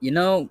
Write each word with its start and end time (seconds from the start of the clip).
you 0.00 0.10
know, 0.10 0.48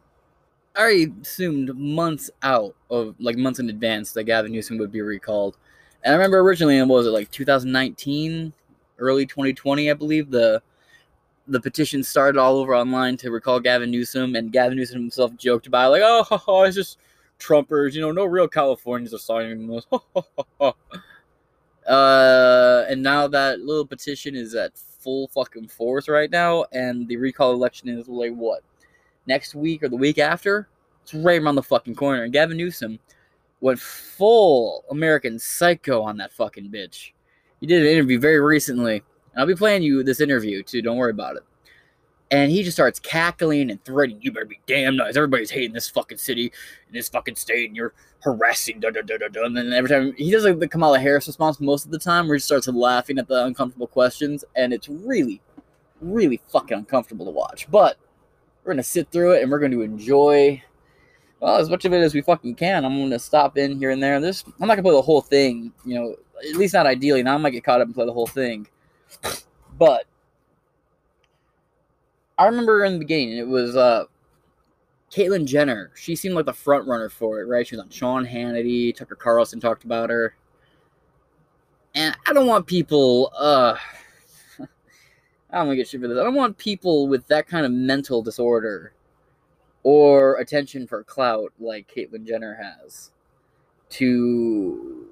I 0.76 0.82
already 0.82 1.14
assumed 1.22 1.78
months 1.78 2.30
out 2.44 2.76
of 2.90 3.16
like 3.20 3.38
months 3.38 3.60
in 3.60 3.70
advance 3.70 4.12
that 4.14 4.24
Gavin 4.26 4.52
Newsom 4.52 4.78
would 4.78 4.92
be 4.92 5.02
recalled. 5.02 5.58
And 6.04 6.14
I 6.14 6.18
remember 6.18 6.40
originally, 6.40 6.80
what 6.82 6.88
was 6.90 7.08
it 7.08 7.12
like 7.12 7.32
2019, 7.32 8.52
early 9.00 9.26
2020, 9.26 9.90
I 9.90 9.94
believe 9.94 10.30
the 10.30 10.62
the 11.48 11.60
petition 11.60 12.04
started 12.04 12.40
all 12.40 12.58
over 12.58 12.76
online 12.76 13.18
to 13.18 13.30
recall 13.32 13.60
Gavin 13.60 13.92
Newsom, 13.92 14.36
and 14.36 14.52
Gavin 14.52 14.78
Newsom 14.78 15.00
himself 15.00 15.36
joked 15.38 15.68
about 15.68 15.88
it, 15.88 16.02
like, 16.02 16.40
"Oh, 16.48 16.64
it's 16.64 16.76
just 16.76 16.98
Trumpers, 17.40 17.94
you 17.94 18.02
know, 18.02 18.12
no 18.12 18.26
real 18.26 18.48
Californians 18.48 19.14
are 19.14 19.20
signing 19.20 19.68
this." 19.68 19.86
uh, 21.88 22.86
and 22.90 23.04
now 23.04 23.28
that 23.28 23.60
little 23.60 23.86
petition 23.86 24.36
is 24.36 24.56
at 24.56 24.78
full 24.78 25.28
fucking 25.28 25.68
force 25.68 26.10
right 26.10 26.32
now, 26.32 26.66
and 26.72 27.08
the 27.08 27.18
recall 27.18 27.54
election 27.54 27.90
is 27.90 28.08
like 28.08 28.34
what 28.34 28.64
next 29.28 29.56
week 29.56 29.84
or 29.84 29.90
the 29.90 29.96
week 29.96 30.18
after. 30.18 30.68
It's 31.04 31.14
right 31.14 31.42
around 31.42 31.56
the 31.56 31.64
fucking 31.64 31.96
corner. 31.96 32.24
And 32.24 32.34
Gavin 32.34 32.58
Newsom 32.58 33.00
went 33.62 33.80
full 33.80 34.86
American 34.90 35.40
psycho 35.40 36.02
on 36.02 36.18
that 36.18 36.34
fucking 36.34 36.72
bitch. 36.72 37.12
He 37.60 37.68
did 37.68 37.82
an 37.82 37.88
interview 37.88 38.20
very 38.20 38.40
recently. 38.40 38.96
And 39.34 39.42
I'll 39.42 39.46
be 39.46 39.56
playing 39.56 39.84
you 39.84 40.04
this 40.04 40.22
interview 40.22 40.64
too. 40.64 40.82
Don't 40.82 40.98
worry 40.98 41.12
about 41.12 41.36
it. 41.36 41.44
And 42.32 42.52
he 42.52 42.64
just 42.64 42.76
starts 42.76 43.00
cackling 43.00 43.70
and 43.70 43.84
threatening, 43.86 44.20
you 44.22 44.32
better 44.32 44.46
be 44.46 44.60
damn 44.66 44.96
nice. 44.96 45.16
Everybody's 45.16 45.52
hating 45.52 45.74
this 45.74 45.90
fucking 45.90 46.18
city 46.18 46.52
and 46.88 46.96
this 46.96 47.08
fucking 47.08 47.36
state, 47.36 47.68
and 47.68 47.78
you're 47.78 47.94
harassing, 48.22 48.80
da 48.80 48.90
da 48.90 49.02
da 49.04 49.18
da 49.18 49.28
da. 49.28 49.46
And 49.46 49.56
then 49.56 49.72
every 49.72 49.90
time 49.90 50.14
he 50.18 50.32
does 50.32 50.44
like 50.44 50.58
the 50.58 50.68
Kamala 50.68 50.98
Harris 50.98 51.28
response 51.28 51.60
most 51.60 51.86
of 51.86 51.92
the 51.92 52.00
time, 52.00 52.28
where 52.28 52.36
he 52.36 52.40
starts 52.40 52.68
laughing 52.68 53.20
at 53.20 53.28
the 53.28 53.46
uncomfortable 53.46 53.86
questions, 53.86 54.44
and 54.56 54.74
it's 54.74 54.90
really, 54.90 55.40
really 56.02 56.42
fucking 56.50 56.80
uncomfortable 56.80 57.26
to 57.26 57.32
watch. 57.32 57.70
But 57.70 57.98
we're 58.66 58.74
gonna 58.74 58.84
sit 58.84 59.12
through 59.12 59.34
it 59.34 59.44
and 59.44 59.52
we're 59.52 59.60
gonna 59.60 59.80
enjoy 59.80 60.62
well 61.40 61.58
as 61.58 61.70
much 61.70 61.86
of 61.86 61.94
it 61.94 62.02
as 62.02 62.14
we 62.16 62.22
fucking 62.22 62.56
can. 62.56 62.84
I'm 62.84 63.00
gonna 63.00 63.20
stop 63.20 63.58
in 63.58 63.78
here 63.78 63.92
and 63.92 64.02
there. 64.02 64.20
This 64.20 64.44
I'm 64.60 64.68
not 64.68 64.76
gonna 64.76 64.84
play 64.84 64.94
the 64.96 65.02
whole 65.02 65.22
thing, 65.22 65.72
you 65.86 65.96
know, 65.96 66.16
at 66.50 66.56
least 66.56 66.74
not 66.74 66.88
ideally. 66.88 67.22
Now 67.22 67.36
I 67.36 67.38
might 67.38 67.52
get 67.52 67.64
caught 67.64 67.82
up 67.82 67.86
and 67.86 67.96
play 67.96 68.06
the 68.06 68.14
whole 68.14 68.28
thing. 68.28 68.68
But 69.78 70.06
I 72.38 72.46
remember 72.48 72.84
in 72.84 72.94
the 72.94 73.00
beginning 73.00 73.38
it 73.38 73.48
was 73.48 73.76
uh 73.76 74.06
Caitlyn 75.12 75.46
Jenner. 75.46 75.92
She 75.96 76.16
seemed 76.16 76.34
like 76.34 76.46
the 76.46 76.54
front 76.54 76.88
runner 76.88 77.10
for 77.10 77.40
it, 77.40 77.46
right? 77.46 77.66
She 77.66 77.76
was 77.76 77.84
on 77.84 77.90
Sean 77.92 78.26
Hannity, 78.26 78.96
Tucker 78.96 79.16
Carlson 79.16 79.60
talked 79.60 79.84
about 79.84 80.10
her. 80.10 80.36
And 81.94 82.18
I 82.28 82.34
don't 82.34 82.48
want 82.48 82.66
people 82.66 83.32
uh 83.38 83.76
I 85.56 85.60
don't 85.60 85.68
want 85.68 85.78
to 85.78 85.84
get 85.84 85.88
shit 85.88 86.02
for 86.02 86.10
this. 86.10 86.20
I 86.20 86.24
don't 86.24 86.36
want 86.36 86.58
people 86.58 87.08
with 87.08 87.28
that 87.28 87.48
kind 87.48 87.66
of 87.66 87.72
mental 87.72 88.22
disorder 88.22 88.92
or 89.84 90.36
attention 90.36 90.86
for 90.86 91.02
clout 91.02 91.54
like 91.62 91.90
Caitlyn 91.96 92.28
Jenner 92.28 92.60
has 92.62 93.12
to. 93.92 95.08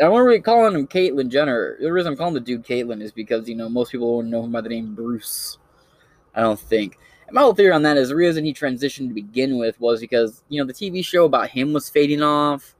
I 0.00 0.04
don't 0.04 0.42
calling 0.42 0.74
him 0.74 0.86
Caitlyn 0.86 1.28
Jenner. 1.28 1.76
The 1.78 1.92
reason 1.92 2.12
I'm 2.12 2.16
calling 2.16 2.32
the 2.32 2.40
dude 2.40 2.64
Caitlyn 2.64 3.02
is 3.02 3.12
because 3.12 3.46
you 3.46 3.54
know 3.54 3.68
most 3.68 3.92
people 3.92 4.14
won't 4.14 4.28
know 4.28 4.44
him 4.44 4.50
by 4.50 4.62
the 4.62 4.70
name 4.70 4.94
Bruce. 4.94 5.58
I 6.34 6.40
don't 6.40 6.58
think. 6.58 6.96
And 7.26 7.34
my 7.34 7.42
whole 7.42 7.52
theory 7.54 7.72
on 7.72 7.82
that 7.82 7.98
is 7.98 8.08
the 8.08 8.16
reason 8.16 8.46
he 8.46 8.54
transitioned 8.54 9.08
to 9.08 9.14
begin 9.14 9.58
with 9.58 9.78
was 9.78 10.00
because 10.00 10.42
you 10.48 10.58
know 10.58 10.66
the 10.66 10.72
TV 10.72 11.04
show 11.04 11.26
about 11.26 11.50
him 11.50 11.74
was 11.74 11.90
fading 11.90 12.22
off, 12.22 12.74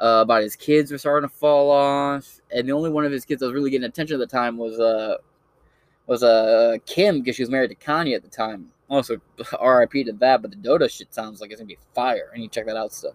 uh, 0.00 0.20
about 0.22 0.42
his 0.42 0.56
kids 0.56 0.90
were 0.90 0.96
starting 0.96 1.28
to 1.28 1.36
fall 1.36 1.70
off, 1.70 2.40
and 2.50 2.66
the 2.66 2.72
only 2.72 2.88
one 2.88 3.04
of 3.04 3.12
his 3.12 3.26
kids 3.26 3.40
that 3.40 3.46
was 3.46 3.54
really 3.54 3.70
getting 3.70 3.84
attention 3.84 4.14
at 4.14 4.26
the 4.26 4.36
time 4.36 4.56
was 4.56 4.80
uh 4.80 5.18
was 6.08 6.22
uh 6.22 6.78
Kim 6.86 7.20
because 7.20 7.36
she 7.36 7.42
was 7.42 7.50
married 7.50 7.68
to 7.70 7.76
Kanye 7.76 8.16
at 8.16 8.22
the 8.22 8.28
time. 8.28 8.70
Also, 8.88 9.18
R.I.P. 9.58 10.04
to 10.04 10.12
that. 10.14 10.42
But 10.42 10.50
the 10.50 10.56
Dota 10.56 10.90
shit 10.90 11.14
sounds 11.14 11.40
like 11.40 11.52
it's 11.52 11.60
gonna 11.60 11.68
be 11.68 11.78
fire. 11.94 12.30
And 12.32 12.42
you 12.42 12.48
check 12.48 12.66
that 12.66 12.76
out 12.76 12.92
still. 12.92 13.14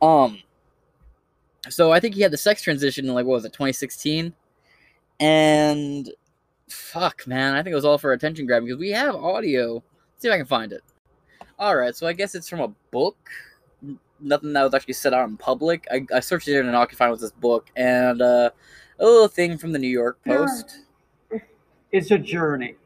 Um. 0.00 0.38
So 1.68 1.92
I 1.92 2.00
think 2.00 2.14
he 2.14 2.22
had 2.22 2.30
the 2.30 2.38
sex 2.38 2.62
transition 2.62 3.06
in 3.06 3.14
like 3.14 3.26
what 3.26 3.34
was 3.34 3.44
it, 3.44 3.52
2016, 3.52 4.32
and 5.20 6.10
fuck, 6.68 7.26
man, 7.26 7.54
I 7.54 7.62
think 7.62 7.72
it 7.72 7.76
was 7.76 7.84
all 7.84 7.98
for 7.98 8.12
attention 8.12 8.46
grabbing 8.46 8.68
because 8.68 8.78
we 8.78 8.90
have 8.90 9.16
audio. 9.16 9.74
Let's 9.74 10.22
see 10.22 10.28
if 10.28 10.34
I 10.34 10.38
can 10.38 10.46
find 10.46 10.72
it. 10.72 10.82
All 11.58 11.76
right, 11.76 11.94
so 11.94 12.06
I 12.06 12.12
guess 12.12 12.36
it's 12.36 12.48
from 12.48 12.60
a 12.60 12.68
book. 12.92 13.16
Nothing 14.20 14.52
that 14.52 14.62
was 14.62 14.72
actually 14.72 14.94
set 14.94 15.12
out 15.12 15.28
in 15.28 15.36
public. 15.36 15.86
I, 15.90 16.06
I 16.14 16.20
searched 16.20 16.46
it 16.46 16.60
and 16.60 16.74
all 16.74 16.82
I 16.82 16.86
could 16.86 16.98
find 16.98 17.10
was 17.10 17.20
this 17.20 17.32
book 17.32 17.70
and 17.76 18.22
uh, 18.22 18.50
a 19.00 19.04
little 19.04 19.28
thing 19.28 19.58
from 19.58 19.72
the 19.72 19.78
New 19.78 19.88
York 19.88 20.18
Post 20.24 20.84
it's 21.92 22.10
a 22.10 22.18
journey 22.18 22.76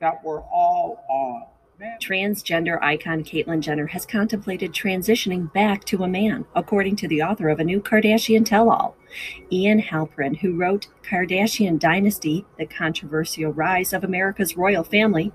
that 0.00 0.22
we're 0.24 0.40
all 0.40 1.04
on. 1.08 1.44
Man. 1.80 1.98
Transgender 2.00 2.80
icon 2.82 3.24
Caitlyn 3.24 3.58
Jenner 3.58 3.88
has 3.88 4.06
contemplated 4.06 4.72
transitioning 4.72 5.52
back 5.52 5.82
to 5.86 6.04
a 6.04 6.08
man, 6.08 6.44
according 6.54 6.94
to 6.96 7.08
the 7.08 7.20
author 7.22 7.48
of 7.48 7.58
a 7.58 7.64
new 7.64 7.80
Kardashian 7.80 8.44
tell 8.46 8.70
all. 8.70 8.96
Ian 9.50 9.82
Halperin, 9.82 10.36
who 10.36 10.54
wrote 10.54 10.86
Kardashian 11.02 11.80
Dynasty 11.80 12.46
The 12.58 12.66
Controversial 12.66 13.52
Rise 13.52 13.92
of 13.92 14.04
America's 14.04 14.56
Royal 14.56 14.84
Family, 14.84 15.32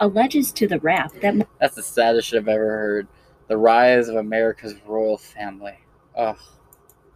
alleges 0.00 0.50
to 0.52 0.66
the 0.66 0.80
Wrap 0.80 1.12
that. 1.20 1.46
That's 1.60 1.76
the 1.76 1.82
saddest 1.82 2.28
shit 2.28 2.40
I've 2.40 2.48
ever 2.48 2.70
heard. 2.70 3.08
The 3.48 3.58
rise 3.58 4.08
of 4.08 4.16
America's 4.16 4.74
royal 4.86 5.18
family. 5.18 5.78
Ugh. 6.16 6.38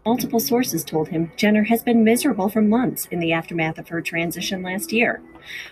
Multiple 0.06 0.39
sources 0.39 0.84
told 0.84 1.09
him 1.09 1.33
Jenner 1.34 1.65
has 1.65 1.83
been 1.83 2.05
miserable 2.05 2.49
for 2.49 2.62
months 2.62 3.06
in 3.11 3.19
the 3.19 3.33
aftermath 3.33 3.77
of 3.77 3.89
her 3.89 4.00
transition 4.00 4.62
last 4.62 4.93
year. 4.93 5.21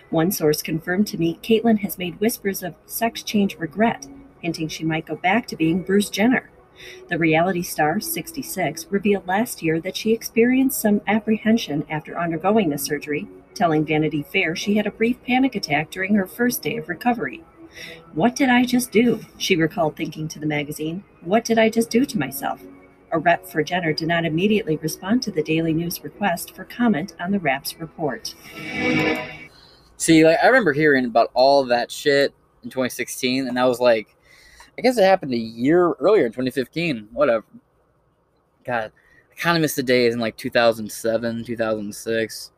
One 0.09 0.29
source 0.29 0.61
confirmed 0.61 1.07
to 1.07 1.17
me 1.17 1.39
Caitlyn 1.41 1.79
has 1.79 1.97
made 1.97 2.19
whispers 2.19 2.61
of 2.61 2.75
sex 2.85 3.23
change 3.23 3.55
regret, 3.55 4.07
hinting 4.41 4.67
she 4.67 4.83
might 4.83 5.05
go 5.05 5.15
back 5.15 5.47
to 5.47 5.55
being 5.55 5.83
Bruce 5.83 6.09
Jenner. 6.09 6.49
The 7.07 7.17
reality 7.17 7.61
star, 7.61 8.01
66, 8.01 8.87
revealed 8.89 9.25
last 9.25 9.63
year 9.63 9.79
that 9.79 9.95
she 9.95 10.11
experienced 10.11 10.81
some 10.81 10.99
apprehension 11.07 11.85
after 11.89 12.19
undergoing 12.19 12.71
the 12.71 12.77
surgery, 12.77 13.29
telling 13.53 13.85
Vanity 13.85 14.21
Fair 14.21 14.53
she 14.53 14.75
had 14.75 14.85
a 14.85 14.91
brief 14.91 15.15
panic 15.23 15.55
attack 15.55 15.91
during 15.91 16.13
her 16.15 16.27
first 16.27 16.61
day 16.61 16.75
of 16.75 16.89
recovery. 16.89 17.41
What 18.13 18.35
did 18.35 18.49
I 18.49 18.65
just 18.65 18.91
do? 18.91 19.21
She 19.37 19.55
recalled 19.55 19.95
thinking 19.95 20.27
to 20.27 20.39
the 20.39 20.45
magazine. 20.45 21.05
What 21.21 21.45
did 21.45 21.57
I 21.57 21.69
just 21.69 21.89
do 21.89 22.03
to 22.03 22.19
myself? 22.19 22.61
A 23.15 23.17
rep 23.17 23.45
for 23.45 23.63
Jenner 23.63 23.93
did 23.93 24.09
not 24.09 24.25
immediately 24.25 24.75
respond 24.75 25.23
to 25.23 25.31
the 25.31 25.41
Daily 25.41 25.71
News 25.71 26.03
request 26.03 26.53
for 26.53 26.65
comment 26.65 27.15
on 27.17 27.31
the 27.31 27.39
Wrap's 27.39 27.79
report. 27.79 28.35
See, 29.95 30.25
like 30.25 30.37
I 30.43 30.47
remember 30.47 30.73
hearing 30.73 31.05
about 31.05 31.31
all 31.33 31.63
that 31.63 31.89
shit 31.89 32.33
in 32.65 32.69
2016, 32.69 33.47
and 33.47 33.57
I 33.57 33.63
was 33.67 33.79
like, 33.79 34.17
I 34.77 34.81
guess 34.81 34.97
it 34.97 35.05
happened 35.05 35.33
a 35.33 35.37
year 35.37 35.93
earlier 35.93 36.25
in 36.25 36.33
2015. 36.33 37.07
Whatever. 37.13 37.45
God, 38.65 38.91
I 39.31 39.35
kind 39.39 39.55
of 39.55 39.61
miss 39.61 39.75
the 39.75 39.83
days 39.83 40.13
in 40.13 40.19
like 40.19 40.35
2007, 40.35 41.45
2006, 41.45 42.51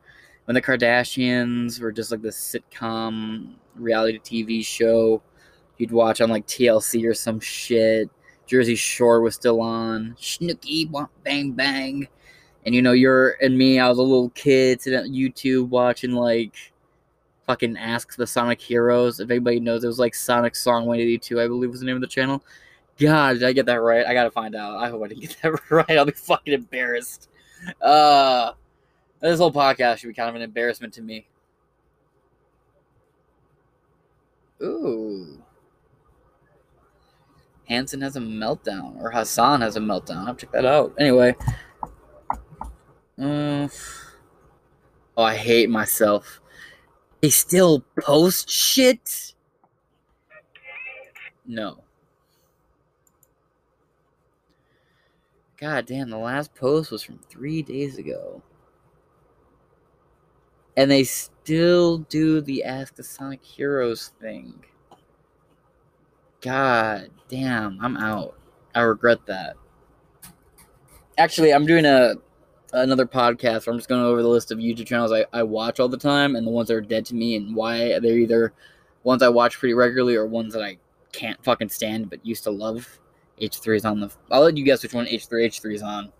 when 0.46 0.56
the 0.56 0.62
Kardashians 0.62 1.80
were 1.80 1.92
just 1.92 2.10
like 2.10 2.22
this 2.22 2.36
sitcom 2.36 3.54
reality 3.76 4.18
TV 4.18 4.66
show 4.66 5.22
you'd 5.76 5.92
watch 5.92 6.20
on 6.20 6.28
like 6.28 6.44
TLC 6.48 7.08
or 7.08 7.14
some 7.14 7.38
shit 7.38 8.10
Jersey 8.48 8.74
Shore 8.74 9.20
was 9.20 9.34
still 9.34 9.60
on. 9.60 10.16
Snooki, 10.18 10.90
bang 11.22 11.52
bang. 11.52 12.08
And 12.64 12.74
you 12.74 12.82
know, 12.82 12.92
you're 12.92 13.36
and 13.42 13.56
me, 13.56 13.78
I 13.78 13.88
was 13.88 13.98
a 13.98 14.02
little 14.02 14.30
kid 14.30 14.80
sitting 14.80 14.98
on 14.98 15.10
YouTube 15.10 15.68
watching 15.68 16.12
like 16.12 16.72
fucking 17.46 17.76
Ask 17.76 18.16
the 18.16 18.26
Sonic 18.26 18.60
Heroes. 18.60 19.20
If 19.20 19.30
anybody 19.30 19.60
knows, 19.60 19.84
it 19.84 19.86
was 19.86 19.98
like 19.98 20.14
Sonic 20.14 20.56
Song 20.56 20.86
182, 20.86 21.40
I 21.40 21.46
believe 21.46 21.70
was 21.70 21.80
the 21.80 21.86
name 21.86 21.96
of 21.96 22.00
the 22.00 22.08
channel. 22.08 22.42
God, 22.98 23.34
did 23.34 23.44
I 23.44 23.52
get 23.52 23.66
that 23.66 23.80
right? 23.80 24.06
I 24.06 24.14
gotta 24.14 24.30
find 24.30 24.56
out. 24.56 24.76
I 24.76 24.88
hope 24.88 25.04
I 25.04 25.08
didn't 25.08 25.20
get 25.20 25.36
that 25.42 25.60
right. 25.70 25.90
I'll 25.90 26.06
be 26.06 26.12
fucking 26.12 26.54
embarrassed. 26.54 27.28
Uh 27.82 28.52
this 29.20 29.40
whole 29.40 29.52
podcast 29.52 29.98
should 29.98 30.08
be 30.08 30.14
kind 30.14 30.28
of 30.28 30.36
an 30.36 30.42
embarrassment 30.42 30.94
to 30.94 31.02
me. 31.02 31.26
Ooh. 34.62 35.42
Hanson 37.68 38.00
has 38.00 38.16
a 38.16 38.20
meltdown, 38.20 39.00
or 39.00 39.10
Hassan 39.10 39.60
has 39.60 39.76
a 39.76 39.80
meltdown. 39.80 40.26
I'll 40.26 40.34
check 40.34 40.52
that 40.52 40.64
out. 40.64 40.94
Anyway. 40.98 41.36
Uh, 43.20 43.68
oh, 45.16 45.22
I 45.22 45.36
hate 45.36 45.68
myself. 45.68 46.40
They 47.20 47.30
still 47.30 47.84
post 48.00 48.48
shit? 48.48 49.34
No. 51.46 51.82
God 55.58 55.86
damn, 55.86 56.08
the 56.08 56.16
last 56.16 56.54
post 56.54 56.90
was 56.90 57.02
from 57.02 57.18
three 57.28 57.62
days 57.62 57.98
ago. 57.98 58.42
And 60.76 60.88
they 60.88 61.02
still 61.02 61.98
do 61.98 62.40
the 62.40 62.62
Ask 62.62 62.94
the 62.94 63.02
Sonic 63.02 63.44
Heroes 63.44 64.12
thing. 64.20 64.54
God 66.40 67.10
damn, 67.28 67.78
I'm 67.80 67.96
out. 67.96 68.38
I 68.74 68.82
regret 68.82 69.18
that. 69.26 69.56
Actually, 71.16 71.52
I'm 71.52 71.66
doing 71.66 71.84
a 71.84 72.14
another 72.72 73.06
podcast 73.06 73.66
where 73.66 73.72
I'm 73.72 73.78
just 73.78 73.88
going 73.88 74.02
over 74.02 74.22
the 74.22 74.28
list 74.28 74.52
of 74.52 74.58
YouTube 74.58 74.86
channels 74.86 75.10
I, 75.10 75.24
I 75.32 75.42
watch 75.42 75.80
all 75.80 75.88
the 75.88 75.96
time 75.96 76.36
and 76.36 76.46
the 76.46 76.50
ones 76.50 76.68
that 76.68 76.74
are 76.74 76.80
dead 76.82 77.06
to 77.06 77.14
me 77.14 77.34
and 77.36 77.56
why 77.56 77.98
they're 77.98 78.18
either 78.18 78.52
ones 79.04 79.22
I 79.22 79.30
watch 79.30 79.58
pretty 79.58 79.72
regularly 79.72 80.16
or 80.16 80.26
ones 80.26 80.52
that 80.52 80.62
I 80.62 80.76
can't 81.12 81.42
fucking 81.42 81.70
stand 81.70 82.10
but 82.10 82.24
used 82.24 82.44
to 82.44 82.50
love. 82.50 83.00
H3 83.40 83.76
is 83.76 83.84
on 83.84 84.00
the. 84.00 84.10
I'll 84.30 84.42
let 84.42 84.56
you 84.56 84.64
guess 84.64 84.82
which 84.82 84.94
one 84.94 85.06
H3 85.06 85.46
H3 85.46 85.74
is 85.74 85.82
on. 85.82 86.12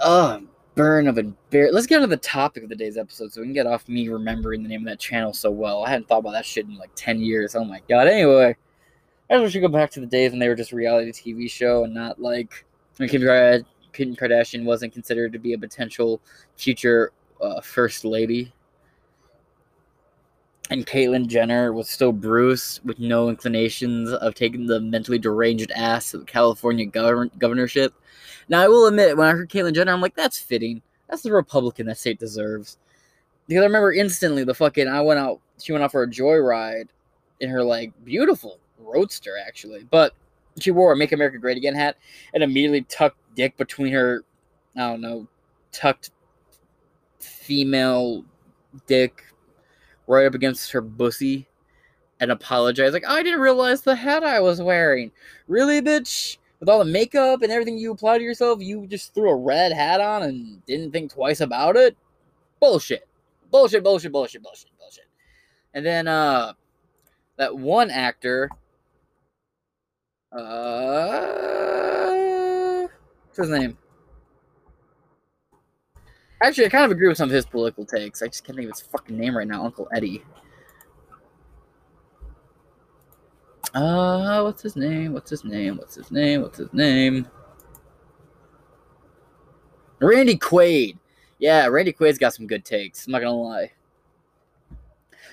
Oh, 0.00 0.42
burn 0.78 1.08
of 1.08 1.18
a 1.18 1.24
bear. 1.50 1.72
Let's 1.72 1.88
get 1.88 1.98
to 1.98 2.06
the 2.06 2.16
topic 2.16 2.62
of 2.62 2.68
the 2.68 2.76
day's 2.76 2.96
episode 2.96 3.32
so 3.32 3.40
we 3.40 3.48
can 3.48 3.52
get 3.52 3.66
off 3.66 3.88
me 3.88 4.08
remembering 4.08 4.62
the 4.62 4.68
name 4.68 4.82
of 4.82 4.86
that 4.86 5.00
channel 5.00 5.32
so 5.32 5.50
well. 5.50 5.84
I 5.84 5.90
hadn't 5.90 6.06
thought 6.06 6.20
about 6.20 6.30
that 6.34 6.46
shit 6.46 6.66
in 6.66 6.76
like 6.76 6.92
10 6.94 7.20
years. 7.20 7.56
Oh 7.56 7.64
my 7.64 7.82
god. 7.88 8.06
Anyway, 8.06 8.54
I 9.28 9.38
wish 9.38 9.56
we 9.56 9.60
go 9.60 9.66
back 9.66 9.90
to 9.90 10.00
the 10.00 10.06
days 10.06 10.30
when 10.30 10.38
they 10.38 10.46
were 10.46 10.54
just 10.54 10.70
a 10.70 10.76
reality 10.76 11.10
TV 11.10 11.50
show 11.50 11.82
and 11.82 11.92
not 11.92 12.20
like 12.20 12.64
when 12.96 13.08
Kim, 13.08 13.22
Kim 13.92 14.14
Kardashian 14.14 14.62
wasn't 14.62 14.92
considered 14.92 15.32
to 15.32 15.40
be 15.40 15.52
a 15.52 15.58
potential 15.58 16.20
future 16.56 17.10
uh, 17.42 17.60
first 17.60 18.04
lady. 18.04 18.52
And 20.70 20.86
Caitlyn 20.86 21.26
Jenner 21.26 21.72
was 21.72 21.90
still 21.90 22.12
Bruce 22.12 22.80
with 22.84 23.00
no 23.00 23.30
inclinations 23.30 24.12
of 24.12 24.36
taking 24.36 24.66
the 24.66 24.78
mentally 24.78 25.18
deranged 25.18 25.72
ass 25.72 26.14
of 26.14 26.20
the 26.20 26.26
California 26.26 26.86
govern- 26.86 27.32
governorship. 27.36 27.94
Now, 28.48 28.62
I 28.62 28.68
will 28.68 28.86
admit, 28.86 29.16
when 29.16 29.26
I 29.28 29.32
heard 29.32 29.50
Caitlyn 29.50 29.74
Jenner, 29.74 29.92
I'm 29.92 30.00
like, 30.00 30.14
that's 30.14 30.38
fitting. 30.38 30.82
That's 31.08 31.22
the 31.22 31.32
Republican 31.32 31.86
that 31.86 31.98
state 31.98 32.18
deserves. 32.18 32.78
Because 33.46 33.62
I 33.62 33.66
remember 33.66 33.92
instantly 33.92 34.44
the 34.44 34.54
fucking, 34.54 34.88
I 34.88 35.00
went 35.00 35.20
out, 35.20 35.40
she 35.58 35.72
went 35.72 35.84
out 35.84 35.92
for 35.92 36.02
a 36.02 36.08
joyride 36.08 36.88
in 37.40 37.50
her, 37.50 37.62
like, 37.62 37.92
beautiful 38.04 38.58
roadster, 38.78 39.36
actually. 39.46 39.86
But 39.90 40.14
she 40.60 40.70
wore 40.70 40.92
a 40.92 40.96
Make 40.96 41.12
America 41.12 41.38
Great 41.38 41.56
Again 41.56 41.74
hat 41.74 41.96
and 42.34 42.42
immediately 42.42 42.82
tucked 42.82 43.18
dick 43.34 43.56
between 43.56 43.92
her, 43.92 44.22
I 44.76 44.80
don't 44.80 45.00
know, 45.00 45.26
tucked 45.72 46.10
female 47.18 48.24
dick 48.86 49.24
right 50.06 50.26
up 50.26 50.34
against 50.34 50.70
her 50.72 50.80
bussy 50.80 51.46
and 52.20 52.30
apologized. 52.30 52.94
Like, 52.94 53.06
I 53.06 53.22
didn't 53.22 53.40
realize 53.40 53.82
the 53.82 53.94
hat 53.94 54.24
I 54.24 54.40
was 54.40 54.60
wearing. 54.60 55.12
Really, 55.46 55.80
bitch? 55.80 56.38
With 56.60 56.68
all 56.68 56.80
the 56.80 56.84
makeup 56.84 57.42
and 57.42 57.52
everything 57.52 57.78
you 57.78 57.92
apply 57.92 58.18
to 58.18 58.24
yourself, 58.24 58.60
you 58.60 58.86
just 58.86 59.14
threw 59.14 59.30
a 59.30 59.36
red 59.36 59.72
hat 59.72 60.00
on 60.00 60.24
and 60.24 60.64
didn't 60.66 60.90
think 60.90 61.12
twice 61.12 61.40
about 61.40 61.76
it? 61.76 61.96
Bullshit. 62.60 63.06
Bullshit, 63.50 63.84
bullshit, 63.84 64.12
bullshit, 64.12 64.42
bullshit, 64.42 64.70
bullshit. 64.78 65.06
And 65.74 65.86
then, 65.86 66.08
uh, 66.08 66.54
that 67.36 67.56
one 67.56 67.90
actor, 67.90 68.50
uh, 70.32 71.28
what's 73.26 73.38
his 73.38 73.48
name? 73.48 73.78
Actually, 76.42 76.66
I 76.66 76.70
kind 76.70 76.84
of 76.84 76.90
agree 76.90 77.08
with 77.08 77.16
some 77.16 77.28
of 77.28 77.34
his 77.34 77.46
political 77.46 77.84
takes. 77.84 78.22
I 78.22 78.26
just 78.26 78.44
can't 78.44 78.56
think 78.56 78.68
of 78.68 78.76
his 78.76 78.86
fucking 78.86 79.16
name 79.16 79.36
right 79.36 79.46
now. 79.46 79.64
Uncle 79.64 79.88
Eddie. 79.92 80.22
Uh, 83.74 84.42
what's 84.42 84.62
his 84.62 84.76
name? 84.76 85.12
What's 85.12 85.30
his 85.30 85.44
name? 85.44 85.76
What's 85.76 85.94
his 85.94 86.10
name? 86.10 86.42
What's 86.42 86.58
his 86.58 86.72
name? 86.72 87.28
Randy 90.00 90.36
Quaid. 90.36 90.96
Yeah, 91.38 91.66
Randy 91.66 91.92
Quaid's 91.92 92.18
got 92.18 92.34
some 92.34 92.46
good 92.46 92.64
takes. 92.64 93.06
I'm 93.06 93.12
not 93.12 93.20
gonna 93.20 93.34
lie. 93.34 93.72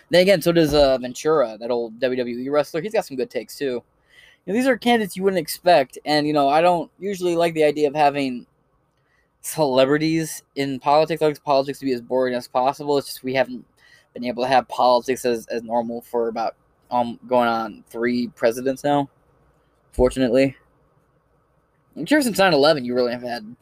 Then 0.09 0.21
again, 0.21 0.41
so 0.41 0.51
does 0.51 0.73
uh, 0.73 0.97
Ventura, 0.97 1.57
that 1.59 1.71
old 1.71 1.99
WWE 1.99 2.51
wrestler. 2.51 2.81
He's 2.81 2.93
got 2.93 3.05
some 3.05 3.17
good 3.17 3.29
takes 3.29 3.57
too. 3.57 3.83
You 4.45 4.53
know, 4.53 4.53
these 4.53 4.67
are 4.67 4.77
candidates 4.77 5.15
you 5.15 5.23
wouldn't 5.23 5.41
expect, 5.41 5.97
and 6.05 6.27
you 6.27 6.33
know 6.33 6.49
I 6.49 6.61
don't 6.61 6.91
usually 6.99 7.35
like 7.35 7.53
the 7.53 7.63
idea 7.63 7.87
of 7.87 7.95
having 7.95 8.45
celebrities 9.41 10.43
in 10.55 10.79
politics. 10.79 11.21
I 11.21 11.27
like 11.27 11.43
politics 11.43 11.79
to 11.79 11.85
be 11.85 11.93
as 11.93 12.01
boring 12.01 12.35
as 12.35 12.47
possible. 12.47 12.97
It's 12.97 13.07
just 13.07 13.23
we 13.23 13.33
haven't 13.33 13.65
been 14.13 14.25
able 14.25 14.43
to 14.43 14.49
have 14.49 14.67
politics 14.67 15.25
as, 15.25 15.45
as 15.47 15.63
normal 15.63 16.01
for 16.01 16.27
about 16.27 16.55
um 16.91 17.19
going 17.27 17.47
on 17.47 17.83
three 17.89 18.27
presidents 18.29 18.83
now. 18.83 19.09
Fortunately, 19.91 20.55
I'm 21.95 22.05
sure 22.05 22.21
since 22.21 22.37
9/11 22.37 22.85
you 22.85 22.93
really 22.93 23.11
have 23.11 23.21
had 23.21 23.55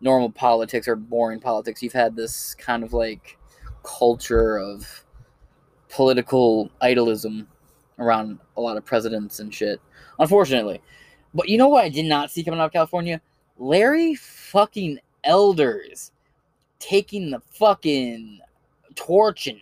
normal 0.00 0.30
politics 0.30 0.88
or 0.88 0.96
boring 0.96 1.40
politics. 1.40 1.82
You've 1.82 1.92
had 1.92 2.16
this 2.16 2.54
kind 2.54 2.82
of 2.82 2.92
like 2.92 3.38
culture 3.82 4.58
of 4.58 5.04
political 5.88 6.70
idolism 6.82 7.46
around 7.98 8.38
a 8.56 8.60
lot 8.60 8.76
of 8.76 8.84
presidents 8.84 9.40
and 9.40 9.54
shit. 9.54 9.80
Unfortunately, 10.18 10.80
but 11.34 11.48
you 11.48 11.58
know 11.58 11.68
what 11.68 11.84
I 11.84 11.88
did 11.88 12.06
not 12.06 12.30
see 12.30 12.44
coming 12.44 12.60
out 12.60 12.66
of 12.66 12.72
California? 12.72 13.20
Larry 13.58 14.14
fucking 14.14 14.98
Elders 15.24 16.12
taking 16.78 17.30
the 17.30 17.40
fucking 17.40 18.40
torch 18.94 19.46
and 19.46 19.60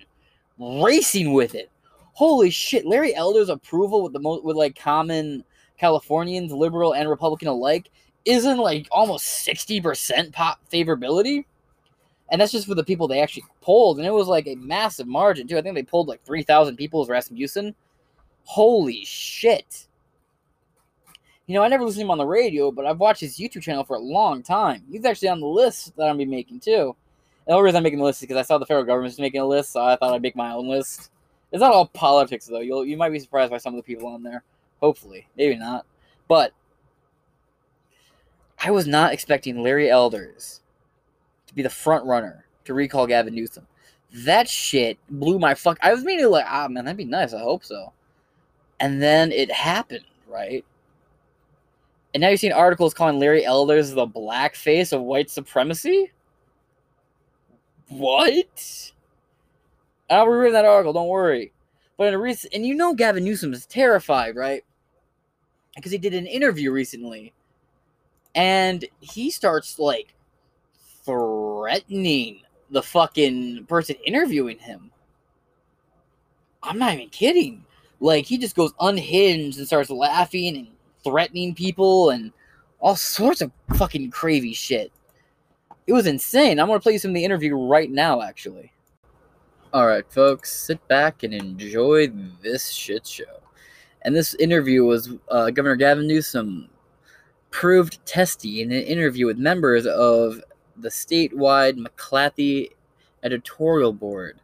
racing 0.83 1.33
with 1.33 1.55
it. 1.55 1.71
Holy 2.19 2.51
shit, 2.51 2.85
Larry 2.85 3.15
Elder's 3.15 3.49
approval 3.49 4.03
with 4.03 4.13
the 4.13 4.19
most 4.19 4.43
with 4.43 4.57
like 4.57 4.77
common 4.77 5.45
Californians, 5.79 6.51
liberal 6.51 6.97
and 6.97 7.09
Republican 7.09 7.47
alike, 7.47 7.93
isn't 8.25 8.59
like 8.59 8.89
almost 8.91 9.47
60% 9.47 10.33
pop 10.33 10.59
favorability. 10.69 11.45
And 12.29 12.41
that's 12.41 12.51
just 12.51 12.67
for 12.67 12.75
the 12.75 12.83
people 12.83 13.07
they 13.07 13.23
actually 13.23 13.45
polled. 13.61 13.99
And 13.99 14.07
it 14.07 14.13
was 14.13 14.27
like 14.27 14.49
a 14.49 14.57
massive 14.57 15.07
margin, 15.07 15.47
too. 15.47 15.57
I 15.57 15.63
think 15.63 15.77
they 15.77 15.85
pulled 15.85 16.09
like 16.09 16.25
3,000 16.25 16.75
people 16.75 17.01
as 17.03 17.09
Rasmussen. 17.09 17.73
Holy 18.43 19.05
shit. 19.05 19.87
You 21.47 21.55
know, 21.55 21.63
I 21.63 21.69
never 21.69 21.85
listen 21.85 22.01
to 22.01 22.07
him 22.07 22.11
on 22.11 22.19
the 22.19 22.27
radio, 22.27 22.73
but 22.73 22.85
I've 22.85 22.99
watched 22.99 23.21
his 23.21 23.39
YouTube 23.39 23.63
channel 23.63 23.85
for 23.85 23.95
a 23.95 24.01
long 24.01 24.43
time. 24.43 24.83
He's 24.91 25.05
actually 25.05 25.29
on 25.29 25.39
the 25.39 25.47
list 25.47 25.97
that 25.97 26.09
I'm 26.09 26.17
be 26.17 26.25
making 26.25 26.59
too. 26.59 26.97
And 27.47 27.47
the 27.47 27.53
only 27.53 27.67
reason 27.67 27.77
I'm 27.77 27.85
making 27.85 28.01
the 28.01 28.05
list 28.07 28.19
is 28.19 28.27
because 28.27 28.39
I 28.39 28.43
saw 28.43 28.59
the 28.59 28.67
federal 28.67 28.85
government's 28.85 29.21
making 29.21 29.41
a 29.41 29.47
list, 29.47 29.71
so 29.71 29.85
I 29.85 29.95
thought 29.95 30.13
I'd 30.13 30.21
make 30.21 30.35
my 30.35 30.51
own 30.51 30.67
list. 30.67 31.13
It's 31.51 31.61
not 31.61 31.73
all 31.73 31.87
politics 31.87 32.47
though. 32.47 32.61
You'll 32.61 32.85
you 32.85 32.97
might 32.97 33.13
be 33.13 33.19
surprised 33.19 33.51
by 33.51 33.59
some 33.59 33.75
of 33.75 33.79
the 33.79 33.83
people 33.83 34.09
on 34.09 34.23
there. 34.23 34.43
Hopefully, 34.81 35.27
maybe 35.37 35.57
not. 35.57 35.87
But 36.29 36.53
I 38.63 38.71
was 38.71 38.87
not 38.87 39.13
expecting 39.13 39.63
Larry 39.63 39.91
Elders 39.91 40.61
to 41.47 41.55
be 41.55 41.63
the 41.63 41.71
front 41.71 42.05
runner 42.05 42.45
to 42.65 42.75
recall 42.75 43.07
Gavin 43.07 43.35
Newsom. 43.35 43.67
That 44.13 44.49
shit 44.49 44.99
blew 45.09 45.39
my 45.39 45.55
fuck. 45.55 45.79
I 45.83 45.93
was 45.93 46.05
meaning 46.05 46.31
like, 46.31 46.47
ah 46.47 46.69
man, 46.69 46.85
that'd 46.85 46.97
be 46.97 47.05
nice. 47.05 47.33
I 47.33 47.41
hope 47.41 47.65
so. 47.65 47.93
And 48.81 49.03
then 49.03 49.33
it 49.33 49.51
happened, 49.51 50.05
right? 50.29 50.65
And 52.15 52.21
now 52.21 52.29
you're 52.29 52.37
seeing 52.37 52.53
articles 52.53 52.95
calling 52.95 53.19
Larry 53.19 53.45
Elders 53.45 53.91
the 53.91 54.07
black 54.07 54.55
face 54.55 54.93
of 54.93 55.03
white 55.03 55.31
supremacy? 55.31 56.11
What? 57.89 58.93
I'll 60.11 60.27
reread 60.27 60.55
that 60.55 60.65
article, 60.65 60.93
don't 60.93 61.09
worry. 61.09 61.53
But 61.97 62.09
in 62.09 62.15
a 62.15 62.19
recent, 62.19 62.55
and 62.55 62.65
you 62.65 62.75
know 62.75 62.95
Gavin 62.95 63.25
Newsom 63.25 63.53
is 63.53 63.67
terrified, 63.67 64.37
right? 64.37 64.65
Because 65.75 65.93
he 65.93 65.99
did 65.99 66.15
an 66.15 66.27
interview 66.27 66.71
recently. 66.71 67.33
And 68.35 68.85
he 69.01 69.31
starts 69.31 69.79
like 69.79 70.15
threatening 71.05 72.43
the 72.71 72.83
fucking 72.83 73.67
person 73.67 73.97
interviewing 74.07 74.59
him. 74.59 74.91
I'm 76.63 76.79
not 76.79 76.95
even 76.95 77.09
kidding. 77.09 77.65
Like 78.01 78.27
he 78.27 78.39
just 78.39 78.55
goes 78.55 78.73
unhinged 78.81 79.59
and 79.59 79.67
starts 79.67 79.91
laughing 79.91 80.57
and 80.57 80.69
threatening 81.03 81.55
people 81.55 82.11
and 82.11 82.33
all 82.81 82.97
sorts 82.97 83.41
of 83.41 83.51
fucking 83.75 84.11
crazy 84.11 84.53
shit. 84.53 84.93
It 85.87 85.93
was 85.93 86.07
insane. 86.07 86.61
I'm 86.61 86.69
gonna 86.69 86.81
play 86.81 86.93
you 86.93 86.99
some 86.99 87.11
of 87.11 87.15
the 87.15 87.25
interview 87.25 87.57
right 87.57 87.91
now, 87.91 88.23
actually. 88.23 88.73
Alright, 89.75 90.11
folks, 90.11 90.51
sit 90.51 90.87
back 90.89 91.23
and 91.23 91.35
enjoy 91.35 92.09
this 92.43 92.71
shit 92.71 93.07
show. 93.07 93.41
And 94.03 94.17
this 94.17 94.35
interview 94.35 94.85
was 94.85 95.13
uh, 95.29 95.51
Governor 95.51 95.77
Gavin 95.77 96.07
Newsom 96.07 96.71
proved 97.51 98.05
testy 98.07 98.63
in 98.63 98.73
an 98.73 98.83
interview 98.83 99.27
with 99.27 99.37
members 99.37 99.87
of 99.87 100.41
the 100.77 100.89
statewide 100.89 101.77
McClatchy 101.77 102.71
editorial 103.23 103.93
board 103.93 104.41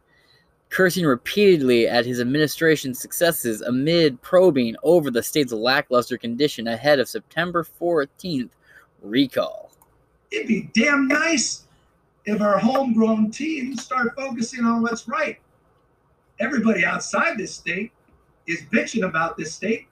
cursing 0.69 1.05
repeatedly 1.05 1.87
at 1.87 2.05
his 2.05 2.19
administration's 2.19 2.99
successes 2.99 3.61
amid 3.61 4.21
probing 4.21 4.75
over 4.83 5.09
the 5.09 5.23
state's 5.23 5.53
lackluster 5.53 6.17
condition 6.17 6.67
ahead 6.67 6.99
of 6.99 7.07
September 7.07 7.63
14th 7.63 8.49
recall. 9.01 9.71
It'd 10.31 10.47
be 10.47 10.69
damn 10.73 11.07
nice 11.07 11.64
if 12.25 12.41
our 12.41 12.57
homegrown 12.57 13.31
teams 13.31 13.83
start 13.83 14.15
focusing 14.15 14.65
on 14.65 14.81
what's 14.81 15.07
right. 15.07 15.39
Everybody 16.39 16.83
outside 16.83 17.37
this 17.37 17.55
state 17.55 17.91
is 18.47 18.61
bitching 18.71 19.07
about 19.07 19.37
this 19.37 19.53
state. 19.53 19.87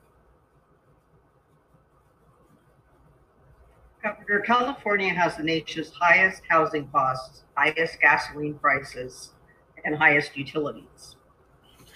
Governor, 4.03 4.41
California 4.41 5.13
has 5.13 5.37
the 5.37 5.43
nation's 5.43 5.91
highest 5.91 6.41
housing 6.49 6.87
costs, 6.89 7.43
highest 7.55 8.01
gasoline 8.01 8.55
prices, 8.55 9.31
and 9.85 9.95
highest 9.95 10.35
utilities. 10.35 11.15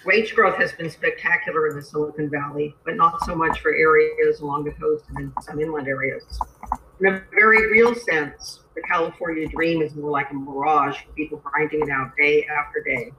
Wage 0.06 0.34
growth 0.34 0.56
has 0.58 0.72
been 0.72 0.90
spectacular 0.90 1.68
in 1.68 1.76
the 1.76 1.82
Silicon 1.82 2.30
Valley, 2.30 2.74
but 2.86 2.96
not 2.96 3.22
so 3.26 3.36
much 3.36 3.60
for 3.60 3.76
areas 3.76 4.40
along 4.40 4.64
the 4.64 4.72
coast 4.72 5.04
and 5.10 5.20
in 5.20 5.34
some 5.42 5.60
inland 5.60 5.88
areas. 5.88 6.24
In 7.02 7.08
a 7.08 7.24
very 7.32 7.70
real 7.70 7.94
sense, 7.94 8.62
the 8.78 8.88
California 8.88 9.48
dream 9.48 9.82
is 9.82 9.96
more 9.96 10.12
like 10.12 10.30
a 10.30 10.36
mirage 10.36 11.02
for 11.02 11.12
people 11.14 11.40
grinding 11.40 11.82
it 11.82 11.90
out 11.90 12.16
day 12.16 12.46
after 12.46 12.84
day. 12.84 13.12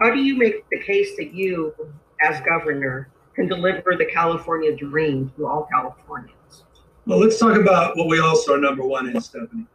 How 0.00 0.12
do 0.12 0.20
you 0.20 0.36
make 0.36 0.68
the 0.70 0.80
case 0.80 1.16
that 1.16 1.32
you, 1.32 1.72
as 2.20 2.40
governor, 2.40 3.08
can 3.34 3.46
deliver 3.46 3.94
the 3.96 4.06
California 4.06 4.74
dream 4.74 5.32
to 5.36 5.46
all 5.46 5.68
Californians? 5.72 6.64
Well, 7.06 7.18
let's 7.18 7.38
talk 7.38 7.56
about 7.56 7.96
what 7.96 8.08
we 8.08 8.18
also 8.18 8.54
are 8.54 8.58
number 8.58 8.84
one 8.84 9.08
in, 9.08 9.20
Stephanie. 9.20 9.66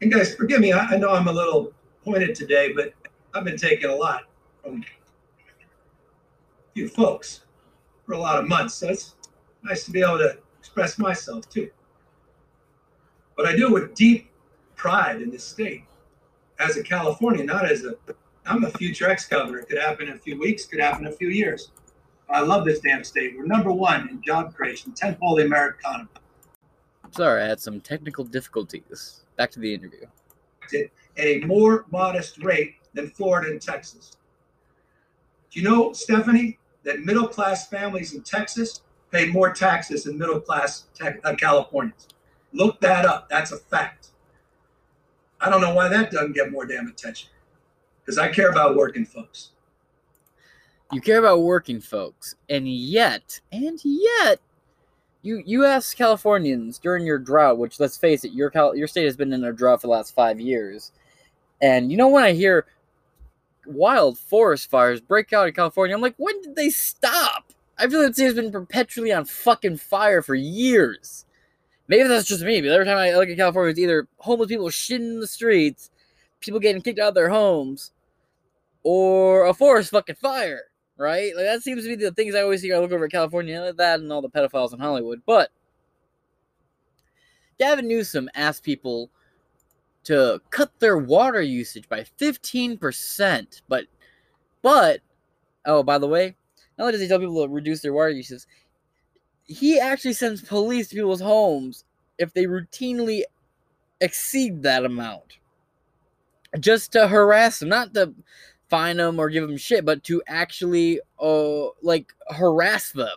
And 0.00 0.12
guys, 0.12 0.36
forgive 0.36 0.60
me, 0.60 0.72
I, 0.72 0.86
I 0.86 0.96
know 0.96 1.10
I'm 1.10 1.26
a 1.26 1.32
little 1.32 1.72
pointed 2.04 2.36
today, 2.36 2.72
but 2.72 2.92
I've 3.34 3.44
been 3.44 3.56
taking 3.56 3.90
a 3.90 3.94
lot 3.94 4.22
from 4.62 4.84
few 6.74 6.88
folks 6.88 7.40
for 8.06 8.12
a 8.12 8.18
lot 8.18 8.38
of 8.38 8.46
months. 8.46 8.74
So 8.74 8.88
it's 8.88 9.16
nice 9.64 9.84
to 9.84 9.90
be 9.90 10.00
able 10.00 10.18
to 10.18 10.38
express 10.60 10.96
myself 10.96 11.48
too. 11.48 11.70
But 13.36 13.46
I 13.46 13.56
do 13.56 13.68
it 13.68 13.72
with 13.72 13.94
deep 13.94 14.30
pride 14.76 15.22
in 15.22 15.30
this 15.30 15.44
state 15.44 15.84
as 16.58 16.76
a 16.76 16.82
Californian, 16.82 17.46
not 17.46 17.70
as 17.70 17.84
a 17.84 17.94
I'm 18.44 18.64
a 18.64 18.70
future 18.70 19.08
ex-governor. 19.08 19.60
It 19.60 19.68
could 19.68 19.78
happen 19.78 20.08
in 20.08 20.14
a 20.14 20.18
few 20.18 20.38
weeks, 20.38 20.66
could 20.66 20.80
happen 20.80 21.06
in 21.06 21.12
a 21.12 21.16
few 21.16 21.28
years. 21.28 21.70
I 22.28 22.40
love 22.40 22.64
this 22.64 22.80
damn 22.80 23.04
state. 23.04 23.36
We're 23.36 23.46
number 23.46 23.70
one 23.70 24.08
in 24.08 24.22
job 24.22 24.54
creation, 24.54 24.92
tenfold 24.92 25.38
the 25.38 25.44
American 25.44 25.78
economy. 25.80 26.08
Sorry, 27.12 27.42
I 27.42 27.46
had 27.46 27.60
some 27.60 27.80
technical 27.80 28.24
difficulties. 28.24 29.24
Back 29.36 29.50
to 29.52 29.60
the 29.60 29.72
interview. 29.72 30.06
At 30.74 31.26
a 31.26 31.40
more 31.40 31.84
modest 31.90 32.42
rate 32.42 32.76
than 32.94 33.10
Florida 33.10 33.50
and 33.50 33.60
Texas. 33.60 34.16
Do 35.50 35.60
you 35.60 35.68
know, 35.68 35.92
Stephanie, 35.92 36.58
that 36.84 37.00
middle 37.00 37.28
class 37.28 37.68
families 37.68 38.14
in 38.14 38.22
Texas 38.22 38.80
pay 39.10 39.26
more 39.26 39.52
taxes 39.52 40.04
than 40.04 40.16
middle 40.18 40.40
class 40.40 40.86
te- 40.94 41.20
uh, 41.24 41.34
Californians? 41.34 42.08
Look 42.52 42.80
that 42.80 43.04
up. 43.04 43.28
That's 43.28 43.52
a 43.52 43.56
fact. 43.56 44.08
I 45.40 45.50
don't 45.50 45.60
know 45.60 45.74
why 45.74 45.88
that 45.88 46.10
doesn't 46.10 46.34
get 46.34 46.52
more 46.52 46.66
damn 46.66 46.86
attention 46.86 47.30
because 48.00 48.18
I 48.18 48.28
care 48.28 48.50
about 48.50 48.76
working 48.76 49.04
folks. 49.04 49.50
You 50.92 51.00
care 51.00 51.18
about 51.18 51.40
working 51.40 51.80
folks, 51.80 52.34
and 52.50 52.68
yet, 52.68 53.40
and 53.50 53.80
yet, 53.82 54.40
you 55.22 55.42
you 55.46 55.64
ask 55.64 55.96
Californians 55.96 56.78
during 56.78 57.06
your 57.06 57.18
drought, 57.18 57.56
which 57.56 57.80
let's 57.80 57.96
face 57.96 58.24
it, 58.24 58.32
your 58.32 58.50
Cal- 58.50 58.76
your 58.76 58.86
state 58.86 59.06
has 59.06 59.16
been 59.16 59.32
in 59.32 59.42
a 59.42 59.52
drought 59.52 59.80
for 59.80 59.86
the 59.86 59.92
last 59.92 60.14
five 60.14 60.38
years, 60.38 60.92
and 61.62 61.90
you 61.90 61.96
know 61.96 62.08
when 62.08 62.24
I 62.24 62.32
hear 62.32 62.66
wild 63.66 64.18
forest 64.18 64.68
fires 64.68 65.00
break 65.00 65.32
out 65.32 65.48
in 65.48 65.54
California, 65.54 65.94
I'm 65.94 66.02
like, 66.02 66.16
when 66.18 66.40
did 66.42 66.56
they 66.56 66.68
stop? 66.68 67.52
I 67.78 67.88
feel 67.88 68.00
like 68.00 68.08
the 68.08 68.14
state 68.14 68.24
has 68.24 68.34
been 68.34 68.52
perpetually 68.52 69.12
on 69.12 69.24
fucking 69.24 69.78
fire 69.78 70.20
for 70.20 70.34
years. 70.34 71.24
Maybe 71.92 72.08
that's 72.08 72.26
just 72.26 72.42
me, 72.42 72.62
but 72.62 72.70
every 72.70 72.86
time 72.86 72.96
I 72.96 73.14
look 73.14 73.28
at 73.28 73.36
California, 73.36 73.70
it's 73.70 73.78
either 73.78 74.08
homeless 74.16 74.48
people 74.48 74.70
shitting 74.70 75.12
in 75.12 75.20
the 75.20 75.26
streets, 75.26 75.90
people 76.40 76.58
getting 76.58 76.80
kicked 76.80 76.98
out 76.98 77.10
of 77.10 77.14
their 77.14 77.28
homes, 77.28 77.92
or 78.82 79.44
a 79.44 79.52
forest 79.52 79.90
fucking 79.90 80.14
fire, 80.14 80.62
right? 80.96 81.36
Like 81.36 81.44
that 81.44 81.60
seems 81.60 81.82
to 81.82 81.94
be 81.94 82.02
the 82.02 82.10
things 82.10 82.34
I 82.34 82.40
always 82.40 82.62
hear. 82.62 82.76
I 82.76 82.78
look 82.78 82.92
over 82.92 83.04
at 83.04 83.10
California, 83.10 83.74
that, 83.74 84.00
and 84.00 84.10
all 84.10 84.22
the 84.22 84.30
pedophiles 84.30 84.72
in 84.72 84.78
Hollywood. 84.78 85.20
But 85.26 85.50
Gavin 87.58 87.88
Newsom 87.88 88.30
asked 88.34 88.62
people 88.62 89.10
to 90.04 90.40
cut 90.48 90.72
their 90.78 90.96
water 90.96 91.42
usage 91.42 91.90
by 91.90 92.06
15%. 92.18 93.62
But, 93.68 93.84
but, 94.62 95.00
oh, 95.66 95.82
by 95.82 95.98
the 95.98 96.08
way, 96.08 96.36
not 96.78 96.84
only 96.84 96.92
does 96.92 97.02
he 97.02 97.08
tell 97.08 97.18
people 97.18 97.46
to 97.46 97.52
reduce 97.52 97.82
their 97.82 97.92
water 97.92 98.08
usage, 98.08 98.46
he 99.52 99.78
actually 99.78 100.12
sends 100.14 100.42
police 100.42 100.88
to 100.88 100.96
people's 100.96 101.20
homes 101.20 101.84
if 102.18 102.32
they 102.32 102.44
routinely 102.44 103.22
exceed 104.00 104.62
that 104.62 104.84
amount. 104.84 105.38
Just 106.60 106.92
to 106.92 107.08
harass 107.08 107.60
them, 107.60 107.68
not 107.68 107.94
to 107.94 108.14
fine 108.68 108.98
them 108.98 109.18
or 109.18 109.30
give 109.30 109.46
them 109.46 109.56
shit, 109.56 109.84
but 109.84 110.04
to 110.04 110.22
actually, 110.26 111.00
uh, 111.20 111.68
like, 111.82 112.12
harass 112.30 112.92
them. 112.92 113.16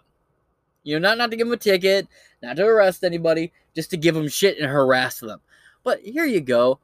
You 0.84 1.00
know, 1.00 1.10
not, 1.10 1.18
not 1.18 1.32
to 1.32 1.38
give 1.38 1.48
them 1.48 1.54
a 1.54 1.58
ticket, 1.58 2.08
not 2.42 2.58
to 2.58 2.66
arrest 2.66 3.04
anybody, 3.04 3.52
just 3.76 3.90
to 3.90 3.98
give 3.98 4.16
them 4.16 4.28
shit 4.28 4.58
and 4.60 4.70
harass 4.70 5.20
them. 5.20 5.42
But 5.84 6.00
here 6.02 6.26
you 6.26 6.42
go. 6.42 6.80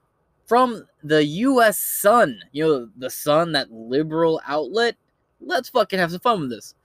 From 0.46 0.86
the 1.04 1.24
US 1.24 1.78
Sun, 1.78 2.40
you 2.52 2.66
know, 2.66 2.90
the 2.98 3.10
Sun, 3.10 3.54
that 3.54 3.72
liberal 3.72 4.42
outlet. 4.46 4.96
Let's 5.40 5.70
fucking 5.70 6.00
have 6.00 6.12
some 6.12 6.20
fun 6.20 6.42
with 6.42 6.50
this. 6.50 6.76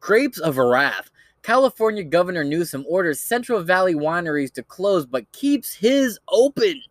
Grapes 0.00 0.38
of 0.38 0.58
Wrath. 0.58 1.10
California 1.46 2.02
Governor 2.02 2.42
Newsom 2.42 2.84
orders 2.88 3.20
Central 3.20 3.62
Valley 3.62 3.94
wineries 3.94 4.52
to 4.54 4.64
close 4.64 5.06
but 5.06 5.30
keeps 5.30 5.72
his 5.72 6.18
open. 6.26 6.82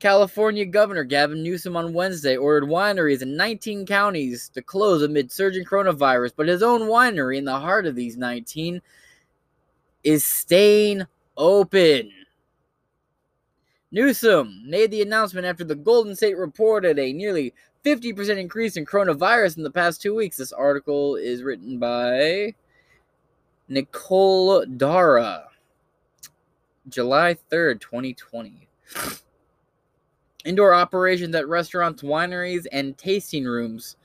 California 0.00 0.64
Governor 0.66 1.04
Gavin 1.04 1.44
Newsom 1.44 1.76
on 1.76 1.94
Wednesday 1.94 2.36
ordered 2.36 2.68
wineries 2.68 3.22
in 3.22 3.36
19 3.36 3.86
counties 3.86 4.48
to 4.54 4.60
close 4.60 5.02
amid 5.02 5.30
surging 5.30 5.64
coronavirus, 5.64 6.32
but 6.36 6.48
his 6.48 6.64
own 6.64 6.88
winery 6.88 7.38
in 7.38 7.44
the 7.44 7.60
heart 7.60 7.86
of 7.86 7.94
these 7.94 8.16
19 8.16 8.82
is 10.02 10.24
staying 10.24 11.04
open. 11.36 12.10
Newsom 13.92 14.64
made 14.66 14.90
the 14.90 15.02
announcement 15.02 15.46
after 15.46 15.62
the 15.62 15.76
Golden 15.76 16.16
State 16.16 16.36
reported 16.36 16.98
a 16.98 17.12
nearly 17.12 17.54
50% 17.84 18.36
increase 18.36 18.76
in 18.76 18.84
coronavirus 18.84 19.58
in 19.58 19.62
the 19.62 19.70
past 19.70 20.02
two 20.02 20.16
weeks. 20.16 20.38
This 20.38 20.52
article 20.52 21.14
is 21.14 21.44
written 21.44 21.78
by 21.78 22.52
Nicole 23.68 24.64
Darrah, 24.66 25.44
July 26.88 27.36
3rd, 27.50 27.80
2020. 27.80 28.68
Indoor 30.44 30.74
operations 30.74 31.34
at 31.34 31.48
restaurants, 31.48 32.02
wineries, 32.02 32.66
and 32.70 32.98
tasting 32.98 33.44
rooms, 33.44 33.96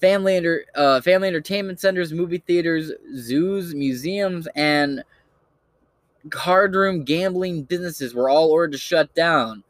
family, 0.00 0.40
uh, 0.74 1.00
family 1.02 1.28
entertainment 1.28 1.78
centers, 1.80 2.12
movie 2.12 2.42
theaters, 2.46 2.92
zoos, 3.16 3.74
museums, 3.74 4.48
and 4.56 5.04
card 6.30 6.74
room 6.74 7.04
gambling 7.04 7.62
businesses 7.62 8.14
were 8.14 8.30
all 8.30 8.50
ordered 8.50 8.72
to 8.72 8.78
shut 8.78 9.14
down. 9.14 9.62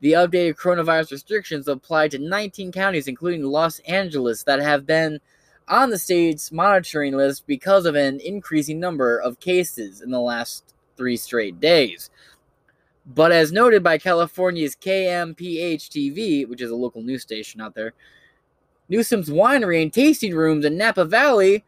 The 0.00 0.12
updated 0.12 0.54
coronavirus 0.54 1.10
restrictions 1.10 1.66
apply 1.66 2.08
to 2.08 2.18
19 2.18 2.70
counties, 2.70 3.08
including 3.08 3.42
Los 3.42 3.80
Angeles, 3.80 4.44
that 4.44 4.60
have 4.60 4.86
been 4.86 5.18
on 5.68 5.90
the 5.90 5.98
state's 5.98 6.50
monitoring 6.52 7.16
list 7.16 7.46
because 7.46 7.86
of 7.86 7.94
an 7.94 8.20
increasing 8.20 8.80
number 8.80 9.18
of 9.18 9.40
cases 9.40 10.00
in 10.00 10.10
the 10.10 10.20
last 10.20 10.74
three 10.96 11.16
straight 11.16 11.60
days. 11.60 12.10
But 13.06 13.32
as 13.32 13.52
noted 13.52 13.82
by 13.82 13.98
California's 13.98 14.76
KMPH 14.76 15.88
TV, 15.88 16.46
which 16.48 16.60
is 16.60 16.70
a 16.70 16.76
local 16.76 17.02
news 17.02 17.22
station 17.22 17.60
out 17.60 17.74
there, 17.74 17.94
Newsom's 18.88 19.30
winery 19.30 19.82
and 19.82 19.92
tasting 19.92 20.34
rooms 20.34 20.64
in 20.64 20.76
Napa 20.76 21.04
Valley, 21.04 21.64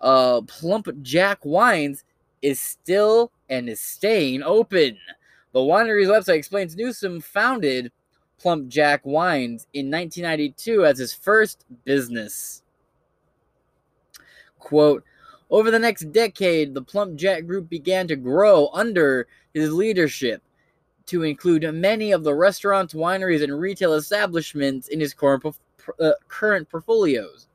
uh, 0.00 0.40
Plump 0.42 0.88
Jack 1.02 1.44
Wines, 1.44 2.04
is 2.42 2.60
still 2.60 3.30
and 3.48 3.68
is 3.68 3.80
staying 3.80 4.42
open. 4.42 4.98
The 5.52 5.60
winery's 5.60 6.08
website 6.08 6.36
explains 6.36 6.76
Newsom 6.76 7.20
founded 7.20 7.92
Plump 8.38 8.68
Jack 8.68 9.06
Wines 9.06 9.66
in 9.72 9.90
1992 9.90 10.84
as 10.84 10.98
his 10.98 11.14
first 11.14 11.64
business. 11.84 12.62
Quote, 14.64 15.04
over 15.50 15.70
the 15.70 15.78
next 15.78 16.10
decade, 16.10 16.72
the 16.72 16.82
Plump 16.82 17.16
Jack 17.16 17.46
Group 17.46 17.68
began 17.68 18.08
to 18.08 18.16
grow 18.16 18.70
under 18.72 19.28
his 19.52 19.70
leadership 19.70 20.42
to 21.06 21.22
include 21.22 21.70
many 21.74 22.12
of 22.12 22.24
the 22.24 22.34
restaurants, 22.34 22.94
wineries, 22.94 23.44
and 23.44 23.60
retail 23.60 23.92
establishments 23.92 24.88
in 24.88 25.00
his 25.00 25.12
current, 25.12 25.44
uh, 26.00 26.12
portfolios. 26.70 27.46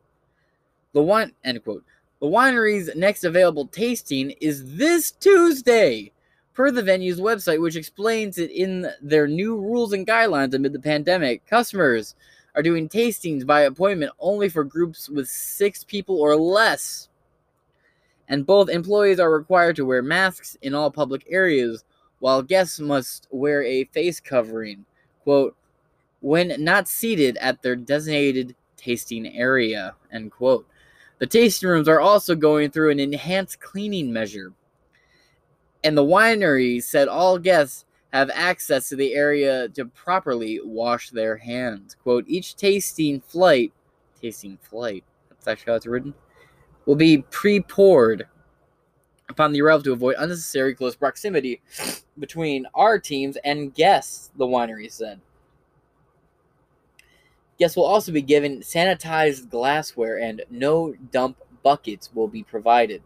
The 0.93 1.01
wine, 1.01 1.33
end 1.43 1.63
quote. 1.63 1.83
The 2.21 2.27
winery's 2.27 2.95
next 2.95 3.23
available 3.23 3.65
tasting 3.65 4.31
is 4.39 4.75
this 4.77 5.09
Tuesday, 5.09 6.11
per 6.53 6.69
the 6.69 6.83
venue's 6.83 7.19
website, 7.19 7.59
which 7.59 7.75
explains 7.75 8.37
it 8.37 8.51
in 8.51 8.87
their 9.01 9.27
new 9.27 9.57
rules 9.57 9.93
and 9.93 10.05
guidelines 10.05 10.53
amid 10.53 10.73
the 10.73 10.79
pandemic. 10.79 11.45
Customers 11.47 12.15
are 12.55 12.63
doing 12.63 12.89
tastings 12.89 13.45
by 13.45 13.61
appointment 13.61 14.11
only 14.19 14.49
for 14.49 14.63
groups 14.63 15.09
with 15.09 15.27
six 15.27 15.83
people 15.83 16.19
or 16.19 16.35
less. 16.35 17.09
And 18.27 18.45
both 18.45 18.69
employees 18.69 19.19
are 19.19 19.31
required 19.31 19.75
to 19.77 19.85
wear 19.85 20.01
masks 20.01 20.57
in 20.61 20.75
all 20.75 20.91
public 20.91 21.25
areas, 21.29 21.83
while 22.19 22.41
guests 22.41 22.79
must 22.79 23.27
wear 23.31 23.63
a 23.63 23.85
face 23.85 24.19
covering, 24.19 24.85
quote, 25.23 25.55
when 26.21 26.53
not 26.63 26.87
seated 26.87 27.37
at 27.37 27.61
their 27.61 27.75
designated 27.75 28.55
tasting 28.75 29.27
area, 29.27 29.95
end 30.11 30.31
quote. 30.31 30.67
The 31.19 31.27
tasting 31.27 31.69
rooms 31.69 31.87
are 31.87 31.99
also 31.99 32.35
going 32.35 32.71
through 32.71 32.91
an 32.91 32.99
enhanced 32.99 33.59
cleaning 33.59 34.11
measure. 34.11 34.53
And 35.83 35.97
the 35.97 36.03
winery 36.03 36.83
said 36.83 37.07
all 37.07 37.37
guests 37.37 37.85
have 38.11 38.31
access 38.33 38.89
to 38.89 38.95
the 38.95 39.13
area 39.13 39.69
to 39.69 39.85
properly 39.85 40.59
wash 40.63 41.09
their 41.09 41.37
hands. 41.37 41.95
Quote, 42.01 42.25
each 42.27 42.55
tasting 42.55 43.21
flight, 43.21 43.71
tasting 44.19 44.57
flight, 44.61 45.03
that's 45.29 45.47
actually 45.47 45.71
how 45.71 45.75
it's 45.75 45.85
written, 45.85 46.13
will 46.85 46.95
be 46.95 47.19
pre 47.29 47.59
poured 47.59 48.27
upon 49.29 49.51
the 49.53 49.61
arrival 49.61 49.83
to 49.83 49.93
avoid 49.93 50.15
unnecessary 50.17 50.73
close 50.73 50.95
proximity 50.95 51.61
between 52.17 52.65
our 52.73 52.97
teams 52.97 53.37
and 53.43 53.73
guests, 53.73 54.31
the 54.37 54.45
winery 54.45 54.91
said. 54.91 55.21
Guests 57.59 57.77
will 57.77 57.85
also 57.85 58.11
be 58.11 58.21
given 58.21 58.61
sanitized 58.61 59.49
glassware 59.49 60.17
and 60.17 60.41
no 60.49 60.93
dump 61.11 61.37
buckets 61.61 62.09
will 62.13 62.27
be 62.27 62.41
provided. 62.41 63.03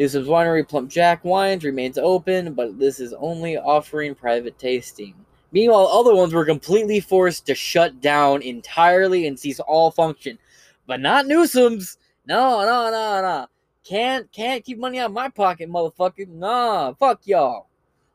Newsom's 0.00 0.28
Winery 0.28 0.66
Plump 0.66 0.88
Jack 0.88 1.26
Wines 1.26 1.62
remains 1.62 1.98
open, 1.98 2.54
but 2.54 2.78
this 2.78 3.00
is 3.00 3.12
only 3.12 3.58
offering 3.58 4.14
private 4.14 4.58
tasting. 4.58 5.14
Meanwhile, 5.52 5.88
other 5.88 6.14
ones 6.14 6.32
were 6.32 6.46
completely 6.46 7.00
forced 7.00 7.44
to 7.44 7.54
shut 7.54 8.00
down 8.00 8.40
entirely 8.40 9.26
and 9.26 9.38
cease 9.38 9.60
all 9.60 9.90
function. 9.90 10.38
But 10.86 11.00
not 11.00 11.26
Newsom's. 11.26 11.98
No, 12.24 12.60
no, 12.62 12.90
no, 12.90 13.20
no. 13.20 13.46
Can't 13.84 14.32
can't 14.32 14.64
keep 14.64 14.78
money 14.78 14.98
out 14.98 15.10
of 15.10 15.12
my 15.12 15.28
pocket, 15.28 15.68
motherfucker. 15.68 16.26
Nah, 16.28 16.94
fuck 16.94 17.20
y'all. 17.26 17.68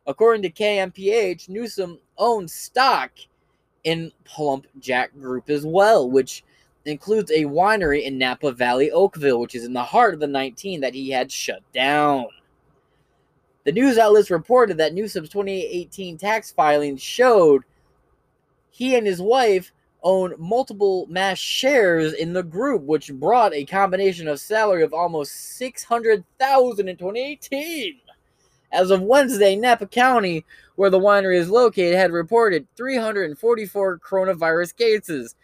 According 0.07 0.41
to 0.41 0.49
KMPH, 0.49 1.49
Newsom 1.49 1.99
owns 2.17 2.51
stock 2.51 3.11
in 3.83 4.11
Plump 4.23 4.65
Jack 4.79 5.13
Group 5.13 5.51
as 5.51 5.63
well, 5.67 6.09
which 6.09 6.43
includes 6.85 7.31
a 7.31 7.45
winery 7.45 8.03
in 8.03 8.17
Napa 8.17 8.51
Valley, 8.51 8.91
Oakville, 8.91 9.39
which 9.39 9.55
is 9.55 9.65
in 9.65 9.73
the 9.73 9.83
heart 9.83 10.13
of 10.13 10.19
the 10.19 10.27
19 10.27 10.81
that 10.81 10.93
he 10.93 11.09
had 11.09 11.31
shut 11.31 11.61
down. 11.73 12.27
The 13.63 13.71
news 13.71 13.97
outlets 13.97 14.29
reported 14.29 14.77
that 14.77 14.93
Newsom's 14.93 15.29
2018 15.29 16.17
tax 16.17 16.51
filings 16.51 17.01
showed 17.01 17.63
he 18.69 18.95
and 18.95 19.07
his 19.07 19.21
wife 19.21 19.71
own 20.03 20.35
multiple 20.37 21.07
mass 21.09 21.39
shares 21.39 22.13
in 22.13 22.33
the 22.33 22.43
group, 22.43 22.83
which 22.83 23.11
brought 23.13 23.53
a 23.55 23.65
combination 23.65 24.27
of 24.27 24.39
salary 24.39 24.83
of 24.83 24.93
almost 24.93 25.33
600,000 25.57 26.87
in 26.87 26.95
2018. 26.95 27.99
As 28.71 28.91
of 28.91 29.01
Wednesday, 29.01 29.55
Napa 29.55 29.87
County, 29.87 30.45
where 30.75 30.91
the 30.91 30.99
winery 30.99 31.37
is 31.37 31.49
located, 31.49 31.95
had 31.95 32.11
reported 32.11 32.67
344 32.77 33.99
coronavirus 33.99 34.75
cases, 34.75 35.35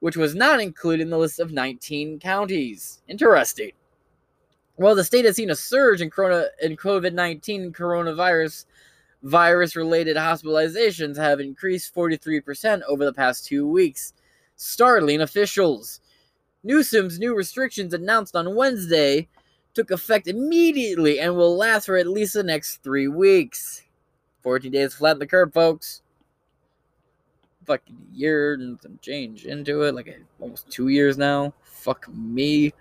which 0.00 0.16
was 0.16 0.34
not 0.34 0.60
included 0.60 1.02
in 1.02 1.10
the 1.10 1.18
list 1.18 1.40
of 1.40 1.52
19 1.52 2.20
counties. 2.20 3.02
Interesting. 3.08 3.72
Well, 4.76 4.94
the 4.94 5.04
state 5.04 5.24
has 5.24 5.36
seen 5.36 5.50
a 5.50 5.56
surge 5.56 6.00
in 6.00 6.10
corona 6.10 6.46
in 6.62 6.76
COVID-19 6.76 7.72
coronavirus 7.72 8.66
virus 9.24 9.74
related 9.74 10.16
hospitalizations 10.16 11.16
have 11.16 11.40
increased 11.40 11.92
43% 11.94 12.82
over 12.88 13.04
the 13.04 13.12
past 13.12 13.46
2 13.46 13.66
weeks, 13.66 14.12
startling 14.54 15.20
officials. 15.20 16.00
Newsom's 16.62 17.18
new 17.18 17.34
restrictions 17.34 17.92
announced 17.92 18.36
on 18.36 18.54
Wednesday 18.54 19.26
took 19.74 19.90
effect 19.90 20.28
immediately 20.28 21.18
and 21.18 21.34
will 21.36 21.56
last 21.56 21.86
for 21.86 21.96
at 21.96 22.06
least 22.06 22.34
the 22.34 22.44
next 22.44 22.82
3 22.84 23.08
weeks. 23.08 23.82
14 24.42 24.70
days 24.70 24.94
flat 24.94 25.18
the 25.18 25.26
curve, 25.26 25.52
folks 25.52 26.02
fucking 27.68 27.96
year 28.12 28.54
and 28.54 28.80
some 28.80 28.98
change 29.02 29.44
into 29.44 29.82
it, 29.82 29.94
like 29.94 30.20
almost 30.40 30.68
two 30.70 30.88
years 30.88 31.18
now. 31.18 31.52
Fuck 31.62 32.08
me. 32.12 32.72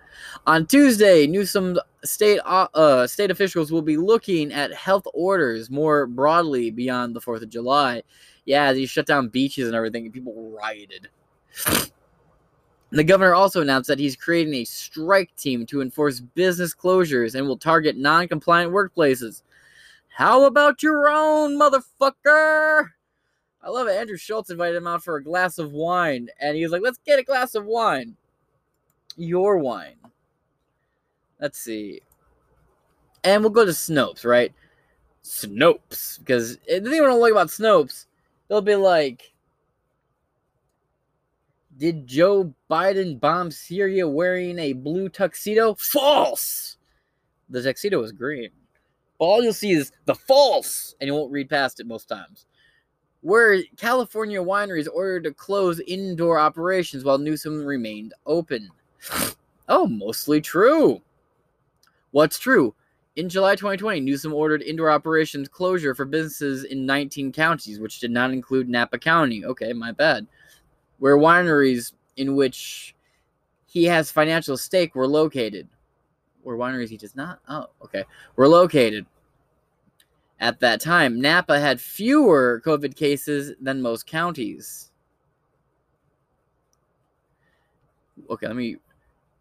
On 0.47 0.65
Tuesday, 0.65 1.27
Newsom 1.27 1.77
state 2.03 2.39
uh, 2.45 2.67
uh, 2.73 3.05
state 3.05 3.29
officials 3.29 3.71
will 3.71 3.81
be 3.83 3.97
looking 3.97 4.51
at 4.51 4.73
health 4.73 5.05
orders 5.13 5.69
more 5.69 6.07
broadly 6.07 6.71
beyond 6.71 7.15
the 7.15 7.21
Fourth 7.21 7.43
of 7.43 7.49
July. 7.49 8.01
Yeah, 8.45 8.71
they 8.73 8.85
shut 8.85 9.05
down 9.05 9.27
beaches 9.27 9.67
and 9.67 9.75
everything, 9.75 10.05
and 10.05 10.13
people 10.13 10.57
rioted. 10.59 11.09
The 12.89 13.03
governor 13.03 13.33
also 13.33 13.61
announced 13.61 13.89
that 13.89 13.99
he's 13.99 14.15
creating 14.15 14.53
a 14.53 14.63
strike 14.63 15.35
team 15.35 15.65
to 15.65 15.81
enforce 15.81 16.21
business 16.21 16.73
closures 16.73 17.35
and 17.35 17.45
will 17.45 17.57
target 17.57 17.97
non 17.97 18.29
compliant 18.29 18.71
workplaces. 18.71 19.43
How 20.07 20.45
about 20.45 20.81
your 20.81 21.09
own, 21.09 21.59
motherfucker? 21.59 22.91
I 23.67 23.69
love 23.69 23.89
it. 23.89 23.97
Andrew 23.97 24.15
Schulz 24.15 24.49
invited 24.49 24.77
him 24.77 24.87
out 24.87 25.03
for 25.03 25.17
a 25.17 25.23
glass 25.23 25.57
of 25.59 25.73
wine, 25.73 26.29
and 26.39 26.55
he 26.55 26.63
was 26.63 26.71
like, 26.71 26.81
"Let's 26.81 26.99
get 27.05 27.19
a 27.19 27.23
glass 27.23 27.53
of 27.53 27.65
wine, 27.65 28.15
your 29.17 29.57
wine." 29.57 29.97
Let's 31.41 31.59
see, 31.59 32.01
and 33.25 33.43
we'll 33.43 33.51
go 33.51 33.65
to 33.65 33.71
Snopes, 33.71 34.23
right? 34.23 34.53
Snopes, 35.21 36.17
because 36.17 36.55
the 36.59 36.79
thing 36.79 37.01
I 37.01 37.07
don't 37.07 37.19
like 37.19 37.33
about 37.33 37.49
Snopes, 37.49 38.05
they'll 38.47 38.61
be 38.61 38.75
like, 38.75 39.33
"Did 41.77 42.07
Joe 42.07 42.53
Biden 42.71 43.19
bomb 43.19 43.51
Syria 43.51 44.07
wearing 44.07 44.59
a 44.59 44.71
blue 44.71 45.09
tuxedo?" 45.09 45.73
False. 45.73 46.77
The 47.49 47.61
tuxedo 47.61 47.99
was 47.99 48.13
green. 48.13 48.51
All 49.17 49.43
you'll 49.43 49.51
see 49.51 49.71
is 49.71 49.91
the 50.05 50.15
false, 50.15 50.95
and 51.01 51.07
you 51.09 51.13
won't 51.13 51.33
read 51.33 51.49
past 51.49 51.81
it 51.81 51.85
most 51.85 52.07
times 52.07 52.45
where 53.21 53.61
California 53.77 54.41
wineries 54.41 54.87
ordered 54.93 55.23
to 55.25 55.33
close 55.33 55.79
indoor 55.81 56.39
operations 56.39 57.03
while 57.03 57.17
Newsom 57.17 57.65
remained 57.65 58.13
open. 58.25 58.69
Oh, 59.69 59.85
mostly 59.85 60.39
true. 60.39 61.01
What's 62.11 62.39
true? 62.39 62.73
In 63.17 63.27
July 63.27 63.55
2020, 63.55 63.99
Newsom 63.99 64.33
ordered 64.33 64.61
indoor 64.61 64.89
operations 64.89 65.49
closure 65.49 65.93
for 65.93 66.05
businesses 66.05 66.63
in 66.63 66.85
19 66.85 67.33
counties, 67.33 67.77
which 67.77 67.99
did 67.99 68.11
not 68.11 68.31
include 68.31 68.69
Napa 68.69 68.97
County. 68.97 69.43
Okay, 69.43 69.73
my 69.73 69.91
bad. 69.91 70.25
Where 70.99 71.17
wineries 71.17 71.91
in 72.15 72.37
which 72.37 72.95
he 73.65 73.83
has 73.83 74.09
financial 74.09 74.55
stake 74.55 74.95
were 74.95 75.05
located. 75.05 75.67
Where 76.43 76.55
wineries 76.55 76.87
he 76.87 76.97
does 76.97 77.15
not? 77.15 77.39
Oh, 77.49 77.67
okay. 77.83 78.05
Were 78.37 78.47
located 78.47 79.05
at 80.39 80.59
that 80.59 80.81
time. 80.81 81.19
Napa 81.19 81.59
had 81.59 81.81
fewer 81.81 82.61
COVID 82.65 82.95
cases 82.95 83.53
than 83.61 83.81
most 83.81 84.05
counties. 84.05 84.91
Okay, 88.29 88.47
let 88.47 88.55
me. 88.55 88.77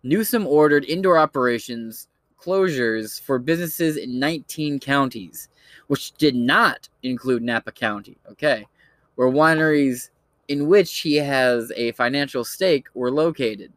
Newsom 0.03 0.47
ordered 0.47 0.85
indoor 0.85 1.19
operations 1.19 2.09
closures 2.41 3.21
for 3.21 3.39
businesses 3.39 3.97
in 3.97 4.19
19 4.19 4.79
counties, 4.79 5.49
which 5.89 6.13
did 6.13 6.37
not 6.37 6.89
include 7.03 7.43
Napa 7.43 7.73
County. 7.73 8.17
Okay, 8.31 8.67
where 9.17 9.29
wineries 9.29 10.11
in 10.49 10.69
which 10.69 11.01
he 11.01 11.17
has 11.17 11.73
a 11.77 11.93
financial 11.93 12.45
stake 12.45 12.87
were 12.95 13.11
located. 13.11 13.73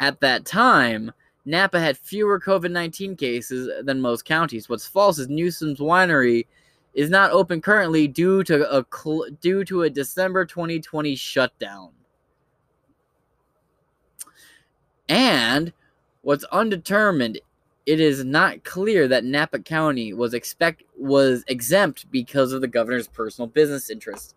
At 0.00 0.20
that 0.20 0.44
time, 0.44 1.12
Napa 1.46 1.78
had 1.78 1.96
fewer 1.96 2.40
COVID 2.40 2.72
19 2.72 3.16
cases 3.16 3.70
than 3.84 4.00
most 4.00 4.24
counties. 4.24 4.68
What's 4.68 4.86
false 4.86 5.18
is 5.18 5.28
Newsom's 5.28 5.78
winery 5.78 6.46
is 6.92 7.08
not 7.08 7.30
open 7.30 7.60
currently 7.60 8.08
due 8.08 8.42
to 8.42 8.68
a 8.76 8.84
cl- 8.92 9.28
due 9.40 9.64
to 9.64 9.82
a 9.82 9.90
December 9.90 10.44
2020 10.44 11.14
shutdown. 11.14 11.90
And 15.08 15.72
what's 16.22 16.44
undetermined, 16.44 17.38
it 17.86 18.00
is 18.00 18.24
not 18.24 18.64
clear 18.64 19.06
that 19.06 19.24
Napa 19.24 19.60
County 19.60 20.12
was 20.12 20.34
expect 20.34 20.82
was 20.98 21.44
exempt 21.46 22.10
because 22.10 22.52
of 22.52 22.60
the 22.60 22.66
governor's 22.66 23.06
personal 23.06 23.46
business 23.46 23.88
interest. 23.88 24.34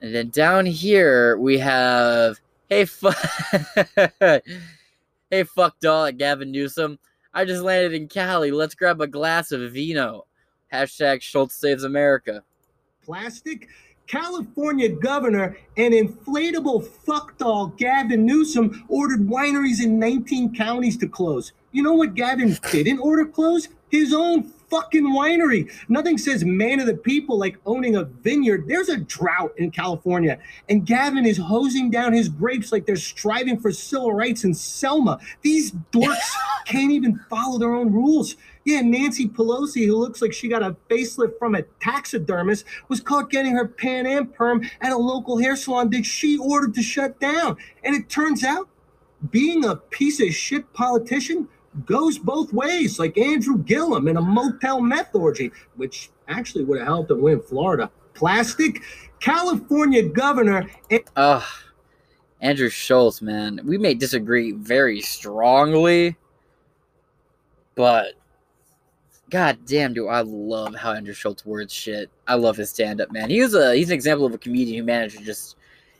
And 0.00 0.12
then 0.12 0.30
down 0.30 0.66
here 0.66 1.36
we 1.38 1.58
have 1.58 2.40
hey 2.68 2.86
Hey, 5.30 5.44
fuck 5.44 5.78
dog, 5.78 6.16
Gavin 6.16 6.50
Newsom. 6.50 6.98
I 7.34 7.44
just 7.44 7.62
landed 7.62 7.92
in 7.92 8.08
Cali. 8.08 8.50
Let's 8.50 8.74
grab 8.74 9.02
a 9.02 9.06
glass 9.06 9.52
of 9.52 9.60
vino. 9.72 10.24
Hashtag 10.72 11.20
Schulz 11.20 11.54
saves 11.54 11.84
America. 11.84 12.42
Plastic? 13.04 13.68
California 14.06 14.88
governor 14.88 15.58
and 15.76 15.92
inflatable 15.92 16.82
fuck 16.82 17.36
doll 17.36 17.66
Gavin 17.76 18.24
Newsom 18.24 18.86
ordered 18.88 19.20
wineries 19.20 19.84
in 19.84 19.98
19 19.98 20.54
counties 20.54 20.96
to 20.96 21.06
close. 21.06 21.52
You 21.72 21.82
know 21.82 21.92
what 21.92 22.14
Gavin 22.14 22.56
didn't 22.72 23.00
order 23.00 23.26
close? 23.26 23.68
His 23.90 24.14
own 24.14 24.50
fucking 24.70 25.04
winery. 25.04 25.70
Nothing 25.88 26.18
says 26.18 26.44
man 26.44 26.80
of 26.80 26.86
the 26.86 26.96
people 26.96 27.38
like 27.38 27.58
owning 27.66 27.96
a 27.96 28.04
vineyard. 28.04 28.64
There's 28.66 28.88
a 28.88 28.98
drought 28.98 29.52
in 29.56 29.70
California, 29.70 30.38
and 30.68 30.86
Gavin 30.86 31.26
is 31.26 31.38
hosing 31.38 31.90
down 31.90 32.12
his 32.12 32.28
grapes 32.28 32.72
like 32.72 32.86
they're 32.86 32.96
striving 32.96 33.58
for 33.58 33.72
civil 33.72 34.12
rights 34.12 34.44
in 34.44 34.54
Selma. 34.54 35.18
These 35.42 35.72
dorks 35.92 36.18
can't 36.66 36.92
even 36.92 37.20
follow 37.30 37.58
their 37.58 37.74
own 37.74 37.92
rules. 37.92 38.36
Yeah, 38.64 38.82
Nancy 38.82 39.26
Pelosi, 39.28 39.86
who 39.86 39.96
looks 39.96 40.20
like 40.20 40.32
she 40.32 40.48
got 40.48 40.62
a 40.62 40.76
facelift 40.90 41.38
from 41.38 41.54
a 41.54 41.62
taxidermist, 41.80 42.66
was 42.88 43.00
caught 43.00 43.30
getting 43.30 43.52
her 43.52 43.66
Pan 43.66 44.06
Am 44.06 44.26
perm 44.26 44.68
at 44.82 44.92
a 44.92 44.96
local 44.96 45.38
hair 45.38 45.56
salon 45.56 45.88
that 45.90 46.04
she 46.04 46.36
ordered 46.36 46.74
to 46.74 46.82
shut 46.82 47.18
down. 47.18 47.56
And 47.82 47.96
it 47.96 48.10
turns 48.10 48.44
out 48.44 48.68
being 49.30 49.64
a 49.64 49.76
piece 49.76 50.20
of 50.20 50.34
shit 50.34 50.72
politician 50.72 51.48
goes 51.84 52.18
both 52.18 52.52
ways, 52.52 52.98
like 52.98 53.16
Andrew 53.18 53.58
Gillum 53.58 54.08
in 54.08 54.16
a 54.16 54.22
motel 54.22 54.80
meth 54.80 55.14
orgy, 55.14 55.52
which 55.76 56.10
actually 56.28 56.64
would 56.64 56.78
have 56.78 56.88
helped 56.88 57.10
him 57.10 57.22
win 57.22 57.40
Florida. 57.40 57.90
Plastic, 58.14 58.82
California 59.20 60.02
governor. 60.02 60.68
Ugh. 61.16 61.42
Andrew 62.40 62.68
Schulz, 62.68 63.20
man. 63.20 63.60
We 63.64 63.78
may 63.78 63.94
disagree 63.94 64.52
very 64.52 65.00
strongly, 65.00 66.16
but 67.74 68.14
God 69.30 69.58
damn, 69.66 69.92
do 69.92 70.08
I 70.08 70.20
love 70.20 70.74
how 70.74 70.92
Andrew 70.92 71.14
Schulz 71.14 71.44
words 71.44 71.72
shit. 71.72 72.10
I 72.26 72.34
love 72.34 72.56
his 72.56 72.70
stand 72.70 73.00
up, 73.00 73.10
man. 73.10 73.28
He 73.28 73.42
was 73.42 73.54
a 73.54 73.74
he's 73.74 73.90
an 73.90 73.94
example 73.94 74.24
of 74.24 74.34
a 74.34 74.38
comedian 74.38 74.78
who 74.78 74.84
managed 74.84 75.18
to 75.18 75.24
just 75.24 75.56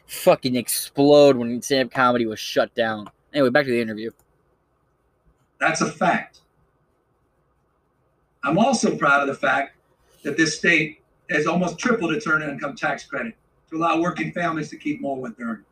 fucking 0.06 0.56
explode 0.56 1.36
when 1.36 1.60
stand 1.60 1.88
up 1.88 1.92
comedy 1.92 2.24
was 2.26 2.38
shut 2.38 2.74
down. 2.74 3.10
Anyway, 3.34 3.50
back 3.50 3.66
to 3.66 3.70
the 3.70 3.80
interview. 3.80 4.10
That's 5.60 5.80
a 5.80 5.90
fact. 5.90 6.40
I'm 8.44 8.58
also 8.58 8.96
proud 8.96 9.22
of 9.22 9.28
the 9.28 9.34
fact 9.34 9.76
that 10.22 10.36
this 10.36 10.56
state 10.56 11.02
has 11.30 11.46
almost 11.46 11.78
tripled 11.78 12.12
its 12.12 12.26
earned 12.26 12.44
income 12.44 12.76
tax 12.76 13.04
credit 13.04 13.34
to 13.70 13.76
allow 13.76 14.00
working 14.00 14.32
families 14.32 14.70
to 14.70 14.76
keep 14.76 15.00
more 15.00 15.16
of 15.16 15.22
what 15.22 15.36
they're 15.36 15.46
earning. 15.46 15.64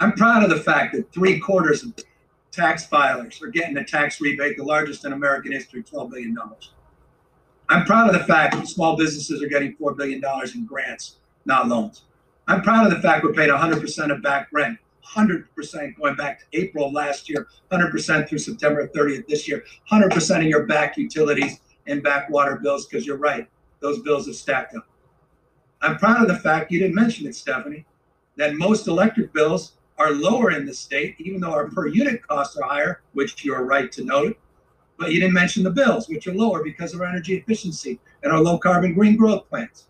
I'm 0.00 0.12
proud 0.12 0.42
of 0.42 0.50
the 0.50 0.60
fact 0.60 0.94
that 0.94 1.12
three 1.12 1.38
quarters 1.38 1.82
of 1.82 1.94
tax 2.50 2.86
filers 2.86 3.40
are 3.42 3.48
getting 3.48 3.76
a 3.76 3.84
tax 3.84 4.20
rebate, 4.20 4.56
the 4.56 4.64
largest 4.64 5.04
in 5.04 5.12
American 5.12 5.52
history, 5.52 5.82
$12 5.82 6.10
billion. 6.10 6.36
I'm 7.68 7.84
proud 7.84 8.12
of 8.12 8.20
the 8.20 8.26
fact 8.26 8.54
that 8.54 8.68
small 8.68 8.96
businesses 8.96 9.42
are 9.42 9.48
getting 9.48 9.74
$4 9.76 9.96
billion 9.96 10.22
in 10.54 10.66
grants, 10.66 11.16
not 11.46 11.68
loans. 11.68 12.02
I'm 12.46 12.60
proud 12.60 12.86
of 12.86 12.92
the 12.92 13.00
fact 13.00 13.24
we're 13.24 13.32
paid 13.32 13.48
100% 13.48 14.12
of 14.12 14.22
back 14.22 14.48
rent, 14.52 14.78
100% 15.06 15.96
going 15.96 16.16
back 16.16 16.40
to 16.40 16.58
April 16.58 16.92
last 16.92 17.28
year, 17.28 17.46
100% 17.70 18.28
through 18.28 18.38
September 18.38 18.88
30th 18.88 19.26
this 19.26 19.46
year, 19.48 19.64
100% 19.90 20.36
of 20.38 20.44
your 20.44 20.66
back 20.66 20.96
utilities 20.96 21.60
and 21.86 22.02
back 22.02 22.30
water 22.30 22.56
bills, 22.56 22.86
because 22.86 23.06
you're 23.06 23.16
right, 23.16 23.48
those 23.80 24.00
bills 24.00 24.26
have 24.26 24.36
stacked 24.36 24.74
up. 24.74 24.86
I'm 25.82 25.98
proud 25.98 26.22
of 26.22 26.28
the 26.28 26.38
fact, 26.38 26.70
you 26.70 26.78
didn't 26.78 26.94
mention 26.94 27.26
it, 27.26 27.34
Stephanie, 27.34 27.84
that 28.36 28.54
most 28.54 28.88
electric 28.88 29.32
bills 29.32 29.72
are 29.98 30.10
lower 30.12 30.50
in 30.50 30.66
the 30.66 30.74
state, 30.74 31.14
even 31.18 31.40
though 31.40 31.52
our 31.52 31.68
per 31.68 31.86
unit 31.86 32.26
costs 32.26 32.56
are 32.56 32.66
higher, 32.68 33.02
which 33.12 33.44
you're 33.44 33.64
right 33.64 33.92
to 33.92 34.04
note. 34.04 34.36
But 34.98 35.12
you 35.12 35.20
didn't 35.20 35.34
mention 35.34 35.62
the 35.62 35.70
bills, 35.70 36.08
which 36.08 36.26
are 36.26 36.34
lower 36.34 36.62
because 36.62 36.94
of 36.94 37.00
our 37.00 37.06
energy 37.06 37.36
efficiency 37.36 38.00
and 38.22 38.32
our 38.32 38.40
low 38.40 38.58
carbon 38.58 38.94
green 38.94 39.16
growth 39.16 39.48
plans. 39.48 39.86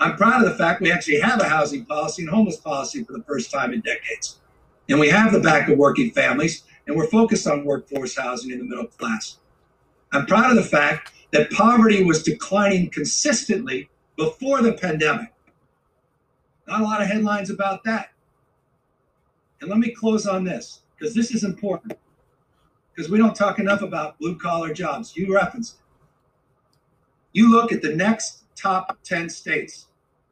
I'm 0.00 0.16
proud 0.16 0.42
of 0.42 0.50
the 0.50 0.56
fact 0.56 0.80
we 0.80 0.90
actually 0.90 1.20
have 1.20 1.42
a 1.42 1.48
housing 1.48 1.84
policy 1.84 2.22
and 2.22 2.30
homeless 2.30 2.56
policy 2.56 3.04
for 3.04 3.12
the 3.12 3.22
first 3.24 3.50
time 3.50 3.74
in 3.74 3.82
decades. 3.82 4.40
And 4.88 4.98
we 4.98 5.10
have 5.10 5.30
the 5.30 5.40
back 5.40 5.68
of 5.68 5.76
working 5.76 6.10
families, 6.10 6.64
and 6.86 6.96
we're 6.96 7.06
focused 7.06 7.46
on 7.46 7.66
workforce 7.66 8.16
housing 8.16 8.50
in 8.50 8.58
the 8.58 8.64
middle 8.64 8.86
class. 8.86 9.36
I'm 10.10 10.24
proud 10.24 10.50
of 10.50 10.56
the 10.56 10.68
fact 10.68 11.12
that 11.32 11.50
poverty 11.50 12.02
was 12.02 12.22
declining 12.22 12.88
consistently 12.88 13.90
before 14.16 14.62
the 14.62 14.72
pandemic. 14.72 15.34
Not 16.66 16.80
a 16.80 16.84
lot 16.84 17.02
of 17.02 17.06
headlines 17.06 17.50
about 17.50 17.84
that. 17.84 18.08
And 19.60 19.68
let 19.68 19.78
me 19.78 19.90
close 19.90 20.26
on 20.26 20.44
this, 20.44 20.80
because 20.98 21.14
this 21.14 21.30
is 21.30 21.44
important. 21.44 21.92
Because 22.94 23.10
we 23.10 23.18
don't 23.18 23.36
talk 23.36 23.58
enough 23.58 23.82
about 23.82 24.18
blue 24.18 24.38
collar 24.38 24.72
jobs. 24.72 25.14
You 25.14 25.34
referenced 25.34 25.74
it. 25.74 25.80
You 27.32 27.50
look 27.50 27.70
at 27.70 27.82
the 27.82 27.94
next 27.94 28.44
top 28.56 28.98
10 29.04 29.28
states. 29.28 29.86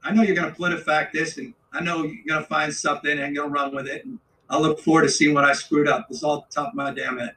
I 0.04 0.12
know 0.12 0.22
you're 0.22 0.36
going 0.36 0.52
to 0.52 0.58
PolitiFact 0.58 1.12
this, 1.12 1.38
and 1.38 1.54
I 1.72 1.80
know 1.80 2.04
you're 2.04 2.24
going 2.26 2.42
to 2.42 2.48
find 2.48 2.72
something 2.72 3.18
and 3.18 3.34
you're 3.34 3.48
going 3.48 3.54
to 3.54 3.60
run 3.60 3.74
with 3.74 3.86
it. 3.88 4.04
And 4.04 4.18
I 4.48 4.58
look 4.58 4.80
forward 4.80 5.02
to 5.02 5.08
seeing 5.08 5.34
what 5.34 5.44
I 5.44 5.52
screwed 5.52 5.88
up. 5.88 6.06
It's 6.10 6.22
all 6.22 6.40
the 6.48 6.54
top 6.54 6.68
of 6.68 6.74
my 6.74 6.92
damn 6.92 7.18
head. 7.18 7.34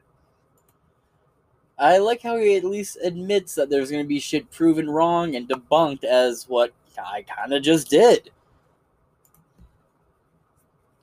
I 1.78 1.98
like 1.98 2.22
how 2.22 2.36
he 2.36 2.56
at 2.56 2.64
least 2.64 2.98
admits 3.02 3.54
that 3.56 3.68
there's 3.68 3.90
going 3.90 4.04
to 4.04 4.08
be 4.08 4.20
shit 4.20 4.50
proven 4.50 4.88
wrong 4.88 5.34
and 5.34 5.48
debunked 5.48 6.04
as 6.04 6.48
what 6.48 6.72
I 6.96 7.22
kind 7.22 7.52
of 7.52 7.62
just 7.62 7.90
did. 7.90 8.30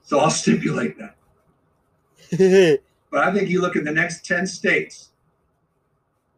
So 0.03 0.19
I'll 0.19 0.31
stipulate 0.31 0.95
that. 0.97 2.79
But 3.11 3.23
I 3.23 3.33
think 3.33 3.49
you 3.49 3.59
look 3.59 3.75
at 3.75 3.85
the 3.85 3.91
next 3.91 4.23
10 4.25 4.45
states, 4.45 5.09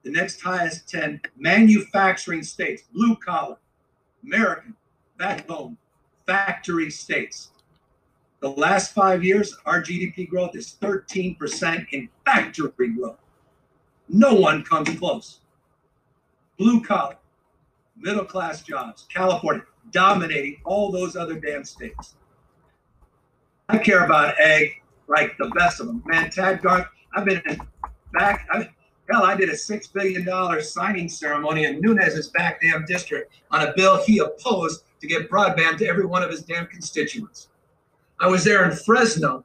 the 0.04 0.12
next 0.12 0.40
highest 0.42 0.90
10 0.90 1.22
manufacturing 1.38 2.44
states, 2.44 2.84
blue 2.94 3.16
collar, 3.18 3.58
American, 4.24 4.76
backbone, 5.22 5.78
factory 6.26 6.90
states. 6.90 7.52
The 8.40 8.50
last 8.50 8.92
five 8.92 9.24
years, 9.24 9.56
our 9.68 9.80
GDP 9.80 10.28
growth 10.28 10.56
is 10.56 10.78
13% 10.82 11.86
in 11.92 12.10
factory 12.26 12.90
growth. 12.98 13.20
No 14.10 14.34
one 14.34 14.64
comes 14.64 14.90
close. 14.98 15.42
Blue 16.58 16.84
collar, 16.84 17.18
middle 17.96 18.26
class 18.26 18.64
jobs, 18.64 19.06
California 19.14 19.64
dominating 19.92 20.60
all 20.66 20.92
those 20.92 21.16
other 21.16 21.40
damn 21.40 21.64
states. 21.64 22.16
I 23.70 23.78
care 23.78 24.06
about 24.06 24.40
ag 24.40 24.72
like 25.08 25.38
the 25.38 25.50
best 25.50 25.80
of 25.82 25.86
them. 25.86 26.02
Man, 26.08 26.32
Tad 26.32 26.64
Garth, 26.64 26.88
I've 27.16 27.26
been 27.26 27.44
back. 28.12 28.48
I, 28.52 28.68
hell, 29.12 29.24
I 29.24 29.36
did 29.36 29.50
a 29.50 29.56
six 29.56 29.86
billion 29.86 30.26
dollar 30.26 30.62
signing 30.62 31.10
ceremony 31.10 31.66
in 31.66 31.80
Nunes's 31.80 32.30
back 32.30 32.60
damn 32.60 32.86
district 32.86 33.34
on 33.52 33.68
a 33.68 33.74
bill 33.76 34.04
he 34.04 34.18
opposed 34.18 34.86
to 35.02 35.08
get 35.08 35.30
broadband 35.30 35.78
to 35.80 35.88
every 35.88 36.06
one 36.06 36.24
of 36.24 36.30
his 36.30 36.44
damn 36.44 36.68
constituents. 36.68 37.50
I 38.20 38.28
was 38.28 38.44
there 38.44 38.70
in 38.70 38.78
Fresno, 38.78 39.44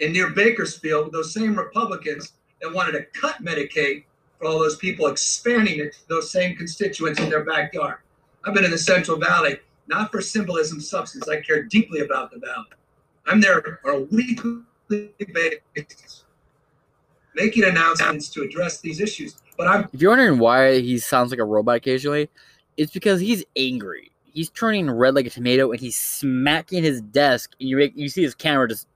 and 0.00 0.12
near 0.12 0.30
Bakersfield, 0.30 1.06
with 1.06 1.12
those 1.12 1.32
same 1.32 1.56
Republicans 1.56 2.32
that 2.60 2.72
wanted 2.72 2.92
to 2.92 3.04
cut 3.18 3.42
Medicaid 3.42 4.04
for 4.38 4.46
all 4.46 4.58
those 4.58 4.76
people, 4.76 5.06
expanding 5.06 5.80
it 5.80 5.94
to 5.94 6.08
those 6.08 6.30
same 6.30 6.56
constituents 6.56 7.20
in 7.20 7.30
their 7.30 7.44
backyard. 7.44 7.98
I've 8.44 8.54
been 8.54 8.64
in 8.64 8.70
the 8.70 8.78
Central 8.78 9.18
Valley, 9.18 9.58
not 9.86 10.10
for 10.10 10.20
symbolism, 10.20 10.80
substance. 10.80 11.28
I 11.28 11.40
care 11.40 11.62
deeply 11.62 12.00
about 12.00 12.30
the 12.30 12.38
valley. 12.38 12.66
I'm 13.26 13.40
there 13.40 13.80
on 13.84 13.94
a 13.94 14.00
weekly 14.00 14.62
basis, 15.32 16.24
making 17.34 17.64
announcements 17.64 18.28
to 18.30 18.42
address 18.42 18.80
these 18.80 19.00
issues. 19.00 19.36
But 19.56 19.68
I'm 19.68 19.88
If 19.92 20.02
you're 20.02 20.10
wondering 20.10 20.38
why 20.38 20.80
he 20.80 20.98
sounds 20.98 21.30
like 21.30 21.40
a 21.40 21.44
robot 21.44 21.76
occasionally, 21.76 22.28
it's 22.76 22.92
because 22.92 23.20
he's 23.20 23.44
angry. 23.56 24.11
He's 24.32 24.50
turning 24.50 24.90
red 24.90 25.14
like 25.14 25.26
a 25.26 25.30
tomato 25.30 25.70
and 25.70 25.80
he's 25.80 25.96
smacking 25.96 26.82
his 26.82 27.00
desk. 27.00 27.54
And 27.60 27.68
you 27.68 27.76
make, 27.76 27.92
you 27.96 28.08
see 28.08 28.22
his 28.22 28.34
camera 28.34 28.68
just. 28.68 28.88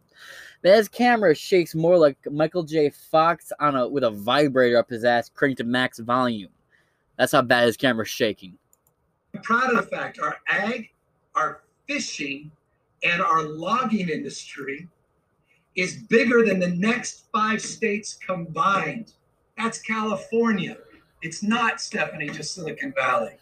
His 0.62 0.88
camera 0.88 1.35
shakes 1.35 1.77
more 1.77 1.96
like 1.96 2.18
Michael 2.29 2.64
J. 2.64 2.90
Fox 2.90 3.53
on 3.61 3.77
a 3.77 3.87
with 3.87 4.03
a 4.03 4.11
vibrator 4.11 4.79
up 4.79 4.90
his 4.90 5.05
ass, 5.05 5.29
cranked 5.29 5.59
to 5.59 5.64
max 5.64 6.01
volume. 6.01 6.51
That's 7.16 7.33
how 7.33 7.42
bad 7.42 7.66
his 7.66 7.77
camera's 7.77 8.09
shaking. 8.09 8.59
proud 9.42 9.70
of 9.70 9.77
the 9.77 9.96
fact 9.96 10.18
our 10.18 10.38
ag, 10.49 10.90
our 11.37 11.62
fishing, 11.87 12.51
and 13.05 13.22
our 13.22 13.42
logging 13.42 14.09
industry 14.09 14.88
is 15.77 15.99
bigger 16.09 16.44
than 16.44 16.59
the 16.59 16.70
next 16.70 17.27
five 17.33 17.61
states 17.61 18.14
combined. 18.14 19.12
That's 19.57 19.79
California. 19.81 20.79
It's 21.22 21.42
not, 21.42 21.81
Stephanie, 21.81 22.31
just 22.31 22.55
Silicon 22.55 22.92
Valley. 22.96 23.37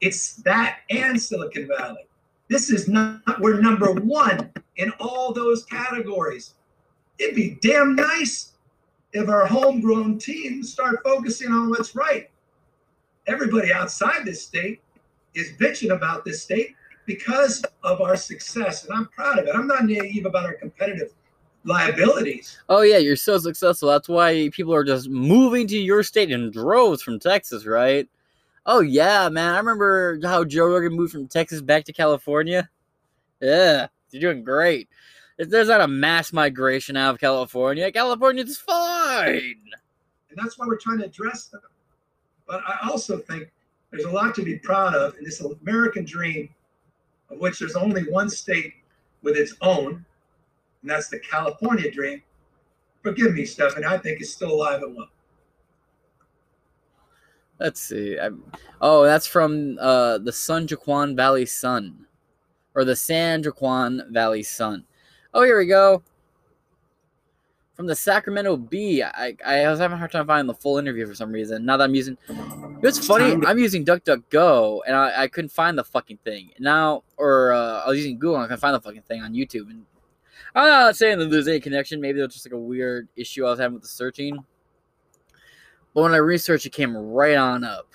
It's 0.00 0.36
that 0.36 0.80
and 0.90 1.20
Silicon 1.20 1.68
Valley. 1.68 2.06
This 2.48 2.70
is 2.70 2.88
not, 2.88 3.20
we're 3.38 3.60
number 3.60 3.92
one 3.92 4.50
in 4.76 4.90
all 4.98 5.32
those 5.32 5.64
categories. 5.64 6.54
It'd 7.18 7.36
be 7.36 7.58
damn 7.60 7.94
nice 7.94 8.52
if 9.12 9.28
our 9.28 9.46
homegrown 9.46 10.18
teams 10.18 10.72
start 10.72 11.00
focusing 11.04 11.52
on 11.52 11.70
what's 11.70 11.94
right. 11.94 12.30
Everybody 13.26 13.72
outside 13.72 14.24
this 14.24 14.42
state 14.42 14.80
is 15.34 15.52
bitching 15.60 15.94
about 15.94 16.24
this 16.24 16.42
state 16.42 16.74
because 17.06 17.64
of 17.84 18.00
our 18.00 18.16
success, 18.16 18.84
and 18.84 18.96
I'm 18.96 19.06
proud 19.06 19.38
of 19.38 19.46
it. 19.46 19.54
I'm 19.54 19.66
not 19.66 19.84
naive 19.84 20.26
about 20.26 20.46
our 20.46 20.54
competitive 20.54 21.12
liabilities. 21.64 22.58
Oh 22.68 22.82
yeah, 22.82 22.98
you're 22.98 23.16
so 23.16 23.38
successful. 23.38 23.88
That's 23.88 24.08
why 24.08 24.48
people 24.52 24.74
are 24.74 24.84
just 24.84 25.08
moving 25.08 25.66
to 25.68 25.78
your 25.78 26.02
state 26.02 26.30
in 26.30 26.50
droves 26.50 27.02
from 27.02 27.18
Texas, 27.18 27.66
right? 27.66 28.08
Oh 28.66 28.80
yeah, 28.80 29.28
man. 29.28 29.54
I 29.54 29.58
remember 29.58 30.18
how 30.22 30.44
Joe 30.44 30.66
Rogan 30.66 30.92
moved 30.92 31.12
from 31.12 31.28
Texas 31.28 31.60
back 31.60 31.84
to 31.84 31.92
California. 31.92 32.68
Yeah, 33.40 33.88
you're 34.10 34.32
doing 34.32 34.44
great. 34.44 34.88
If 35.38 35.48
there's 35.48 35.68
not 35.68 35.80
a 35.80 35.88
mass 35.88 36.32
migration 36.32 36.96
out 36.96 37.14
of 37.14 37.20
California, 37.20 37.90
California's 37.90 38.58
fine. 38.58 39.56
And 40.28 40.36
that's 40.36 40.58
why 40.58 40.66
we're 40.66 40.76
trying 40.76 40.98
to 40.98 41.06
address 41.06 41.46
them. 41.46 41.62
But 42.46 42.62
I 42.66 42.88
also 42.90 43.18
think 43.18 43.50
there's 43.90 44.04
a 44.04 44.10
lot 44.10 44.34
to 44.34 44.42
be 44.42 44.58
proud 44.58 44.94
of 44.94 45.16
in 45.16 45.24
this 45.24 45.40
American 45.40 46.04
dream, 46.04 46.50
of 47.30 47.38
which 47.38 47.58
there's 47.58 47.76
only 47.76 48.02
one 48.10 48.28
state 48.28 48.74
with 49.22 49.36
its 49.36 49.54
own, 49.62 50.04
and 50.82 50.90
that's 50.90 51.08
the 51.08 51.18
California 51.18 51.90
dream. 51.90 52.22
Forgive 53.02 53.32
me, 53.32 53.46
Stephanie, 53.46 53.86
I 53.86 53.98
think 53.98 54.20
it's 54.20 54.32
still 54.32 54.52
alive 54.52 54.82
and 54.82 54.94
well. 54.94 55.08
Let's 57.60 57.82
see. 57.82 58.18
i 58.18 58.30
oh, 58.80 59.04
that's 59.04 59.26
from 59.26 59.76
uh, 59.78 60.16
the 60.16 60.32
San 60.32 60.66
Joaquin 60.68 61.14
Valley 61.14 61.44
Sun, 61.44 62.06
or 62.74 62.86
the 62.86 62.96
San 62.96 63.42
Joaquin 63.42 64.02
Valley 64.10 64.42
Sun. 64.42 64.84
Oh, 65.34 65.42
here 65.42 65.58
we 65.58 65.66
go. 65.66 66.02
From 67.74 67.86
the 67.86 67.94
Sacramento 67.94 68.56
Bee. 68.56 69.02
I, 69.02 69.36
I 69.44 69.68
was 69.68 69.78
having 69.78 69.94
a 69.94 69.98
hard 69.98 70.10
time 70.10 70.26
finding 70.26 70.46
the 70.46 70.54
full 70.54 70.78
interview 70.78 71.06
for 71.06 71.14
some 71.14 71.30
reason. 71.30 71.66
Now 71.66 71.76
that 71.76 71.84
I'm 71.84 71.94
using, 71.94 72.16
it's 72.82 73.06
funny. 73.06 73.46
I'm 73.46 73.58
using 73.58 73.84
DuckDuckGo 73.84 74.80
and 74.86 74.96
I, 74.96 75.22
I 75.22 75.28
couldn't 75.28 75.50
find 75.50 75.78
the 75.78 75.84
fucking 75.84 76.18
thing. 76.24 76.50
Now, 76.58 77.04
or 77.18 77.52
uh, 77.52 77.84
I 77.84 77.88
was 77.88 77.98
using 77.98 78.18
Google 78.18 78.36
and 78.36 78.44
I 78.44 78.46
couldn't 78.48 78.60
find 78.60 78.74
the 78.74 78.80
fucking 78.80 79.02
thing 79.02 79.22
on 79.22 79.34
YouTube. 79.34 79.70
And 79.70 79.84
I'm 80.54 80.66
not 80.66 80.96
saying 80.96 81.18
that 81.18 81.30
there's 81.30 81.48
any 81.48 81.60
connection. 81.60 82.00
Maybe 82.00 82.18
there's 82.18 82.32
just 82.32 82.46
like 82.46 82.54
a 82.54 82.58
weird 82.58 83.08
issue 83.16 83.46
I 83.46 83.50
was 83.50 83.60
having 83.60 83.74
with 83.74 83.82
the 83.82 83.88
searching. 83.88 84.44
But 85.94 86.02
when 86.02 86.12
I 86.12 86.18
researched, 86.18 86.66
it 86.66 86.72
came 86.72 86.96
right 86.96 87.36
on 87.36 87.64
up. 87.64 87.86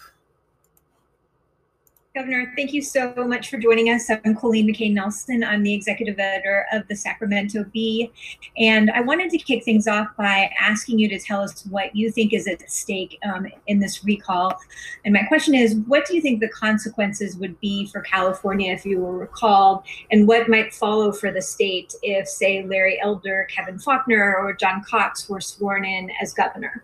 Governor, 2.15 2.53
thank 2.55 2.71
you 2.71 2.81
so 2.81 3.13
much 3.27 3.49
for 3.49 3.57
joining 3.57 3.89
us. 3.89 4.09
I'm 4.09 4.37
Colleen 4.37 4.67
McCain 4.67 4.93
Nelson. 4.93 5.43
I'm 5.43 5.63
the 5.63 5.73
executive 5.73 6.17
editor 6.17 6.65
of 6.71 6.87
the 6.87 6.95
Sacramento 6.95 7.65
Bee. 7.73 8.09
And 8.57 8.89
I 8.91 9.01
wanted 9.01 9.31
to 9.31 9.37
kick 9.37 9.65
things 9.65 9.85
off 9.85 10.07
by 10.17 10.49
asking 10.57 10.97
you 10.97 11.09
to 11.09 11.19
tell 11.19 11.41
us 11.41 11.65
what 11.65 11.93
you 11.93 12.09
think 12.09 12.31
is 12.31 12.47
at 12.47 12.71
stake 12.71 13.19
um, 13.29 13.47
in 13.67 13.79
this 13.79 14.05
recall. 14.05 14.57
And 15.03 15.13
my 15.13 15.23
question 15.23 15.55
is 15.55 15.75
what 15.87 16.05
do 16.07 16.15
you 16.15 16.21
think 16.21 16.39
the 16.39 16.47
consequences 16.47 17.35
would 17.35 17.59
be 17.59 17.87
for 17.87 17.99
California 17.99 18.71
if 18.71 18.85
you 18.85 19.01
were 19.01 19.17
recalled? 19.17 19.83
And 20.09 20.25
what 20.25 20.47
might 20.47 20.73
follow 20.73 21.11
for 21.11 21.33
the 21.33 21.41
state 21.41 21.93
if, 22.01 22.29
say, 22.29 22.63
Larry 22.63 22.97
Elder, 23.01 23.45
Kevin 23.53 23.77
Faulconer, 23.77 24.35
or 24.37 24.53
John 24.53 24.85
Cox 24.89 25.27
were 25.27 25.41
sworn 25.41 25.83
in 25.83 26.09
as 26.21 26.33
governor? 26.33 26.81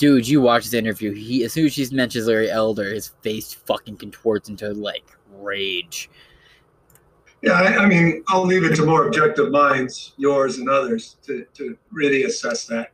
Dude, 0.00 0.26
you 0.26 0.40
watch 0.40 0.64
this 0.64 0.72
interview. 0.72 1.12
He 1.12 1.44
as 1.44 1.52
soon 1.52 1.66
as 1.66 1.74
she 1.74 1.86
mentions 1.92 2.26
Larry 2.26 2.50
Elder, 2.50 2.94
his 2.94 3.08
face 3.20 3.52
fucking 3.52 3.98
contorts 3.98 4.48
into 4.48 4.72
like 4.72 5.04
rage. 5.34 6.10
Yeah, 7.42 7.52
I, 7.52 7.84
I, 7.84 7.86
mean, 7.86 8.22
I'll 8.28 8.44
leave 8.44 8.64
it 8.64 8.74
to 8.76 8.84
more 8.84 9.06
objective 9.06 9.50
minds, 9.50 10.12
yours 10.16 10.58
and 10.58 10.68
others, 10.68 11.16
to, 11.22 11.46
to 11.54 11.76
really 11.90 12.24
assess 12.24 12.66
that. 12.66 12.92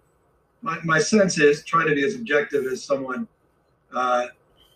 My, 0.62 0.78
my 0.84 1.00
sense 1.00 1.38
is 1.38 1.64
trying 1.64 1.88
to 1.88 1.94
be 1.94 2.04
as 2.04 2.14
objective 2.14 2.64
as 2.66 2.84
someone 2.84 3.26
uh, 3.92 4.26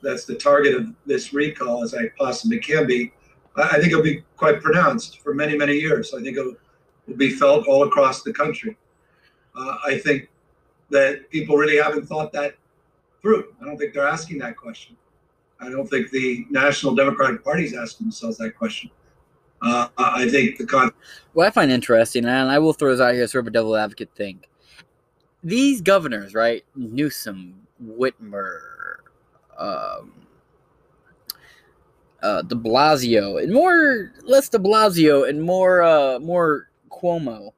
that's 0.03 0.25
the 0.25 0.35
target 0.35 0.75
of 0.75 0.89
this 1.07 1.33
recall 1.33 1.85
as 1.85 1.95
I 1.95 2.11
possibly 2.19 2.59
can 2.59 2.87
be. 2.87 3.13
I, 3.57 3.63
I 3.63 3.73
think 3.75 3.93
it'll 3.93 4.03
be 4.03 4.25
quite 4.37 4.61
pronounced 4.61 5.21
for 5.21 5.35
many, 5.35 5.57
many 5.57 5.75
years. 5.75 6.15
I 6.15 6.23
think 6.23 6.37
it 6.37 6.45
will 6.45 7.17
be 7.17 7.31
felt 7.31 7.67
all 7.69 7.85
across 7.85 8.23
the 8.23 8.33
country. 8.33 8.77
Uh, 9.57 9.77
I 9.87 9.99
think 9.99 10.30
that 10.91 11.31
people 11.31 11.57
really 11.57 11.77
haven't 11.77 12.07
thought 12.07 12.33
that 12.33 12.55
through. 13.23 13.55
I 13.61 13.65
don't 13.65 13.77
think 13.77 13.95
they're 13.95 14.07
asking 14.07 14.39
that 14.39 14.57
question. 14.57 14.97
I 15.61 15.69
don't 15.69 15.89
think 15.89 16.11
the 16.11 16.47
National 16.51 16.95
Democratic 16.95 17.45
Party 17.45 17.65
is 17.65 17.75
asking 17.75 18.07
themselves 18.07 18.39
that 18.39 18.57
question. 18.57 18.91
Uh, 19.63 19.89
I 19.99 20.29
think 20.29 20.57
the 20.57 20.65
con. 20.65 20.91
What 21.35 21.47
I 21.47 21.51
find 21.51 21.71
interesting, 21.71 22.25
and 22.25 22.51
I 22.51 22.59
will 22.59 22.73
throw 22.73 22.93
this 22.93 23.01
out 23.01 23.15
here, 23.15 23.27
sort 23.27 23.45
of 23.45 23.49
a 23.49 23.51
devil 23.51 23.77
advocate 23.77 24.11
thing. 24.15 24.41
These 25.45 25.83
governors, 25.83 26.35
right? 26.35 26.65
Newsom, 26.75 27.67
Whitmer, 27.83 28.61
um, 29.59 30.13
uh, 32.23 32.43
De 32.43 32.55
Blasio, 32.55 33.43
and 33.43 33.53
more 33.53 34.13
less 34.23 34.49
De 34.49 34.59
Blasio 34.59 35.29
and 35.29 35.43
more 35.43 35.83
uh, 35.83 36.19
more 36.21 36.71
Cuomo 36.91 37.53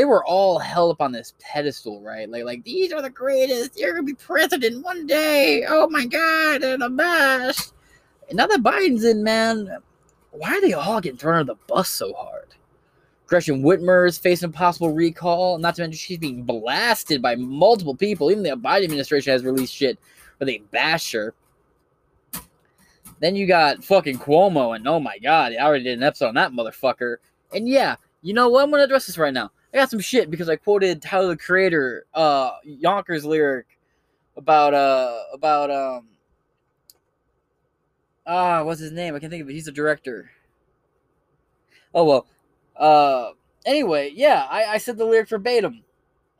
they 0.00 0.06
were 0.06 0.24
all 0.24 0.58
held 0.58 0.92
up 0.92 1.02
on 1.02 1.12
this 1.12 1.34
pedestal, 1.38 2.00
right? 2.00 2.26
Like, 2.26 2.44
like 2.44 2.64
these 2.64 2.90
are 2.90 3.02
the 3.02 3.10
greatest. 3.10 3.78
You're 3.78 3.92
gonna 3.92 4.02
be 4.02 4.14
president 4.14 4.82
one 4.82 5.06
day. 5.06 5.66
Oh 5.68 5.90
my 5.90 6.06
god, 6.06 6.62
they're 6.62 6.78
the 6.78 6.88
best. 6.88 7.74
And 8.30 8.38
now 8.38 8.46
that 8.46 8.62
Biden's 8.62 9.04
in, 9.04 9.22
man, 9.22 9.68
why 10.30 10.56
are 10.56 10.60
they 10.62 10.72
all 10.72 11.02
getting 11.02 11.18
thrown 11.18 11.40
under 11.40 11.52
the 11.52 11.58
bus 11.66 11.90
so 11.90 12.14
hard? 12.14 12.54
Gretchen 13.26 13.62
Whitmer 13.62 14.08
is 14.08 14.16
facing 14.16 14.52
possible 14.52 14.90
recall. 14.90 15.58
Not 15.58 15.74
to 15.74 15.82
mention 15.82 15.98
she's 15.98 16.16
being 16.16 16.44
blasted 16.44 17.20
by 17.20 17.36
multiple 17.36 17.94
people. 17.94 18.30
Even 18.30 18.42
the 18.42 18.52
Biden 18.52 18.84
administration 18.84 19.32
has 19.34 19.44
released 19.44 19.74
shit 19.74 19.98
where 20.38 20.46
they 20.46 20.62
bash 20.70 21.12
her. 21.12 21.34
Then 23.20 23.36
you 23.36 23.46
got 23.46 23.84
fucking 23.84 24.18
Cuomo, 24.18 24.74
and 24.74 24.88
oh 24.88 24.98
my 24.98 25.18
god, 25.18 25.52
I 25.52 25.62
already 25.62 25.84
did 25.84 25.98
an 25.98 26.04
episode 26.04 26.28
on 26.28 26.34
that 26.36 26.52
motherfucker. 26.52 27.16
And 27.52 27.68
yeah, 27.68 27.96
you 28.22 28.32
know 28.32 28.48
what? 28.48 28.64
I'm 28.64 28.70
gonna 28.70 28.84
address 28.84 29.06
this 29.06 29.18
right 29.18 29.34
now. 29.34 29.50
I 29.72 29.76
got 29.76 29.90
some 29.90 30.00
shit 30.00 30.30
because 30.30 30.48
I 30.48 30.56
quoted 30.56 31.00
Tyler 31.00 31.28
the 31.28 31.36
Creator, 31.36 32.06
uh, 32.12 32.52
Yonkers 32.64 33.24
lyric 33.24 33.66
about 34.36 34.74
uh 34.74 35.18
about 35.32 35.70
um 35.70 36.06
ah 38.26 38.62
what's 38.62 38.80
his 38.80 38.92
name? 38.92 39.14
I 39.14 39.18
can't 39.18 39.30
think 39.30 39.42
of 39.42 39.50
it. 39.50 39.54
He's 39.54 39.68
a 39.68 39.72
director. 39.72 40.30
Oh 41.94 42.04
well. 42.04 42.26
Uh 42.76 43.32
anyway, 43.66 44.12
yeah, 44.14 44.46
I, 44.48 44.64
I 44.64 44.78
said 44.78 44.96
the 44.98 45.04
lyric 45.04 45.28
verbatim. 45.28 45.84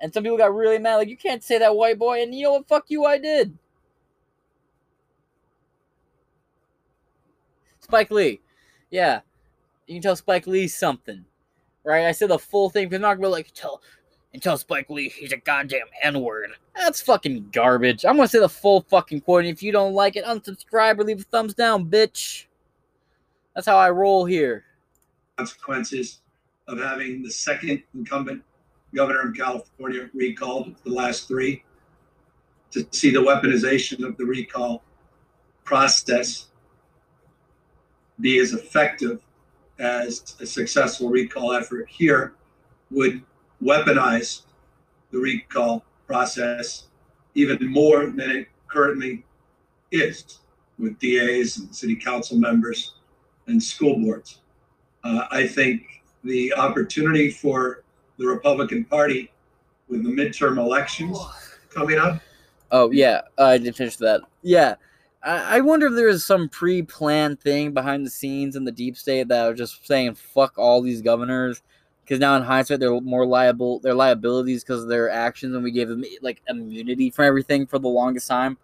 And 0.00 0.14
some 0.14 0.22
people 0.22 0.38
got 0.38 0.54
really 0.54 0.78
mad, 0.78 0.96
like, 0.96 1.08
you 1.08 1.16
can't 1.16 1.44
say 1.44 1.58
that 1.58 1.76
white 1.76 1.98
boy, 1.98 2.22
and 2.22 2.34
you 2.34 2.44
know 2.44 2.52
what? 2.52 2.68
Fuck 2.68 2.86
you, 2.88 3.04
I 3.04 3.18
did. 3.18 3.58
Spike 7.80 8.10
Lee. 8.10 8.40
Yeah. 8.90 9.20
You 9.86 9.96
can 9.96 10.02
tell 10.02 10.16
Spike 10.16 10.46
Lee 10.46 10.68
something 10.68 11.26
right? 11.90 12.06
I 12.06 12.12
said 12.12 12.30
the 12.30 12.38
full 12.38 12.70
thing 12.70 12.88
because 12.88 12.96
I'm 12.96 13.02
not 13.02 13.16
gonna 13.16 13.28
like 13.28 13.52
tell 13.52 13.82
and 14.32 14.42
tell 14.42 14.56
Spike 14.56 14.88
Lee 14.88 15.08
he's 15.08 15.32
a 15.32 15.36
goddamn 15.36 15.86
N 16.02 16.20
word. 16.20 16.50
That's 16.76 17.00
fucking 17.00 17.50
garbage. 17.52 18.04
I'm 18.04 18.16
gonna 18.16 18.28
say 18.28 18.38
the 18.38 18.48
full 18.48 18.82
fucking 18.82 19.22
quote. 19.22 19.44
And 19.44 19.52
if 19.52 19.62
you 19.62 19.72
don't 19.72 19.94
like 19.94 20.16
it, 20.16 20.24
unsubscribe 20.24 20.98
or 20.98 21.04
leave 21.04 21.20
a 21.20 21.24
thumbs 21.24 21.54
down, 21.54 21.90
bitch. 21.90 22.46
That's 23.54 23.66
how 23.66 23.76
I 23.76 23.90
roll 23.90 24.24
here. 24.24 24.64
Consequences 25.36 26.20
of 26.68 26.78
having 26.78 27.22
the 27.22 27.30
second 27.30 27.82
incumbent 27.94 28.42
governor 28.94 29.28
of 29.28 29.34
California 29.34 30.08
recalled 30.14 30.74
the 30.84 30.90
last 30.90 31.28
three 31.28 31.64
to 32.70 32.86
see 32.92 33.10
the 33.10 33.18
weaponization 33.18 34.06
of 34.06 34.16
the 34.16 34.24
recall 34.24 34.82
process 35.64 36.46
be 38.20 38.38
as 38.38 38.52
effective 38.52 39.20
as 39.80 40.36
a 40.40 40.46
successful 40.46 41.08
recall 41.08 41.52
effort 41.52 41.88
here 41.88 42.34
would 42.90 43.22
weaponize 43.62 44.42
the 45.10 45.18
recall 45.18 45.84
process 46.06 46.88
even 47.34 47.58
more 47.70 48.06
than 48.06 48.30
it 48.30 48.48
currently 48.68 49.24
is 49.90 50.38
with 50.78 50.98
DAs 50.98 51.58
and 51.58 51.74
city 51.74 51.96
council 51.96 52.38
members 52.38 52.94
and 53.46 53.62
school 53.62 53.98
boards. 53.98 54.40
Uh, 55.02 55.24
I 55.30 55.46
think 55.46 56.02
the 56.24 56.52
opportunity 56.54 57.30
for 57.30 57.82
the 58.18 58.26
Republican 58.26 58.84
Party 58.84 59.32
with 59.88 60.04
the 60.04 60.10
midterm 60.10 60.58
elections 60.58 61.18
coming 61.70 61.98
up. 61.98 62.20
Oh, 62.70 62.90
yeah, 62.90 63.22
I 63.38 63.58
didn't 63.58 63.76
finish 63.76 63.96
that. 63.96 64.20
Yeah, 64.42 64.74
I 65.22 65.60
wonder 65.60 65.88
if 65.88 65.94
there 65.94 66.08
is 66.08 66.24
some 66.24 66.48
pre-planned 66.48 67.40
thing 67.40 67.72
behind 67.72 68.06
the 68.06 68.10
scenes 68.10 68.56
in 68.56 68.64
the 68.64 68.72
deep 68.72 68.96
state 68.96 69.28
that 69.28 69.48
are 69.48 69.54
just 69.54 69.86
saying 69.86 70.14
fuck 70.14 70.56
all 70.56 70.80
these 70.80 71.02
governors 71.02 71.62
because 72.02 72.18
now 72.18 72.36
in 72.36 72.42
hindsight 72.42 72.80
they're 72.80 73.00
more 73.02 73.26
liable 73.26 73.80
their 73.80 73.94
liabilities 73.94 74.64
because 74.64 74.82
of 74.82 74.88
their 74.88 75.10
actions 75.10 75.54
and 75.54 75.62
we 75.62 75.70
gave 75.70 75.88
them 75.88 76.02
like 76.22 76.40
immunity 76.48 77.10
from 77.10 77.26
everything 77.26 77.66
for 77.66 77.78
the 77.78 77.88
longest 77.88 78.28
time. 78.28 78.56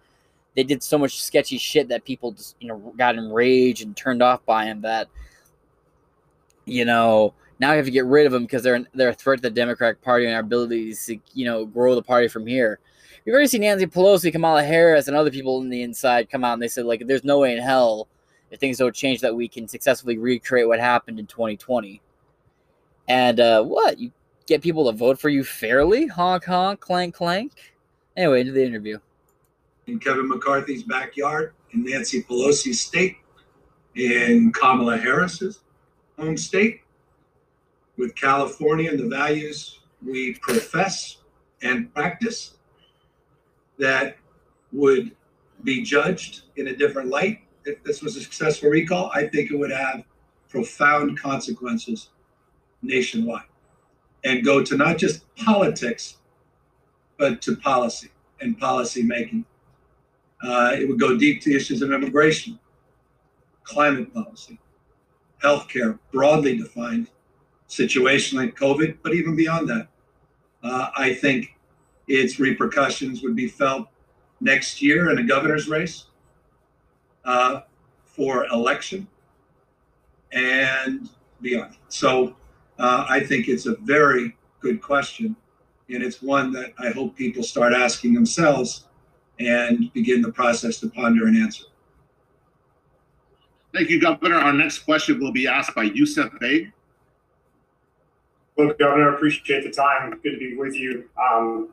They 0.54 0.62
did 0.62 0.82
so 0.82 0.96
much 0.96 1.22
sketchy 1.22 1.58
shit 1.58 1.88
that 1.88 2.06
people 2.06 2.32
just 2.32 2.56
you 2.58 2.68
know 2.68 2.94
got 2.96 3.16
enraged 3.16 3.84
and 3.84 3.94
turned 3.94 4.22
off 4.22 4.42
by 4.46 4.64
him 4.64 4.80
that 4.80 5.08
you 6.64 6.86
know 6.86 7.34
now 7.58 7.70
we 7.70 7.76
have 7.76 7.86
to 7.86 7.90
get 7.90 8.04
rid 8.06 8.26
of 8.26 8.32
them 8.32 8.42
because 8.42 8.62
they're 8.62 8.84
they're 8.94 9.10
a 9.10 9.14
threat 9.14 9.38
to 9.38 9.42
the 9.42 9.50
democratic 9.50 10.02
party 10.02 10.26
and 10.26 10.34
our 10.34 10.40
ability 10.40 10.94
to 10.94 11.18
you 11.34 11.44
know 11.44 11.64
grow 11.66 11.94
the 11.94 12.02
party 12.02 12.28
from 12.28 12.46
here 12.46 12.78
We've 13.26 13.32
already 13.32 13.48
seen 13.48 13.62
Nancy 13.62 13.88
Pelosi, 13.88 14.30
Kamala 14.30 14.62
Harris, 14.62 15.08
and 15.08 15.16
other 15.16 15.32
people 15.32 15.60
in 15.60 15.68
the 15.68 15.82
inside 15.82 16.30
come 16.30 16.44
out 16.44 16.52
and 16.52 16.62
they 16.62 16.68
said, 16.68 16.86
like, 16.86 17.04
there's 17.08 17.24
no 17.24 17.40
way 17.40 17.56
in 17.56 17.60
hell 17.60 18.06
if 18.52 18.60
things 18.60 18.78
don't 18.78 18.94
change 18.94 19.20
that 19.20 19.34
we 19.34 19.48
can 19.48 19.66
successfully 19.66 20.16
recreate 20.16 20.68
what 20.68 20.78
happened 20.78 21.18
in 21.18 21.26
2020. 21.26 22.00
And 23.08 23.40
uh, 23.40 23.64
what? 23.64 23.98
You 23.98 24.12
get 24.46 24.62
people 24.62 24.88
to 24.88 24.96
vote 24.96 25.18
for 25.18 25.28
you 25.28 25.42
fairly? 25.42 26.06
Honk, 26.06 26.44
honk, 26.44 26.78
clank, 26.78 27.16
clank. 27.16 27.74
Anyway, 28.16 28.42
into 28.42 28.52
the 28.52 28.64
interview. 28.64 29.00
In 29.88 29.98
Kevin 29.98 30.28
McCarthy's 30.28 30.84
backyard, 30.84 31.52
in 31.72 31.82
Nancy 31.82 32.22
Pelosi's 32.22 32.80
state, 32.80 33.16
in 33.96 34.52
Kamala 34.52 34.98
Harris's 34.98 35.62
home 36.16 36.36
state, 36.36 36.82
with 37.96 38.14
California 38.14 38.90
and 38.90 38.98
the 38.98 39.09
values 39.09 39.80
we 40.04 40.35
profess 40.35 41.18
and 41.62 41.92
practice 41.94 42.54
that 43.78 44.16
would 44.72 45.14
be 45.64 45.82
judged 45.82 46.42
in 46.56 46.68
a 46.68 46.76
different 46.76 47.09
light 47.09 47.40
if 47.66 47.82
this 47.82 48.02
was 48.02 48.16
a 48.16 48.20
successful 48.20 48.70
recall, 48.70 49.11
I 49.12 49.26
think 49.26 49.50
it 49.50 49.56
would 49.56 49.72
have 49.72 50.04
profound 50.48 51.20
consequences 51.20 52.11
nationwide 52.82 53.42
and 54.24 54.44
go 54.44 54.62
to 54.64 54.76
not 54.76 54.98
just 54.98 55.24
politics, 55.37 56.18
but 57.18 57.42
to 57.42 57.56
policy 57.56 58.11
and 58.40 58.59
policy 58.59 59.02
making. 59.02 59.44
Uh, 60.42 60.72
it 60.74 60.88
would 60.88 61.00
go 61.00 61.16
deep 61.16 61.42
to 61.42 61.54
issues 61.54 61.82
of 61.82 61.90
immigration, 61.90 62.59
climate 63.64 64.12
policy, 64.12 64.59
healthcare, 65.42 65.98
broadly 66.12 66.56
defined, 66.56 67.11
situation 67.68 68.38
like 68.38 68.57
COVID, 68.57 68.98
but 69.02 69.14
even 69.14 69.37
beyond 69.37 69.68
that. 69.68 69.88
Uh, 70.62 70.90
I 70.96 71.14
think 71.14 71.57
its 72.09 72.38
repercussions 72.38 73.22
would 73.22 73.37
be 73.37 73.48
felt 73.48 73.88
next 74.40 74.83
year 74.83 75.11
in 75.11 75.18
a 75.18 75.24
governor's 75.24 75.68
race 75.68 76.07
uh, 77.24 77.61
for 78.05 78.46
election 78.46 79.07
and 80.33 81.09
beyond. 81.40 81.76
So 81.88 82.37
uh, 82.79 83.07
I 83.09 83.20
think 83.20 83.48
it's 83.48 83.66
a 83.66 83.76
very 83.76 84.37
good 84.61 84.81
question. 84.81 85.37
And 85.88 86.02
it's 86.02 86.20
one 86.20 86.52
that 86.52 86.72
I 86.79 86.90
hope 86.90 87.16
people 87.16 87.42
start 87.42 87.72
asking 87.72 88.14
themselves 88.14 88.87
and 89.38 89.92
begin 89.92 90.20
the 90.22 90.33
process 90.33 90.81
to 90.81 90.88
ponder 90.88 91.26
and 91.26 91.37
answer. 91.37 91.64
Thank 93.72 93.90
you, 93.90 94.00
Governor. 94.00 94.37
Our 94.37 94.52
next 94.52 94.81
question 94.81 95.20
will 95.20 95.33
be 95.33 95.46
asked 95.46 95.74
by 95.74 95.90
Yousef 95.90 96.40
Baig. 96.40 96.72
Look, 98.58 98.78
Governor, 98.78 99.14
appreciate 99.14 99.64
the 99.64 99.70
time. 99.70 100.10
Good 100.22 100.32
to 100.32 100.38
be 100.38 100.56
with 100.56 100.74
you. 100.74 101.08
Um, 101.20 101.68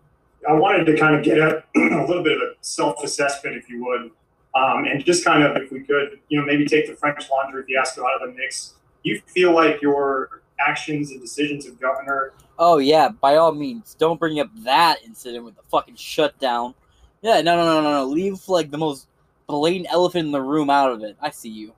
I 0.48 0.54
wanted 0.54 0.86
to 0.86 0.98
kind 0.98 1.16
of 1.16 1.24
get 1.24 1.38
a, 1.38 1.64
a 1.76 2.06
little 2.06 2.24
bit 2.24 2.34
of 2.34 2.42
a 2.42 2.54
self-assessment, 2.62 3.56
if 3.56 3.70
you 3.70 3.84
would, 3.86 4.12
um, 4.56 4.86
and 4.86 5.04
just 5.06 5.24
kind 5.24 5.44
of, 5.44 5.56
if 5.58 5.72
we 5.72 5.80
could, 5.82 6.20
you 6.28 6.40
know, 6.40 6.46
maybe 6.46 6.66
take 6.66 6.88
the 6.88 6.96
French 6.96 7.30
Laundry 7.30 7.64
fiasco 7.64 8.04
out 8.04 8.22
of 8.22 8.30
the 8.30 8.36
mix. 8.38 8.74
You 9.04 9.22
feel 9.28 9.54
like 9.54 9.82
your 9.82 10.42
actions 10.60 11.12
and 11.12 11.22
decisions 11.22 11.66
of 11.66 11.80
Governor 11.80 12.34
Oh 12.60 12.78
yeah, 12.78 13.10
by 13.10 13.38
all 13.38 13.52
means, 13.52 13.96
don't 13.96 14.20
bring 14.20 14.40
up 14.40 14.48
that 14.64 15.00
incident 15.04 15.44
with 15.44 15.56
the 15.56 15.64
fucking 15.72 15.96
shutdown. 15.96 16.76
Yeah, 17.22 17.42
no, 17.42 17.56
no, 17.56 17.66
no, 17.66 17.82
no, 17.82 17.92
no. 17.92 18.06
Leave 18.06 18.48
like 18.48 18.70
the 18.70 18.78
most 18.78 19.08
blatant 19.48 19.88
elephant 19.92 20.28
in 20.28 20.32
the 20.32 20.42
room 20.42 20.70
out 20.70 20.92
of 20.92 21.02
it. 21.04 21.18
I 21.20 21.32
see 21.32 21.50
you. 21.50 21.74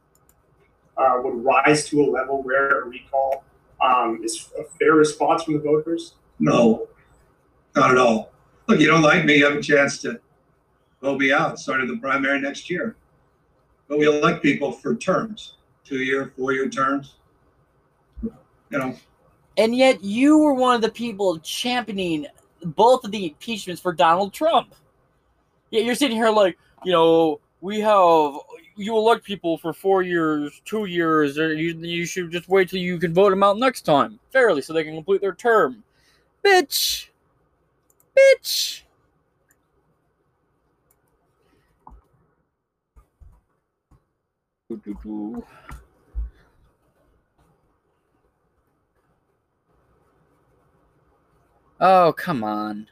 uh, 0.97 1.19
would 1.23 1.43
rise 1.45 1.87
to 1.89 2.01
a 2.01 2.07
level 2.09 2.41
where 2.43 2.81
a 2.81 2.85
recall 2.87 3.43
um, 3.85 4.21
is 4.23 4.49
a 4.59 4.63
fair 4.63 4.93
response 4.93 5.43
from 5.43 5.53
the 5.53 5.59
voters? 5.59 6.15
No, 6.39 6.87
not 7.75 7.91
at 7.91 7.97
all. 7.97 8.31
Look, 8.67 8.79
you 8.79 8.87
don't 8.87 9.01
like 9.01 9.25
me, 9.25 9.37
you 9.37 9.45
have 9.45 9.57
a 9.57 9.61
chance 9.61 9.99
to 9.99 10.19
vote 11.01 11.19
me 11.19 11.31
out, 11.31 11.59
starting 11.59 11.87
the 11.87 11.97
primary 11.97 12.41
next 12.41 12.69
year. 12.69 12.95
But 13.87 13.99
we 13.99 14.07
elect 14.07 14.41
people 14.41 14.71
for 14.71 14.95
terms, 14.95 15.55
two-year, 15.83 16.33
four-year 16.35 16.69
terms. 16.69 17.15
You 18.23 18.79
know, 18.79 18.95
And 19.57 19.75
yet 19.75 20.03
you 20.03 20.39
were 20.39 20.53
one 20.53 20.75
of 20.75 20.81
the 20.81 20.89
people 20.89 21.37
championing 21.39 22.25
both 22.63 23.03
of 23.03 23.11
the 23.11 23.27
impeachments 23.27 23.79
for 23.79 23.93
Donald 23.93 24.33
Trump. 24.33 24.73
Yeah, 25.69 25.81
you're 25.81 25.95
sitting 25.95 26.17
here 26.17 26.31
like, 26.31 26.57
you 26.83 26.91
know, 26.91 27.39
we 27.61 27.79
have 27.81 28.33
you 28.75 28.95
elect 28.95 29.23
people 29.23 29.57
for 29.57 29.73
four 29.73 30.01
years, 30.01 30.61
two 30.65 30.85
years, 30.85 31.37
or 31.37 31.53
you, 31.53 31.73
you 31.79 32.05
should 32.05 32.31
just 32.31 32.49
wait 32.49 32.69
till 32.69 32.79
you 32.79 32.97
can 32.97 33.13
vote 33.13 33.29
them 33.29 33.43
out 33.43 33.57
next 33.57 33.81
time 33.81 34.19
fairly 34.31 34.61
so 34.61 34.73
they 34.73 34.83
can 34.83 34.95
complete 34.95 35.21
their 35.21 35.33
term. 35.33 35.83
Bitch. 36.43 37.09
Bitch. 38.17 38.81
Doo-doo-doo. 44.69 45.45
Oh, 51.79 52.13
come 52.17 52.43
on. 52.43 52.87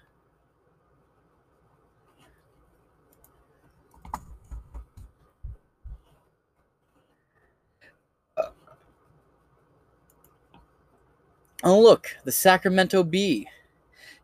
Oh, 11.63 11.79
look, 11.79 12.17
the 12.25 12.31
Sacramento 12.31 13.03
Bee. 13.03 13.47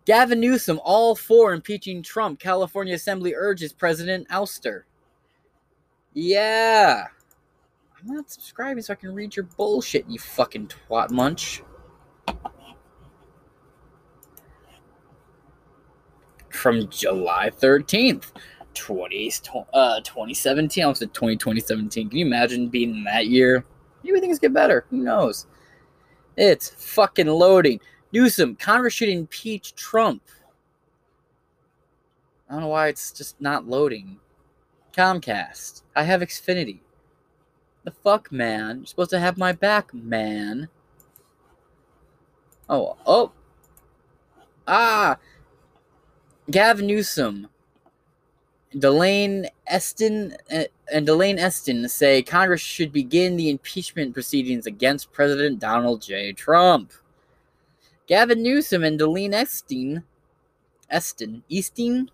Gavin 0.06 0.40
Newsom, 0.42 0.80
all 0.84 1.16
for 1.16 1.54
impeaching 1.54 2.04
Trump. 2.04 2.40
California 2.40 2.96
Assembly 2.96 3.34
urges 3.34 3.72
President 3.72 4.28
ouster. 4.28 4.84
Yeah. 6.14 7.06
I'm 7.98 8.16
not 8.16 8.30
subscribing 8.30 8.84
so 8.84 8.94
I 8.94 8.96
can 8.96 9.14
read 9.14 9.36
your 9.36 9.46
bullshit, 9.46 10.06
you 10.10 10.20
fucking 10.20 10.68
twat 10.68 11.12
munch. 11.12 11.64
From 16.50 16.90
July 16.90 17.52
13th, 17.52 18.32
20, 18.74 19.32
uh, 19.74 20.02
2017. 20.02 20.82
I 20.82 20.86
almost 20.86 21.00
said 21.00 21.14
20, 21.14 21.38
2017. 21.38 22.10
Can 22.10 22.18
you 22.18 22.26
imagine 22.26 22.68
being 22.68 22.96
in 22.96 23.04
that 23.06 23.28
year? 23.28 23.64
Maybe 24.04 24.20
things 24.20 24.40
get 24.40 24.54
better. 24.54 24.86
Who 24.90 24.98
knows? 24.98 25.46
It's 26.40 26.70
fucking 26.70 27.28
loading. 27.28 27.82
Newsom, 28.14 28.56
Congress 28.56 28.94
should 28.94 29.10
impeach 29.10 29.76
Trump. 29.76 30.24
I 32.50 32.54
don't 32.54 32.62
know 32.62 32.70
why 32.70 32.88
it's 32.88 33.12
just 33.12 33.42
not 33.42 33.68
loading. 33.68 34.18
Comcast, 34.96 35.84
I 35.98 36.04
have 36.04 36.22
Xfinity. 36.22 36.80
The 37.84 37.92
fuck, 37.92 38.32
man? 38.32 38.78
You're 38.78 38.86
supposed 38.86 39.10
to 39.10 39.20
have 39.20 39.38
my 39.38 39.52
back, 39.52 39.94
man. 39.94 40.70
Oh, 42.70 42.96
oh. 43.06 43.34
Ah! 44.66 45.18
Gavin 46.50 46.88
Newsom, 46.88 47.50
Delane 48.78 49.48
Eston, 49.68 50.36
uh, 50.54 50.64
and 50.94 51.06
Delane 51.06 51.40
Eston 51.40 51.90
say 51.90 52.22
Congress 52.22 52.62
should 52.62 52.92
begin 52.92 53.36
the 53.36 53.50
impeachment 53.50 54.14
proceedings 54.14 54.68
against 54.68 55.12
President 55.12 55.60
Donald 55.60 56.02
J. 56.02 56.34
Trump. 56.34 56.94
Gavin 58.08 58.44
Newsom 58.44 58.84
and 58.84 58.98
Delane 58.98 59.34
Esteen, 59.34 60.04
Eston, 60.90 61.44
Easting, 61.50 62.10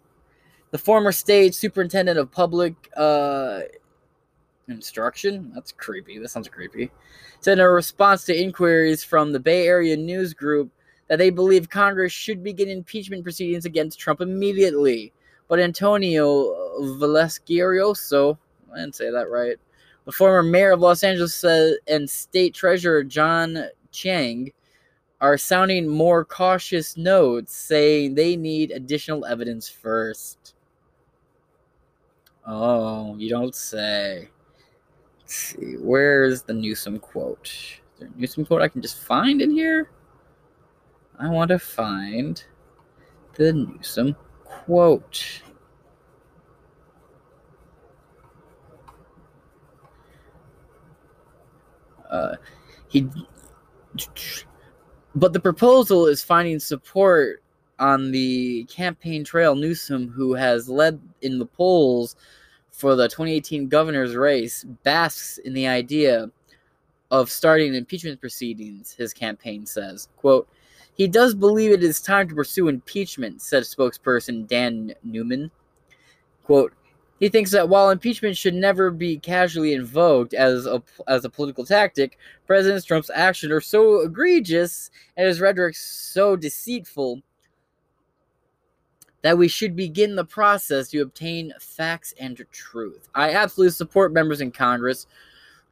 the 0.72 0.78
former 0.78 1.12
state 1.12 1.56
superintendent 1.56 2.20
of 2.20 2.32
public 2.32 2.74
uh, 2.98 3.62
instruction, 4.68 5.52
that's 5.54 5.72
creepy. 5.72 6.20
That 6.20 6.30
sounds 6.30 6.50
creepy. 6.50 6.91
Said 7.39 7.60
in 7.60 7.60
a 7.60 7.70
response 7.70 8.26
to 8.26 8.38
inquiries 8.38 9.04
from 9.04 9.32
the 9.32 9.39
Bay 9.39 9.68
Area 9.68 9.96
News 9.96 10.34
Group 10.34 10.72
that 11.08 11.18
they 11.18 11.30
believe 11.30 11.70
Congress 11.70 12.12
should 12.12 12.44
begin 12.44 12.70
impeachment 12.70 13.24
proceedings 13.24 13.65
against 13.65 14.00
Trump 14.00 14.22
immediately. 14.22 15.13
But 15.47 15.60
Antonio 15.60 16.79
Valescarioso, 16.79 18.38
I 18.73 18.79
didn't 18.79 18.95
say 18.95 19.12
that 19.12 19.29
right, 19.29 19.58
the 20.05 20.12
former 20.12 20.43
mayor 20.43 20.71
of 20.71 20.79
Los 20.79 21.03
Angeles 21.03 21.43
and 21.88 22.10
state 22.10 22.53
treasurer 22.53 23.03
John 23.03 23.65
Chiang 23.91 24.51
are 25.21 25.38
sounding 25.38 25.88
more 25.88 26.25
cautious 26.25 26.97
notes, 26.97 27.55
saying 27.55 28.15
they 28.15 28.36
need 28.36 28.71
additional 28.71 29.25
evidence 29.25 29.69
first. 29.69 30.55
Oh, 32.45 33.15
you 33.17 33.29
don't 33.29 33.55
say. 33.55 34.29
Let's 35.21 35.34
see, 35.34 35.77
where's 35.79 36.43
the 36.43 36.53
Newsom 36.53 36.99
quote? 36.99 37.47
Is 37.47 37.99
there 37.99 38.10
a 38.13 38.19
Newsom 38.19 38.45
quote 38.45 38.62
I 38.62 38.67
can 38.67 38.81
just 38.81 38.99
find 38.99 39.41
in 39.41 39.49
here? 39.49 39.89
I 41.17 41.29
want 41.29 41.49
to 41.49 41.58
find 41.58 42.43
the 43.36 43.53
Newsom 43.53 44.15
quote. 44.65 45.41
Uh, 52.10 52.36
he, 52.88 53.08
but 55.15 55.34
the 55.34 55.39
proposal 55.39 56.08
is 56.08 56.23
finding 56.23 56.60
support 56.60 57.43
on 57.80 58.12
the 58.12 58.63
campaign 58.65 59.23
trail. 59.23 59.56
Newsom, 59.56 60.08
who 60.10 60.34
has 60.34 60.69
led 60.69 60.99
in 61.21 61.39
the 61.39 61.45
polls 61.45 62.15
for 62.71 62.95
the 62.95 63.08
2018 63.08 63.67
governor's 63.67 64.15
race, 64.15 64.63
basks 64.84 65.38
in 65.39 65.54
the 65.54 65.67
idea 65.67 66.30
of 67.12 67.30
starting 67.30 67.75
impeachment 67.75 68.19
proceedings. 68.19 68.93
His 68.93 69.13
campaign 69.13 69.65
says, 69.65 70.08
"quote." 70.15 70.47
He 70.95 71.08
does 71.08 71.36
believe 71.36 71.71
it 71.71 71.84
is 71.84 72.01
time 72.01 72.29
to 72.29 72.36
pursue 72.36 72.69
impeachment, 72.69 73.41
said 73.41 73.63
spokesperson 73.63 74.47
Dan 74.47 74.93
Newman. 75.03 75.51
Quote, 76.45 76.73
he 77.19 77.29
thinks 77.29 77.51
that 77.51 77.69
while 77.69 77.89
impeachment 77.89 78.36
should 78.36 78.53
never 78.53 78.91
be 78.91 79.17
casually 79.17 79.73
invoked 79.73 80.34
as 80.34 80.65
a, 80.65 80.84
as 81.08 81.23
a 81.23 81.29
political 81.29 81.65
tactic, 81.65 82.17
President 82.45 82.86
Trump's 82.86 83.10
actions 83.13 83.51
are 83.51 83.62
so 83.62 84.01
egregious 84.01 84.91
and 85.15 85.27
his 85.27 85.39
rhetoric 85.39 85.75
so 85.75 86.36
deceitful 86.36 87.21
that 89.21 89.38
we 89.38 89.47
should 89.47 89.75
begin 89.75 90.15
the 90.15 90.25
process 90.25 90.89
to 90.89 90.99
obtain 90.99 91.53
facts 91.60 92.13
and 92.19 92.39
truth. 92.51 93.08
I 93.15 93.34
absolutely 93.34 93.72
support 93.72 94.13
members 94.13 94.41
in 94.41 94.51
Congress 94.51 95.07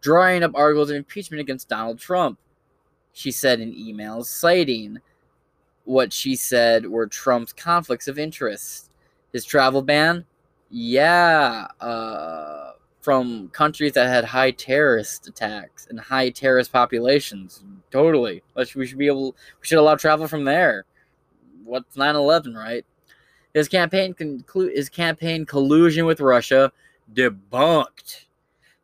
drawing 0.02 0.43
up 0.43 0.52
articles 0.56 0.89
of 0.89 0.95
impeachment 0.95 1.39
against 1.39 1.70
Donald 1.70 2.00
Trump, 2.00 2.39
she 3.14 3.32
said 3.32 3.60
in 3.60 3.74
emails, 3.74 4.26
citing 4.26 4.98
what 5.86 6.14
she 6.14 6.36
said 6.36 6.86
were 6.86 7.08
Trump's 7.08 7.54
conflicts 7.54 8.08
of 8.08 8.20
interest. 8.20 8.90
His 9.32 9.46
travel 9.46 9.82
ban, 9.82 10.26
yeah, 10.70 11.68
uh, 11.82 12.72
from 13.02 13.50
countries 13.50 13.92
that 13.94 14.08
had 14.08 14.24
high 14.24 14.52
terrorist 14.52 15.28
attacks 15.28 15.88
and 15.90 16.00
high 16.00 16.30
terrorist 16.30 16.72
populations. 16.72 17.64
Totally. 17.92 18.42
We 18.56 18.88
should 18.88 18.98
be 18.98 19.08
able, 19.08 19.36
we 19.60 19.68
should 19.68 19.78
allow 19.78 19.96
travel 19.96 20.28
from 20.28 20.46
there. 20.46 20.86
What's 21.66 21.98
9 21.98 22.16
11, 22.16 22.56
right? 22.56 22.86
His 23.54 23.68
campaign 23.68 24.14
conclude 24.14 24.76
his 24.76 24.90
campaign 24.90 25.46
collusion 25.46 26.06
with 26.06 26.22
Russia 26.22 26.72
debunked. 27.14 28.26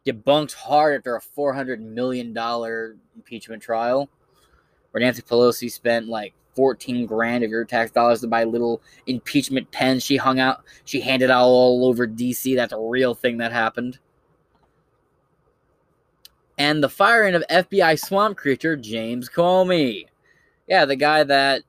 Debunked 0.05 0.53
hard 0.53 0.97
after 0.97 1.15
a 1.15 1.21
$400 1.21 1.79
million 1.79 2.35
impeachment 3.15 3.63
trial 3.63 4.09
where 4.91 5.01
Nancy 5.01 5.21
Pelosi 5.21 5.71
spent 5.71 6.07
like 6.07 6.33
14 6.55 7.05
grand 7.05 7.43
of 7.43 7.49
your 7.49 7.65
tax 7.65 7.91
dollars 7.91 8.21
to 8.21 8.27
buy 8.27 8.43
little 8.43 8.81
impeachment 9.07 9.69
pens 9.71 10.03
she 10.03 10.17
hung 10.17 10.39
out, 10.39 10.63
she 10.85 11.01
handed 11.01 11.29
out 11.29 11.45
all 11.45 11.85
over 11.85 12.07
DC. 12.07 12.55
That's 12.55 12.73
a 12.73 12.79
real 12.79 13.13
thing 13.13 13.37
that 13.37 13.51
happened. 13.51 13.99
And 16.57 16.83
the 16.83 16.89
firing 16.89 17.35
of 17.35 17.43
FBI 17.49 17.97
swamp 17.97 18.37
creature 18.37 18.75
James 18.75 19.29
Comey. 19.29 20.05
Yeah, 20.67 20.85
the 20.85 20.97
guy 20.97 21.23
that 21.23 21.63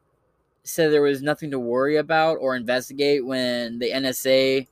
said 0.65 0.93
there 0.93 1.03
was 1.03 1.23
nothing 1.23 1.51
to 1.53 1.59
worry 1.59 1.97
about 1.97 2.39
or 2.41 2.57
investigate 2.57 3.25
when 3.25 3.79
the 3.79 3.91
NSA 3.91 4.67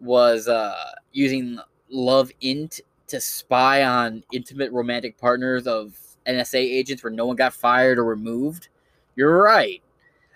was 0.00 0.48
uh, 0.48 0.92
using 1.12 1.58
Love 1.90 2.30
Int 2.40 2.80
to 3.08 3.20
spy 3.20 3.84
on 3.84 4.22
intimate 4.32 4.72
romantic 4.72 5.18
partners 5.18 5.66
of 5.66 5.96
NSA 6.26 6.58
agents 6.58 7.02
where 7.02 7.12
no 7.12 7.26
one 7.26 7.36
got 7.36 7.52
fired 7.52 7.98
or 7.98 8.04
removed. 8.04 8.68
You're 9.16 9.42
right. 9.42 9.82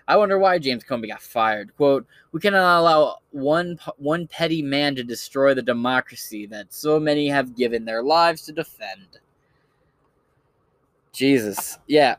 I 0.07 0.17
wonder 0.17 0.37
why 0.37 0.59
James 0.59 0.83
Comey 0.83 1.07
got 1.07 1.21
fired. 1.21 1.73
Quote, 1.77 2.05
we 2.31 2.41
cannot 2.41 2.81
allow 2.81 3.17
one 3.29 3.79
one 3.97 4.27
petty 4.27 4.61
man 4.61 4.95
to 4.95 5.03
destroy 5.03 5.53
the 5.53 5.61
democracy 5.61 6.45
that 6.47 6.73
so 6.73 6.99
many 6.99 7.29
have 7.29 7.55
given 7.55 7.85
their 7.85 8.03
lives 8.03 8.41
to 8.43 8.51
defend. 8.51 9.19
Jesus. 11.13 11.77
Yeah. 11.87 12.15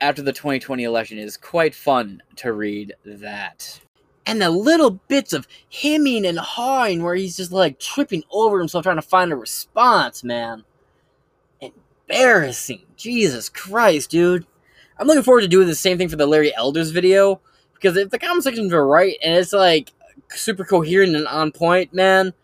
After 0.00 0.22
the 0.22 0.32
2020 0.32 0.82
election 0.82 1.18
it 1.18 1.24
is 1.24 1.36
quite 1.36 1.74
fun 1.74 2.22
to 2.36 2.52
read 2.52 2.94
that. 3.04 3.80
And 4.26 4.40
the 4.40 4.50
little 4.50 4.90
bits 4.90 5.32
of 5.32 5.46
hemming 5.72 6.26
and 6.26 6.38
hawing 6.38 7.02
where 7.02 7.14
he's 7.14 7.36
just 7.36 7.52
like 7.52 7.78
tripping 7.78 8.24
over 8.30 8.58
himself 8.58 8.84
trying 8.84 8.96
to 8.96 9.02
find 9.02 9.32
a 9.32 9.36
response, 9.36 10.24
man 10.24 10.64
embarrassing. 12.12 12.82
Jesus 12.96 13.48
Christ, 13.48 14.10
dude. 14.10 14.46
I'm 14.98 15.06
looking 15.06 15.22
forward 15.22 15.40
to 15.40 15.48
doing 15.48 15.66
the 15.66 15.74
same 15.74 15.98
thing 15.98 16.08
for 16.08 16.16
the 16.16 16.26
Larry 16.26 16.54
Elders 16.54 16.90
video 16.90 17.40
because 17.74 17.96
if 17.96 18.10
the 18.10 18.18
comment 18.18 18.44
sections 18.44 18.72
are 18.72 18.86
right 18.86 19.16
and 19.22 19.34
it's 19.34 19.52
like 19.52 19.92
super 20.30 20.64
coherent 20.64 21.16
and 21.16 21.26
on 21.26 21.52
point, 21.52 21.94
man. 21.94 22.34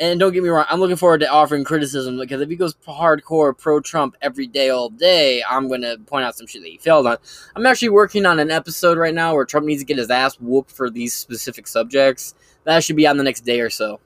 And 0.00 0.18
don't 0.18 0.32
get 0.32 0.42
me 0.42 0.48
wrong, 0.48 0.64
I'm 0.68 0.80
looking 0.80 0.96
forward 0.96 1.20
to 1.20 1.30
offering 1.30 1.62
criticism 1.62 2.18
because 2.18 2.40
if 2.40 2.48
he 2.48 2.56
goes 2.56 2.74
hardcore 2.88 3.56
pro 3.56 3.78
Trump 3.78 4.16
every 4.20 4.48
day, 4.48 4.70
all 4.70 4.88
day, 4.88 5.44
I'm 5.48 5.68
going 5.68 5.82
to 5.82 5.98
point 6.06 6.24
out 6.24 6.34
some 6.34 6.48
shit 6.48 6.62
that 6.62 6.68
he 6.68 6.78
failed 6.78 7.06
on. 7.06 7.18
I'm 7.54 7.66
actually 7.66 7.90
working 7.90 8.26
on 8.26 8.40
an 8.40 8.50
episode 8.50 8.98
right 8.98 9.14
now 9.14 9.34
where 9.34 9.44
Trump 9.44 9.66
needs 9.66 9.82
to 9.82 9.86
get 9.86 9.98
his 9.98 10.10
ass 10.10 10.40
whooped 10.40 10.72
for 10.72 10.90
these 10.90 11.14
specific 11.14 11.68
subjects. 11.68 12.34
That 12.64 12.82
should 12.82 12.96
be 12.96 13.06
on 13.06 13.16
the 13.16 13.22
next 13.22 13.42
day 13.42 13.60
or 13.60 13.70
so. 13.70 14.00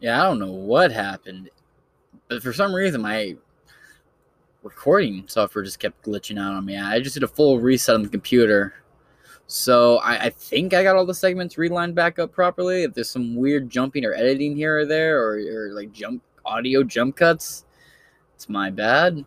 Yeah, 0.00 0.20
I 0.20 0.24
don't 0.24 0.40
know 0.40 0.50
what 0.50 0.90
happened, 0.90 1.50
but 2.26 2.42
for 2.42 2.52
some 2.52 2.74
reason, 2.74 3.02
my 3.02 3.36
recording 4.62 5.24
software 5.26 5.64
just 5.64 5.78
kept 5.78 6.04
glitching 6.04 6.38
out 6.38 6.54
on 6.54 6.64
me. 6.64 6.76
I 6.76 7.00
just 7.00 7.14
did 7.14 7.22
a 7.22 7.28
full 7.28 7.58
reset 7.60 7.94
on 7.94 8.02
the 8.02 8.08
computer. 8.08 8.74
So 9.46 9.98
I, 9.98 10.26
I, 10.26 10.30
think 10.30 10.74
I 10.74 10.82
got 10.82 10.94
all 10.94 11.06
the 11.06 11.14
segments 11.14 11.58
relined 11.58 11.94
back 11.94 12.18
up 12.18 12.30
properly. 12.30 12.84
If 12.84 12.94
there's 12.94 13.10
some 13.10 13.34
weird 13.34 13.68
jumping 13.68 14.04
or 14.04 14.14
editing 14.14 14.54
here 14.54 14.78
or 14.78 14.86
there, 14.86 15.18
or, 15.18 15.38
or 15.38 15.72
like 15.72 15.92
jump 15.92 16.22
audio 16.44 16.84
jump 16.84 17.16
cuts, 17.16 17.64
it's 18.36 18.48
my 18.48 18.70
bad. 18.70 19.24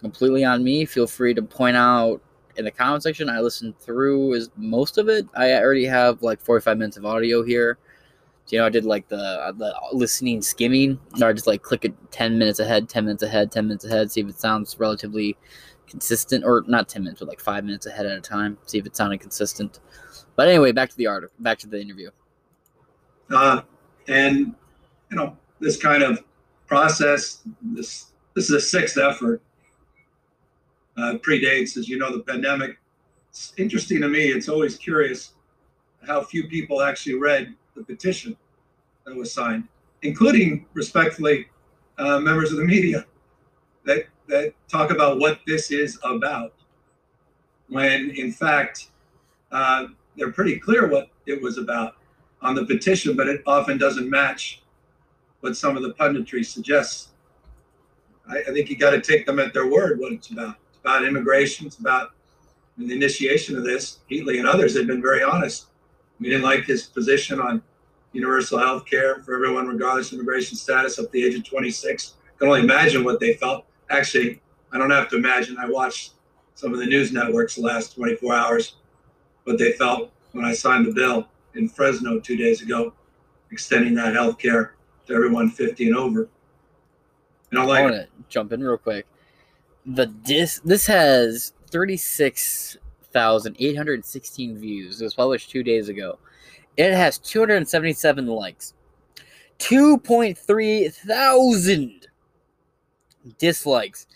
Completely 0.00 0.44
on 0.44 0.62
me. 0.62 0.84
Feel 0.84 1.08
free 1.08 1.34
to 1.34 1.42
point 1.42 1.76
out 1.76 2.20
in 2.56 2.64
the 2.64 2.70
comment 2.70 3.02
section. 3.02 3.28
I 3.28 3.40
listened 3.40 3.76
through 3.78 4.34
is 4.34 4.50
most 4.56 4.96
of 4.96 5.08
it. 5.08 5.26
I 5.34 5.54
already 5.54 5.86
have 5.86 6.22
like 6.22 6.40
45 6.40 6.78
minutes 6.78 6.96
of 6.96 7.04
audio 7.04 7.42
here 7.42 7.78
you 8.50 8.58
know, 8.58 8.66
I 8.66 8.70
did 8.70 8.84
like 8.84 9.08
the 9.08 9.54
the 9.56 9.74
listening 9.92 10.42
skimming, 10.42 10.98
or 11.20 11.28
I 11.28 11.32
just 11.32 11.46
like 11.46 11.62
click 11.62 11.84
it 11.84 11.94
ten 12.10 12.38
minutes 12.38 12.60
ahead, 12.60 12.88
ten 12.88 13.04
minutes 13.04 13.22
ahead, 13.22 13.52
ten 13.52 13.66
minutes 13.66 13.84
ahead, 13.84 14.10
see 14.10 14.20
if 14.20 14.28
it 14.28 14.40
sounds 14.40 14.78
relatively 14.78 15.36
consistent, 15.86 16.44
or 16.44 16.64
not 16.66 16.88
ten 16.88 17.02
minutes, 17.02 17.20
but 17.20 17.28
like 17.28 17.40
five 17.40 17.64
minutes 17.64 17.86
ahead 17.86 18.06
at 18.06 18.16
a 18.16 18.20
time, 18.20 18.58
see 18.66 18.78
if 18.78 18.86
it 18.86 18.96
sounded 18.96 19.20
consistent. 19.20 19.80
But 20.36 20.48
anyway, 20.48 20.72
back 20.72 20.90
to 20.90 20.96
the 20.96 21.06
article, 21.06 21.34
back 21.40 21.58
to 21.58 21.66
the 21.66 21.80
interview. 21.80 22.10
Uh, 23.30 23.62
and 24.06 24.54
you 25.10 25.16
know, 25.16 25.36
this 25.60 25.76
kind 25.76 26.02
of 26.02 26.22
process, 26.66 27.42
this 27.62 28.12
this 28.34 28.50
is 28.50 28.50
a 28.50 28.60
sixth 28.60 28.98
effort. 28.98 29.42
Uh, 30.96 31.14
predates, 31.18 31.76
as 31.76 31.88
you 31.88 31.96
know, 31.96 32.10
the 32.10 32.24
pandemic. 32.24 32.76
It's 33.30 33.52
interesting 33.56 34.00
to 34.00 34.08
me. 34.08 34.24
It's 34.24 34.48
always 34.48 34.76
curious 34.76 35.34
how 36.04 36.22
few 36.22 36.48
people 36.48 36.82
actually 36.82 37.14
read 37.14 37.54
the 37.78 37.84
petition 37.84 38.36
that 39.04 39.14
was 39.14 39.32
signed, 39.32 39.64
including 40.02 40.66
respectfully 40.74 41.48
uh, 41.98 42.18
members 42.18 42.52
of 42.52 42.58
the 42.58 42.64
media 42.64 43.06
that 43.84 44.06
that 44.28 44.52
talk 44.68 44.90
about 44.90 45.18
what 45.18 45.40
this 45.46 45.70
is 45.70 45.98
about. 46.04 46.52
When 47.68 48.10
in 48.10 48.32
fact 48.32 48.88
uh, 49.52 49.86
they're 50.16 50.32
pretty 50.32 50.58
clear 50.58 50.88
what 50.88 51.08
it 51.26 51.40
was 51.40 51.58
about 51.58 51.94
on 52.42 52.54
the 52.54 52.64
petition, 52.66 53.16
but 53.16 53.28
it 53.28 53.42
often 53.46 53.78
doesn't 53.78 54.08
match 54.08 54.62
what 55.40 55.56
some 55.56 55.76
of 55.76 55.82
the 55.82 55.94
punditry 55.94 56.44
suggests. 56.44 57.08
I, 58.28 58.38
I 58.40 58.52
think 58.52 58.68
you 58.68 58.76
got 58.76 58.90
to 58.90 59.00
take 59.00 59.26
them 59.26 59.38
at 59.38 59.54
their 59.54 59.68
word 59.68 59.98
what 59.98 60.12
it's 60.12 60.30
about. 60.30 60.56
It's 60.70 60.78
about 60.78 61.04
immigration. 61.04 61.66
It's 61.66 61.78
about 61.78 62.10
the 62.76 62.92
initiation 62.92 63.56
of 63.56 63.64
this. 63.64 64.00
Heatlie 64.10 64.38
and 64.38 64.46
others 64.46 64.76
have 64.76 64.86
been 64.86 65.02
very 65.02 65.22
honest 65.22 65.67
we 66.20 66.28
didn't 66.28 66.42
like 66.42 66.64
his 66.64 66.84
position 66.84 67.40
on 67.40 67.62
universal 68.12 68.58
health 68.58 68.86
care 68.86 69.22
for 69.22 69.34
everyone, 69.34 69.66
regardless 69.66 70.12
of 70.12 70.18
immigration 70.18 70.56
status, 70.56 70.98
up 70.98 71.06
to 71.06 71.12
the 71.12 71.24
age 71.24 71.34
of 71.34 71.44
26. 71.44 72.14
I 72.26 72.38
can 72.38 72.48
only 72.48 72.60
imagine 72.60 73.04
what 73.04 73.20
they 73.20 73.34
felt. 73.34 73.64
Actually, 73.90 74.40
I 74.72 74.78
don't 74.78 74.90
have 74.90 75.08
to 75.10 75.16
imagine. 75.16 75.56
I 75.58 75.68
watched 75.68 76.12
some 76.54 76.72
of 76.72 76.80
the 76.80 76.86
news 76.86 77.12
networks 77.12 77.54
the 77.54 77.62
last 77.62 77.94
24 77.94 78.34
hours, 78.34 78.76
what 79.44 79.58
they 79.58 79.72
felt 79.72 80.10
when 80.32 80.44
I 80.44 80.52
signed 80.52 80.86
the 80.86 80.92
bill 80.92 81.28
in 81.54 81.68
Fresno 81.68 82.20
two 82.20 82.36
days 82.36 82.62
ago, 82.62 82.92
extending 83.50 83.94
that 83.94 84.14
health 84.14 84.38
care 84.38 84.74
to 85.06 85.14
everyone 85.14 85.50
50 85.50 85.86
and 85.86 85.96
over. 85.96 86.28
You 87.50 87.58
know, 87.58 87.66
like, 87.66 87.78
I 87.78 87.82
want 87.82 87.94
to 87.94 88.08
jump 88.28 88.52
in 88.52 88.62
real 88.62 88.76
quick. 88.76 89.06
The 89.86 90.06
dis 90.06 90.60
this 90.64 90.86
has 90.86 91.52
36 91.70 92.76
6,816 93.12 94.58
views. 94.58 95.00
It 95.00 95.04
was 95.04 95.14
published 95.14 95.50
two 95.50 95.62
days 95.62 95.88
ago. 95.88 96.18
It 96.76 96.92
has 96.92 97.18
277 97.18 98.26
likes, 98.26 98.74
2.3 99.58 100.92
thousand 100.92 102.06
dislikes, 103.38 104.06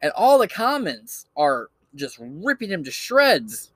and 0.00 0.12
all 0.14 0.38
the 0.38 0.48
comments 0.48 1.26
are 1.36 1.68
just 1.94 2.18
ripping 2.20 2.70
him 2.70 2.84
to 2.84 2.90
shreds. 2.90 3.72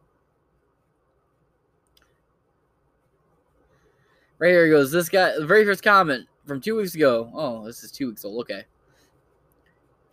Right 4.39 4.51
here 4.51 4.69
goes 4.69 4.93
this 4.93 5.09
guy, 5.09 5.33
the 5.39 5.47
very 5.47 5.65
first 5.65 5.83
comment 5.83 6.29
from 6.47 6.61
two 6.61 6.77
weeks 6.77 6.95
ago. 6.95 7.31
Oh, 7.35 7.65
this 7.65 7.83
is 7.83 7.91
two 7.91 8.09
weeks 8.09 8.25
old. 8.25 8.41
Okay 8.43 8.65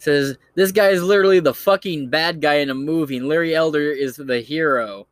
says 0.03 0.37
this 0.55 0.71
guy 0.71 0.89
is 0.89 1.01
literally 1.01 1.39
the 1.39 1.53
fucking 1.53 2.09
bad 2.09 2.41
guy 2.41 2.55
in 2.55 2.69
a 2.69 2.75
movie, 2.75 3.17
and 3.17 3.27
Larry 3.27 3.55
Elder 3.55 3.91
is 3.91 4.15
the 4.17 4.41
hero. 4.41 5.07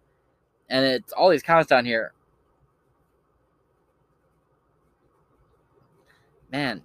And 0.70 0.86
it's 0.86 1.14
all 1.14 1.30
these 1.30 1.44
comments 1.44 1.70
down 1.70 1.86
here. 1.86 2.14
Man. 6.52 6.82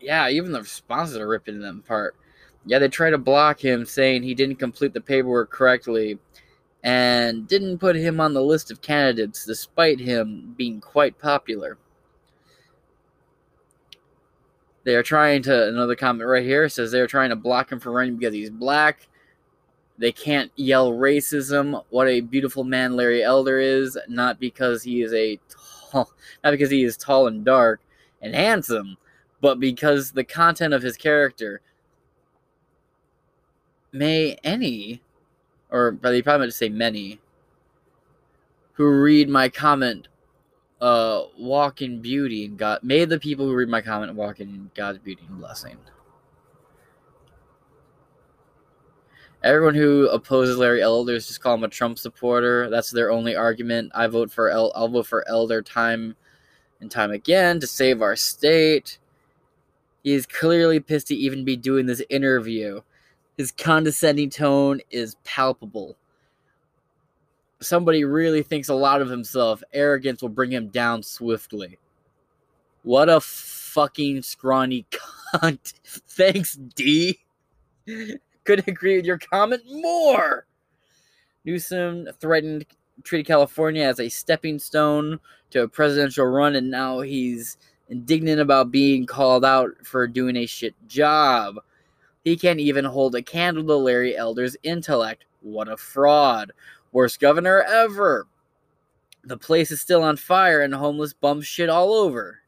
Yeah, 0.00 0.28
even 0.28 0.52
the 0.52 0.60
responses 0.60 1.16
are 1.16 1.28
ripping 1.28 1.60
them 1.60 1.82
apart. 1.84 2.16
Yeah, 2.66 2.78
they 2.78 2.88
try 2.88 3.10
to 3.10 3.18
block 3.18 3.60
him, 3.60 3.84
saying 3.84 4.22
he 4.22 4.34
didn't 4.34 4.56
complete 4.56 4.92
the 4.92 5.00
paperwork 5.00 5.50
correctly 5.50 6.18
and 6.82 7.48
didn't 7.48 7.78
put 7.78 7.96
him 7.96 8.20
on 8.20 8.34
the 8.34 8.42
list 8.42 8.70
of 8.70 8.82
candidates 8.82 9.46
despite 9.46 9.98
him 9.98 10.54
being 10.56 10.80
quite 10.80 11.18
popular. 11.18 11.78
They 14.84 14.94
are 14.94 15.02
trying 15.02 15.42
to, 15.44 15.68
another 15.68 15.96
comment 15.96 16.28
right 16.28 16.44
here 16.44 16.68
says 16.68 16.92
they're 16.92 17.06
trying 17.06 17.30
to 17.30 17.36
block 17.36 17.72
him 17.72 17.80
from 17.80 17.94
running 17.94 18.16
because 18.16 18.34
he's 18.34 18.50
black. 18.50 19.08
They 19.96 20.12
can't 20.12 20.52
yell 20.56 20.92
racism. 20.92 21.82
What 21.90 22.08
a 22.08 22.20
beautiful 22.20 22.64
man 22.64 22.94
Larry 22.94 23.22
Elder 23.22 23.58
is, 23.58 23.98
not 24.08 24.38
because 24.38 24.82
he 24.82 25.02
is 25.02 25.12
a 25.14 25.38
tall, 25.48 26.10
not 26.44 26.50
because 26.50 26.70
he 26.70 26.84
is 26.84 26.96
tall 26.96 27.28
and 27.28 27.44
dark 27.44 27.80
and 28.20 28.34
handsome, 28.34 28.96
but 29.40 29.58
because 29.58 30.12
the 30.12 30.24
content 30.24 30.74
of 30.74 30.82
his 30.82 30.96
character. 30.96 31.60
May 33.92 34.36
any, 34.42 35.02
or 35.70 35.96
they 36.02 36.20
probably 36.20 36.40
meant 36.40 36.52
to 36.52 36.56
say 36.56 36.68
many, 36.68 37.20
who 38.72 38.86
read 38.88 39.28
my 39.28 39.48
comment 39.48 40.08
uh, 40.84 41.28
walk 41.38 41.80
in 41.80 42.02
beauty 42.02 42.44
and 42.44 42.58
God. 42.58 42.80
May 42.82 43.06
the 43.06 43.18
people 43.18 43.46
who 43.46 43.54
read 43.54 43.70
my 43.70 43.80
comment 43.80 44.14
walk 44.14 44.38
in 44.38 44.70
God's 44.74 44.98
beauty 44.98 45.22
and 45.26 45.38
blessing. 45.40 45.78
Everyone 49.42 49.74
who 49.74 50.08
opposes 50.08 50.58
Larry 50.58 50.82
Elders 50.82 51.26
just 51.26 51.40
call 51.40 51.54
him 51.54 51.64
a 51.64 51.68
Trump 51.68 51.98
supporter. 51.98 52.68
That's 52.68 52.90
their 52.90 53.10
only 53.10 53.34
argument. 53.34 53.92
I 53.94 54.08
vote 54.08 54.30
for 54.30 54.50
El- 54.50 54.72
I'll 54.74 54.88
vote 54.88 55.06
for 55.06 55.26
Elder 55.26 55.62
time 55.62 56.16
and 56.82 56.90
time 56.90 57.12
again 57.12 57.60
to 57.60 57.66
save 57.66 58.02
our 58.02 58.14
state. 58.14 58.98
He 60.02 60.12
is 60.12 60.26
clearly 60.26 60.80
pissed 60.80 61.06
to 61.08 61.14
even 61.14 61.46
be 61.46 61.56
doing 61.56 61.86
this 61.86 62.02
interview. 62.10 62.82
His 63.38 63.52
condescending 63.52 64.28
tone 64.28 64.82
is 64.90 65.16
palpable. 65.24 65.96
Somebody 67.60 68.04
really 68.04 68.42
thinks 68.42 68.68
a 68.68 68.74
lot 68.74 69.00
of 69.00 69.08
himself. 69.08 69.62
Arrogance 69.72 70.22
will 70.22 70.28
bring 70.28 70.50
him 70.50 70.68
down 70.68 71.02
swiftly. 71.02 71.78
What 72.82 73.08
a 73.08 73.20
fucking 73.20 74.22
scrawny 74.22 74.86
cunt. 75.34 75.72
Thanks, 75.84 76.54
D. 76.74 77.20
Couldn't 77.86 78.68
agree 78.68 78.96
with 78.96 79.06
your 79.06 79.18
comment 79.18 79.62
more. 79.70 80.46
Newsom 81.44 82.08
threatened 82.20 82.66
treated 83.02 83.26
California 83.26 83.82
as 83.82 84.00
a 84.00 84.08
stepping 84.08 84.58
stone 84.58 85.18
to 85.50 85.62
a 85.62 85.68
presidential 85.68 86.26
run, 86.26 86.54
and 86.54 86.70
now 86.70 87.00
he's 87.00 87.56
indignant 87.88 88.40
about 88.40 88.70
being 88.70 89.06
called 89.06 89.44
out 89.44 89.70
for 89.82 90.06
doing 90.06 90.36
a 90.36 90.46
shit 90.46 90.74
job. 90.86 91.56
He 92.24 92.36
can't 92.36 92.60
even 92.60 92.84
hold 92.84 93.14
a 93.14 93.22
candle 93.22 93.64
to 93.64 93.76
Larry 93.76 94.16
Elder's 94.16 94.56
intellect. 94.62 95.24
What 95.42 95.68
a 95.68 95.76
fraud. 95.76 96.52
Worst 96.94 97.18
governor 97.18 97.60
ever. 97.62 98.28
The 99.24 99.36
place 99.36 99.72
is 99.72 99.80
still 99.80 100.04
on 100.04 100.16
fire 100.16 100.62
and 100.62 100.72
homeless 100.72 101.12
bums 101.12 101.44
shit 101.44 101.68
all 101.68 101.92
over. 101.92 102.38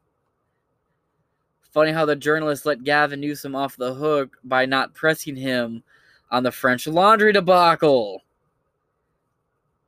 Funny 1.72 1.90
how 1.90 2.04
the 2.04 2.14
journalists 2.14 2.64
let 2.64 2.84
Gavin 2.84 3.20
Newsom 3.20 3.56
off 3.56 3.76
the 3.76 3.92
hook 3.92 4.36
by 4.44 4.64
not 4.64 4.94
pressing 4.94 5.34
him 5.34 5.82
on 6.30 6.44
the 6.44 6.52
French 6.52 6.86
laundry 6.86 7.32
debacle. 7.32 8.22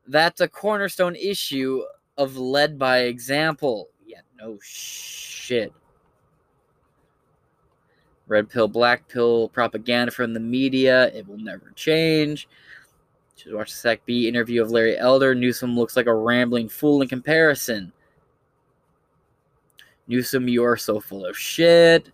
That's 0.09 0.40
a 0.40 0.48
cornerstone 0.48 1.14
issue 1.14 1.84
of 2.16 2.36
led 2.36 2.80
by 2.80 3.02
example. 3.02 3.90
Yeah, 4.04 4.22
no 4.40 4.59
shit. 4.61 5.72
Red 8.26 8.50
pill, 8.50 8.66
black 8.66 9.06
pill 9.06 9.50
propaganda 9.50 10.11
from 10.11 10.34
the 10.34 10.40
media. 10.40 11.12
It 11.14 11.28
will 11.28 11.38
never 11.38 11.70
change. 11.76 12.48
Just 13.39 13.55
watch 13.55 13.70
the 13.70 13.76
Sac 13.76 14.05
Bee 14.05 14.26
interview 14.26 14.61
of 14.61 14.72
Larry 14.72 14.99
Elder. 14.99 15.32
Newsom 15.32 15.76
looks 15.76 15.97
like 15.97 16.07
a 16.07 16.14
rambling 16.14 16.68
fool 16.68 17.03
in 17.03 17.09
comparison. 17.09 17.93
Newsom, 20.09 20.49
you 20.49 20.64
are 20.64 20.76
so 20.76 20.99
full 20.99 21.24
of 21.24 21.39
shit. 21.39 22.11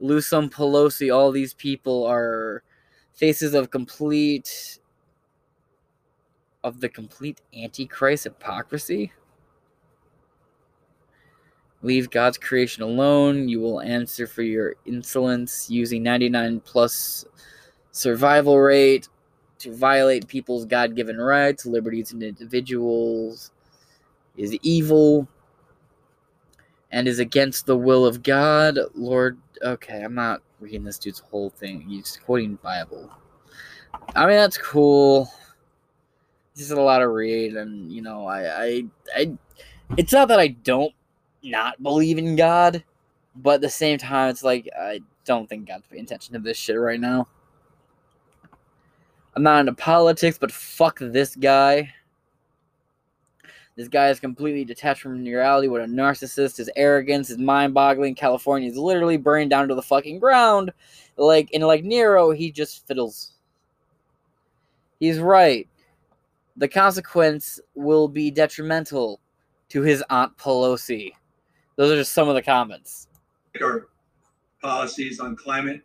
Newsom, 0.00 0.50
Pelosi, 0.50 1.14
all 1.14 1.30
these 1.30 1.54
people 1.54 2.04
are 2.06 2.64
faces 3.12 3.54
of 3.54 3.70
complete 3.70 4.80
of 6.64 6.80
the 6.80 6.88
complete 6.88 7.40
antichrist 7.56 8.24
hypocrisy. 8.24 9.12
Leave 11.82 12.10
God's 12.10 12.38
creation 12.38 12.82
alone. 12.82 13.48
You 13.48 13.60
will 13.60 13.80
answer 13.80 14.26
for 14.26 14.42
your 14.42 14.74
insolence 14.86 15.70
using 15.70 16.02
99 16.02 16.60
plus 16.60 17.26
survival 17.92 18.58
rate 18.58 19.08
to 19.64 19.74
violate 19.74 20.28
people's 20.28 20.64
God 20.64 20.94
given 20.94 21.18
rights, 21.18 21.66
liberties, 21.66 22.12
and 22.12 22.22
individuals 22.22 23.50
is 24.36 24.54
evil 24.62 25.26
and 26.92 27.08
is 27.08 27.18
against 27.18 27.66
the 27.66 27.76
will 27.76 28.06
of 28.06 28.22
God. 28.22 28.78
Lord, 28.94 29.38
okay, 29.62 30.02
I'm 30.02 30.14
not 30.14 30.42
reading 30.60 30.84
this 30.84 30.98
dude's 30.98 31.18
whole 31.18 31.50
thing. 31.50 31.80
He's 31.80 32.18
quoting 32.24 32.56
Bible. 32.62 33.10
I 34.14 34.26
mean, 34.26 34.36
that's 34.36 34.58
cool. 34.58 35.30
This 36.54 36.66
is 36.66 36.70
a 36.70 36.80
lot 36.80 37.02
of 37.02 37.10
read, 37.10 37.56
and 37.56 37.90
you 37.90 38.02
know, 38.02 38.26
I, 38.26 38.64
I, 38.64 38.84
I, 39.16 39.38
it's 39.96 40.12
not 40.12 40.28
that 40.28 40.38
I 40.38 40.48
don't 40.48 40.92
not 41.42 41.82
believe 41.82 42.18
in 42.18 42.36
God, 42.36 42.84
but 43.34 43.54
at 43.54 43.60
the 43.62 43.70
same 43.70 43.98
time, 43.98 44.30
it's 44.30 44.44
like 44.44 44.68
I 44.78 45.00
don't 45.24 45.48
think 45.48 45.66
God's 45.68 45.86
paying 45.90 46.04
attention 46.04 46.34
to 46.34 46.38
this 46.38 46.56
shit 46.56 46.78
right 46.78 47.00
now. 47.00 47.26
I'm 49.34 49.42
not 49.42 49.60
into 49.60 49.74
politics, 49.74 50.38
but 50.38 50.52
fuck 50.52 50.98
this 51.00 51.34
guy. 51.34 51.92
This 53.76 53.88
guy 53.88 54.08
is 54.08 54.20
completely 54.20 54.64
detached 54.64 55.02
from 55.02 55.24
reality. 55.24 55.66
What 55.66 55.80
a 55.80 55.86
narcissist. 55.86 56.58
His 56.58 56.70
arrogance 56.76 57.30
is 57.30 57.38
mind 57.38 57.74
boggling. 57.74 58.14
California 58.14 58.70
is 58.70 58.76
literally 58.76 59.16
burned 59.16 59.50
down 59.50 59.66
to 59.66 59.74
the 59.74 59.82
fucking 59.82 60.20
ground. 60.20 60.72
Like, 61.16 61.50
and 61.52 61.64
like 61.64 61.82
Nero, 61.82 62.30
he 62.30 62.52
just 62.52 62.86
fiddles. 62.86 63.32
He's 65.00 65.18
right. 65.18 65.68
The 66.56 66.68
consequence 66.68 67.60
will 67.74 68.06
be 68.06 68.30
detrimental 68.30 69.20
to 69.70 69.82
his 69.82 70.04
Aunt 70.08 70.36
Pelosi. 70.38 71.12
Those 71.74 71.90
are 71.90 71.96
just 71.96 72.12
some 72.12 72.28
of 72.28 72.36
the 72.36 72.42
comments. 72.42 73.08
Our 73.60 73.88
policies 74.62 75.18
on 75.18 75.34
climate. 75.34 75.82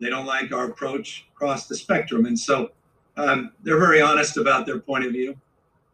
They 0.00 0.08
don't 0.08 0.26
like 0.26 0.52
our 0.52 0.66
approach 0.66 1.26
across 1.34 1.66
the 1.66 1.76
spectrum. 1.76 2.26
And 2.26 2.38
so 2.38 2.70
um, 3.16 3.52
they're 3.62 3.78
very 3.78 4.00
honest 4.00 4.36
about 4.36 4.66
their 4.66 4.78
point 4.78 5.04
of 5.04 5.12
view. 5.12 5.36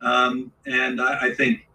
Um, 0.00 0.52
and 0.66 1.00
I, 1.00 1.26
I 1.26 1.34
think 1.34 1.66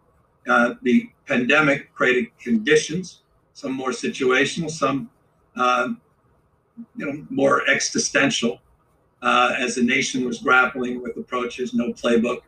uh, 0.48 0.76
the 0.82 1.10
pandemic 1.28 1.94
created 1.94 2.28
conditions, 2.40 3.22
some 3.54 3.74
more 3.74 3.90
situational, 3.90 4.70
some 4.70 5.10
uh, 5.56 5.90
you 6.96 7.06
know 7.06 7.26
more 7.30 7.68
existential, 7.70 8.60
uh, 9.22 9.54
as 9.58 9.76
the 9.76 9.84
nation 9.84 10.26
was 10.26 10.40
grappling 10.40 11.02
with 11.02 11.18
approaches, 11.18 11.74
no 11.74 11.92
playbook. 11.94 12.40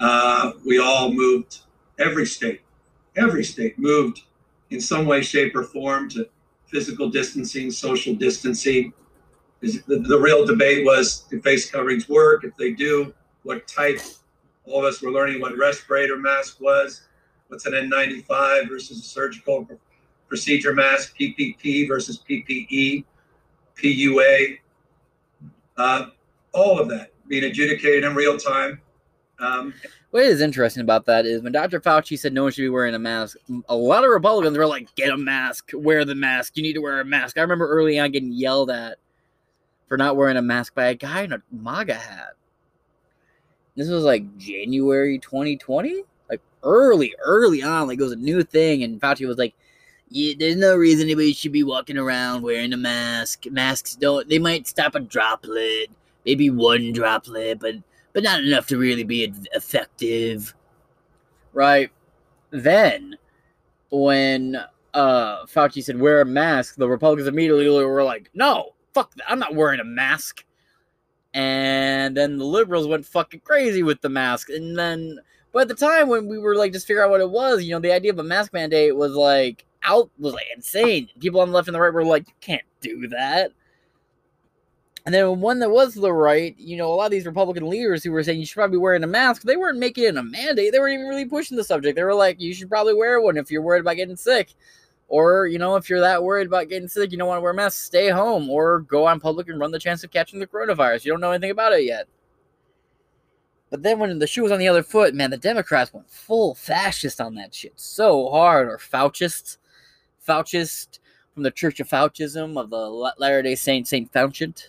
Uh, 0.00 0.52
we 0.66 0.78
all 0.78 1.12
moved, 1.12 1.60
every 1.98 2.26
state, 2.26 2.62
every 3.16 3.44
state 3.44 3.78
moved 3.78 4.22
in 4.70 4.80
some 4.80 5.06
way, 5.06 5.22
shape, 5.22 5.54
or 5.54 5.62
form 5.62 6.08
to 6.10 6.28
physical 6.66 7.08
distancing, 7.08 7.70
social 7.70 8.14
distancing. 8.14 8.92
The, 9.64 9.98
the 9.98 10.18
real 10.18 10.44
debate 10.44 10.84
was 10.84 11.20
do 11.30 11.40
face 11.40 11.70
coverings 11.70 12.08
work? 12.08 12.44
If 12.44 12.56
they 12.56 12.72
do, 12.72 13.14
what 13.42 13.66
type? 13.66 14.00
All 14.66 14.80
of 14.80 14.84
us 14.84 15.02
were 15.02 15.10
learning 15.10 15.40
what 15.40 15.56
respirator 15.56 16.16
mask 16.16 16.60
was, 16.60 17.02
what's 17.48 17.66
an 17.66 17.72
N95 17.72 18.68
versus 18.68 18.98
a 18.98 19.02
surgical 19.02 19.68
procedure 20.28 20.74
mask, 20.74 21.14
PPP 21.18 21.86
versus 21.86 22.22
PPE, 22.28 23.04
PUA, 23.76 24.58
uh, 25.76 26.06
all 26.52 26.78
of 26.78 26.88
that 26.88 27.12
being 27.28 27.44
adjudicated 27.44 28.04
in 28.04 28.14
real 28.14 28.38
time. 28.38 28.80
Um, 29.38 29.74
what 30.10 30.22
is 30.22 30.40
interesting 30.40 30.82
about 30.82 31.06
that 31.06 31.26
is 31.26 31.42
when 31.42 31.52
Dr. 31.52 31.80
Fauci 31.80 32.18
said 32.18 32.32
no 32.32 32.44
one 32.44 32.52
should 32.52 32.62
be 32.62 32.68
wearing 32.68 32.94
a 32.94 32.98
mask, 32.98 33.36
a 33.68 33.76
lot 33.76 34.04
of 34.04 34.10
Republicans 34.10 34.56
were 34.56 34.66
like, 34.66 34.94
get 34.94 35.10
a 35.10 35.16
mask, 35.16 35.72
wear 35.74 36.04
the 36.04 36.14
mask, 36.14 36.56
you 36.56 36.62
need 36.62 36.74
to 36.74 36.80
wear 36.80 37.00
a 37.00 37.04
mask. 37.04 37.36
I 37.36 37.40
remember 37.40 37.68
early 37.68 37.98
on 37.98 38.12
getting 38.12 38.32
yelled 38.32 38.70
at 38.70 38.98
for 39.88 39.96
not 39.96 40.16
wearing 40.16 40.36
a 40.36 40.42
mask 40.42 40.74
by 40.74 40.86
a 40.86 40.94
guy 40.94 41.22
in 41.22 41.32
a 41.32 41.42
MAGA 41.52 41.94
hat. 41.94 42.34
This 43.76 43.88
was 43.88 44.04
like 44.04 44.36
January 44.38 45.18
2020, 45.18 46.02
like 46.30 46.40
early, 46.62 47.14
early 47.24 47.62
on, 47.62 47.88
like 47.88 47.98
it 47.98 48.02
was 48.02 48.12
a 48.12 48.16
new 48.16 48.42
thing. 48.42 48.82
And 48.82 49.00
Fauci 49.00 49.26
was 49.26 49.38
like, 49.38 49.54
yeah, 50.10 50.34
there's 50.38 50.56
no 50.56 50.76
reason 50.76 51.06
anybody 51.06 51.32
should 51.32 51.52
be 51.52 51.64
walking 51.64 51.98
around 51.98 52.42
wearing 52.42 52.72
a 52.72 52.76
mask. 52.76 53.46
Masks 53.50 53.96
don't, 53.96 54.28
they 54.28 54.38
might 54.38 54.68
stop 54.68 54.94
a 54.94 55.00
droplet, 55.00 55.90
maybe 56.24 56.50
one 56.50 56.92
droplet, 56.92 57.58
but 57.58 57.74
but 58.12 58.22
not 58.22 58.44
enough 58.44 58.68
to 58.68 58.78
really 58.78 59.02
be 59.02 59.32
effective. 59.52 60.54
Right. 61.52 61.90
Then, 62.50 63.16
when 63.90 64.56
uh, 64.94 65.44
Fauci 65.46 65.82
said 65.82 65.98
wear 65.98 66.20
a 66.20 66.24
mask, 66.24 66.76
the 66.76 66.88
Republicans 66.88 67.26
immediately 67.26 67.68
were 67.68 68.04
like, 68.04 68.30
no, 68.34 68.73
fuck 68.94 69.14
that. 69.16 69.30
I'm 69.30 69.38
not 69.38 69.54
wearing 69.54 69.80
a 69.80 69.84
mask. 69.84 70.44
And 71.34 72.16
then 72.16 72.38
the 72.38 72.44
liberals 72.44 72.86
went 72.86 73.04
fucking 73.04 73.40
crazy 73.40 73.82
with 73.82 74.00
the 74.00 74.08
mask. 74.08 74.50
And 74.50 74.78
then, 74.78 75.18
but 75.52 75.62
at 75.62 75.68
the 75.68 75.74
time 75.74 76.08
when 76.08 76.28
we 76.28 76.38
were 76.38 76.54
like 76.54 76.72
just 76.72 76.86
figure 76.86 77.04
out 77.04 77.10
what 77.10 77.20
it 77.20 77.30
was, 77.30 77.64
you 77.64 77.72
know, 77.72 77.80
the 77.80 77.92
idea 77.92 78.12
of 78.12 78.18
a 78.18 78.24
mask 78.24 78.52
mandate 78.52 78.96
was 78.96 79.12
like 79.12 79.66
out, 79.82 80.10
was 80.18 80.32
like 80.32 80.46
insane. 80.54 81.08
People 81.18 81.40
on 81.40 81.48
the 81.48 81.54
left 81.54 81.68
and 81.68 81.74
the 81.74 81.80
right 81.80 81.92
were 81.92 82.04
like, 82.04 82.28
you 82.28 82.34
can't 82.40 82.62
do 82.80 83.08
that. 83.08 83.50
And 85.06 85.14
then 85.14 85.40
one 85.40 85.58
that 85.58 85.70
was 85.70 85.94
the 85.94 86.12
right, 86.12 86.54
you 86.58 86.78
know, 86.78 86.90
a 86.90 86.94
lot 86.94 87.06
of 87.06 87.10
these 87.10 87.26
Republican 87.26 87.68
leaders 87.68 88.02
who 88.02 88.10
were 88.10 88.22
saying 88.22 88.40
you 88.40 88.46
should 88.46 88.54
probably 88.54 88.76
be 88.76 88.80
wearing 88.80 89.04
a 89.04 89.08
mask, 89.08 89.42
they 89.42 89.56
weren't 89.56 89.78
making 89.78 90.04
it 90.04 90.16
a 90.16 90.22
mandate. 90.22 90.72
They 90.72 90.78
weren't 90.78 90.94
even 90.94 91.06
really 91.06 91.26
pushing 91.26 91.58
the 91.58 91.64
subject. 91.64 91.96
They 91.96 92.04
were 92.04 92.14
like, 92.14 92.40
you 92.40 92.54
should 92.54 92.70
probably 92.70 92.94
wear 92.94 93.20
one 93.20 93.36
if 93.36 93.50
you're 93.50 93.60
worried 93.60 93.80
about 93.80 93.96
getting 93.96 94.16
sick. 94.16 94.54
Or, 95.08 95.46
you 95.46 95.58
know, 95.58 95.76
if 95.76 95.88
you're 95.88 96.00
that 96.00 96.22
worried 96.22 96.46
about 96.46 96.68
getting 96.68 96.88
sick, 96.88 97.12
you 97.12 97.18
don't 97.18 97.28
want 97.28 97.38
to 97.38 97.42
wear 97.42 97.52
a 97.52 97.54
mask, 97.54 97.84
stay 97.84 98.08
home 98.08 98.48
or 98.50 98.80
go 98.80 99.06
on 99.06 99.20
public 99.20 99.48
and 99.48 99.60
run 99.60 99.70
the 99.70 99.78
chance 99.78 100.02
of 100.02 100.10
catching 100.10 100.40
the 100.40 100.46
coronavirus. 100.46 101.04
You 101.04 101.12
don't 101.12 101.20
know 101.20 101.30
anything 101.30 101.50
about 101.50 101.72
it 101.72 101.84
yet. 101.84 102.08
But 103.70 103.82
then 103.82 103.98
when 103.98 104.18
the 104.18 104.26
shoe 104.26 104.42
was 104.42 104.52
on 104.52 104.58
the 104.58 104.68
other 104.68 104.82
foot, 104.82 105.14
man, 105.14 105.30
the 105.30 105.36
Democrats 105.36 105.92
went 105.92 106.10
full 106.10 106.54
fascist 106.54 107.20
on 107.20 107.34
that 107.34 107.54
shit 107.54 107.74
so 107.76 108.30
hard, 108.30 108.68
or 108.68 108.78
Fauchist. 108.78 109.58
Fauchist 110.20 111.00
from 111.34 111.42
the 111.42 111.50
Church 111.50 111.80
of 111.80 111.88
Fauchism 111.88 112.58
of 112.58 112.70
the 112.70 113.12
Latter 113.18 113.42
day 113.42 113.54
Saint, 113.54 113.86
Saint 113.86 114.10
Fauchant 114.10 114.68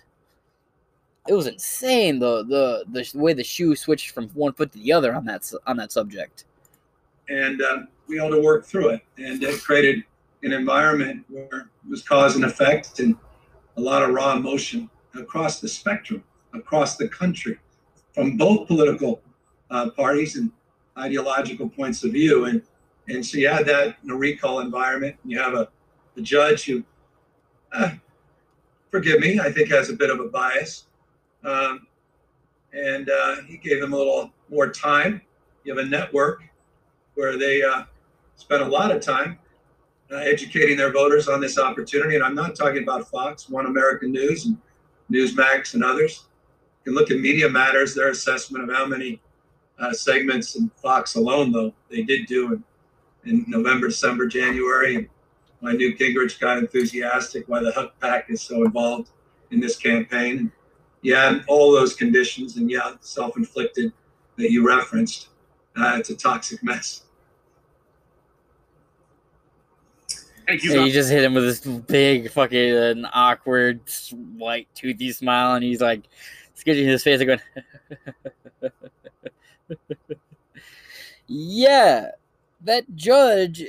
it 1.28 1.34
was 1.34 1.48
insane 1.48 2.20
the 2.20 2.44
the 2.44 2.86
the 2.92 3.20
way 3.20 3.34
the 3.34 3.44
shoe 3.44 3.76
switched 3.76 4.12
from 4.12 4.30
one 4.30 4.54
foot 4.54 4.72
to 4.72 4.80
the 4.80 4.94
other 4.94 5.14
on 5.14 5.26
that 5.26 5.52
on 5.66 5.78
that 5.78 5.92
subject. 5.92 6.46
And 7.30 7.62
uh, 7.62 7.84
we 8.08 8.18
had 8.18 8.30
to 8.30 8.42
work 8.42 8.66
through 8.66 8.90
it, 8.90 9.02
and 9.18 9.42
it 9.42 9.64
created 9.64 10.04
an 10.46 10.54
environment 10.54 11.26
where 11.28 11.48
it 11.62 11.90
was 11.90 12.04
cause 12.04 12.36
and 12.36 12.46
effect 12.46 13.00
and 13.00 13.16
a 13.78 13.82
lot 13.82 14.04
of 14.04 14.14
raw 14.14 14.36
emotion 14.36 14.90
across 15.16 15.60
the 15.60 15.68
spectrum, 15.68 16.24
across 16.54 16.98
the 16.98 17.08
country, 17.10 17.58
from 18.14 18.38
both 18.38 18.68
political 18.68 19.22
uh, 19.72 19.90
parties 19.90 20.38
and 20.38 20.52
ideological 20.98 21.68
points 21.68 22.04
of 22.04 22.12
view. 22.12 22.46
And 22.46 22.62
and 23.08 23.24
so 23.26 23.38
you 23.38 23.48
had 23.50 23.66
that 23.68 23.98
in 24.04 24.10
a 24.10 24.16
recall 24.16 24.62
environment. 24.62 25.16
And 25.24 25.32
you 25.32 25.40
have 25.40 25.54
a, 25.54 25.68
a 26.18 26.22
judge 26.22 26.66
who, 26.66 26.84
uh, 27.72 27.92
forgive 28.90 29.20
me, 29.20 29.40
I 29.40 29.52
think 29.52 29.70
has 29.70 29.90
a 29.90 29.94
bit 29.94 30.10
of 30.10 30.20
a 30.20 30.28
bias. 30.28 30.88
Um, 31.44 31.86
and 32.74 33.10
uh, 33.10 33.42
he 33.48 33.58
gave 33.58 33.80
them 33.80 33.94
a 33.94 33.98
little 33.98 34.32
more 34.50 34.72
time. 34.72 35.22
You 35.64 35.76
have 35.76 35.86
a 35.86 35.88
network 35.88 36.44
where 37.14 37.38
they 37.38 37.62
uh, 37.62 37.84
spent 38.36 38.64
a 38.64 38.68
lot 38.68 38.90
of 38.90 39.02
time 39.04 39.38
uh, 40.12 40.18
educating 40.18 40.78
their 40.78 40.92
voters 40.92 41.28
on 41.28 41.42
this 41.42 41.58
opportunity. 41.58 42.16
And 42.16 42.24
I'm 42.24 42.36
not 42.36 42.56
talking 42.56 42.84
about 42.84 43.10
Fox, 43.10 43.50
One 43.50 43.66
American 43.66 44.12
News, 44.12 44.46
and 44.46 44.58
Newsmax, 45.12 45.74
and 45.74 45.84
others. 45.84 46.26
You 46.84 46.92
can 46.92 46.96
look 46.96 47.12
at 47.12 47.18
Media 47.18 47.50
Matters, 47.50 47.96
their 47.96 48.10
assessment 48.10 48.70
of 48.70 48.76
how 48.76 48.86
many 48.86 49.22
uh, 49.80 49.92
segments 49.92 50.56
in 50.56 50.70
Fox 50.82 51.16
alone, 51.16 51.52
though, 51.52 51.74
they 51.90 52.04
did 52.04 52.28
do 52.28 52.54
in, 52.54 52.64
in 53.30 53.46
November, 53.48 53.88
December, 53.88 54.28
January. 54.28 54.96
And 54.96 55.10
why 55.60 55.74
Newt 55.74 55.98
Gingrich 55.98 56.40
got 56.40 56.58
enthusiastic, 56.58 57.48
why 57.48 57.62
the 57.62 57.72
Huck 57.72 58.00
PAC 58.00 58.30
is 58.30 58.42
so 58.42 58.64
involved 58.64 59.10
in 59.52 59.60
this 59.60 59.78
campaign. 59.78 60.38
And 60.38 60.52
yeah, 61.02 61.30
and 61.30 61.44
all 61.48 61.72
those 61.72 61.96
conditions, 61.96 62.58
and 62.58 62.70
yeah, 62.70 62.94
self 63.00 63.38
inflicted 63.38 63.92
that 64.38 64.52
you 64.52 64.66
referenced. 64.66 65.30
Uh, 65.76 65.98
it's 66.00 66.10
a 66.10 66.16
toxic 66.16 66.64
mess. 66.64 67.05
You. 70.50 70.78
And 70.78 70.88
you 70.88 70.94
just 70.94 71.10
hit 71.10 71.24
him 71.24 71.34
with 71.34 71.44
this 71.44 71.60
big 71.62 72.30
fucking 72.30 73.06
awkward 73.14 73.80
white 74.38 74.68
toothy 74.76 75.12
smile, 75.12 75.56
and 75.56 75.64
he's 75.64 75.82
like 75.82 76.04
sketching 76.54 76.88
his 76.88 77.04
face 77.04 77.24
going, 77.24 77.40
"Yeah, 81.28 82.12
that 82.62 82.96
judge 82.96 83.64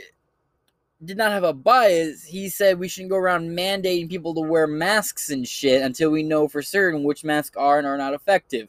did 1.04 1.16
not 1.16 1.32
have 1.32 1.44
a 1.44 1.52
bias. 1.52 2.24
He 2.24 2.48
said 2.48 2.78
we 2.78 2.88
shouldn't 2.88 3.10
go 3.10 3.16
around 3.16 3.50
mandating 3.50 4.10
people 4.10 4.34
to 4.34 4.40
wear 4.40 4.66
masks 4.66 5.30
and 5.30 5.46
shit 5.46 5.82
until 5.82 6.10
we 6.10 6.22
know 6.22 6.48
for 6.48 6.62
certain 6.62 7.04
which 7.04 7.24
masks 7.24 7.56
are 7.56 7.78
and 7.78 7.86
are 7.86 7.98
not 7.98 8.14
effective." 8.14 8.68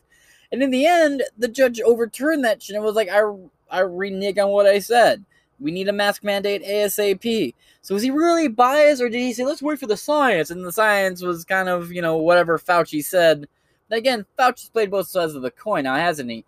And 0.52 0.64
in 0.64 0.72
the 0.72 0.86
end, 0.86 1.24
the 1.38 1.50
judge 1.50 1.82
overturned 1.82 2.46
that 2.46 2.64
shit 2.64 2.76
and 2.78 2.86
was 2.86 2.96
like, 2.96 3.10
"I 3.10 3.24
I 3.70 3.82
renege 3.82 4.38
on 4.38 4.50
what 4.50 4.66
I 4.66 4.80
said." 4.80 5.26
We 5.60 5.72
need 5.72 5.88
a 5.88 5.94
mask 5.94 6.24
mandate 6.24 6.64
ASAP. 6.64 7.54
So 7.82 7.94
was 7.94 8.04
he 8.04 8.12
really 8.12 8.48
biased, 8.48 9.02
or 9.02 9.10
did 9.10 9.20
he 9.20 9.34
say, 9.34 9.46
let's 9.46 9.62
wait 9.62 9.80
for 9.80 9.88
the 9.88 9.98
science? 9.98 10.50
And 10.50 10.64
the 10.64 10.72
science 10.72 11.22
was 11.22 11.46
kind 11.46 11.70
of, 11.70 11.92
you 11.92 12.02
know, 12.02 12.18
whatever 12.18 12.60
Fauci 12.60 13.04
said. 13.04 13.48
Again, 13.90 14.26
Fauci's 14.38 14.70
played 14.70 14.92
both 14.92 15.08
sides 15.08 15.36
of 15.36 15.42
the 15.42 15.52
coin 15.52 15.86
now, 15.86 15.96
hasn't 15.96 16.30
he? 16.30 16.44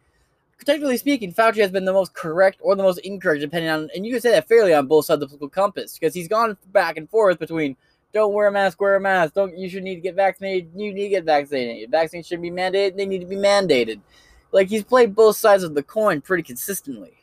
Technically 0.65 0.97
speaking, 0.97 1.33
Fauci 1.33 1.61
has 1.61 1.71
been 1.71 1.85
the 1.85 1.93
most 1.93 2.13
correct 2.13 2.59
or 2.61 2.75
the 2.75 2.83
most 2.83 2.99
incorrect, 2.99 3.41
depending 3.41 3.69
on, 3.69 3.89
and 3.95 4.05
you 4.05 4.11
can 4.11 4.21
say 4.21 4.31
that 4.31 4.47
fairly 4.47 4.73
on 4.73 4.87
both 4.87 5.05
sides 5.05 5.23
of 5.23 5.29
the 5.29 5.37
political 5.37 5.49
compass, 5.49 5.97
because 5.97 6.13
he's 6.13 6.27
gone 6.27 6.57
back 6.73 6.97
and 6.97 7.09
forth 7.09 7.39
between 7.39 7.77
don't 8.11 8.33
wear 8.33 8.47
a 8.47 8.51
mask, 8.51 8.81
wear 8.81 8.95
a 8.95 8.99
mask, 8.99 9.35
don't 9.35 9.57
you 9.57 9.69
should 9.69 9.83
need 9.83 9.95
to 9.95 10.01
get 10.01 10.15
vaccinated, 10.15 10.69
you 10.75 10.93
need 10.93 11.03
to 11.03 11.09
get 11.09 11.23
vaccinated. 11.23 11.91
Vaccines 11.91 12.27
should 12.27 12.41
be 12.41 12.51
mandated, 12.51 12.97
they 12.97 13.05
need 13.05 13.19
to 13.19 13.25
be 13.25 13.37
mandated. 13.37 14.01
Like 14.51 14.67
he's 14.67 14.83
played 14.83 15.15
both 15.15 15.37
sides 15.37 15.63
of 15.63 15.75
the 15.75 15.83
coin 15.83 16.19
pretty 16.19 16.43
consistently. 16.43 17.13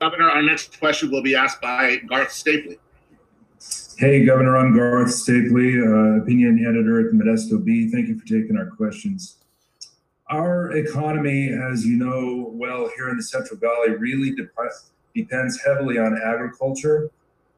Governor, 0.00 0.28
our 0.28 0.42
next 0.42 0.78
question 0.78 1.10
will 1.10 1.22
be 1.22 1.34
asked 1.34 1.60
by 1.60 1.96
Garth 2.08 2.30
Stapley. 2.30 2.78
Hey, 3.96 4.24
Governor, 4.24 4.56
I'm 4.56 4.76
Garth 4.76 5.08
Stapley, 5.08 5.78
uh, 5.80 6.22
opinion 6.22 6.66
editor 6.68 7.00
at 7.00 7.12
the 7.12 7.24
Modesto 7.24 7.64
Bee. 7.64 7.90
Thank 7.90 8.08
you 8.08 8.18
for 8.18 8.26
taking 8.26 8.56
our 8.56 8.66
questions. 8.66 9.36
Our 10.30 10.72
economy, 10.72 11.50
as 11.50 11.86
you 11.86 11.96
know 11.96 12.50
well 12.52 12.90
here 12.96 13.08
in 13.10 13.16
the 13.16 13.22
Central 13.22 13.58
Valley, 13.60 13.90
really 13.96 14.34
dep- 14.34 14.50
depends 15.14 15.62
heavily 15.62 15.98
on 15.98 16.20
agriculture. 16.22 17.10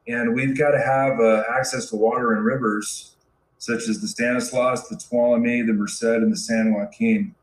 And 0.07 0.35
we've 0.35 0.57
got 0.57 0.71
to 0.71 0.79
have 0.79 1.19
uh, 1.19 1.43
access 1.57 1.89
to 1.89 1.95
water 1.95 2.33
and 2.33 2.45
rivers, 2.45 3.15
such 3.57 3.89
as 3.89 3.99
the 3.99 4.07
Stanislaus, 4.07 4.87
the 4.87 4.95
Tuolumne, 4.95 5.65
the 5.65 5.73
Merced, 5.73 6.03
and 6.03 6.31
the 6.31 6.37
San 6.37 6.73
Joaquin. 6.73 7.33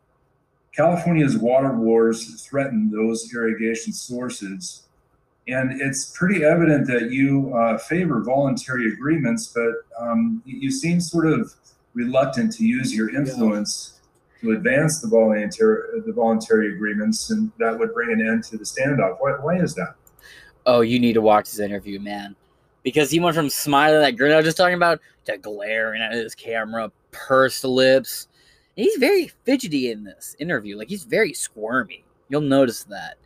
California's 0.75 1.39
water 1.39 1.73
wars 1.73 2.43
threaten 2.43 2.91
those 2.91 3.33
irrigation 3.33 3.93
sources 3.93 4.85
and 5.47 5.81
it's 5.81 6.17
pretty 6.17 6.45
evident 6.45 6.87
that 6.87 7.11
you 7.11 7.55
uh, 7.55 7.77
favor 7.77 8.23
voluntary 8.23 8.93
agreements, 8.93 9.53
but 9.55 9.73
um, 10.01 10.43
you 10.47 10.71
seem 10.71 11.01
sort 11.01 11.27
of 11.27 11.53
reluctant 11.93 12.53
to 12.55 12.65
use 12.65 12.95
your 12.95 13.15
influence 13.15 14.01
to 14.41 14.53
advance 14.53 15.01
the 15.01 15.09
voluntary 15.09 16.01
the 16.07 16.13
voluntary 16.13 16.75
agreements, 16.75 17.31
and 17.31 17.53
that 17.59 17.79
would 17.79 17.93
bring 17.93 18.13
an 18.13 18.27
end 18.27 18.45
to 18.45 18.57
the 18.57 18.65
standoff. 18.65 19.17
Why, 19.21 19.33
why 19.33 19.57
is 19.59 19.75
that? 19.75 19.95
Oh, 20.67 20.81
you 20.81 20.99
need 20.99 21.13
to 21.13 21.21
watch 21.21 21.51
this 21.51 21.59
interview, 21.59 22.01
man. 22.01 22.35
Because 22.83 23.11
he 23.11 23.21
went 23.21 23.37
from 23.37 23.51
smiling 23.51 24.01
that 24.01 24.17
grin 24.17 24.33
I 24.33 24.37
was 24.37 24.45
just 24.47 24.57
talking 24.57 24.75
about 24.75 25.01
to 25.27 25.37
glaring 25.39 26.03
at 26.03 26.13
his 26.13 26.35
camera, 26.35 26.91
pursed 27.11 27.65
lips. 27.65 28.29
And 28.77 28.85
he's 28.85 28.97
very 28.97 29.29
fidgety 29.45 29.91
in 29.91 30.05
this 30.05 30.35
interview. 30.39 30.77
Like 30.77 30.89
he's 30.89 31.05
very 31.05 31.33
squirmy. 31.33 32.05
You'll 32.29 32.41
notice 32.41 32.85
that. 32.85 33.17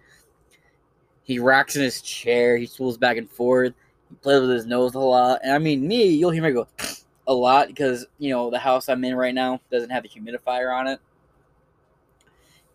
He 1.22 1.38
rocks 1.38 1.76
in 1.76 1.82
his 1.82 2.02
chair. 2.02 2.56
He 2.56 2.66
swools 2.66 2.98
back 2.98 3.16
and 3.16 3.30
forth. 3.30 3.74
He 4.08 4.14
plays 4.16 4.40
with 4.40 4.50
his 4.50 4.66
nose 4.66 4.94
a 4.94 4.98
lot. 4.98 5.40
And 5.42 5.52
I 5.52 5.58
mean, 5.58 5.86
me, 5.86 6.04
you'll 6.06 6.30
hear 6.30 6.42
me 6.42 6.52
go 6.52 6.66
a 7.26 7.32
lot 7.32 7.68
because, 7.68 8.06
you 8.18 8.30
know, 8.30 8.50
the 8.50 8.58
house 8.58 8.88
I'm 8.88 9.04
in 9.04 9.14
right 9.14 9.34
now 9.34 9.60
doesn't 9.70 9.90
have 9.90 10.04
a 10.04 10.08
humidifier 10.08 10.74
on 10.74 10.86
it. 10.86 11.00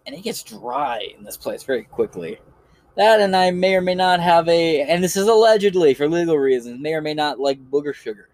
And 0.06 0.16
it 0.16 0.22
gets 0.24 0.44
dry 0.44 1.08
in 1.18 1.24
this 1.24 1.38
place 1.38 1.64
very 1.64 1.84
quickly. 1.84 2.40
That 2.96 3.22
and 3.22 3.36
I 3.36 3.50
may 3.50 3.76
or 3.76 3.82
may 3.82 3.96
not 3.96 4.20
have 4.20 4.48
a, 4.48 4.82
and 4.82 5.04
this 5.04 5.16
is 5.16 5.28
allegedly 5.28 5.94
for 5.96 6.08
legal 6.08 6.38
reasons, 6.38 6.80
may 6.80 6.94
or 6.94 7.02
may 7.02 7.16
not 7.16 7.40
like 7.40 7.60
booger 7.72 7.94
sugar. 7.94 8.30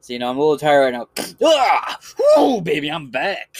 So, 0.00 0.12
you 0.12 0.18
know, 0.18 0.30
I'm 0.30 0.36
a 0.36 0.40
little 0.40 0.58
tired 0.58 0.84
right 0.84 0.92
now. 0.92 1.08
ah! 1.44 1.98
Oh, 2.36 2.60
baby, 2.60 2.90
I'm 2.90 3.10
back. 3.10 3.56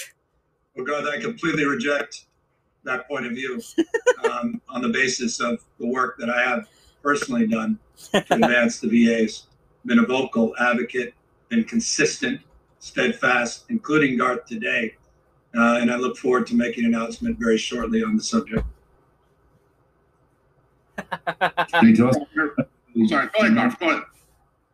Well, 0.74 0.84
God, 0.84 1.08
I 1.08 1.20
completely 1.20 1.64
reject 1.64 2.26
that 2.84 3.08
point 3.08 3.26
of 3.26 3.32
view 3.32 3.60
um, 4.30 4.60
on 4.68 4.82
the 4.82 4.88
basis 4.88 5.40
of 5.40 5.58
the 5.78 5.86
work 5.86 6.16
that 6.18 6.30
I 6.30 6.42
have 6.42 6.68
personally 7.02 7.46
done 7.46 7.78
to 8.12 8.24
advance 8.30 8.80
the 8.80 8.88
VAs. 8.88 9.44
Been 9.84 9.98
a 9.98 10.06
vocal 10.06 10.54
advocate, 10.58 11.14
been 11.48 11.64
consistent, 11.64 12.40
steadfast, 12.78 13.64
including 13.68 14.16
Garth 14.16 14.46
today. 14.46 14.94
Uh, 15.56 15.78
and 15.80 15.90
I 15.90 15.96
look 15.96 16.16
forward 16.16 16.46
to 16.48 16.54
making 16.54 16.84
an 16.84 16.94
announcement 16.94 17.38
very 17.38 17.58
shortly 17.58 18.02
on 18.02 18.16
the 18.16 18.22
subject. 18.22 18.64
Can 20.96 21.94
you? 21.94 23.08
Sorry, 23.08 23.28
go 23.28 23.40
ahead, 23.40 23.54
Garth. 23.54 23.78
Go 23.78 23.90
ahead. 23.90 24.02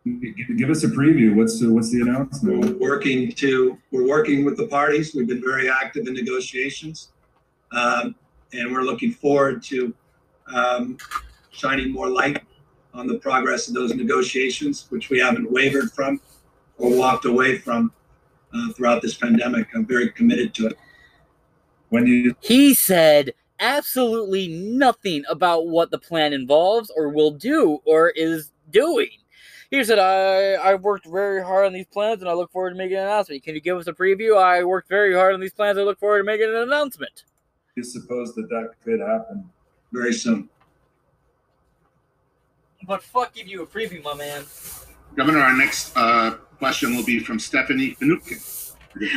Give, 0.05 0.59
give 0.59 0.71
us 0.71 0.85
a 0.85 0.89
preview. 0.89 1.35
What's 1.35 1.61
the, 1.61 1.73
what's 1.73 1.91
the 1.91 2.03
announcement? 2.03 2.65
We're 2.65 2.91
working 2.91 3.33
to 3.33 3.79
we're 3.91 4.07
working 4.07 4.45
with 4.45 4.57
the 4.57 4.67
parties. 4.67 5.15
We've 5.15 5.27
been 5.27 5.41
very 5.41 5.71
active 5.71 6.07
in 6.07 6.15
negotiations. 6.15 7.09
Um, 7.73 8.15
and 8.53 8.73
we're 8.73 8.83
looking 8.83 9.13
forward 9.13 9.63
to 9.65 9.95
um, 10.55 10.99
shining 11.51 11.91
more 11.91 12.09
light 12.09 12.43
on 12.93 13.07
the 13.07 13.19
progress 13.19 13.69
of 13.69 13.75
those 13.75 13.95
negotiations, 13.95 14.87
which 14.91 15.11
we 15.11 15.19
haven't 15.19 15.51
wavered 15.51 15.91
from 15.93 16.21
or 16.79 16.97
walked 16.97 17.25
away 17.25 17.59
from 17.59 17.93
uh, 18.53 18.73
throughout 18.73 19.03
this 19.03 19.15
pandemic. 19.15 19.69
I'm 19.75 19.87
very 19.87 20.11
committed 20.11 20.55
to 20.55 20.69
it. 20.69 20.79
When 21.89 22.07
you 22.07 22.37
he 22.41 22.75
said 22.75 23.35
absolutely 23.61 24.49
nothing 24.49 25.25
about 25.29 25.69
what 25.69 25.91
the 25.91 25.99
plan 25.99 26.33
involves 26.33 26.91
or 26.95 27.09
will 27.09 27.31
do 27.31 27.81
or 27.85 28.11
is 28.11 28.51
doing. 28.71 29.11
He 29.75 29.85
said, 29.85 29.99
I, 29.99 30.53
I 30.55 30.75
worked 30.75 31.07
very 31.07 31.43
hard 31.43 31.67
on 31.67 31.73
these 31.73 31.87
plans 31.87 32.21
and 32.21 32.29
I 32.29 32.35
look 32.35 32.51
forward 32.53 32.71
to 32.71 32.77
making 32.77 32.97
an 32.97 33.05
announcement. 33.05 33.43
Can 33.43 33.55
you 33.55 33.61
give 33.61 33.77
us 33.77 33.87
a 33.87 33.93
preview? 33.93 34.37
I 34.41 34.63
worked 34.65 34.89
very 34.89 35.15
hard 35.15 35.35
on 35.35 35.41
these 35.41 35.53
plans. 35.53 35.79
I 35.79 35.83
look 35.83 35.99
forward 35.99 36.19
to 36.19 36.25
making 36.25 36.49
an 36.49 36.57
announcement 36.57 37.25
you 37.77 37.83
suppose 37.83 38.35
that 38.35 38.49
that 38.49 38.71
could 38.85 39.01
happen 39.01 39.51
very 39.93 40.13
soon. 40.13 40.49
But 42.87 43.03
fuck 43.03 43.35
give 43.35 43.49
you 43.49 43.63
a 43.63 43.67
preview, 43.67 44.03
my 44.03 44.15
man. 44.15 44.45
Governor, 45.17 45.41
our 45.41 45.57
next 45.57 45.97
uh, 45.97 46.33
question 46.59 46.95
will 46.95 47.05
be 47.05 47.19
from 47.19 47.39
Stephanie 47.39 47.91
Finucane. 47.91 48.39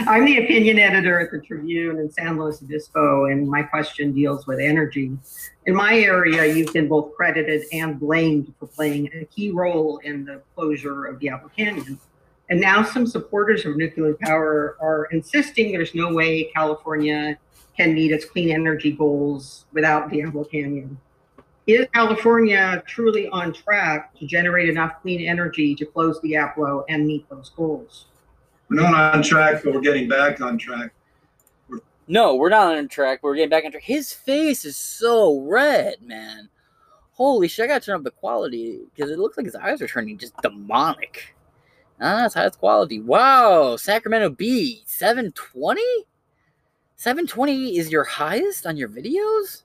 I'm 0.07 0.25
the 0.25 0.43
opinion 0.43 0.79
editor 0.79 1.19
at 1.19 1.29
the 1.29 1.39
Tribune 1.39 1.99
in 1.99 2.09
San 2.09 2.39
Luis 2.39 2.61
Obispo, 2.63 3.25
and 3.25 3.47
my 3.47 3.61
question 3.61 4.11
deals 4.11 4.47
with 4.47 4.59
energy. 4.59 5.15
In 5.67 5.75
my 5.75 5.99
area, 5.99 6.45
you've 6.51 6.73
been 6.73 6.87
both 6.87 7.13
credited 7.15 7.63
and 7.71 7.99
blamed 7.99 8.53
for 8.59 8.65
playing 8.65 9.11
a 9.13 9.25
key 9.25 9.51
role 9.51 9.99
in 9.99 10.25
the 10.25 10.41
closure 10.55 11.05
of 11.05 11.19
Diablo 11.19 11.51
Canyon. 11.55 11.99
And 12.49 12.59
now 12.59 12.81
some 12.81 13.05
supporters 13.05 13.65
of 13.65 13.77
nuclear 13.77 14.15
power 14.19 14.77
are 14.81 15.05
insisting 15.11 15.73
there's 15.73 15.93
no 15.93 16.11
way 16.11 16.45
California 16.55 17.37
can 17.75 17.93
meet 17.93 18.11
its 18.11 18.25
clean 18.25 18.49
energy 18.49 18.93
goals 18.93 19.65
without 19.73 20.09
Diablo 20.09 20.43
Canyon. 20.45 20.97
Is 21.67 21.85
California 21.93 22.81
truly 22.87 23.27
on 23.27 23.53
track 23.53 24.15
to 24.15 24.25
generate 24.25 24.69
enough 24.69 25.01
clean 25.03 25.27
energy 25.27 25.75
to 25.75 25.85
close 25.85 26.19
Diablo 26.19 26.83
and 26.89 27.05
meet 27.05 27.29
those 27.29 27.49
goals? 27.49 28.05
We're 28.69 28.81
not 28.81 29.15
on 29.15 29.23
track, 29.23 29.63
but 29.63 29.73
we're 29.73 29.81
getting 29.81 30.07
back 30.07 30.41
on 30.41 30.57
track. 30.57 30.91
No, 32.07 32.35
we're 32.35 32.49
not 32.49 32.75
on 32.75 32.87
track. 32.87 33.19
We're 33.21 33.35
getting 33.35 33.49
back 33.49 33.65
on 33.65 33.71
track. 33.71 33.83
His 33.83 34.13
face 34.13 34.65
is 34.65 34.77
so 34.77 35.39
red, 35.41 36.01
man. 36.01 36.49
Holy 37.11 37.47
shit! 37.47 37.63
I 37.63 37.67
gotta 37.67 37.85
turn 37.85 37.95
up 37.95 38.03
the 38.03 38.11
quality 38.11 38.79
because 38.93 39.09
it 39.09 39.17
looks 39.17 39.37
like 39.37 39.45
his 39.45 39.55
eyes 39.55 39.81
are 39.81 39.87
turning 39.87 40.17
just 40.17 40.37
demonic. 40.41 41.35
Ah, 41.99 42.21
that's 42.21 42.35
highest 42.35 42.59
quality. 42.59 42.99
Wow, 42.99 43.75
Sacramento 43.75 44.29
Bee, 44.29 44.83
720? 44.85 45.81
720 46.95 47.77
is 47.77 47.91
your 47.91 48.03
highest 48.03 48.67
on 48.67 48.77
your 48.77 48.89
videos? 48.89 49.63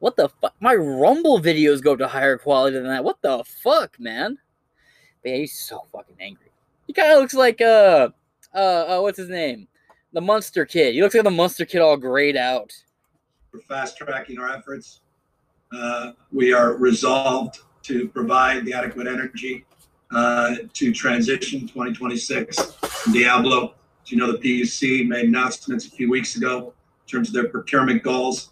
What 0.00 0.16
the 0.16 0.28
fuck? 0.28 0.54
My 0.60 0.74
Rumble 0.74 1.40
videos 1.40 1.82
go 1.82 1.94
to 1.94 2.08
higher 2.08 2.38
quality 2.38 2.76
than 2.76 2.88
that. 2.88 3.04
What 3.04 3.22
the 3.22 3.44
fuck, 3.44 3.98
man? 4.00 4.38
Yeah, 5.24 5.36
he's 5.36 5.58
so 5.58 5.84
fucking 5.92 6.16
angry. 6.20 6.47
He 6.88 6.94
kind 6.94 7.12
of 7.12 7.18
looks 7.20 7.34
like, 7.34 7.60
uh, 7.60 8.08
uh, 8.54 8.58
uh, 8.58 9.00
what's 9.02 9.18
his 9.18 9.28
name? 9.28 9.68
The 10.14 10.22
Monster 10.22 10.64
Kid. 10.64 10.94
He 10.94 11.02
looks 11.02 11.14
like 11.14 11.22
the 11.22 11.30
Monster 11.30 11.66
Kid 11.66 11.82
all 11.82 11.98
grayed 11.98 12.36
out. 12.36 12.72
We're 13.52 13.60
fast 13.60 13.98
tracking 13.98 14.38
our 14.38 14.50
efforts. 14.50 15.00
Uh, 15.70 16.12
we 16.32 16.54
are 16.54 16.76
resolved 16.78 17.58
to 17.82 18.08
provide 18.08 18.64
the 18.64 18.72
adequate 18.72 19.06
energy 19.06 19.66
uh, 20.10 20.56
to 20.72 20.92
transition 20.94 21.60
2026. 21.60 22.56
Diablo, 23.12 23.74
as 24.02 24.10
you 24.10 24.16
know, 24.16 24.32
the 24.32 24.38
PUC 24.38 25.06
made 25.06 25.26
announcements 25.26 25.86
a 25.86 25.90
few 25.90 26.10
weeks 26.10 26.36
ago 26.36 26.72
in 27.06 27.10
terms 27.10 27.28
of 27.28 27.34
their 27.34 27.48
procurement 27.48 28.02
goals. 28.02 28.48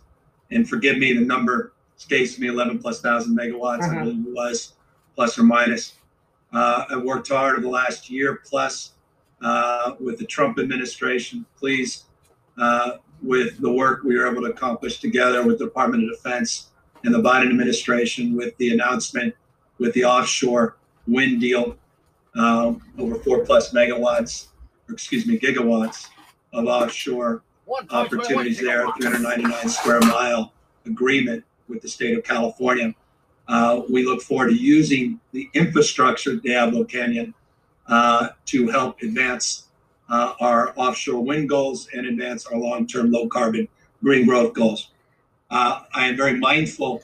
And 0.50 0.68
forgive 0.68 0.98
me, 0.98 1.14
the 1.14 1.22
number 1.22 1.72
escapes 1.96 2.38
me 2.38 2.48
11 2.48 2.80
plus 2.80 3.00
thousand 3.00 3.34
megawatts, 3.36 3.84
I 3.84 3.94
Mhm. 3.94 4.04
believe 4.04 4.26
it 4.26 4.32
was, 4.34 4.74
plus 5.14 5.38
or 5.38 5.44
minus. 5.44 5.94
Uh, 6.52 6.84
I 6.90 6.96
worked 6.96 7.28
hard 7.28 7.54
over 7.54 7.62
the 7.62 7.68
last 7.68 8.08
year 8.08 8.40
plus 8.44 8.92
uh, 9.42 9.94
with 10.00 10.18
the 10.18 10.26
Trump 10.26 10.58
administration. 10.58 11.44
Please, 11.58 12.04
uh, 12.58 12.92
with 13.22 13.60
the 13.60 13.70
work 13.70 14.02
we 14.02 14.16
were 14.16 14.30
able 14.30 14.42
to 14.42 14.50
accomplish 14.50 15.00
together 15.00 15.44
with 15.44 15.58
the 15.58 15.64
Department 15.64 16.04
of 16.04 16.10
Defense 16.10 16.68
and 17.04 17.14
the 17.14 17.20
Biden 17.20 17.48
administration, 17.48 18.36
with 18.36 18.56
the 18.58 18.72
announcement 18.72 19.34
with 19.78 19.92
the 19.94 20.04
offshore 20.04 20.76
wind 21.06 21.40
deal, 21.40 21.76
um, 22.34 22.82
over 22.98 23.16
four 23.16 23.44
plus 23.44 23.72
megawatts, 23.72 24.48
or 24.88 24.94
excuse 24.94 25.26
me, 25.26 25.38
gigawatts 25.38 26.08
of 26.52 26.66
offshore 26.66 27.42
opportunities 27.90 28.60
there, 28.60 28.86
399 29.00 29.68
square 29.68 30.00
mile 30.00 30.52
agreement 30.84 31.44
with 31.68 31.82
the 31.82 31.88
state 31.88 32.16
of 32.16 32.24
California. 32.24 32.94
Uh, 33.48 33.82
we 33.88 34.04
look 34.04 34.22
forward 34.22 34.48
to 34.48 34.54
using 34.54 35.20
the 35.32 35.48
infrastructure 35.54 36.34
at 36.34 36.42
Diablo 36.42 36.84
Canyon 36.84 37.34
uh, 37.86 38.28
to 38.46 38.68
help 38.68 39.00
advance 39.02 39.68
uh, 40.08 40.34
our 40.40 40.72
offshore 40.76 41.22
wind 41.22 41.48
goals 41.48 41.88
and 41.92 42.06
advance 42.06 42.46
our 42.46 42.58
long-term 42.58 43.10
low 43.10 43.28
carbon 43.28 43.68
green 44.02 44.26
growth 44.26 44.52
goals. 44.54 44.90
Uh, 45.50 45.82
I 45.94 46.06
am 46.06 46.16
very 46.16 46.38
mindful 46.38 47.02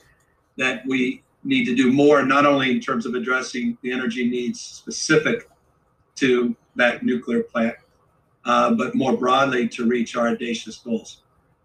that 0.57 0.85
we 0.85 1.23
need 1.43 1.65
to 1.65 1.75
do 1.75 1.91
more, 1.91 2.25
not 2.25 2.45
only 2.45 2.71
in 2.71 2.79
terms 2.79 3.05
of 3.05 3.15
addressing 3.15 3.77
the 3.81 3.91
energy 3.91 4.29
needs 4.29 4.61
specific 4.61 5.49
to 6.15 6.55
that 6.75 7.03
nuclear 7.03 7.43
plant, 7.43 7.75
uh, 8.45 8.73
but 8.73 8.95
more 8.95 9.17
broadly 9.17 9.67
to 9.69 9.87
reach 9.87 10.15
our 10.15 10.29
audacious 10.29 10.77
goals. 10.77 11.21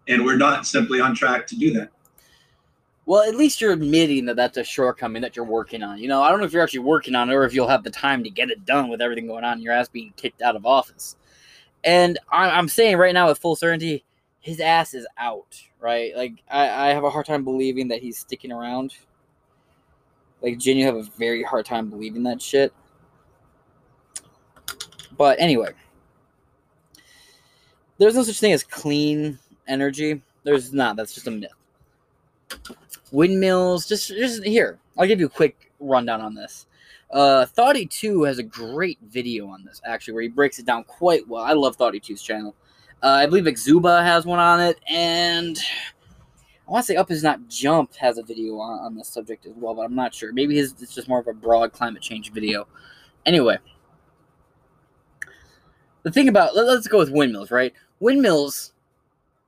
And 0.07 0.25
we're 0.25 0.37
not 0.37 0.65
simply 0.65 0.99
on 0.99 1.15
track 1.15 1.47
to 1.47 1.55
do 1.55 1.71
that. 1.73 1.91
Well, 3.09 3.27
at 3.27 3.33
least 3.33 3.59
you're 3.59 3.73
admitting 3.73 4.25
that 4.25 4.35
that's 4.35 4.57
a 4.57 4.63
shortcoming 4.63 5.23
that 5.23 5.35
you're 5.35 5.43
working 5.43 5.81
on. 5.81 5.97
You 5.97 6.07
know, 6.07 6.21
I 6.21 6.29
don't 6.29 6.39
know 6.39 6.45
if 6.45 6.53
you're 6.53 6.61
actually 6.61 6.81
working 6.81 7.15
on 7.15 7.27
it 7.27 7.33
or 7.33 7.43
if 7.43 7.55
you'll 7.55 7.67
have 7.67 7.83
the 7.83 7.89
time 7.89 8.23
to 8.23 8.29
get 8.29 8.51
it 8.51 8.65
done 8.65 8.87
with 8.87 9.01
everything 9.01 9.25
going 9.25 9.43
on, 9.43 9.63
your 9.63 9.73
ass 9.73 9.89
being 9.89 10.13
kicked 10.15 10.43
out 10.43 10.55
of 10.55 10.63
office. 10.63 11.15
And 11.83 12.19
I, 12.31 12.51
I'm 12.51 12.67
saying 12.67 12.97
right 12.97 13.15
now 13.15 13.27
with 13.27 13.39
full 13.39 13.55
certainty, 13.55 14.05
his 14.41 14.59
ass 14.59 14.93
is 14.93 15.07
out, 15.17 15.59
right? 15.79 16.15
Like, 16.15 16.43
I, 16.51 16.69
I 16.69 16.87
have 16.89 17.03
a 17.03 17.09
hard 17.09 17.25
time 17.25 17.43
believing 17.43 17.87
that 17.87 17.99
he's 17.99 18.19
sticking 18.19 18.51
around. 18.51 18.93
Like, 20.43 20.59
Jen, 20.59 20.77
you 20.77 20.85
have 20.85 20.95
a 20.95 21.01
very 21.17 21.41
hard 21.41 21.65
time 21.65 21.89
believing 21.89 22.21
that 22.25 22.43
shit. 22.43 22.71
But 25.17 25.39
anyway, 25.39 25.71
there's 27.97 28.13
no 28.13 28.21
such 28.21 28.39
thing 28.39 28.53
as 28.53 28.63
clean 28.63 29.39
energy. 29.67 30.21
There's 30.43 30.73
not. 30.73 30.95
That's 30.95 31.15
just 31.15 31.25
a 31.25 31.31
myth 31.31 31.49
windmills. 33.11 33.87
Just, 33.87 34.09
just 34.09 34.43
here. 34.43 34.79
I'll 34.97 35.07
give 35.07 35.19
you 35.19 35.27
a 35.27 35.29
quick 35.29 35.71
rundown 35.79 36.21
on 36.21 36.35
this. 36.35 36.67
Uh, 37.11 37.45
Thoughty2 37.45 38.27
has 38.27 38.37
a 38.37 38.43
great 38.43 38.99
video 39.01 39.47
on 39.47 39.63
this 39.65 39.81
actually, 39.83 40.13
where 40.13 40.23
he 40.23 40.29
breaks 40.29 40.59
it 40.59 40.65
down 40.65 40.83
quite 40.83 41.27
well. 41.27 41.43
I 41.43 41.53
love 41.53 41.77
Thoughty2's 41.77 42.21
channel. 42.21 42.55
Uh, 43.01 43.07
I 43.07 43.25
believe 43.25 43.45
Exurb1a 43.45 44.03
has 44.03 44.25
one 44.25 44.39
on 44.39 44.59
it, 44.59 44.77
and 44.87 45.57
I 46.67 46.71
want 46.71 46.85
to 46.85 46.87
say 46.93 46.97
Up 46.97 47.09
Is 47.09 47.23
Not 47.23 47.47
Jump 47.47 47.95
has 47.95 48.17
a 48.17 48.23
video 48.23 48.59
on, 48.59 48.79
on 48.79 48.95
this 48.95 49.07
subject 49.07 49.45
as 49.45 49.53
well, 49.55 49.73
but 49.73 49.83
I'm 49.83 49.95
not 49.95 50.13
sure. 50.13 50.31
Maybe 50.33 50.55
his 50.55 50.75
it's 50.79 50.93
just 50.93 51.07
more 51.07 51.19
of 51.19 51.27
a 51.27 51.33
broad 51.33 51.71
climate 51.71 52.03
change 52.03 52.31
video. 52.31 52.67
Anyway, 53.25 53.57
the 56.03 56.11
thing 56.11 56.27
about 56.27 56.55
let, 56.55 56.67
let's 56.67 56.87
go 56.87 56.99
with 56.99 57.09
windmills, 57.09 57.51
right? 57.51 57.73
Windmills, 57.99 58.73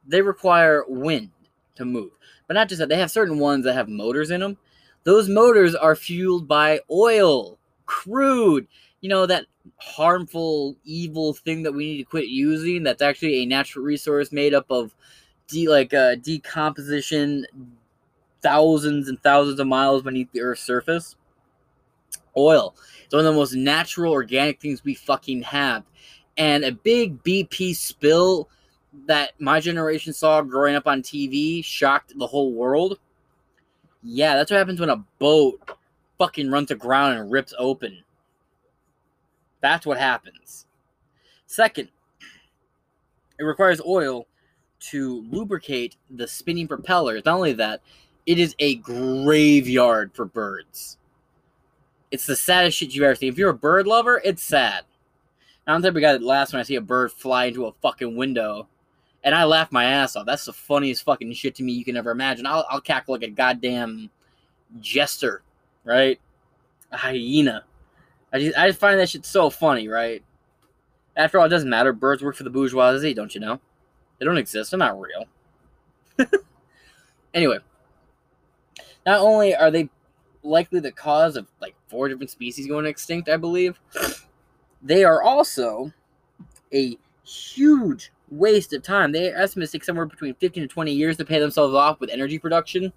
they 0.08 0.22
require 0.22 0.84
wind 0.88 1.30
to 1.76 1.86
move. 1.86 2.12
But 2.52 2.56
not 2.56 2.68
just 2.68 2.80
that, 2.80 2.90
they 2.90 2.98
have 2.98 3.10
certain 3.10 3.40
ones 3.40 3.64
that 3.64 3.76
have 3.76 3.88
motors 3.88 4.30
in 4.30 4.42
them. 4.42 4.58
Those 5.06 5.30
motors 5.30 5.74
are 5.74 5.96
fueled 5.96 6.50
by 6.50 6.82
oil, 6.92 7.58
crude, 7.86 8.68
you 9.00 9.08
know, 9.08 9.26
that 9.26 9.46
harmful, 9.78 10.76
evil 10.84 11.32
thing 11.32 11.64
that 11.64 11.72
we 11.72 11.86
need 11.86 11.98
to 12.00 12.04
quit 12.04 12.28
using. 12.28 12.84
That's 12.84 13.02
actually 13.02 13.36
a 13.36 13.46
natural 13.46 13.86
resource 13.86 14.34
made 14.34 14.54
up 14.54 14.66
of 14.70 14.94
de- 15.48 15.70
like 15.70 15.94
uh, 15.94 16.16
decomposition 16.16 17.46
thousands 18.42 19.08
and 19.08 19.24
thousands 19.24 19.62
of 19.62 19.68
miles 19.68 20.04
beneath 20.04 20.34
the 20.34 20.42
Earth's 20.42 20.62
surface. 20.62 21.16
Oil. 22.36 22.76
It's 23.06 23.14
one 23.14 23.26
of 23.26 23.34
the 23.34 23.40
most 23.40 23.54
natural, 23.54 24.12
organic 24.12 24.60
things 24.60 24.84
we 24.84 24.96
fucking 24.96 25.44
have. 25.44 25.86
And 26.36 26.66
a 26.66 26.74
big 26.74 27.24
BP 27.24 27.78
spill 27.78 28.50
that 29.08 29.32
my 29.40 29.60
generation 29.60 30.14
saw 30.14 30.42
growing 30.42 30.76
up 30.76 30.88
on 30.88 31.02
TV 31.02 31.64
shocked 31.64 32.18
the 32.18 32.28
whole 32.28 32.54
world. 32.54 33.00
Yeah, 34.04 34.36
that's 34.36 34.52
what 34.52 34.58
happens 34.58 34.80
when 34.80 34.90
a 34.90 35.04
boat 35.20 35.78
fucking 36.18 36.52
runs 36.52 36.72
aground 36.72 37.18
and 37.18 37.32
rips 37.32 37.54
open. 37.58 38.04
That's 39.62 39.86
what 39.86 39.98
happens. 39.98 40.66
Second, 41.46 41.90
it 43.40 43.44
requires 43.44 43.82
oil 43.86 44.28
to 44.80 45.26
lubricate 45.30 45.96
the 46.10 46.28
spinning 46.28 46.68
propellers. 46.68 47.24
Not 47.26 47.36
only 47.36 47.54
that, 47.54 47.82
it 48.26 48.40
is 48.40 48.56
a 48.60 48.76
graveyard 48.76 50.12
for 50.14 50.26
birds. 50.26 50.98
It's 52.10 52.26
the 52.26 52.36
saddest 52.36 52.78
shit 52.78 52.94
you've 52.94 53.04
ever 53.04 53.16
seen. 53.16 53.30
If 53.30 53.38
you're 53.38 53.52
a 53.52 53.54
bird 53.54 53.88
lover, 53.88 54.22
it's 54.24 54.44
sad. 54.44 54.84
I'm 55.68 55.82
the 55.82 55.90
type 55.90 55.96
of 55.96 56.02
guy 56.02 56.12
that 56.14 56.24
laughs 56.24 56.52
when 56.52 56.60
I 56.60 56.64
see 56.64 56.76
a 56.76 56.82
bird 56.82 57.12
fly 57.12 57.46
into 57.46 57.66
a 57.66 57.72
fucking 57.82 58.18
window 58.18 58.68
and 59.24 59.36
I 59.36 59.44
laugh 59.44 59.72
my 59.72 59.86
ass 59.86 60.16
off. 60.16 60.26
That's 60.26 60.46
the 60.46 60.54
funniest 60.54 61.04
fucking 61.04 61.32
shit 61.34 61.56
to 61.56 61.64
me 61.64 61.74
you 61.74 61.86
can 61.86 61.98
ever 61.98 62.12
imagine. 62.12 62.46
I'll, 62.46 62.66
I'll 62.70 62.82
cackle 62.82 63.14
like 63.14 63.24
a 63.24 63.30
goddamn 63.30 64.10
jester, 64.80 65.44
right? 65.84 66.20
A 66.92 66.98
hyena. 66.98 67.64
I 68.34 68.40
just, 68.40 68.58
I 68.58 68.68
just 68.68 68.80
find 68.80 69.00
that 69.00 69.10
shit 69.10 69.26
so 69.26 69.50
funny, 69.50 69.88
right? 69.88 70.24
After 71.16 71.40
all, 71.40 71.46
it 71.46 71.50
doesn't 71.50 71.70
matter. 71.70 71.94
Birds 71.94 72.24
work 72.24 72.36
for 72.36 72.44
the 72.44 72.50
bourgeoisie, 72.50 73.14
don't 73.14 73.34
you 73.36 73.42
know? 73.42 73.60
They 74.18 74.26
don't 74.26 74.38
exist. 74.38 74.72
They're 74.72 74.78
not 74.78 75.00
real. 75.00 75.26
anyway, 77.34 77.58
not 79.06 79.20
only 79.20 79.56
are 79.56 79.72
they 79.72 79.90
likely 80.44 80.80
the 80.80 80.92
cause 80.92 81.36
of 81.36 81.48
like 81.60 81.76
four 81.88 82.08
different 82.08 82.30
species 82.30 82.68
going 82.68 82.86
extinct, 82.86 83.30
I 83.30 83.38
believe, 83.38 83.80
they 84.82 85.04
are 85.04 85.22
also 85.22 85.92
a 86.74 86.98
huge 87.24 88.12
waste 88.32 88.74
of 88.74 88.82
time. 88.82 89.12
They 89.12 89.28
estimate 89.28 89.72
take 89.72 89.84
somewhere 89.84 90.06
between 90.06 90.34
15 90.36 90.64
to 90.64 90.68
20 90.68 90.92
years 90.92 91.18
to 91.18 91.26
pay 91.26 91.40
themselves 91.40 91.76
off 91.76 92.00
with 92.00 92.10
energy 92.10 92.40
production. 92.40 92.92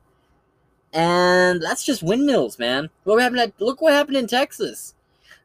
And 0.93 1.61
that's 1.61 1.85
just 1.85 2.03
windmills, 2.03 2.59
man. 2.59 2.89
What 3.03 3.21
happened 3.21 3.41
at, 3.41 3.61
look 3.61 3.83
what 3.83 3.93
happened 3.93 4.17
in 4.17 4.29
Texas. 4.29 4.95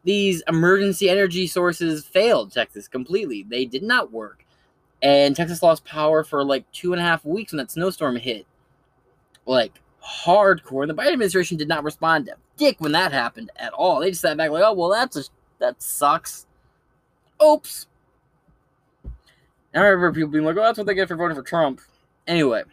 These 0.04 0.44
emergency 0.48 1.10
energy 1.10 1.48
sources 1.48 2.06
failed 2.06 2.52
Texas 2.52 2.88
completely. 2.88 3.46
They 3.50 3.66
did 3.66 3.84
not 3.84 4.12
work. 4.12 4.46
And 5.02 5.36
Texas 5.36 5.64
lost 5.64 5.86
power 5.86 6.24
for 6.24 6.44
like 6.46 6.72
two 6.72 6.94
and 6.94 7.02
a 7.02 7.06
half 7.06 7.26
weeks 7.26 7.52
when 7.52 7.58
that 7.58 7.72
snowstorm 7.72 8.16
hit. 8.16 8.46
Like 9.46 9.82
hardcore. 10.04 10.84
And 10.84 10.90
the 10.90 10.94
Biden 10.94 11.14
administration 11.14 11.58
did 11.58 11.68
not 11.68 11.84
respond 11.84 12.28
to 12.28 12.36
dick 12.58 12.76
when 12.80 12.92
that 12.92 13.12
happened 13.12 13.52
at 13.56 13.74
all. 13.74 14.00
They 14.00 14.10
just 14.12 14.22
sat 14.22 14.38
back 14.38 14.52
like, 14.52 14.64
oh 14.64 14.74
well 14.74 14.90
that's 14.90 15.18
a 15.18 15.24
that 15.60 15.82
sucks. 15.82 16.46
Oops. 17.44 17.88
I 19.74 19.80
remember 19.80 20.14
people 20.14 20.30
being 20.30 20.46
like, 20.46 20.58
oh, 20.58 20.62
that's 20.62 20.78
what 20.78 20.88
they 20.88 20.96
get 20.96 21.08
for 21.08 21.16
voting 21.16 21.36
for 21.36 21.44
Trump. 21.44 21.82
Anyway, 22.28 22.64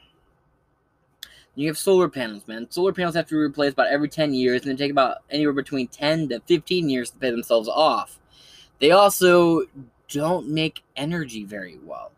You 1.55 1.67
have 1.69 1.79
solar 1.79 2.09
panels, 2.09 2.47
man. 2.47 2.67
Solar 2.71 2.93
panels 2.93 3.15
have 3.15 3.27
to 3.29 3.35
be 3.35 3.39
replaced 3.39 3.75
about 3.75 3.89
every 3.89 4.09
10 4.09 4.35
years, 4.35 4.63
and 4.63 4.71
they 4.73 4.77
take 4.77 4.91
about 4.91 5.19
anywhere 5.31 5.53
between 5.53 5.89
10 5.89 6.29
to 6.31 6.41
15 6.41 6.89
years 6.89 7.11
to 7.11 7.19
pay 7.19 7.31
themselves 7.31 7.69
off. 7.69 8.19
They 8.79 8.91
also 8.91 9.63
don't 10.09 10.49
make 10.49 10.83
energy 10.97 11.45
very 11.45 11.79
well. 11.83 12.13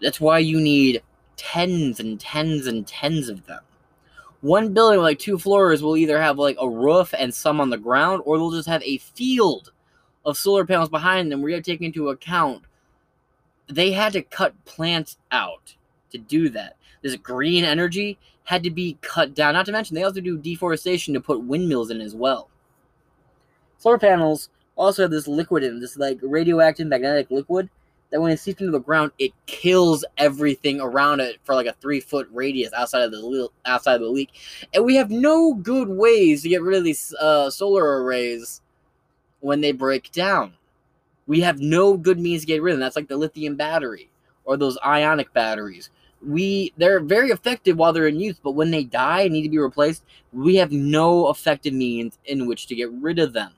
That's 0.00 0.20
why 0.20 0.38
you 0.38 0.60
need 0.60 1.02
tens 1.36 2.00
and 2.00 2.18
tens 2.18 2.66
and 2.66 2.86
tens 2.86 3.28
of 3.28 3.46
them. 3.46 3.60
One 4.40 4.72
building 4.74 5.00
like 5.00 5.18
two 5.18 5.38
floors 5.38 5.82
will 5.82 5.96
either 5.96 6.20
have 6.20 6.38
like 6.38 6.56
a 6.60 6.68
roof 6.68 7.14
and 7.18 7.32
some 7.34 7.60
on 7.60 7.70
the 7.70 7.78
ground, 7.78 8.22
or 8.24 8.36
they'll 8.38 8.50
just 8.50 8.68
have 8.68 8.82
a 8.82 8.98
field 8.98 9.72
of 10.24 10.36
solar 10.36 10.66
panels 10.66 10.88
behind 10.88 11.30
them 11.30 11.40
you 11.42 11.54
have 11.54 11.62
to 11.62 11.70
take 11.70 11.82
into 11.82 12.08
account 12.08 12.62
they 13.68 13.92
had 13.92 14.12
to 14.12 14.22
cut 14.22 14.64
plants 14.64 15.18
out 15.32 15.74
to 16.10 16.18
do 16.18 16.48
that. 16.50 16.76
This 17.02 17.16
green 17.16 17.64
energy 17.64 18.18
had 18.44 18.62
to 18.62 18.70
be 18.70 18.96
cut 19.00 19.34
down. 19.34 19.54
Not 19.54 19.66
to 19.66 19.72
mention, 19.72 19.94
they 19.94 20.04
also 20.04 20.20
do 20.20 20.38
deforestation 20.38 21.14
to 21.14 21.20
put 21.20 21.42
windmills 21.42 21.90
in 21.90 22.00
as 22.00 22.14
well. 22.14 22.48
Solar 23.78 23.98
panels 23.98 24.48
also 24.76 25.02
have 25.02 25.10
this 25.10 25.28
liquid 25.28 25.62
in 25.62 25.80
this 25.80 25.96
like 25.96 26.18
radioactive 26.22 26.86
magnetic 26.86 27.30
liquid 27.30 27.68
that 28.10 28.20
when 28.20 28.30
it 28.30 28.38
seeps 28.38 28.60
into 28.60 28.70
the 28.70 28.78
ground, 28.78 29.10
it 29.18 29.32
kills 29.46 30.04
everything 30.16 30.80
around 30.80 31.20
it 31.20 31.38
for 31.44 31.54
like 31.54 31.66
a 31.66 31.72
three 31.74 32.00
foot 32.00 32.28
radius 32.32 32.72
outside 32.72 33.02
of 33.02 33.10
the 33.10 33.48
outside 33.64 33.96
of 33.96 34.02
the 34.02 34.08
leak. 34.08 34.30
And 34.72 34.84
we 34.84 34.94
have 34.96 35.10
no 35.10 35.54
good 35.54 35.88
ways 35.88 36.42
to 36.42 36.48
get 36.48 36.62
rid 36.62 36.78
of 36.78 36.84
these 36.84 37.14
uh, 37.14 37.50
solar 37.50 38.02
arrays 38.02 38.62
when 39.40 39.60
they 39.60 39.72
break 39.72 40.12
down. 40.12 40.54
We 41.26 41.40
have 41.40 41.58
no 41.58 41.96
good 41.96 42.18
means 42.18 42.42
to 42.42 42.46
get 42.46 42.62
rid 42.62 42.72
of 42.72 42.78
them. 42.78 42.84
That's 42.84 42.96
like 42.96 43.08
the 43.08 43.16
lithium 43.16 43.56
battery 43.56 44.10
or 44.44 44.56
those 44.56 44.78
ionic 44.84 45.32
batteries. 45.32 45.90
We 46.26 46.72
they're 46.76 47.00
very 47.00 47.30
effective 47.30 47.76
while 47.76 47.92
they're 47.92 48.06
in 48.06 48.20
use, 48.20 48.38
but 48.42 48.52
when 48.52 48.70
they 48.70 48.84
die 48.84 49.22
and 49.22 49.32
need 49.32 49.42
to 49.42 49.48
be 49.48 49.58
replaced, 49.58 50.04
we 50.32 50.56
have 50.56 50.72
no 50.72 51.28
effective 51.30 51.74
means 51.74 52.18
in 52.24 52.46
which 52.46 52.66
to 52.68 52.74
get 52.74 52.90
rid 52.90 53.18
of 53.18 53.32
them. 53.32 53.52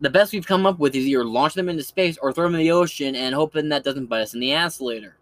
The 0.00 0.10
best 0.10 0.32
we've 0.32 0.46
come 0.46 0.66
up 0.66 0.78
with 0.78 0.94
is 0.94 1.06
either 1.06 1.24
launch 1.24 1.54
them 1.54 1.68
into 1.68 1.82
space 1.82 2.18
or 2.18 2.32
throw 2.32 2.44
them 2.44 2.54
in 2.54 2.60
the 2.60 2.70
ocean 2.70 3.14
and 3.14 3.34
hoping 3.34 3.70
that 3.70 3.84
doesn't 3.84 4.06
bite 4.06 4.22
us 4.22 4.34
in 4.34 4.40
the 4.40 4.52
ass 4.52 4.80
later. 4.80 5.16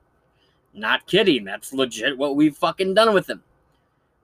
Not 0.74 1.06
kidding, 1.06 1.44
that's 1.44 1.72
legit 1.72 2.18
what 2.18 2.36
we've 2.36 2.56
fucking 2.56 2.94
done 2.94 3.14
with 3.14 3.26
them. 3.26 3.42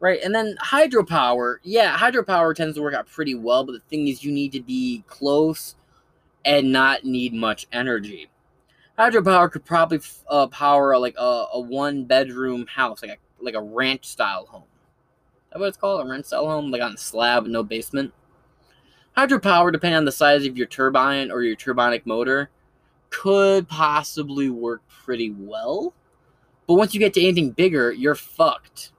Right, 0.00 0.20
and 0.22 0.32
then 0.34 0.56
hydropower. 0.62 1.56
Yeah, 1.64 1.96
hydropower 1.96 2.54
tends 2.54 2.76
to 2.76 2.82
work 2.82 2.94
out 2.94 3.08
pretty 3.08 3.34
well, 3.34 3.64
but 3.64 3.72
the 3.72 3.80
thing 3.80 4.06
is, 4.06 4.22
you 4.22 4.30
need 4.30 4.52
to 4.52 4.60
be 4.60 5.02
close 5.08 5.74
and 6.44 6.70
not 6.70 7.04
need 7.04 7.34
much 7.34 7.66
energy. 7.72 8.30
Hydropower 8.96 9.50
could 9.50 9.64
probably 9.64 10.00
uh, 10.28 10.46
power 10.48 10.96
like 10.98 11.14
a, 11.18 11.46
a 11.52 11.60
one 11.60 12.04
bedroom 12.04 12.66
house, 12.66 13.02
like 13.02 13.12
a 13.12 13.16
like 13.40 13.54
a 13.54 13.62
ranch 13.62 14.06
style 14.06 14.46
home. 14.46 14.62
Is 14.62 15.52
that 15.52 15.60
what 15.60 15.68
it's 15.68 15.76
called? 15.76 16.06
A 16.06 16.08
ranch 16.08 16.26
style 16.26 16.46
home, 16.46 16.70
like 16.70 16.82
on 16.82 16.94
a 16.94 16.98
slab 16.98 17.46
no 17.46 17.62
basement. 17.62 18.12
Hydropower, 19.16 19.72
depending 19.72 19.96
on 19.96 20.04
the 20.04 20.12
size 20.12 20.46
of 20.46 20.56
your 20.56 20.66
turbine 20.66 21.30
or 21.30 21.42
your 21.42 21.56
turbinic 21.56 22.06
motor, 22.06 22.50
could 23.10 23.68
possibly 23.68 24.48
work 24.48 24.82
pretty 24.88 25.30
well. 25.30 25.92
But 26.66 26.74
once 26.74 26.94
you 26.94 27.00
get 27.00 27.14
to 27.14 27.22
anything 27.22 27.50
bigger, 27.50 27.92
you're 27.92 28.14
fucked. 28.14 28.92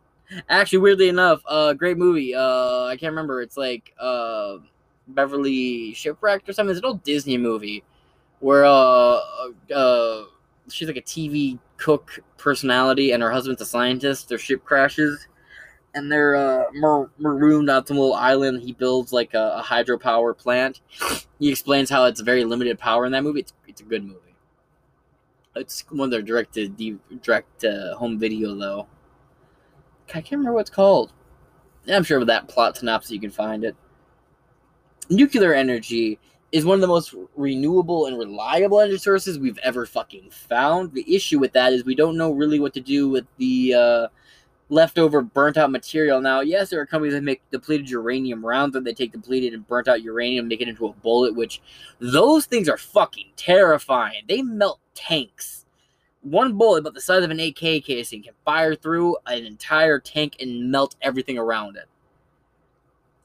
Actually, 0.48 0.80
weirdly 0.80 1.10
enough, 1.10 1.42
a 1.46 1.50
uh, 1.50 1.74
great 1.74 1.98
movie. 1.98 2.36
Uh, 2.36 2.84
I 2.86 2.98
can't 3.00 3.12
remember. 3.12 3.42
It's 3.42 3.58
like 3.58 3.94
uh, 4.00 4.58
Beverly 5.08 5.94
Shipwrecked 5.94 6.48
or 6.48 6.54
something. 6.54 6.72
It's 6.72 6.80
an 6.80 6.86
old 6.86 7.04
Disney 7.04 7.38
movie 7.38 7.84
where 8.40 8.66
uh, 8.66 9.20
uh, 9.76 10.24
she's 10.70 10.88
like 10.88 10.98
a 10.98 11.02
TV 11.02 11.60
cook 11.78 12.20
personality, 12.38 13.12
and 13.12 13.24
her 13.24 13.32
husband's 13.32 13.62
a 13.62 13.66
scientist. 13.66 14.30
Their 14.30 14.38
ship 14.38 14.64
crashes, 14.66 15.28
and 15.96 16.12
they're 16.12 16.36
uh, 16.36 16.66
mar- 16.74 17.12
marooned 17.20 17.70
on 17.70 17.86
some 17.86 17.98
little 17.98 18.16
island. 18.16 18.62
He 18.64 18.74
builds 18.74 19.14
like 19.14 19.34
a, 19.36 19.60
a 19.60 19.64
hydropower 19.64 20.38
plant. 20.38 20.82
He 21.40 21.50
explains 21.52 21.90
how 21.90 22.06
it's 22.06 22.22
very 22.22 22.46
limited 22.46 22.80
power 22.80 23.06
in 23.06 23.12
that 23.14 23.24
movie. 23.24 23.42
It's, 23.42 23.54
it's 23.68 23.82
a 23.82 23.86
good 23.86 24.04
movie. 24.06 24.20
It's 25.56 25.84
one 25.90 26.06
of 26.08 26.12
their 26.12 26.22
direct 26.22 26.54
to 26.56 26.68
direct 27.22 27.64
uh, 27.66 27.96
home 27.98 28.20
video 28.20 28.56
though. 28.56 28.88
I 30.10 30.22
can't 30.22 30.32
remember 30.32 30.54
what 30.54 30.62
it's 30.62 30.70
called. 30.70 31.14
I'm 31.88 32.04
sure 32.04 32.20
with 32.20 32.28
that 32.28 32.48
plot 32.48 32.78
synopsis 32.78 33.12
you 33.12 33.20
can 33.20 33.32
find 33.32 33.64
it. 33.64 33.76
Nuclear 35.10 35.54
energy 35.54 36.20
is 36.52 36.66
one 36.66 36.76
of 36.76 36.82
the 36.82 36.88
most 36.88 37.14
renewable 37.36 38.08
and 38.08 38.18
reliable 38.18 38.80
energy 38.80 38.98
sources 38.98 39.38
we've 39.38 39.58
ever 39.60 39.86
fucking 39.86 40.30
found. 40.32 40.94
The 40.94 41.16
issue 41.16 41.40
with 41.40 41.54
that 41.54 41.74
is 41.74 41.86
we 41.86 41.96
don't 41.96 42.18
know 42.18 42.32
really 42.32 42.60
what 42.60 42.74
to 42.74 42.82
do 42.82 43.08
with 43.08 43.26
the 43.38 43.74
uh, 43.74 44.08
leftover 44.70 45.22
burnt 45.22 45.58
out 45.58 45.72
material. 45.72 46.22
Now, 46.22 46.42
yes, 46.42 46.70
there 46.70 46.80
are 46.80 46.86
companies 46.86 47.14
that 47.14 47.24
make 47.24 47.42
depleted 47.52 47.90
uranium 47.90 48.46
rounds 48.46 48.74
that 48.74 48.84
they 48.84 48.94
take 48.94 49.12
depleted 49.12 49.54
and 49.54 49.68
burnt 49.68 49.88
out 49.88 50.02
uranium, 50.02 50.48
make 50.48 50.62
it 50.62 50.70
into 50.70 50.88
a 50.88 50.94
bullet, 50.94 51.36
which 51.36 51.62
those 52.00 52.46
things 52.46 52.70
are 52.70 52.78
fucking 52.78 53.30
terrifying. 53.36 54.24
They 54.28 54.42
melt 54.42 54.80
tanks 54.96 55.59
one 56.22 56.58
bullet 56.58 56.80
about 56.80 56.94
the 56.94 57.02
size 57.02 57.24
of 57.24 57.32
an 57.32 57.40
AK 57.40 57.84
casing 57.84 58.24
can 58.24 58.34
fire 58.46 58.76
through 58.76 59.18
an 59.26 59.46
entire 59.46 60.00
tank 60.00 60.36
and 60.40 60.72
melt 60.72 60.96
everything 61.02 61.38
around 61.38 61.78
it. 61.78 61.86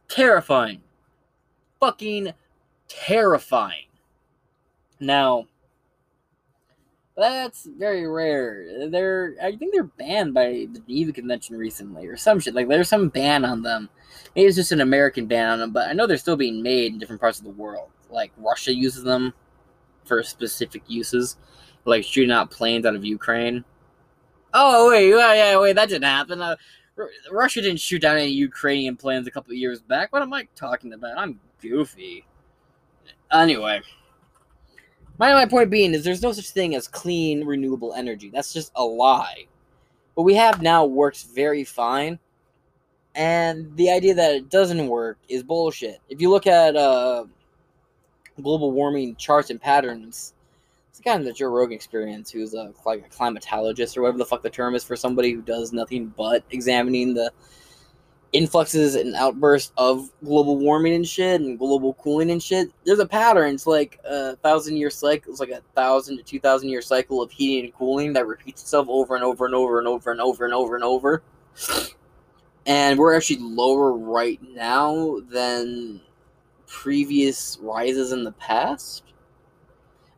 Terrifying. 0.09 0.83
Fucking 1.81 2.33
terrifying. 2.89 3.87
Now, 5.01 5.47
that's 7.17 7.67
very 7.79 8.07
rare. 8.09 8.89
They're 8.89 9.35
I 9.43 9.55
think 9.57 9.73
they're 9.73 9.85
banned 9.85 10.35
by 10.35 10.67
the 10.73 10.83
Geneva 10.87 11.13
Convention 11.13 11.57
recently 11.57 12.07
or 12.07 12.17
some 12.17 12.41
shit. 12.41 12.55
Like 12.55 12.69
there's 12.69 12.89
some 12.89 13.09
ban 13.09 13.45
on 13.45 13.63
them. 13.63 13.89
Maybe 14.35 14.47
it's 14.47 14.57
just 14.57 14.73
an 14.73 14.81
American 14.81 15.27
ban 15.27 15.51
on 15.51 15.59
them, 15.61 15.73
but 15.73 15.89
I 15.89 15.93
know 15.93 16.07
they're 16.07 16.17
still 16.17 16.37
being 16.37 16.63
made 16.63 16.93
in 16.93 16.99
different 16.99 17.21
parts 17.21 17.39
of 17.39 17.45
the 17.45 17.51
world. 17.51 17.91
Like 18.11 18.33
Russia 18.37 18.75
uses 18.75 19.05
them 19.05 19.33
for 20.05 20.23
specific 20.23 20.83
uses 20.89 21.37
like 21.85 22.05
shooting 22.05 22.31
out 22.31 22.51
planes 22.51 22.87
out 22.87 22.95
of 22.95 23.05
Ukraine. 23.05 23.65
Oh 24.53 24.91
wait, 24.91 25.11
yeah, 25.11 25.35
yeah, 25.35 25.59
wait, 25.59 25.75
that 25.75 25.89
didn't 25.89 26.05
happen. 26.05 26.41
Uh, 26.41 26.57
Russia 27.31 27.61
didn't 27.61 27.81
shoot 27.81 28.03
down 28.03 28.17
any 28.17 28.31
Ukrainian 28.31 28.97
planes 28.97 29.27
a 29.27 29.31
couple 29.31 29.51
of 29.51 29.59
years 29.59 29.81
back. 29.81 30.13
What 30.13 30.23
am 30.23 30.33
I 30.33 30.47
talking 30.55 30.93
about? 30.93 31.19
I'm 31.19 31.41
goofy. 31.61 32.25
Anyway, 33.33 33.81
my 35.19 35.33
my 35.33 35.47
point 35.47 35.71
being 35.71 35.93
is 35.93 36.05
there's 36.05 36.23
no 36.23 36.33
such 36.33 36.51
thing 36.51 36.75
as 36.75 36.87
clean 36.87 37.45
renewable 37.45 37.95
energy. 37.95 38.31
That's 38.33 38.53
just 38.53 38.71
a 38.77 38.85
lie. 38.85 39.47
What 40.15 40.25
we 40.25 40.35
have 40.35 40.63
now 40.63 40.85
works 40.85 41.25
very 41.25 41.65
fine, 41.65 42.21
and 43.17 43.77
the 43.77 43.91
idea 43.91 44.15
that 44.15 44.35
it 44.37 44.51
doesn't 44.51 44.87
work 44.87 45.19
is 45.29 45.43
bullshit. 45.43 45.99
If 46.09 46.21
you 46.21 46.31
look 46.31 46.47
at 46.47 46.77
uh, 46.77 47.25
global 48.41 48.71
warming 48.71 49.17
charts 49.17 49.51
and 49.51 49.61
patterns, 49.61 50.35
kind 51.05 51.21
of 51.21 51.27
the 51.27 51.33
Joe 51.33 51.49
Rogan 51.49 51.75
experience, 51.75 52.31
who's 52.31 52.55
a 52.55 52.73
like 52.85 53.05
a 53.07 53.09
climatologist 53.09 53.97
or 53.97 54.03
whatever 54.03 54.19
the 54.19 54.25
fuck 54.25 54.43
the 54.43 54.51
term 54.51 54.75
is 54.75 54.85
for 54.85 54.97
somebody 54.97 55.33
who 55.33 55.43
does 55.43 55.73
nothing 55.73 56.13
but 56.17 56.45
examining 56.51 57.15
the 57.15 57.33
influxes 58.33 58.97
and 58.97 59.15
outbursts 59.15 59.73
of 59.77 60.11
global 60.25 60.59
warming 60.59 60.95
and 60.95 61.07
shit 61.07 61.41
and 61.41 61.57
global 61.59 61.95
cooling 61.95 62.33
and 62.33 62.43
shit. 62.43 62.69
There's 62.85 62.99
a 62.99 63.07
pattern. 63.07 63.55
It's 63.55 63.67
like 63.67 64.01
a 64.05 64.35
thousand 64.37 64.77
year 64.77 64.91
cycle. 64.91 65.31
It's 65.31 65.41
like 65.41 65.51
a 65.51 65.63
thousand 65.75 66.17
to 66.17 66.23
two 66.23 66.41
thousand 66.41 66.69
year 66.69 66.83
cycle 66.83 67.23
of 67.23 67.31
heating 67.31 67.67
and 67.67 67.75
cooling 67.75 68.13
that 68.15 68.27
repeats 68.27 68.63
itself 68.63 68.89
over 68.91 69.15
and 69.15 69.23
over 69.23 69.47
and 69.47 69.55
over 69.55 69.79
and 69.79 69.87
over 69.87 70.11
and 70.11 70.21
over 70.21 70.45
and 70.45 70.55
over 70.55 70.75
and 70.75 70.85
over. 70.85 71.23
And 72.67 72.99
we're 72.99 73.15
actually 73.15 73.41
lower 73.41 73.93
right 73.93 74.41
now 74.43 75.21
than 75.29 76.01
previous 76.67 77.59
rises 77.61 78.11
in 78.13 78.25
the 78.25 78.33
past. 78.33 79.05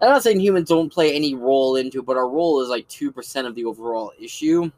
I'm 0.06 0.12
not 0.12 0.22
saying 0.22 0.38
humans 0.38 0.68
don't 0.68 0.92
play 0.92 1.12
any 1.12 1.34
role 1.34 1.74
into 1.74 1.98
it, 1.98 2.06
but 2.06 2.16
our 2.16 2.28
role 2.28 2.60
is 2.60 2.68
like 2.68 2.86
2% 2.88 3.44
of 3.44 3.56
the 3.56 3.64
overall 3.64 4.12
issue. 4.20 4.70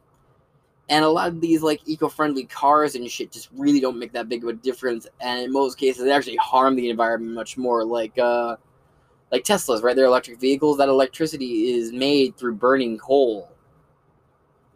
And 0.89 1.05
a 1.05 1.09
lot 1.09 1.27
of 1.27 1.39
these 1.39 1.61
like 1.61 1.81
eco-friendly 1.85 2.45
cars 2.45 2.95
and 2.95 3.07
shit 3.09 3.31
just 3.31 3.49
really 3.53 3.79
don't 3.79 3.99
make 3.99 4.11
that 4.13 4.27
big 4.27 4.41
of 4.43 4.49
a 4.49 4.53
difference. 4.53 5.05
And 5.21 5.43
in 5.43 5.51
most 5.51 5.77
cases, 5.77 6.03
they 6.03 6.11
actually 6.11 6.37
harm 6.37 6.75
the 6.75 6.89
environment 6.89 7.35
much 7.35 7.57
more. 7.57 7.85
Like 7.85 8.17
uh, 8.17 8.55
like 9.31 9.43
Teslas, 9.43 9.83
right? 9.83 9.95
They're 9.95 10.05
electric 10.05 10.39
vehicles. 10.39 10.79
That 10.79 10.89
electricity 10.89 11.75
is 11.75 11.91
made 11.91 12.35
through 12.35 12.55
burning 12.55 12.97
coal. 12.97 13.51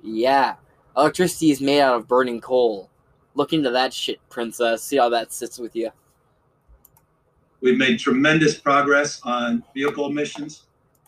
Yeah, 0.04 0.58
electricity 0.96 1.50
is 1.50 1.62
made 1.62 1.82
out 1.82 1.96
of 1.96 2.08
burning 2.08 2.42
coal. 2.42 2.92
Look 3.34 3.54
into 3.54 3.72
that 3.72 3.92
shit, 3.92 4.20
princess. 4.30 4.84
See 4.84 4.98
how 4.98 5.10
that 5.10 5.34
sits 5.34 5.58
with 5.58 5.76
you. 5.76 5.90
We've 7.64 7.78
made 7.78 7.98
tremendous 7.98 8.60
progress 8.60 9.22
on 9.24 9.64
vehicle 9.74 10.08
emissions, 10.08 10.64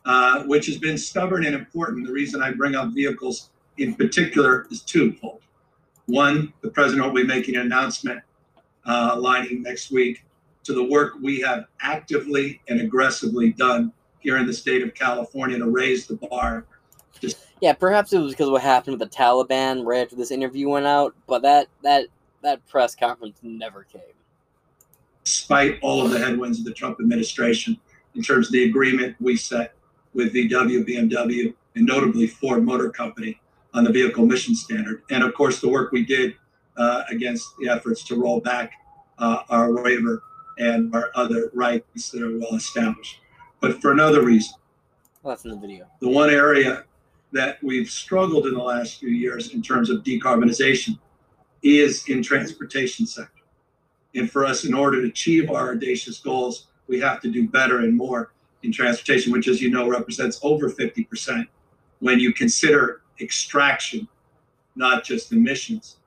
uh, 0.05 0.43
which 0.43 0.67
has 0.67 0.77
been 0.77 0.97
stubborn 0.97 1.45
and 1.45 1.53
important. 1.53 2.07
The 2.07 2.13
reason 2.13 2.41
I 2.41 2.51
bring 2.51 2.75
up 2.75 2.93
vehicles 2.93 3.49
in 3.77 3.93
particular 3.93 4.65
is 4.71 4.81
twofold. 4.81 5.41
One, 6.05 6.53
the 6.61 6.69
president 6.69 7.05
will 7.05 7.13
be 7.13 7.27
making 7.27 7.55
an 7.55 7.63
announcement 7.63 8.21
uh, 8.85 9.11
aligning 9.15 9.63
next 9.63 9.91
week 9.91 10.23
to 10.63 10.71
the 10.71 10.83
work 10.83 11.15
we 11.21 11.41
have 11.41 11.65
actively 11.81 12.61
and 12.69 12.79
aggressively 12.79 13.51
done 13.51 13.91
here 14.19 14.37
in 14.37 14.47
the 14.47 14.53
state 14.53 14.81
of 14.81 14.93
California 14.93 15.57
to 15.57 15.69
raise 15.69 16.07
the 16.07 16.15
bar 16.15 16.65
Yeah, 17.59 17.73
perhaps 17.73 18.13
it 18.13 18.19
was 18.19 18.31
because 18.31 18.47
of 18.47 18.53
what 18.53 18.61
happened 18.61 18.97
with 18.97 19.11
the 19.11 19.17
Taliban 19.17 19.85
right 19.85 20.03
after 20.03 20.15
this 20.15 20.31
interview 20.31 20.69
went 20.69 20.85
out, 20.85 21.15
but 21.27 21.41
that 21.41 21.67
that 21.83 22.07
that 22.43 22.65
press 22.67 22.95
conference 22.95 23.39
never 23.43 23.83
came. 23.83 24.14
Despite 25.35 25.79
all 25.81 26.05
of 26.05 26.11
the 26.11 26.19
headwinds 26.19 26.59
of 26.59 26.65
the 26.65 26.73
Trump 26.73 26.99
administration 27.01 27.77
in 28.13 28.21
terms 28.21 28.47
of 28.47 28.53
the 28.53 28.63
agreement 28.63 29.15
we 29.19 29.35
set 29.35 29.73
with 30.13 30.33
VW, 30.33 30.87
BMW, 30.87 31.53
and 31.75 31.85
notably 31.85 32.27
Ford 32.27 32.63
Motor 32.63 32.89
Company 32.91 33.41
on 33.73 33.83
the 33.83 33.91
vehicle 33.91 34.25
mission 34.25 34.55
standard. 34.55 35.01
And 35.09 35.23
of 35.23 35.33
course, 35.33 35.59
the 35.59 35.67
work 35.67 35.91
we 35.91 36.05
did 36.05 36.35
uh, 36.77 37.03
against 37.09 37.57
the 37.59 37.67
efforts 37.69 38.03
to 38.05 38.15
roll 38.15 38.39
back 38.39 38.71
uh, 39.17 39.39
our 39.49 39.73
waiver 39.73 40.23
and 40.57 40.93
our 40.95 41.09
other 41.15 41.49
rights 41.53 42.11
that 42.11 42.21
are 42.21 42.37
well 42.37 42.53
established. 42.55 43.19
But 43.59 43.81
for 43.81 43.91
another 43.91 44.23
reason, 44.23 44.53
Well, 45.23 45.33
that's 45.35 45.43
in 45.43 45.51
the 45.51 45.57
video. 45.57 45.87
the 45.99 46.07
one 46.09 46.29
area 46.29 46.85
that 47.33 47.61
we've 47.63 47.89
struggled 47.89 48.45
in 48.45 48.53
the 48.53 48.63
last 48.63 48.99
few 48.99 49.09
years 49.09 49.53
in 49.53 49.61
terms 49.61 49.89
of 49.89 50.03
decarbonization 50.03 50.97
is 51.63 52.07
in 52.07 52.21
transportation 52.23 53.05
sector. 53.05 53.34
And 54.15 54.31
for 54.31 54.45
us, 54.45 54.63
in 54.63 54.73
order 54.73 55.01
to 55.01 55.07
achieve 55.07 55.51
our 55.51 55.71
audacious 55.71 56.19
goals, 56.19 56.67
we 56.87 56.99
have 57.01 57.21
to 57.21 57.29
do 57.29 57.47
better 57.47 57.79
and 57.79 57.95
more 57.95 58.31
in 58.63 58.71
transportation, 58.71 59.31
which, 59.31 59.47
as 59.47 59.61
you 59.61 59.69
know, 59.69 59.87
represents 59.89 60.39
over 60.41 60.69
50% 60.69 61.45
when 61.99 62.19
you 62.19 62.33
consider 62.33 63.01
extraction, 63.19 64.07
not 64.75 65.03
just 65.03 65.31
emissions, 65.31 65.97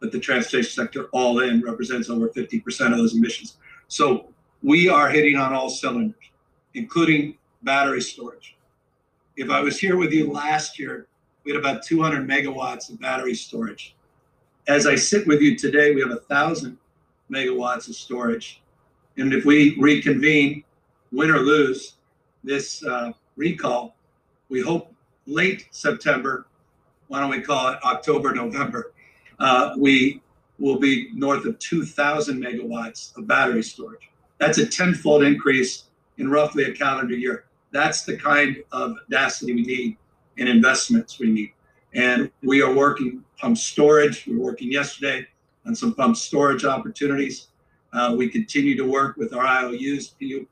but 0.00 0.12
the 0.12 0.18
transportation 0.18 0.70
sector 0.70 1.08
all 1.12 1.40
in 1.40 1.62
represents 1.62 2.10
over 2.10 2.28
50% 2.28 2.92
of 2.92 2.98
those 2.98 3.14
emissions. 3.14 3.56
So 3.88 4.28
we 4.62 4.88
are 4.88 5.08
hitting 5.08 5.36
on 5.36 5.52
all 5.52 5.70
cylinders, 5.70 6.30
including 6.74 7.36
battery 7.62 8.02
storage. 8.02 8.56
If 9.36 9.50
I 9.50 9.60
was 9.60 9.78
here 9.78 9.96
with 9.96 10.12
you 10.12 10.30
last 10.30 10.78
year, 10.78 11.06
we 11.44 11.52
had 11.52 11.60
about 11.60 11.82
200 11.82 12.28
megawatts 12.28 12.90
of 12.90 13.00
battery 13.00 13.34
storage. 13.34 13.94
As 14.66 14.86
I 14.86 14.94
sit 14.94 15.26
with 15.26 15.40
you 15.40 15.56
today, 15.56 15.94
we 15.94 16.00
have 16.00 16.10
a 16.10 16.20
thousand 16.20 16.78
megawatts 17.34 17.88
of 17.88 17.96
storage. 17.96 18.62
And 19.16 19.32
if 19.32 19.44
we 19.44 19.76
reconvene, 19.78 20.64
win 21.12 21.30
or 21.30 21.38
lose 21.38 21.96
this 22.42 22.84
uh, 22.84 23.12
recall, 23.36 23.96
we 24.48 24.60
hope 24.60 24.94
late 25.26 25.66
September, 25.70 26.46
why 27.08 27.20
don't 27.20 27.30
we 27.30 27.40
call 27.40 27.68
it 27.68 27.78
October, 27.84 28.34
November, 28.34 28.92
uh, 29.38 29.74
we 29.76 30.22
will 30.58 30.78
be 30.78 31.10
north 31.14 31.44
of 31.44 31.58
2,000 31.58 32.40
megawatts 32.40 33.16
of 33.16 33.26
battery 33.26 33.62
storage. 33.62 34.10
That's 34.38 34.58
a 34.58 34.66
tenfold 34.66 35.24
increase 35.24 35.84
in 36.18 36.30
roughly 36.30 36.64
a 36.64 36.72
calendar 36.72 37.14
year. 37.14 37.44
That's 37.72 38.04
the 38.04 38.16
kind 38.16 38.62
of 38.72 38.96
audacity 39.08 39.54
we 39.54 39.62
need 39.62 39.96
and 40.38 40.48
investments 40.48 41.18
we 41.18 41.30
need. 41.30 41.52
And 41.94 42.30
we 42.42 42.62
are 42.62 42.72
working 42.72 43.24
on 43.42 43.56
storage. 43.56 44.26
We 44.26 44.36
were 44.36 44.44
working 44.44 44.70
yesterday 44.70 45.26
on 45.66 45.74
some 45.74 45.94
pump 45.94 46.16
storage 46.16 46.64
opportunities. 46.64 47.48
Uh, 47.92 48.14
we 48.16 48.28
continue 48.28 48.76
to 48.76 48.84
work 48.84 49.16
with 49.16 49.32
our 49.32 49.46
IOUs, 49.46 50.08
PU, 50.20 50.46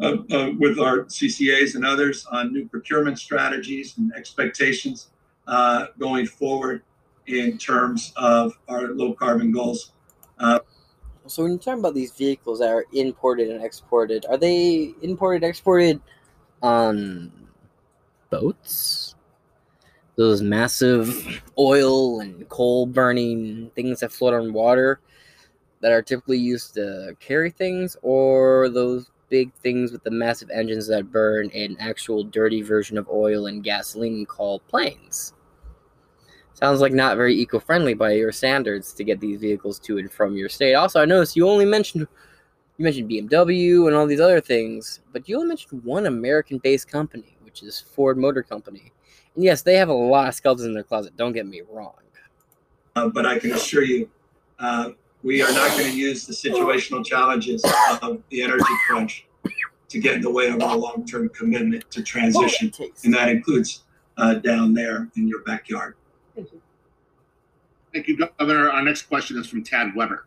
uh, 0.00 0.16
uh, 0.30 0.50
with 0.58 0.78
our 0.78 1.04
CCAs 1.04 1.74
and 1.74 1.84
others 1.84 2.26
on 2.26 2.52
new 2.52 2.68
procurement 2.68 3.18
strategies 3.18 3.96
and 3.98 4.12
expectations 4.14 5.08
uh, 5.46 5.86
going 5.98 6.26
forward 6.26 6.82
in 7.26 7.58
terms 7.58 8.12
of 8.16 8.52
our 8.68 8.88
low 8.88 9.14
carbon 9.14 9.50
goals. 9.50 9.92
Uh, 10.38 10.60
So 11.26 11.42
when 11.42 11.52
you're 11.52 11.58
talking 11.58 11.80
about 11.80 11.94
these 11.94 12.12
vehicles 12.12 12.60
that 12.60 12.68
are 12.68 12.86
imported 12.92 13.50
and 13.50 13.64
exported, 13.64 14.26
are 14.28 14.36
they 14.36 14.94
imported, 15.02 15.42
exported 15.42 16.00
on 16.62 17.32
boats? 18.30 19.15
Those 20.16 20.40
massive 20.40 21.42
oil 21.58 22.20
and 22.20 22.48
coal 22.48 22.86
burning 22.86 23.70
things 23.74 24.00
that 24.00 24.12
float 24.12 24.32
on 24.34 24.52
water 24.52 25.00
that 25.80 25.92
are 25.92 26.00
typically 26.02 26.38
used 26.38 26.74
to 26.74 27.14
carry 27.20 27.50
things, 27.50 27.98
or 28.00 28.70
those 28.70 29.10
big 29.28 29.52
things 29.54 29.92
with 29.92 30.02
the 30.04 30.10
massive 30.10 30.48
engines 30.50 30.86
that 30.86 31.12
burn 31.12 31.50
an 31.50 31.76
actual 31.78 32.24
dirty 32.24 32.62
version 32.62 32.96
of 32.96 33.08
oil 33.10 33.46
and 33.46 33.62
gasoline 33.62 34.24
called 34.24 34.66
planes? 34.68 35.34
Sounds 36.54 36.80
like 36.80 36.94
not 36.94 37.18
very 37.18 37.34
eco-friendly 37.34 37.92
by 37.92 38.12
your 38.12 38.32
standards 38.32 38.94
to 38.94 39.04
get 39.04 39.20
these 39.20 39.38
vehicles 39.38 39.78
to 39.80 39.98
and 39.98 40.10
from 40.10 40.34
your 40.34 40.48
state. 40.48 40.72
Also, 40.72 41.02
I 41.02 41.04
noticed 41.04 41.36
you 41.36 41.46
only 41.46 41.66
mentioned 41.66 42.06
you 42.78 42.82
mentioned 42.84 43.10
BMW 43.10 43.86
and 43.86 43.94
all 43.94 44.06
these 44.06 44.20
other 44.20 44.40
things, 44.40 45.00
but 45.12 45.28
you 45.28 45.36
only 45.36 45.48
mentioned 45.48 45.84
one 45.84 46.06
American-based 46.06 46.88
company, 46.88 47.36
which 47.42 47.62
is 47.62 47.80
Ford 47.80 48.16
Motor 48.16 48.42
Company. 48.42 48.92
And 49.36 49.44
yes, 49.44 49.62
they 49.62 49.76
have 49.76 49.88
a 49.88 49.94
lot 49.94 50.28
of 50.28 50.34
skeletons 50.34 50.66
in 50.66 50.74
their 50.74 50.82
closet. 50.82 51.16
Don't 51.16 51.32
get 51.32 51.46
me 51.46 51.62
wrong. 51.70 51.92
uh, 52.96 53.08
but 53.08 53.26
I 53.26 53.38
can 53.38 53.52
assure 53.52 53.84
you, 53.84 54.08
uh, 54.58 54.90
we 55.22 55.42
are 55.42 55.52
not 55.52 55.70
going 55.72 55.90
to 55.90 55.96
use 55.96 56.26
the 56.26 56.32
situational 56.32 57.04
challenges 57.04 57.62
of 58.02 58.22
the 58.30 58.42
energy 58.42 58.64
crunch 58.86 59.26
to 59.88 60.00
get 60.00 60.14
in 60.14 60.20
the 60.22 60.30
way 60.30 60.48
of 60.48 60.60
our 60.62 60.76
long-term 60.76 61.28
commitment 61.30 61.88
to 61.90 62.02
transition, 62.02 62.72
and 63.04 63.14
that 63.14 63.28
includes 63.28 63.84
uh, 64.16 64.34
down 64.34 64.72
there 64.72 65.08
in 65.16 65.28
your 65.28 65.42
backyard. 65.42 65.94
Thank 67.92 68.08
you, 68.08 68.16
Governor. 68.38 68.70
Our 68.70 68.82
next 68.82 69.02
question 69.02 69.38
is 69.38 69.46
from 69.46 69.62
Tad 69.62 69.94
Weber. 69.94 70.26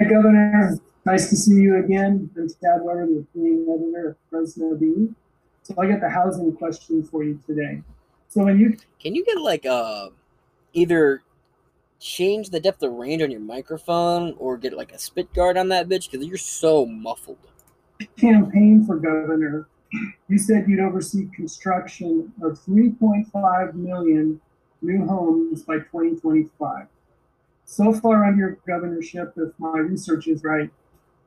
Hi, 0.00 0.08
Governor. 0.08 0.78
Nice 1.04 1.30
to 1.30 1.36
see 1.36 1.54
you 1.54 1.76
again. 1.82 2.30
I'm 2.36 2.48
Tad 2.48 2.80
Weber, 2.82 3.06
the 3.06 3.20
opinion 3.20 3.66
editor 3.68 4.10
of 4.10 4.16
Fresno 4.28 4.74
Bee. 4.76 5.08
So 5.62 5.74
I 5.78 5.86
got 5.86 6.00
the 6.00 6.08
housing 6.08 6.54
question 6.56 7.02
for 7.04 7.22
you 7.22 7.38
today. 7.46 7.82
So 8.28 8.44
when 8.44 8.58
you 8.58 8.76
Can 8.98 9.14
you 9.14 9.24
get 9.24 9.40
like 9.40 9.66
uh 9.66 10.08
either 10.72 11.22
change 12.00 12.48
the 12.50 12.60
depth 12.60 12.82
of 12.82 12.92
range 12.92 13.22
on 13.22 13.30
your 13.30 13.40
microphone 13.40 14.34
or 14.38 14.56
get 14.56 14.72
like 14.72 14.92
a 14.92 14.98
spit 14.98 15.32
guard 15.34 15.56
on 15.56 15.68
that 15.68 15.88
bitch 15.88 16.10
because 16.10 16.26
you're 16.26 16.38
so 16.38 16.86
muffled. 16.86 17.38
campaign 18.16 18.84
for 18.86 18.96
governor, 18.96 19.68
you 20.28 20.38
said 20.38 20.64
you'd 20.66 20.80
oversee 20.80 21.28
construction 21.36 22.32
of 22.42 22.58
3.5 22.64 23.74
million 23.74 24.40
new 24.80 25.06
homes 25.06 25.62
by 25.62 25.76
2025. 25.78 26.86
So 27.66 27.92
far 27.92 28.24
under 28.24 28.38
your 28.38 28.58
governorship, 28.66 29.34
if 29.36 29.52
my 29.58 29.78
research 29.78 30.26
is 30.26 30.42
right, 30.42 30.70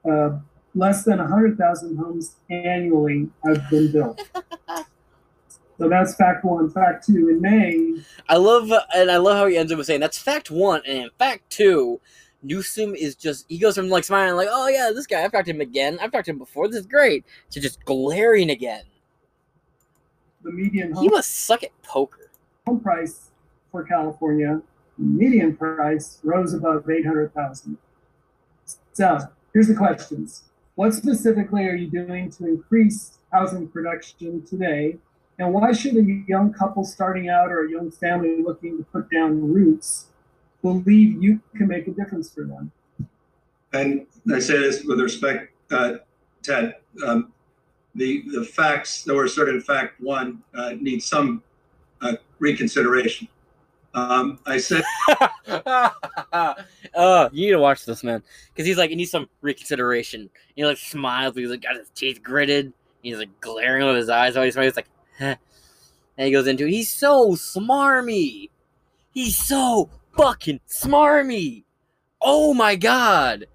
uh, 0.09 0.39
less 0.75 1.03
than 1.03 1.19
100,000 1.19 1.97
homes 1.97 2.35
annually 2.49 3.29
have 3.45 3.69
been 3.69 3.91
built. 3.91 4.21
so 5.77 5.89
that's 5.89 6.15
fact 6.15 6.43
one. 6.43 6.69
Fact 6.69 7.05
two, 7.05 7.29
in 7.29 7.41
May, 7.41 8.01
I 8.29 8.37
love 8.37 8.71
and 8.95 9.11
I 9.11 9.17
love 9.17 9.37
how 9.37 9.47
he 9.47 9.57
ends 9.57 9.71
up 9.71 9.77
with 9.77 9.87
saying 9.87 9.99
that's 9.99 10.17
fact 10.17 10.49
one, 10.51 10.81
and 10.87 10.97
in 10.99 11.09
fact 11.19 11.49
two, 11.49 11.99
Newsom 12.41 12.95
is 12.95 13.15
just 13.15 13.45
he 13.49 13.57
goes 13.57 13.75
from 13.75 13.89
like 13.89 14.03
smiling 14.03 14.35
like, 14.35 14.49
oh 14.51 14.67
yeah, 14.67 14.91
this 14.93 15.07
guy 15.07 15.23
I've 15.23 15.31
talked 15.31 15.45
to 15.45 15.51
him 15.53 15.61
again, 15.61 15.97
I've 16.01 16.11
talked 16.11 16.25
to 16.25 16.31
him 16.31 16.37
before, 16.39 16.67
this 16.67 16.81
is 16.81 16.85
great, 16.87 17.25
to 17.51 17.59
just 17.59 17.83
glaring 17.85 18.49
again. 18.49 18.83
the 20.43 20.51
median 20.51 20.89
He 20.89 20.93
home, 20.95 21.07
must 21.07 21.29
suck 21.45 21.63
at 21.63 21.69
poker. 21.83 22.29
home 22.67 22.79
price 22.79 23.29
for 23.71 23.83
California, 23.83 24.61
median 24.97 25.55
price 25.55 26.19
rose 26.23 26.53
above 26.53 26.89
800,000. 26.89 27.77
So 28.93 29.17
here's 29.53 29.67
the 29.67 29.75
questions. 29.75 30.43
What 30.75 30.93
specifically 30.93 31.65
are 31.65 31.75
you 31.75 31.87
doing 31.87 32.31
to 32.31 32.47
increase 32.47 33.19
housing 33.31 33.67
production 33.67 34.43
today? 34.45 34.97
And 35.37 35.53
why 35.53 35.71
should 35.71 35.95
a 35.95 36.23
young 36.27 36.53
couple 36.53 36.83
starting 36.83 37.29
out 37.29 37.51
or 37.51 37.65
a 37.65 37.71
young 37.71 37.91
family 37.91 38.41
looking 38.41 38.77
to 38.77 38.83
put 38.83 39.09
down 39.09 39.51
roots 39.51 40.07
believe 40.63 41.21
you 41.21 41.41
can 41.55 41.67
make 41.67 41.87
a 41.87 41.91
difference 41.91 42.33
for 42.33 42.45
them? 42.45 42.71
And 43.73 44.07
I 44.33 44.39
say 44.39 44.59
this 44.59 44.83
with 44.83 44.99
respect, 44.99 45.51
uh, 45.71 45.95
Ted. 46.41 46.75
Um, 47.05 47.33
the 47.95 48.23
the 48.31 48.43
facts 48.43 49.03
that 49.03 49.13
were 49.13 49.25
asserted 49.25 49.55
in 49.55 49.61
fact 49.61 50.01
one 50.01 50.41
uh, 50.55 50.73
need 50.79 51.03
some 51.03 51.43
uh, 52.01 52.13
reconsideration. 52.39 53.27
Um, 53.95 54.39
I 54.45 54.57
said 54.57 54.83
uh, 55.47 57.29
you 57.31 57.45
need 57.45 57.51
to 57.51 57.59
watch 57.59 57.85
this 57.85 58.03
man 58.03 58.23
because 58.51 58.65
he's 58.65 58.77
like 58.77 58.89
he 58.89 58.95
needs 58.95 59.11
some 59.11 59.29
reconsideration. 59.41 60.29
He 60.55 60.65
like 60.65 60.77
smiles, 60.77 61.35
he's 61.35 61.49
like 61.49 61.61
got 61.61 61.75
his 61.75 61.89
teeth 61.89 62.23
gritted. 62.23 62.73
He's 63.03 63.17
like 63.17 63.39
glaring 63.39 63.85
with 63.85 63.97
his 63.97 64.09
eyes. 64.09 64.33
Smiles. 64.33 64.55
He's 64.55 64.75
like, 64.75 64.89
Heh. 65.17 65.35
and 66.17 66.25
he 66.25 66.31
goes 66.31 66.47
into 66.47 66.65
it. 66.65 66.71
He's 66.71 66.91
so 66.91 67.33
smarmy. 67.33 68.49
He's 69.13 69.37
so 69.37 69.89
fucking 70.17 70.61
smarmy. 70.67 71.63
Oh 72.19 72.53
my 72.53 72.75
god. 72.75 73.45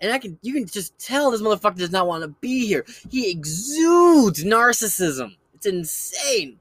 And 0.00 0.10
I 0.10 0.18
can 0.18 0.38
you 0.40 0.54
can 0.54 0.66
just 0.66 0.98
tell 0.98 1.30
this 1.30 1.42
motherfucker 1.42 1.76
does 1.76 1.90
not 1.90 2.06
want 2.06 2.22
to 2.22 2.28
be 2.40 2.66
here. 2.66 2.86
He 3.10 3.30
exudes 3.30 4.42
narcissism. 4.42 5.36
It's 5.54 5.66
insane. 5.66 6.58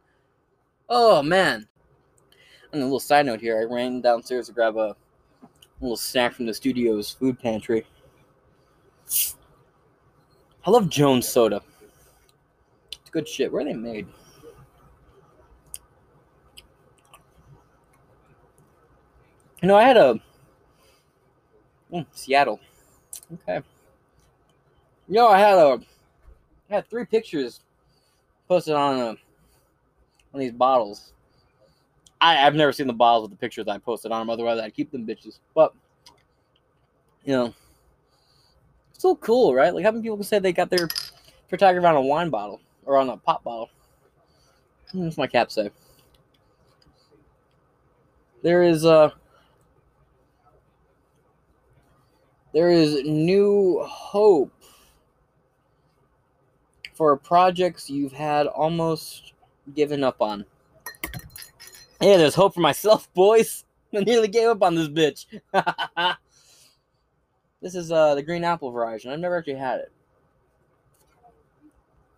Oh 0.90 1.24
man. 1.24 1.68
And 2.74 2.82
a 2.82 2.86
little 2.86 3.00
side 3.00 3.26
note 3.26 3.42
here, 3.42 3.60
I 3.60 3.64
ran 3.64 4.02
downstairs 4.02 4.48
to 4.48 4.54
grab 4.54 4.78
a 4.78 4.96
little 5.82 5.98
snack 5.98 6.34
from 6.34 6.46
the 6.46 6.54
studio's 6.54 7.12
food 7.12 7.40
pantry. 7.40 7.86
I 10.66 10.70
love 10.70 10.90
Jones 10.90 11.28
soda. 11.28 11.62
It's 12.92 13.10
good 13.10 13.28
shit. 13.28 13.52
Where 13.52 13.62
are 13.62 13.66
they 13.66 13.74
made? 13.74 14.08
You 19.62 19.68
know, 19.68 19.76
I 19.76 19.84
had 19.84 19.98
a 19.98 20.20
mm, 21.92 22.06
Seattle. 22.14 22.60
Okay. 23.34 23.62
You 25.08 25.16
know, 25.16 25.28
I 25.28 25.40
had 25.40 25.58
a 25.58 25.80
I 26.70 26.76
had 26.76 26.90
three 26.90 27.06
pictures 27.06 27.60
posted 28.48 28.74
on 28.74 28.98
a, 28.98 29.08
on 30.34 30.40
these 30.40 30.54
bottles. 30.54 31.14
I, 32.22 32.46
I've 32.46 32.56
never 32.56 32.72
seen 32.72 32.88
the 32.88 32.94
bottles 32.94 33.24
with 33.24 33.32
the 33.32 33.42
pictures 33.42 33.68
I 33.68 33.80
posted 33.80 34.12
on 34.12 34.22
them. 34.22 34.30
Otherwise, 34.30 34.60
I'd 34.60 34.76
keep 34.76 34.92
them 34.92 35.06
bitches. 35.06 35.40
But 35.56 35.74
you 37.26 37.34
know, 37.34 37.54
it's 38.92 39.00
still 39.00 39.16
cool, 39.18 39.54
right? 39.56 39.74
Like 39.74 39.84
having 39.84 40.04
people 40.04 40.24
say 40.24 40.40
they 40.40 40.54
got 40.54 40.70
their 40.70 40.88
photography 41.50 41.86
on 41.86 41.96
a 41.96 42.02
wine 42.02 42.30
bottle 42.30 42.62
or 42.86 42.98
on 42.98 43.10
a 43.10 43.18
pop 43.18 43.44
bottle. 43.44 43.70
What's 44.94 45.18
my 45.18 45.28
cap 45.28 45.52
say? 45.52 45.72
There 48.44 48.64
is 48.64 48.86
uh 48.86 49.12
there 52.54 52.70
is 52.70 53.04
new 53.04 53.82
hope 53.84 54.52
for 56.94 57.16
projects 57.18 57.90
you've 57.90 58.12
had 58.12 58.46
almost 58.48 59.34
given 59.74 60.04
up 60.04 60.22
on. 60.22 60.46
Yeah, 62.02 62.18
there's 62.18 62.36
hope 62.36 62.56
for 62.56 62.62
myself, 62.62 63.12
boys. 63.14 63.66
I 63.94 64.00
nearly 64.00 64.28
gave 64.28 64.48
up 64.48 64.64
on 64.64 64.76
this 64.76 64.88
bitch. 64.88 65.26
this 67.62 67.76
is 67.76 67.92
uh 67.92 68.16
the 68.16 68.24
green 68.24 68.44
apple 68.44 68.72
variety. 68.72 69.10
I've 69.10 69.20
never 69.20 69.38
actually 69.38 69.56
had 69.56 69.82
it. 69.82 69.92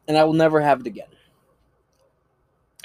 And 0.07 0.17
I 0.17 0.23
will 0.23 0.33
never 0.33 0.61
have 0.61 0.81
it 0.81 0.87
again. 0.87 1.07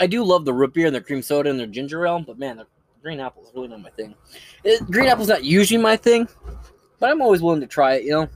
I 0.00 0.06
do 0.06 0.22
love 0.24 0.44
the 0.44 0.52
root 0.52 0.72
beer 0.72 0.86
and 0.86 0.94
the 0.94 1.00
cream 1.00 1.22
soda 1.22 1.50
and 1.50 1.58
their 1.58 1.66
ginger 1.66 2.06
ale, 2.06 2.20
but 2.20 2.38
man, 2.38 2.58
the 2.58 2.66
green 3.02 3.20
apple 3.20 3.42
is 3.42 3.50
really 3.54 3.68
not 3.68 3.80
my 3.80 3.90
thing. 3.90 4.14
It, 4.64 4.88
green 4.90 5.08
apple's 5.08 5.28
not 5.28 5.44
usually 5.44 5.80
my 5.80 5.96
thing, 5.96 6.28
but 6.98 7.10
I'm 7.10 7.20
always 7.20 7.42
willing 7.42 7.60
to 7.60 7.66
try 7.66 7.94
it, 7.94 8.04
you 8.04 8.12
know. 8.12 8.28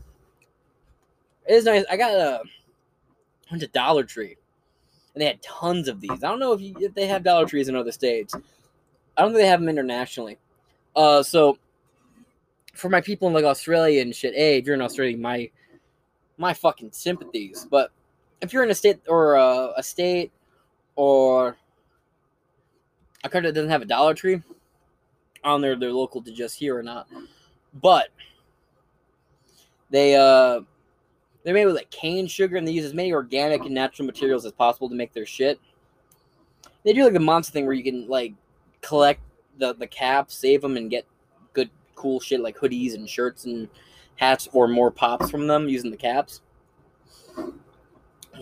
It 1.46 1.54
is 1.54 1.64
nice. 1.64 1.84
I 1.90 1.96
got 1.96 2.12
a 2.12 2.42
went 3.50 3.62
to 3.62 3.68
Dollar 3.68 4.04
Tree, 4.04 4.36
and 5.14 5.20
they 5.20 5.26
had 5.26 5.42
tons 5.42 5.88
of 5.88 6.00
these. 6.00 6.10
I 6.10 6.28
don't 6.28 6.40
know 6.40 6.52
if, 6.52 6.60
you, 6.60 6.74
if 6.80 6.94
they 6.94 7.06
have 7.06 7.22
Dollar 7.22 7.46
Trees 7.46 7.68
in 7.68 7.76
other 7.76 7.92
states. 7.92 8.34
I 9.16 9.22
don't 9.22 9.32
think 9.32 9.42
they 9.42 9.48
have 9.48 9.60
them 9.60 9.68
internationally. 9.68 10.38
Uh, 10.96 11.22
so 11.22 11.58
for 12.74 12.88
my 12.88 13.00
people 13.00 13.28
in 13.28 13.34
like 13.34 13.44
Australia 13.44 14.02
and 14.02 14.14
shit, 14.14 14.34
hey, 14.34 14.58
if 14.58 14.66
you're 14.66 14.74
in 14.74 14.82
Australia, 14.82 15.16
my 15.16 15.50
my 16.38 16.54
fucking 16.54 16.90
sympathies. 16.92 17.66
But 17.70 17.90
if 18.40 18.52
you're 18.52 18.64
in 18.64 18.70
a 18.70 18.74
state 18.74 19.00
or 19.06 19.36
uh, 19.36 19.72
a 19.76 19.82
state 19.82 20.32
or 20.96 21.56
a 23.22 23.28
country 23.28 23.50
that 23.50 23.54
doesn't 23.54 23.70
have 23.70 23.82
a 23.82 23.86
Dollar 23.86 24.14
Tree, 24.14 24.42
I 25.44 25.48
don't 25.48 25.60
know 25.60 25.72
if 25.72 25.80
they're 25.80 25.92
local 25.92 26.22
to 26.22 26.32
just 26.32 26.58
here 26.58 26.76
or 26.76 26.82
not, 26.82 27.06
but 27.74 28.08
they 29.90 30.16
uh 30.16 30.62
they're 31.42 31.54
made 31.54 31.66
with 31.66 31.76
like 31.76 31.90
cane 31.90 32.26
sugar 32.26 32.56
and 32.56 32.66
they 32.66 32.72
use 32.72 32.84
as 32.84 32.94
many 32.94 33.12
organic 33.12 33.62
and 33.62 33.74
natural 33.74 34.06
materials 34.06 34.44
as 34.44 34.52
possible 34.52 34.88
to 34.88 34.94
make 34.94 35.12
their 35.12 35.26
shit. 35.26 35.60
They 36.84 36.92
do 36.92 37.04
like 37.04 37.12
the 37.12 37.20
monster 37.20 37.52
thing 37.52 37.66
where 37.66 37.74
you 37.74 37.84
can 37.84 38.08
like 38.08 38.34
collect 38.80 39.20
the 39.58 39.74
the 39.74 39.86
caps, 39.86 40.34
save 40.34 40.62
them, 40.62 40.76
and 40.76 40.90
get 40.90 41.06
good 41.52 41.70
cool 41.94 42.20
shit 42.20 42.40
like 42.40 42.56
hoodies 42.56 42.94
and 42.94 43.08
shirts 43.08 43.44
and 43.44 43.68
hats 44.16 44.48
or 44.52 44.68
more 44.68 44.90
pops 44.90 45.30
from 45.30 45.46
them 45.46 45.68
using 45.68 45.90
the 45.90 45.96
caps. 45.96 46.40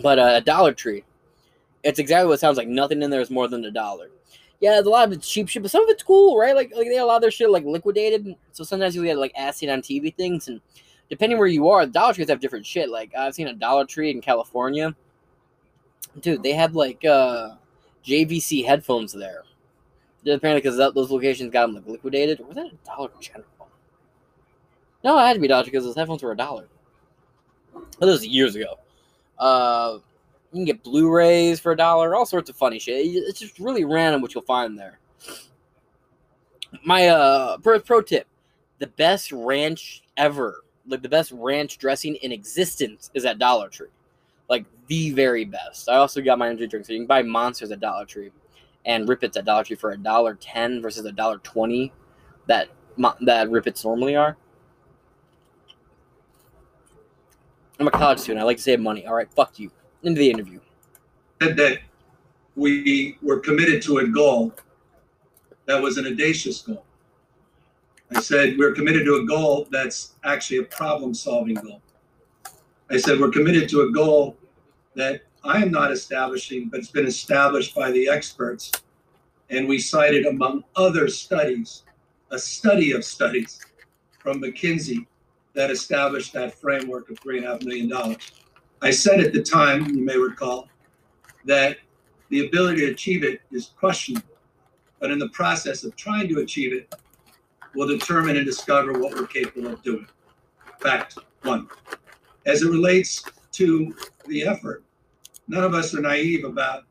But 0.03 0.19
uh, 0.19 0.33
a 0.37 0.41
Dollar 0.41 0.73
Tree, 0.73 1.05
it's 1.83 1.99
exactly 1.99 2.29
what 2.29 2.35
it 2.35 2.41
sounds 2.41 2.57
like. 2.57 2.69
Nothing 2.69 3.03
in 3.03 3.11
there 3.11 3.21
is 3.21 3.31
more 3.31 3.49
than 3.49 3.65
a 3.65 3.71
dollar. 3.71 4.11
Yeah, 4.61 4.73
there's 4.73 4.87
a 4.87 4.91
lot 4.91 5.09
of 5.09 5.13
it's 5.13 5.29
cheap 5.29 5.49
shit, 5.49 5.63
but 5.63 5.71
some 5.71 5.83
of 5.83 5.89
it's 5.89 6.03
cool, 6.03 6.37
right? 6.37 6.55
Like 6.55 6.73
like 6.77 6.87
they 6.87 6.99
allow 6.99 7.19
their 7.19 7.31
shit 7.31 7.51
like 7.51 7.65
liquidated. 7.65 8.35
So 8.53 8.63
sometimes 8.63 8.95
you 8.95 9.03
get 9.03 9.19
like 9.19 9.33
As 9.35 9.57
Seen 9.57 9.71
on 9.71 9.81
TV 9.81 10.15
things, 10.15 10.49
and 10.49 10.61
depending 11.11 11.39
where 11.39 11.49
you 11.49 11.69
are, 11.69 11.85
Dollar 11.85 12.15
Trees 12.15 12.29
have 12.31 12.41
different 12.41 12.65
shit. 12.65 12.89
Like 12.89 13.15
I've 13.15 13.35
seen 13.35 13.49
a 13.49 13.53
Dollar 13.53 13.85
Tree 13.85 14.11
in 14.11 14.21
California. 14.21 14.95
Dude, 16.21 16.43
they 16.43 16.53
had 16.53 16.75
like 16.75 17.05
uh 17.05 17.57
JVC 18.05 18.65
headphones 18.65 19.13
there. 19.13 19.43
Apparently, 20.23 20.61
because 20.61 20.77
those 20.77 21.11
locations 21.11 21.53
got 21.53 21.67
them 21.67 21.75
like 21.77 21.87
liquidated. 21.87 22.41
Was 22.47 22.57
that 22.57 22.67
a 22.67 22.87
Dollar 22.87 23.11
General? 23.21 23.45
No, 25.03 25.19
it 25.19 25.27
had 25.27 25.35
to 25.35 25.41
be 25.41 25.49
Dollar 25.49 25.65
because 25.65 25.85
those 25.85 25.97
headphones 25.97 26.23
were 26.23 26.33
a 26.33 26.37
dollar. 26.37 26.69
That 27.99 28.07
was 28.07 28.27
years 28.27 28.55
ago. 28.55 28.79
Uh, 29.39 29.99
you 30.53 30.59
can 30.59 30.65
get 30.65 30.83
Blu-rays 30.83 31.61
for 31.61 31.73
a 31.73 31.77
dollar, 31.77 32.15
all 32.15 32.27
sorts 32.27 32.51
of 32.51 32.57
funny 32.57 32.79
shit. 32.79 33.07
It's 33.07 33.39
just 33.39 33.59
really 33.59 33.85
random 33.85 34.21
what 34.21 34.35
you'll 34.35 34.45
find 34.45 34.79
there. 34.79 34.99
My 36.85 37.09
uh 37.09 37.59
pro, 37.59 37.81
pro 37.81 38.03
tip: 38.03 38.27
the 38.79 38.87
best 38.87 39.33
ranch 39.33 40.03
ever, 40.17 40.63
like 40.91 41.03
the 41.03 41.09
best 41.09 41.33
ranch 41.33 41.79
dressing 41.79 42.17
in 42.17 42.33
existence, 42.33 43.11
is 43.15 43.25
at 43.25 43.39
Dollar 43.39 43.69
Tree. 43.69 43.89
Like 44.49 44.65
the 44.89 45.13
very 45.13 45.45
best. 45.45 45.89
I 45.89 45.97
also 45.97 46.21
got 46.21 46.39
my 46.39 46.49
energy 46.49 46.67
drink, 46.67 46.87
so 46.87 46.93
you 46.93 46.99
can 46.99 47.07
buy 47.07 47.23
monsters 47.23 47.71
at 47.71 47.81
Dollar 47.81 48.05
Tree, 48.05 48.31
and 48.85 49.09
Rip 49.09 49.23
It's 49.23 49.37
at 49.37 49.45
Dollar 49.45 49.65
Tree 49.65 49.77
for 49.77 49.93
a 49.93 49.97
dollar 49.97 50.35
ten 50.35 50.83
versus 50.83 51.05
a 51.05 51.13
dollar 51.13 51.39
twenty 51.39 51.93
that 52.47 52.69
that 53.21 53.51
Rip 53.51 53.67
It's 53.67 53.85
normally 53.85 54.17
are. 54.17 54.37
I'm 57.79 57.87
a 57.87 57.91
college 57.91 58.19
student. 58.19 58.43
I 58.43 58.45
like 58.45 58.59
to 58.59 58.63
save 58.63 58.81
money. 58.81 59.07
All 59.07 59.15
right, 59.15 59.33
fuck 59.33 59.59
you. 59.59 59.71
Into 60.03 60.19
the 60.19 60.31
interview. 60.31 60.61
Said 61.41 61.57
that 61.57 61.79
we 62.57 63.17
were 63.23 63.39
committed 63.41 63.83
to 63.83 63.99
a 63.99 64.07
goal 64.09 64.55
that 65.67 65.81
was 65.81 65.97
an 65.97 66.07
audacious 66.07 66.61
goal. 66.61 66.85
I 68.13 68.21
said 68.21 68.59
we're 68.59 68.73
committed 68.73 69.05
to 69.05 69.17
a 69.17 69.25
goal 69.25 69.69
that's 69.71 70.15
actually 70.25 70.59
a 70.59 70.65
problem 70.65 71.15
solving 71.15 71.55
goal. 71.55 71.81
I 72.91 72.97
said 72.97 73.21
we're 73.21 73.31
committed 73.31 73.69
to 73.69 73.83
a 73.83 73.93
goal 73.93 74.37
that 74.97 75.23
I 75.45 75.63
am 75.63 75.71
not 75.71 75.93
establishing, 75.93 76.69
but 76.69 76.81
it's 76.81 76.91
been 76.91 77.07
established 77.07 77.75
by 77.75 77.93
the 77.93 78.09
experts. 78.09 78.73
And 79.49 79.69
we 79.69 79.79
cited, 79.79 80.27
among 80.27 80.65
other 80.77 81.09
studies, 81.09 81.85
a 82.31 82.39
study 82.39 82.93
of 82.93 83.05
studies 83.05 83.61
from 84.19 84.43
McKinsey 84.43 85.07
that 85.55 85.71
established 85.71 86.33
that 86.33 86.55
framework 86.55 87.11
of 87.11 87.21
$3.5 87.21 87.65
million. 87.65 88.17
I 88.83 88.91
said 88.91 89.21
at 89.21 89.33
the 89.33 89.43
time, 89.43 89.87
you 89.95 90.05
may 90.05 90.17
recall, 90.17 90.69
that 91.45 91.79
the 92.29 92.47
ability 92.47 92.81
to 92.87 92.93
achieve 92.93 93.25
it 93.25 93.41
is 93.51 93.71
questionable. 93.79 94.27
But 94.99 95.11
in 95.11 95.19
the 95.19 95.29
process 95.31 95.85
of 95.85 95.97
trying 95.97 96.29
to 96.29 96.41
achieve 96.41 96.73
it, 96.73 96.95
we'll 97.75 97.89
determine 97.89 98.37
and 98.37 98.47
discover 98.47 98.93
what 98.99 99.15
we're 99.15 99.27
capable 99.27 99.73
of 99.73 99.83
doing. 99.83 100.07
Fact 100.81 101.19
one. 101.43 101.69
As 102.47 102.63
it 102.63 102.71
relates 102.71 103.23
to 103.53 103.95
the 104.27 104.45
effort, 104.45 104.85
none 105.49 105.65
of 105.65 105.75
us 105.75 105.95
are 105.95 106.01
naive 106.01 106.45
about 106.45 106.85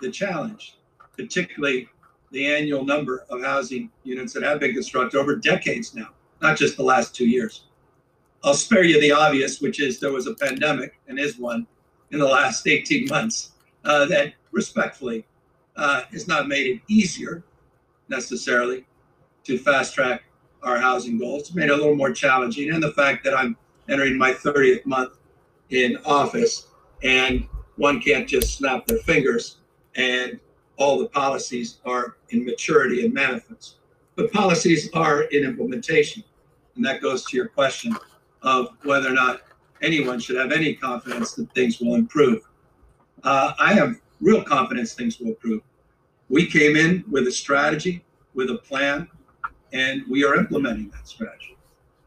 the 0.00 0.10
challenge, 0.10 0.78
particularly 1.16 1.88
the 2.32 2.46
annual 2.46 2.84
number 2.84 3.24
of 3.30 3.42
housing 3.42 3.90
units 4.04 4.32
that 4.32 4.42
have 4.42 4.60
been 4.60 4.72
constructed 4.72 5.18
over 5.18 5.36
decades 5.36 5.94
now, 5.94 6.08
not 6.40 6.56
just 6.56 6.76
the 6.76 6.82
last 6.82 7.14
two 7.14 7.28
years. 7.28 7.64
I'll 8.42 8.54
spare 8.54 8.84
you 8.84 9.00
the 9.00 9.12
obvious, 9.12 9.60
which 9.60 9.80
is 9.80 10.00
there 10.00 10.12
was 10.12 10.26
a 10.26 10.34
pandemic 10.34 10.98
and 11.08 11.18
is 11.18 11.38
one 11.38 11.66
in 12.10 12.18
the 12.18 12.26
last 12.26 12.66
18 12.66 13.06
months 13.08 13.52
uh, 13.84 14.06
that 14.06 14.34
respectfully 14.52 15.26
uh, 15.76 16.02
has 16.10 16.26
not 16.26 16.48
made 16.48 16.66
it 16.66 16.80
easier 16.88 17.42
necessarily 18.08 18.84
to 19.44 19.58
fast 19.58 19.94
track 19.94 20.24
our 20.62 20.78
housing 20.78 21.18
goals. 21.18 21.42
It's 21.42 21.54
made 21.54 21.64
it 21.64 21.70
a 21.70 21.76
little 21.76 21.96
more 21.96 22.12
challenging. 22.12 22.70
And 22.72 22.82
the 22.82 22.92
fact 22.92 23.24
that 23.24 23.34
I'm 23.34 23.56
entering 23.88 24.18
my 24.18 24.32
30th 24.32 24.84
month 24.86 25.14
in 25.70 25.98
office 26.04 26.66
and 27.02 27.46
one 27.76 28.00
can't 28.00 28.28
just 28.28 28.56
snap 28.56 28.86
their 28.86 28.98
fingers 28.98 29.58
and 29.96 30.38
all 30.76 30.98
the 30.98 31.06
policies 31.06 31.78
are 31.84 32.16
in 32.30 32.44
maturity 32.44 33.04
and 33.04 33.12
manifest. 33.12 33.76
But 34.16 34.32
policies 34.32 34.90
are 34.94 35.22
in 35.24 35.44
implementation. 35.44 36.24
And 36.76 36.84
that 36.84 37.00
goes 37.00 37.24
to 37.26 37.36
your 37.36 37.48
question 37.48 37.94
of 38.42 38.70
whether 38.84 39.08
or 39.08 39.14
not 39.14 39.42
anyone 39.82 40.20
should 40.20 40.36
have 40.36 40.52
any 40.52 40.74
confidence 40.74 41.32
that 41.34 41.52
things 41.54 41.80
will 41.80 41.94
improve. 41.94 42.42
Uh, 43.22 43.52
I 43.58 43.74
have 43.74 43.96
real 44.20 44.42
confidence 44.42 44.94
things 44.94 45.18
will 45.18 45.28
improve. 45.28 45.62
We 46.28 46.46
came 46.46 46.76
in 46.76 47.04
with 47.10 47.26
a 47.26 47.32
strategy, 47.32 48.04
with 48.34 48.50
a 48.50 48.58
plan, 48.58 49.08
and 49.72 50.02
we 50.08 50.24
are 50.24 50.34
implementing 50.36 50.88
that 50.90 51.06
strategy. 51.06 51.56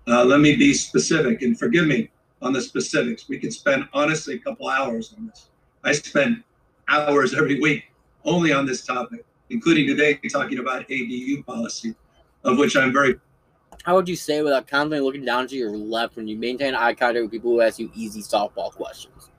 Uh, 0.08 0.24
let 0.24 0.40
me 0.40 0.56
be 0.56 0.74
specific, 0.74 1.42
and 1.42 1.58
forgive 1.58 1.88
me 1.88 2.10
on 2.42 2.54
the 2.54 2.62
specifics. 2.62 3.30
We 3.30 3.40
could 3.40 3.54
spend 3.54 3.88
honestly 3.94 4.36
a 4.36 4.40
couple 4.40 4.68
hours 4.68 5.14
on 5.18 5.28
this. 5.28 5.50
I 5.84 5.94
spend 5.94 6.44
hours 6.88 7.34
every 7.34 7.60
week 7.60 7.86
only 8.26 8.52
on 8.52 8.66
this 8.66 8.86
topic, 8.86 9.26
including 9.50 9.88
today 9.88 10.20
talking 10.30 10.60
about 10.60 10.88
ADU 10.90 11.46
policy, 11.46 11.96
of 12.44 12.58
which 12.58 12.76
I'm 12.76 12.92
very 12.92 13.16
how 13.84 13.96
would 13.96 14.08
you 14.08 14.16
say 14.16 14.42
without 14.42 14.68
constantly 14.68 15.02
looking 15.02 15.26
down 15.26 15.48
to 15.48 15.56
your 15.56 15.72
left 15.72 16.16
when 16.16 16.28
you 16.28 16.38
maintain 16.38 16.74
eye 16.74 16.94
contact 16.94 17.22
with 17.24 17.32
people 17.32 17.52
who 17.52 17.62
ask 17.62 17.80
you 17.80 17.92
easy 17.96 18.22
softball 18.22 18.72
questions? 18.72 19.30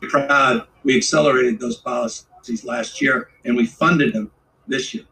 Proud. 0.00 0.66
We 0.82 0.96
accelerated 0.96 1.60
those 1.60 1.76
policies 1.76 2.64
last 2.64 3.00
year 3.00 3.28
and 3.44 3.56
we 3.56 3.66
funded 3.66 4.12
them 4.12 4.30
this 4.66 4.92
year. 4.92 5.04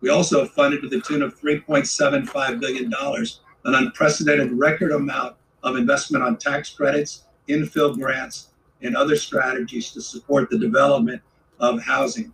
We 0.00 0.10
also 0.10 0.46
funded 0.46 0.82
to 0.82 0.88
the 0.88 1.00
tune 1.00 1.22
of 1.22 1.38
$3.75 1.40 2.60
billion, 2.60 2.92
an 3.64 3.74
unprecedented 3.74 4.52
record 4.52 4.92
amount 4.92 5.36
of 5.62 5.76
investment 5.76 6.22
on 6.24 6.36
tax 6.36 6.70
credits, 6.70 7.24
infill 7.48 7.98
grants, 7.98 8.48
and 8.82 8.96
other 8.96 9.16
strategies 9.16 9.90
to 9.92 10.00
support 10.00 10.50
the 10.50 10.58
development 10.58 11.20
of 11.58 11.82
housing. 11.82 12.32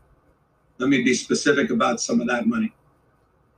Let 0.79 0.91
me 0.91 1.03
be 1.03 1.15
specific 1.15 1.71
about 1.71 2.01
some 2.01 2.21
of 2.21 2.27
that 2.29 2.47
money. 2.47 2.75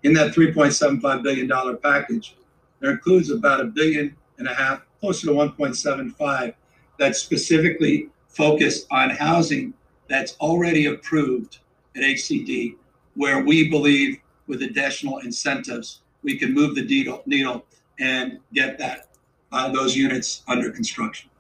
In 0.05 0.13
that 0.15 0.33
$3.75 0.33 1.23
billion 1.23 1.79
package, 1.79 2.37
there 2.79 2.93
includes 2.93 3.31
about 3.31 3.61
a 3.61 3.65
billion 3.65 4.17
and 4.39 4.47
a 4.47 4.55
half, 4.55 4.83
closer 5.01 5.27
to 5.27 5.33
1.75, 5.33 6.55
that's 6.99 7.19
specifically 7.19 8.09
focused 8.29 8.87
on 8.91 9.11
housing 9.11 9.75
that's 10.09 10.37
already 10.41 10.87
approved 10.87 11.59
at 11.97 12.03
HCD, 12.03 12.77
where 13.17 13.43
we 13.43 13.69
believe 13.69 14.19
with 14.47 14.63
additional 14.63 15.19
incentives, 15.19 16.01
we 16.23 16.39
can 16.39 16.55
move 16.55 16.75
the 16.75 16.85
needle, 16.85 17.23
needle 17.27 17.65
and 17.99 18.39
get 18.53 18.79
that 18.79 19.09
uh, 19.53 19.71
those 19.71 19.97
units 19.97 20.43
under 20.49 20.71
construction. 20.71 21.31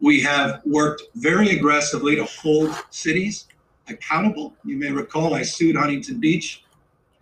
We 0.00 0.22
have 0.22 0.62
worked 0.64 1.02
very 1.16 1.50
aggressively 1.50 2.16
to 2.16 2.24
hold 2.24 2.74
cities 2.90 3.48
accountable. 3.88 4.54
You 4.64 4.76
may 4.76 4.90
recall 4.90 5.34
I 5.34 5.42
sued 5.42 5.76
Huntington 5.76 6.20
Beach 6.20 6.64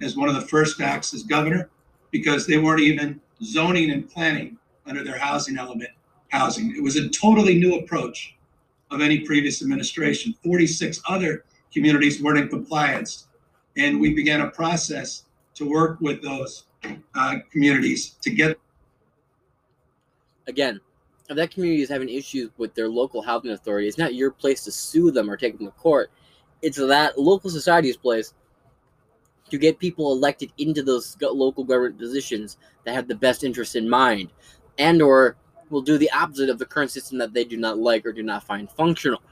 as 0.00 0.16
one 0.16 0.28
of 0.28 0.34
the 0.34 0.42
first 0.42 0.80
acts 0.80 1.12
as 1.14 1.22
governor 1.22 1.70
because 2.10 2.46
they 2.46 2.58
weren't 2.58 2.80
even 2.80 3.20
zoning 3.42 3.90
and 3.90 4.08
planning 4.08 4.58
under 4.86 5.02
their 5.02 5.18
housing 5.18 5.58
element 5.58 5.90
housing. 6.28 6.74
It 6.76 6.82
was 6.82 6.96
a 6.96 7.08
totally 7.08 7.58
new 7.58 7.78
approach 7.78 8.36
of 8.90 9.00
any 9.00 9.20
previous 9.20 9.62
administration. 9.62 10.34
46 10.44 11.00
other 11.08 11.44
communities 11.72 12.22
weren't 12.22 12.38
in 12.38 12.48
compliance. 12.48 13.27
And 13.78 14.00
we 14.00 14.12
began 14.12 14.42
a 14.42 14.50
process 14.50 15.24
to 15.54 15.68
work 15.68 16.00
with 16.00 16.22
those 16.22 16.64
uh, 17.14 17.36
communities 17.50 18.16
to 18.22 18.30
get. 18.30 18.58
Again, 20.46 20.80
if 21.28 21.36
that 21.36 21.50
community 21.50 21.82
is 21.82 21.88
having 21.88 22.08
issues 22.08 22.50
with 22.58 22.74
their 22.74 22.88
local 22.88 23.22
housing 23.22 23.50
authority, 23.50 23.86
it's 23.86 23.98
not 23.98 24.14
your 24.14 24.30
place 24.30 24.64
to 24.64 24.72
sue 24.72 25.10
them 25.10 25.30
or 25.30 25.36
take 25.36 25.58
them 25.58 25.66
to 25.66 25.72
court. 25.72 26.10
It's 26.62 26.78
that 26.78 27.18
local 27.18 27.50
society's 27.50 27.96
place 27.96 28.34
to 29.50 29.58
get 29.58 29.78
people 29.78 30.12
elected 30.12 30.52
into 30.58 30.82
those 30.82 31.16
local 31.20 31.64
government 31.64 31.98
positions 31.98 32.58
that 32.84 32.94
have 32.94 33.08
the 33.08 33.14
best 33.14 33.44
interest 33.44 33.76
in 33.76 33.88
mind 33.88 34.30
and 34.78 35.00
or 35.02 35.36
will 35.70 35.82
do 35.82 35.98
the 35.98 36.10
opposite 36.12 36.48
of 36.48 36.58
the 36.58 36.66
current 36.66 36.90
system 36.90 37.18
that 37.18 37.32
they 37.32 37.44
do 37.44 37.56
not 37.56 37.78
like 37.78 38.06
or 38.06 38.12
do 38.12 38.22
not 38.22 38.44
find 38.44 38.70
functional. 38.70 39.22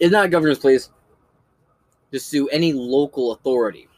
It's 0.00 0.12
not 0.12 0.26
a 0.26 0.28
governor's 0.28 0.58
place 0.58 0.90
to 2.14 2.20
sue 2.20 2.46
any 2.50 2.72
local 2.72 3.32
authority. 3.32 3.88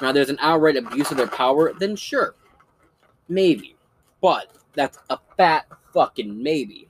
Now, 0.00 0.12
there's 0.12 0.30
an 0.30 0.38
outright 0.40 0.76
abuse 0.76 1.10
of 1.10 1.16
their 1.16 1.26
power, 1.26 1.72
then 1.72 1.96
sure, 1.96 2.36
maybe. 3.28 3.74
But 4.20 4.52
that's 4.74 4.96
a 5.10 5.18
fat 5.36 5.66
fucking 5.92 6.40
maybe. 6.40 6.86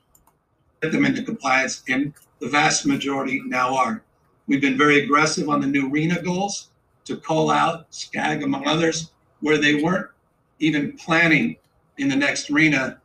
Get 0.83 0.93
them 0.93 1.07
into 1.07 1.23
compliance, 1.23 1.83
and 1.89 2.13
the 2.39 2.51
vast 2.51 2.85
majority 2.85 3.41
now 3.47 3.75
are. 3.75 4.05
We've 4.47 4.61
been 4.61 4.77
very 4.77 5.03
aggressive 5.03 5.49
on 5.49 5.63
the 5.63 5.67
new 5.67 5.89
RHNA 5.91 6.23
goals 6.23 6.69
to 7.07 7.17
call 7.17 7.51
out 7.51 7.91
SCAG, 7.91 8.45
among 8.45 8.67
others, 8.67 9.13
where 9.41 9.57
they 9.57 9.83
weren't 9.83 10.11
even 10.59 10.99
planning 10.99 11.57
in 11.97 12.09
the 12.09 12.17
next 12.17 12.51
RHNA 12.51 12.99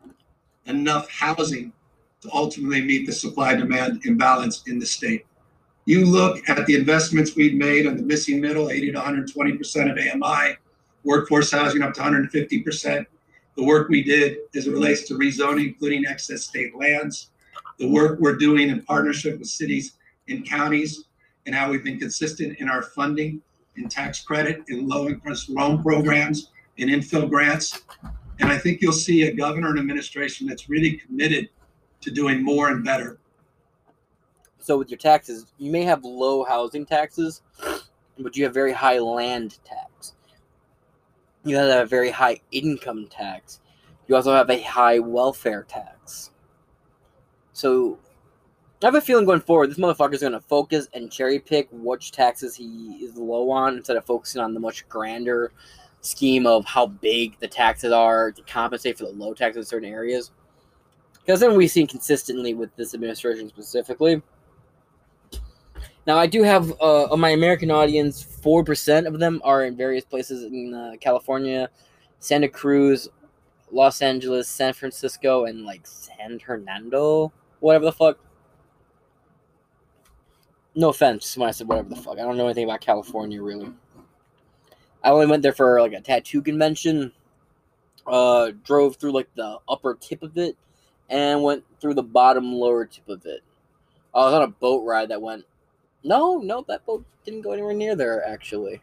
enough 0.65 1.09
housing 1.09 1.71
to 2.19 2.29
ultimately 2.33 2.81
meet 2.81 3.05
the 3.05 3.13
supply 3.13 3.55
demand 3.55 4.05
imbalance 4.05 4.63
in 4.67 4.79
the 4.79 4.85
state. 4.85 5.25
You 5.85 6.05
look 6.05 6.47
at 6.47 6.65
the 6.67 6.75
investments 6.75 7.35
we've 7.35 7.55
made 7.55 7.87
on 7.87 7.97
the 7.97 8.03
missing 8.03 8.39
middle, 8.39 8.69
80 8.69 8.91
to 8.91 8.99
120% 8.99 9.91
of 9.91 9.97
AMI, 9.97 10.55
workforce 11.03 11.51
housing 11.51 11.81
up 11.81 11.93
to 11.95 12.01
150%. 12.01 13.05
The 13.57 13.63
work 13.63 13.89
we 13.89 14.03
did 14.03 14.37
as 14.55 14.67
it 14.67 14.71
relates 14.71 15.07
to 15.07 15.15
rezoning, 15.15 15.67
including 15.69 16.05
excess 16.05 16.43
state 16.43 16.75
lands, 16.75 17.31
the 17.79 17.89
work 17.89 18.19
we're 18.19 18.35
doing 18.37 18.69
in 18.69 18.83
partnership 18.83 19.39
with 19.39 19.47
cities 19.47 19.93
and 20.29 20.47
counties, 20.47 21.05
and 21.45 21.55
how 21.55 21.71
we've 21.71 21.83
been 21.83 21.99
consistent 21.99 22.59
in 22.59 22.69
our 22.69 22.83
funding 22.83 23.41
in 23.75 23.89
tax 23.89 24.21
credit, 24.21 24.63
in 24.67 24.87
low 24.87 25.07
interest 25.07 25.49
loan 25.49 25.81
programs, 25.81 26.51
in 26.77 26.89
infill 26.89 27.29
grants. 27.29 27.81
And 28.39 28.51
I 28.51 28.57
think 28.57 28.81
you'll 28.81 28.93
see 28.93 29.23
a 29.23 29.33
governor 29.33 29.69
and 29.69 29.79
administration 29.79 30.47
that's 30.47 30.69
really 30.69 30.97
committed 30.97 31.49
to 32.01 32.11
doing 32.11 32.43
more 32.43 32.69
and 32.69 32.83
better. 32.83 33.19
So 34.61 34.77
with 34.77 34.91
your 34.91 34.99
taxes, 34.99 35.47
you 35.57 35.71
may 35.71 35.83
have 35.83 36.03
low 36.03 36.43
housing 36.43 36.85
taxes, 36.85 37.41
but 38.19 38.37
you 38.37 38.43
have 38.43 38.53
very 38.53 38.71
high 38.71 38.99
land 38.99 39.57
tax. 39.65 40.13
You 41.43 41.55
have 41.57 41.83
a 41.83 41.85
very 41.85 42.11
high 42.11 42.39
income 42.51 43.07
tax. 43.09 43.59
You 44.07 44.15
also 44.15 44.33
have 44.33 44.51
a 44.51 44.61
high 44.61 44.99
welfare 44.99 45.63
tax. 45.63 46.29
So 47.53 47.97
I 48.83 48.85
have 48.85 48.95
a 48.95 49.01
feeling 49.01 49.25
going 49.25 49.41
forward, 49.41 49.71
this 49.71 49.79
motherfucker 49.79 50.13
is 50.13 50.21
going 50.21 50.33
to 50.33 50.39
focus 50.39 50.87
and 50.93 51.11
cherry 51.11 51.39
pick 51.39 51.67
which 51.71 52.11
taxes 52.11 52.55
he 52.55 52.99
is 53.01 53.15
low 53.15 53.49
on 53.49 53.77
instead 53.77 53.97
of 53.97 54.05
focusing 54.05 54.41
on 54.41 54.53
the 54.53 54.59
much 54.59 54.87
grander 54.89 55.51
scheme 56.01 56.45
of 56.45 56.65
how 56.65 56.87
big 56.87 57.39
the 57.39 57.47
taxes 57.47 57.91
are 57.91 58.31
to 58.31 58.41
compensate 58.43 58.97
for 58.97 59.05
the 59.05 59.11
low 59.11 59.33
taxes 59.33 59.65
in 59.65 59.69
certain 59.69 59.89
areas. 59.89 60.31
Because 61.13 61.39
then 61.39 61.55
we've 61.55 61.69
seen 61.69 61.85
consistently 61.85 62.53
with 62.53 62.75
this 62.75 62.93
administration 62.93 63.49
specifically. 63.49 64.21
Now, 66.07 66.17
I 66.17 66.25
do 66.25 66.41
have 66.41 66.71
uh, 66.81 67.05
on 67.05 67.19
my 67.19 67.29
American 67.29 67.69
audience, 67.69 68.23
4% 68.23 69.05
of 69.05 69.19
them 69.19 69.39
are 69.43 69.65
in 69.65 69.77
various 69.77 70.03
places 70.03 70.43
in 70.43 70.73
uh, 70.73 70.93
California, 70.99 71.69
Santa 72.19 72.47
Cruz, 72.47 73.07
Los 73.71 74.01
Angeles, 74.01 74.47
San 74.47 74.73
Francisco, 74.73 75.45
and 75.45 75.63
like 75.63 75.85
San 75.85 76.39
Hernando, 76.39 77.31
whatever 77.59 77.85
the 77.85 77.91
fuck. 77.91 78.17
No 80.73 80.89
offense 80.89 81.37
when 81.37 81.49
I 81.49 81.51
said 81.51 81.67
whatever 81.67 81.89
the 81.89 81.95
fuck. 81.95 82.13
I 82.13 82.21
don't 82.21 82.37
know 82.37 82.45
anything 82.45 82.63
about 82.63 82.81
California 82.81 83.41
really. 83.41 83.71
I 85.03 85.09
only 85.09 85.27
went 85.27 85.43
there 85.43 85.53
for 85.53 85.81
like 85.81 85.93
a 85.93 86.01
tattoo 86.01 86.41
convention. 86.41 87.11
Uh, 88.07 88.51
drove 88.63 88.95
through 88.95 89.11
like 89.11 89.29
the 89.35 89.57
upper 89.69 89.93
tip 89.93 90.23
of 90.23 90.35
it, 90.37 90.57
and 91.09 91.43
went 91.43 91.63
through 91.79 91.93
the 91.93 92.03
bottom 92.03 92.53
lower 92.53 92.85
tip 92.85 93.07
of 93.07 93.25
it. 93.25 93.41
I 94.15 94.19
was 94.25 94.33
on 94.33 94.41
a 94.41 94.47
boat 94.47 94.83
ride 94.85 95.09
that 95.09 95.21
went. 95.21 95.45
No, 96.03 96.37
no, 96.39 96.63
that 96.67 96.85
boat 96.85 97.05
didn't 97.23 97.41
go 97.41 97.51
anywhere 97.51 97.73
near 97.73 97.95
there 97.95 98.25
actually. 98.27 98.81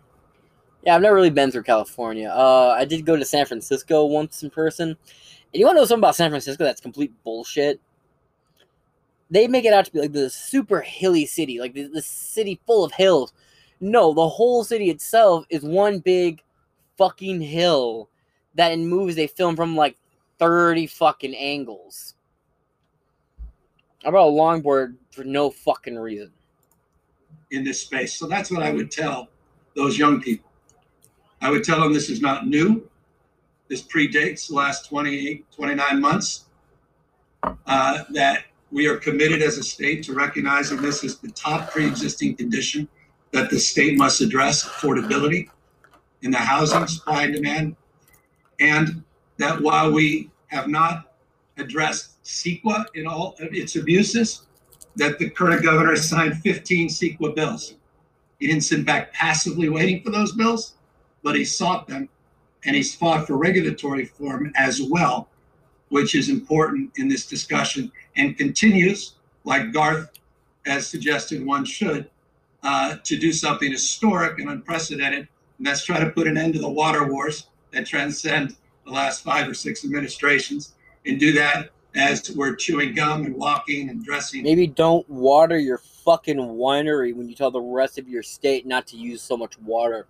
Yeah, 0.84 0.94
I've 0.94 1.02
never 1.02 1.16
really 1.16 1.30
been 1.30 1.50
through 1.50 1.64
California. 1.64 2.28
Uh, 2.28 2.74
I 2.78 2.84
did 2.84 3.04
go 3.04 3.16
to 3.16 3.24
San 3.24 3.46
Francisco 3.46 4.04
once 4.06 4.42
in 4.42 4.50
person. 4.50 4.90
And 4.90 5.60
you 5.60 5.66
want 5.66 5.76
to 5.76 5.80
know 5.80 5.86
something 5.86 6.02
about 6.02 6.14
San 6.14 6.30
Francisco 6.30 6.62
that's 6.62 6.80
complete 6.80 7.12
bullshit? 7.24 7.80
They 9.30 9.48
make 9.48 9.64
it 9.64 9.72
out 9.72 9.84
to 9.86 9.92
be 9.92 10.00
like 10.00 10.12
the 10.12 10.30
super 10.30 10.80
hilly 10.80 11.26
city, 11.26 11.58
like 11.58 11.74
the, 11.74 12.00
city 12.00 12.60
full 12.66 12.84
of 12.84 12.92
hills 12.92 13.32
no, 13.80 14.12
the 14.12 14.28
whole 14.28 14.64
city 14.64 14.90
itself 14.90 15.46
is 15.50 15.62
one 15.62 16.00
big 16.00 16.42
fucking 16.96 17.40
hill 17.40 18.08
that 18.54 18.72
in 18.72 18.88
movies 18.88 19.16
they 19.16 19.26
film 19.28 19.54
from 19.54 19.76
like 19.76 19.96
30 20.38 20.86
fucking 20.86 21.34
angles. 21.34 22.14
I 24.04 24.10
brought 24.10 24.28
a 24.28 24.30
longboard 24.30 24.96
for 25.10 25.24
no 25.24 25.50
fucking 25.50 25.96
reason. 25.96 26.32
In 27.50 27.64
this 27.64 27.80
space. 27.80 28.14
So 28.14 28.26
that's 28.26 28.50
what 28.50 28.62
I 28.62 28.72
would 28.72 28.90
tell 28.90 29.28
those 29.74 29.98
young 29.98 30.20
people. 30.20 30.50
I 31.40 31.50
would 31.50 31.64
tell 31.64 31.80
them 31.80 31.92
this 31.92 32.10
is 32.10 32.20
not 32.20 32.46
new. 32.46 32.88
This 33.68 33.82
predates 33.82 34.48
the 34.48 34.54
last 34.54 34.88
28, 34.88 35.50
29 35.52 36.00
months. 36.00 36.44
Uh, 37.66 38.02
that 38.10 38.44
we 38.72 38.86
are 38.86 38.96
committed 38.96 39.40
as 39.42 39.56
a 39.58 39.62
state 39.62 40.02
to 40.02 40.12
recognizing 40.12 40.82
this 40.82 41.04
as 41.04 41.18
the 41.18 41.30
top 41.30 41.70
pre 41.70 41.86
existing 41.86 42.34
condition 42.34 42.88
that 43.32 43.48
the 43.50 43.58
state 43.58 43.96
must 43.96 44.20
address 44.20 44.64
affordability 44.64 45.48
in 46.22 46.30
the 46.30 46.38
housing 46.38 46.86
supply 46.86 47.24
and 47.24 47.34
demand, 47.34 47.76
and 48.58 49.02
that 49.36 49.60
while 49.60 49.92
we 49.92 50.30
have 50.48 50.66
not 50.66 51.14
addressed 51.58 52.22
CEQA 52.24 52.86
in 52.94 53.06
all 53.06 53.36
of 53.40 53.54
its 53.54 53.76
abuses, 53.76 54.47
that 54.98 55.18
the 55.18 55.30
current 55.30 55.62
governor 55.62 55.90
has 55.90 56.08
signed 56.08 56.36
15 56.38 56.88
CEQA 56.88 57.34
bills. 57.34 57.74
He 58.40 58.48
didn't 58.48 58.64
sit 58.64 58.84
back 58.84 59.12
passively 59.12 59.68
waiting 59.68 60.02
for 60.02 60.10
those 60.10 60.32
bills, 60.32 60.74
but 61.22 61.36
he 61.36 61.44
sought 61.44 61.86
them 61.86 62.08
and 62.64 62.74
he's 62.74 62.94
fought 62.94 63.26
for 63.26 63.36
regulatory 63.36 64.00
reform 64.00 64.52
as 64.56 64.82
well, 64.82 65.28
which 65.88 66.14
is 66.16 66.28
important 66.28 66.90
in 66.96 67.08
this 67.08 67.26
discussion 67.26 67.90
and 68.16 68.36
continues, 68.36 69.14
like 69.44 69.72
Garth 69.72 70.10
has 70.66 70.86
suggested 70.86 71.46
one 71.46 71.64
should, 71.64 72.10
uh, 72.64 72.96
to 73.04 73.16
do 73.16 73.32
something 73.32 73.70
historic 73.70 74.40
and 74.40 74.50
unprecedented, 74.50 75.28
and 75.58 75.66
that's 75.66 75.84
try 75.84 76.00
to 76.00 76.10
put 76.10 76.26
an 76.26 76.36
end 76.36 76.54
to 76.54 76.60
the 76.60 76.68
water 76.68 77.10
wars 77.10 77.46
that 77.70 77.86
transcend 77.86 78.56
the 78.84 78.90
last 78.90 79.22
five 79.22 79.48
or 79.48 79.54
six 79.54 79.84
administrations, 79.84 80.74
and 81.06 81.20
do 81.20 81.32
that 81.32 81.70
as 81.98 82.30
we're 82.30 82.54
chewing 82.54 82.94
gum 82.94 83.24
and 83.24 83.34
walking 83.34 83.90
and 83.90 84.04
dressing. 84.04 84.42
Maybe 84.42 84.66
don't 84.66 85.08
water 85.10 85.58
your 85.58 85.78
fucking 85.78 86.36
winery 86.36 87.14
when 87.14 87.28
you 87.28 87.34
tell 87.34 87.50
the 87.50 87.60
rest 87.60 87.98
of 87.98 88.08
your 88.08 88.22
state 88.22 88.66
not 88.66 88.86
to 88.88 88.96
use 88.96 89.20
so 89.20 89.36
much 89.36 89.58
water. 89.58 90.06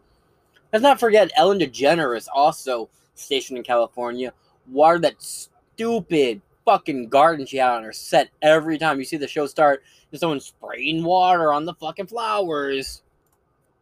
Let's 0.72 0.82
not 0.82 1.00
forget 1.00 1.30
Ellen 1.34 1.58
DeGeneres, 1.58 2.28
also 2.32 2.90
stationed 3.14 3.56
in 3.58 3.64
California, 3.64 4.32
watered 4.70 5.02
that 5.02 5.22
stupid 5.22 6.42
fucking 6.66 7.08
garden 7.08 7.46
she 7.46 7.56
had 7.56 7.70
on 7.70 7.84
her 7.84 7.92
set 7.92 8.28
every 8.42 8.76
time 8.76 8.98
you 8.98 9.04
see 9.04 9.16
the 9.16 9.26
show 9.26 9.46
start. 9.46 9.82
There's 10.10 10.20
someone 10.20 10.40
spraying 10.40 11.02
water 11.02 11.52
on 11.54 11.64
the 11.64 11.72
fucking 11.74 12.08
flowers. 12.08 13.02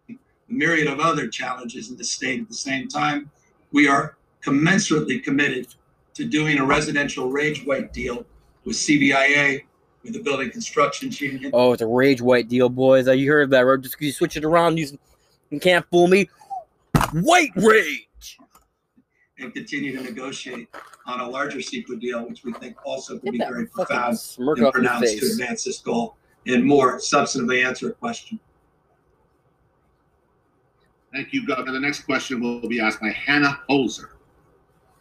A 0.09 0.15
myriad 0.49 0.87
of 0.87 1.01
other 1.01 1.27
challenges 1.27 1.91
in 1.91 1.97
the 1.97 2.05
state 2.05 2.41
at 2.41 2.49
the 2.49 2.55
same 2.55 2.87
time. 2.87 3.31
We 3.73 3.89
are 3.89 4.16
commensurately 4.45 5.23
committed 5.24 5.66
to 6.16 6.24
doing 6.24 6.59
a 6.59 6.64
residential 6.64 7.30
rage 7.30 7.64
white 7.66 7.93
deal 7.93 8.24
with 8.64 8.74
CBIA, 8.76 9.62
with 10.02 10.14
the 10.14 10.22
Building 10.22 10.51
Construction 10.51 11.10
Union. 11.12 11.51
Oh, 11.52 11.72
it's 11.74 11.82
a 11.82 11.86
rage 11.86 12.22
white 12.22 12.48
deal, 12.48 12.70
boys. 12.70 13.06
You 13.06 13.30
heard 13.30 13.51
that, 13.51 13.60
right? 13.60 13.78
Just 13.80 13.98
'cause 13.98 14.06
you 14.06 14.12
switch 14.12 14.36
it 14.36 14.44
around, 14.44 14.78
you, 14.78 14.98
you 15.51 15.60
can't 15.60 15.84
fool 15.90 16.09
me. 16.09 16.28
White 17.12 17.51
rage. 17.56 18.02
and 19.38 19.52
continue 19.52 19.94
to 19.94 20.02
negotiate 20.02 20.66
on 21.05 21.20
a 21.20 21.28
larger 21.28 21.59
CEQA 21.59 22.01
deal, 22.01 22.26
which 22.26 22.43
we 22.43 22.55
think 22.55 22.74
also 22.86 23.18
could 23.18 23.32
be 23.32 23.38
Get 23.38 23.48
that 23.48 23.52
very 23.52 23.66
profound 23.66 24.18
smirk 24.18 24.56
and 24.59 24.72
pronounced 24.72 25.18
to 25.18 25.26
advance 25.26 25.64
this 25.64 25.78
goal 25.80 26.16
and 26.47 26.64
more 26.64 26.97
substantively 26.97 27.62
answer 27.62 27.90
a 27.90 27.93
question. 27.93 28.40
Thank 31.12 31.34
you, 31.34 31.47
Governor. 31.47 31.72
The 31.72 31.80
next 31.80 32.06
question 32.06 32.40
will 32.40 32.66
be 32.66 32.80
asked 32.80 33.01
by 33.02 33.10
Hannah 33.10 33.60
Holzer. 33.68 34.09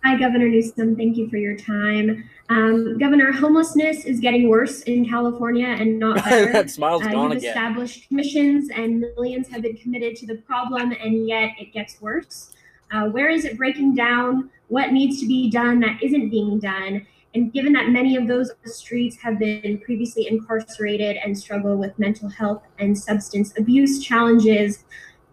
Hi, 0.06 0.15
Governor 0.19 0.48
Newsom. 0.48 0.95
Thank 0.95 1.18
you 1.18 1.27
for 1.32 1.38
your 1.38 1.56
time. 1.57 2.30
Um, 2.49 2.99
Governor, 2.99 3.32
homelessness 3.32 4.06
is 4.06 4.19
getting 4.19 4.48
worse 4.49 4.84
in 4.84 5.10
California 5.10 5.65
and 5.65 5.98
not 5.98 6.18
better. 6.23 6.52
that 6.53 6.69
smile's 6.69 7.02
Uh, 7.02 7.10
gone 7.10 7.32
you've 7.32 7.40
again. 7.40 7.49
established 7.49 8.07
commissions 8.07 8.69
and 8.69 8.99
millions 9.18 9.48
have 9.48 9.64
been 9.64 9.76
committed 9.77 10.15
to 10.18 10.27
the 10.27 10.36
problem, 10.36 10.91
and 11.03 11.27
yet 11.27 11.53
it 11.60 11.73
gets 11.73 11.99
worse. 12.02 12.52
Uh, 12.91 13.10
where 13.10 13.30
is 13.30 13.45
it 13.45 13.57
breaking 13.57 13.95
down? 13.95 14.52
What 14.68 14.91
needs 14.91 15.19
to 15.22 15.27
be 15.27 15.49
done 15.49 15.80
that 15.80 15.98
isn't 16.03 16.30
being 16.30 16.60
done? 16.60 17.07
And 17.34 17.52
given 17.52 17.73
that 17.73 17.90
many 17.90 18.15
of 18.15 18.27
those 18.27 18.52
on 18.52 18.57
the 18.64 18.69
streets 18.69 19.18
have 19.23 19.40
been 19.40 19.80
previously 19.84 20.27
incarcerated 20.27 21.18
and 21.18 21.36
struggle 21.36 21.77
with 21.77 21.98
mental 21.98 22.30
health 22.30 22.61
and 22.77 22.95
substance 22.95 23.53
abuse 23.57 24.03
challenges, 24.03 24.84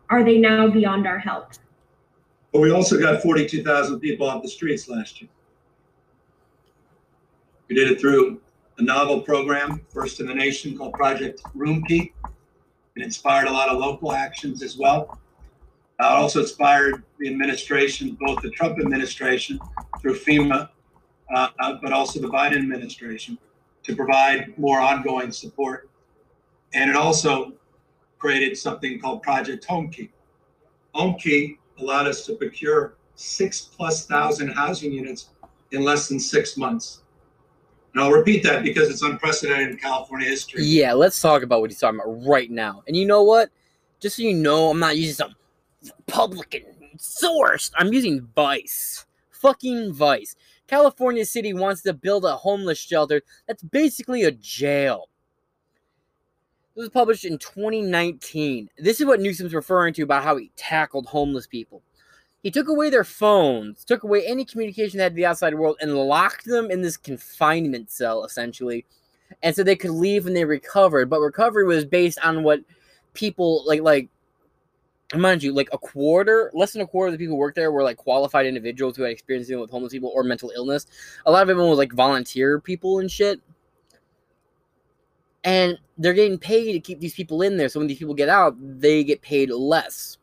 are 0.08 0.24
they 0.24 0.38
now 0.38 0.66
beyond 0.68 1.06
our 1.06 1.18
help? 1.18 1.50
But 2.52 2.60
we 2.60 2.70
also 2.70 2.98
got 3.00 3.22
42,000 3.22 3.98
people 3.98 4.28
off 4.28 4.42
the 4.42 4.48
streets 4.48 4.88
last 4.88 5.20
year. 5.20 5.30
We 7.68 7.74
did 7.74 7.90
it 7.90 7.98
through 7.98 8.40
a 8.78 8.82
novel 8.82 9.22
program, 9.22 9.80
first 9.88 10.20
in 10.20 10.26
the 10.26 10.34
nation, 10.34 10.76
called 10.76 10.92
Project 10.92 11.40
Room 11.54 11.82
Key. 11.84 12.12
It 12.94 13.02
inspired 13.02 13.48
a 13.48 13.52
lot 13.52 13.70
of 13.70 13.78
local 13.78 14.12
actions 14.12 14.62
as 14.62 14.76
well. 14.76 15.18
Uh, 15.98 16.04
it 16.04 16.20
also 16.20 16.40
inspired 16.40 17.02
the 17.18 17.28
administration, 17.28 18.18
both 18.20 18.42
the 18.42 18.50
Trump 18.50 18.78
administration 18.78 19.58
through 20.00 20.18
FEMA, 20.18 20.68
uh, 21.34 21.48
uh, 21.60 21.78
but 21.82 21.92
also 21.92 22.20
the 22.20 22.28
Biden 22.28 22.56
administration, 22.56 23.38
to 23.84 23.96
provide 23.96 24.56
more 24.58 24.80
ongoing 24.80 25.32
support. 25.32 25.88
And 26.74 26.90
it 26.90 26.96
also 26.96 27.52
created 28.18 28.58
something 28.58 29.00
called 29.00 29.22
Project 29.22 29.64
Home 29.66 29.88
Key. 29.90 30.10
Home 30.94 31.14
Key 31.14 31.58
allowed 31.78 32.06
us 32.06 32.26
to 32.26 32.34
procure 32.34 32.96
six 33.14 33.60
plus 33.60 34.06
thousand 34.06 34.48
housing 34.48 34.92
units 34.92 35.30
in 35.70 35.82
less 35.82 36.08
than 36.08 36.20
six 36.20 36.56
months. 36.56 37.02
And 37.94 38.02
I'll 38.02 38.10
repeat 38.10 38.42
that 38.44 38.62
because 38.62 38.88
it's 38.88 39.02
unprecedented 39.02 39.70
in 39.70 39.76
California 39.76 40.28
history. 40.28 40.64
Yeah, 40.64 40.94
let's 40.94 41.20
talk 41.20 41.42
about 41.42 41.60
what 41.60 41.70
he's 41.70 41.78
talking 41.78 42.00
about 42.00 42.26
right 42.26 42.50
now. 42.50 42.82
And 42.86 42.96
you 42.96 43.04
know 43.04 43.22
what? 43.22 43.50
Just 44.00 44.16
so 44.16 44.22
you 44.22 44.34
know, 44.34 44.70
I'm 44.70 44.78
not 44.78 44.96
using 44.96 45.14
some 45.14 45.34
Republican 46.06 46.64
source. 46.98 47.70
I'm 47.76 47.92
using 47.92 48.26
Vice. 48.34 49.04
Fucking 49.30 49.92
Vice. 49.92 50.36
California 50.66 51.26
City 51.26 51.52
wants 51.52 51.82
to 51.82 51.92
build 51.92 52.24
a 52.24 52.34
homeless 52.34 52.78
shelter 52.78 53.20
that's 53.46 53.62
basically 53.62 54.22
a 54.22 54.30
jail. 54.30 55.08
This 56.74 56.84
was 56.84 56.88
published 56.88 57.24
in 57.26 57.36
2019. 57.36 58.70
This 58.78 59.00
is 59.00 59.06
what 59.06 59.20
Newsom's 59.20 59.52
referring 59.52 59.92
to 59.94 60.02
about 60.02 60.24
how 60.24 60.36
he 60.36 60.50
tackled 60.56 61.06
homeless 61.06 61.46
people. 61.46 61.82
He 62.42 62.50
took 62.50 62.68
away 62.68 62.88
their 62.88 63.04
phones, 63.04 63.84
took 63.84 64.02
away 64.02 64.26
any 64.26 64.44
communication 64.44 64.96
they 64.98 65.04
had 65.04 65.12
to 65.12 65.16
the 65.16 65.26
outside 65.26 65.54
world, 65.54 65.76
and 65.80 65.94
locked 65.94 66.46
them 66.46 66.70
in 66.70 66.80
this 66.80 66.96
confinement 66.96 67.90
cell, 67.90 68.24
essentially. 68.24 68.86
And 69.42 69.54
so 69.54 69.62
they 69.62 69.76
could 69.76 69.90
leave 69.90 70.24
when 70.24 70.34
they 70.34 70.44
recovered. 70.44 71.10
But 71.10 71.20
recovery 71.20 71.64
was 71.64 71.84
based 71.84 72.18
on 72.24 72.42
what 72.42 72.60
people 73.12 73.64
like 73.66 73.82
like 73.82 74.08
mind 75.14 75.42
you, 75.42 75.52
like 75.52 75.68
a 75.72 75.78
quarter, 75.78 76.50
less 76.54 76.72
than 76.72 76.82
a 76.82 76.86
quarter 76.86 77.08
of 77.08 77.12
the 77.12 77.18
people 77.18 77.34
who 77.34 77.40
worked 77.40 77.56
there 77.56 77.70
were 77.70 77.82
like 77.82 77.98
qualified 77.98 78.46
individuals 78.46 78.96
who 78.96 79.02
had 79.02 79.12
experience 79.12 79.46
dealing 79.46 79.60
with 79.60 79.70
homeless 79.70 79.92
people 79.92 80.10
or 80.14 80.24
mental 80.24 80.50
illness. 80.56 80.86
A 81.26 81.30
lot 81.30 81.42
of 81.42 81.48
them 81.48 81.68
was 81.68 81.78
like 81.78 81.92
volunteer 81.92 82.58
people 82.58 82.98
and 82.98 83.10
shit. 83.10 83.40
And 85.44 85.78
they're 85.98 86.14
getting 86.14 86.38
paid 86.38 86.72
to 86.72 86.80
keep 86.80 87.00
these 87.00 87.14
people 87.14 87.42
in 87.42 87.56
there. 87.56 87.68
So 87.68 87.80
when 87.80 87.88
these 87.88 87.98
people 87.98 88.14
get 88.14 88.28
out, 88.28 88.56
they 88.60 89.02
get 89.02 89.22
paid 89.22 89.50
less. 89.50 90.18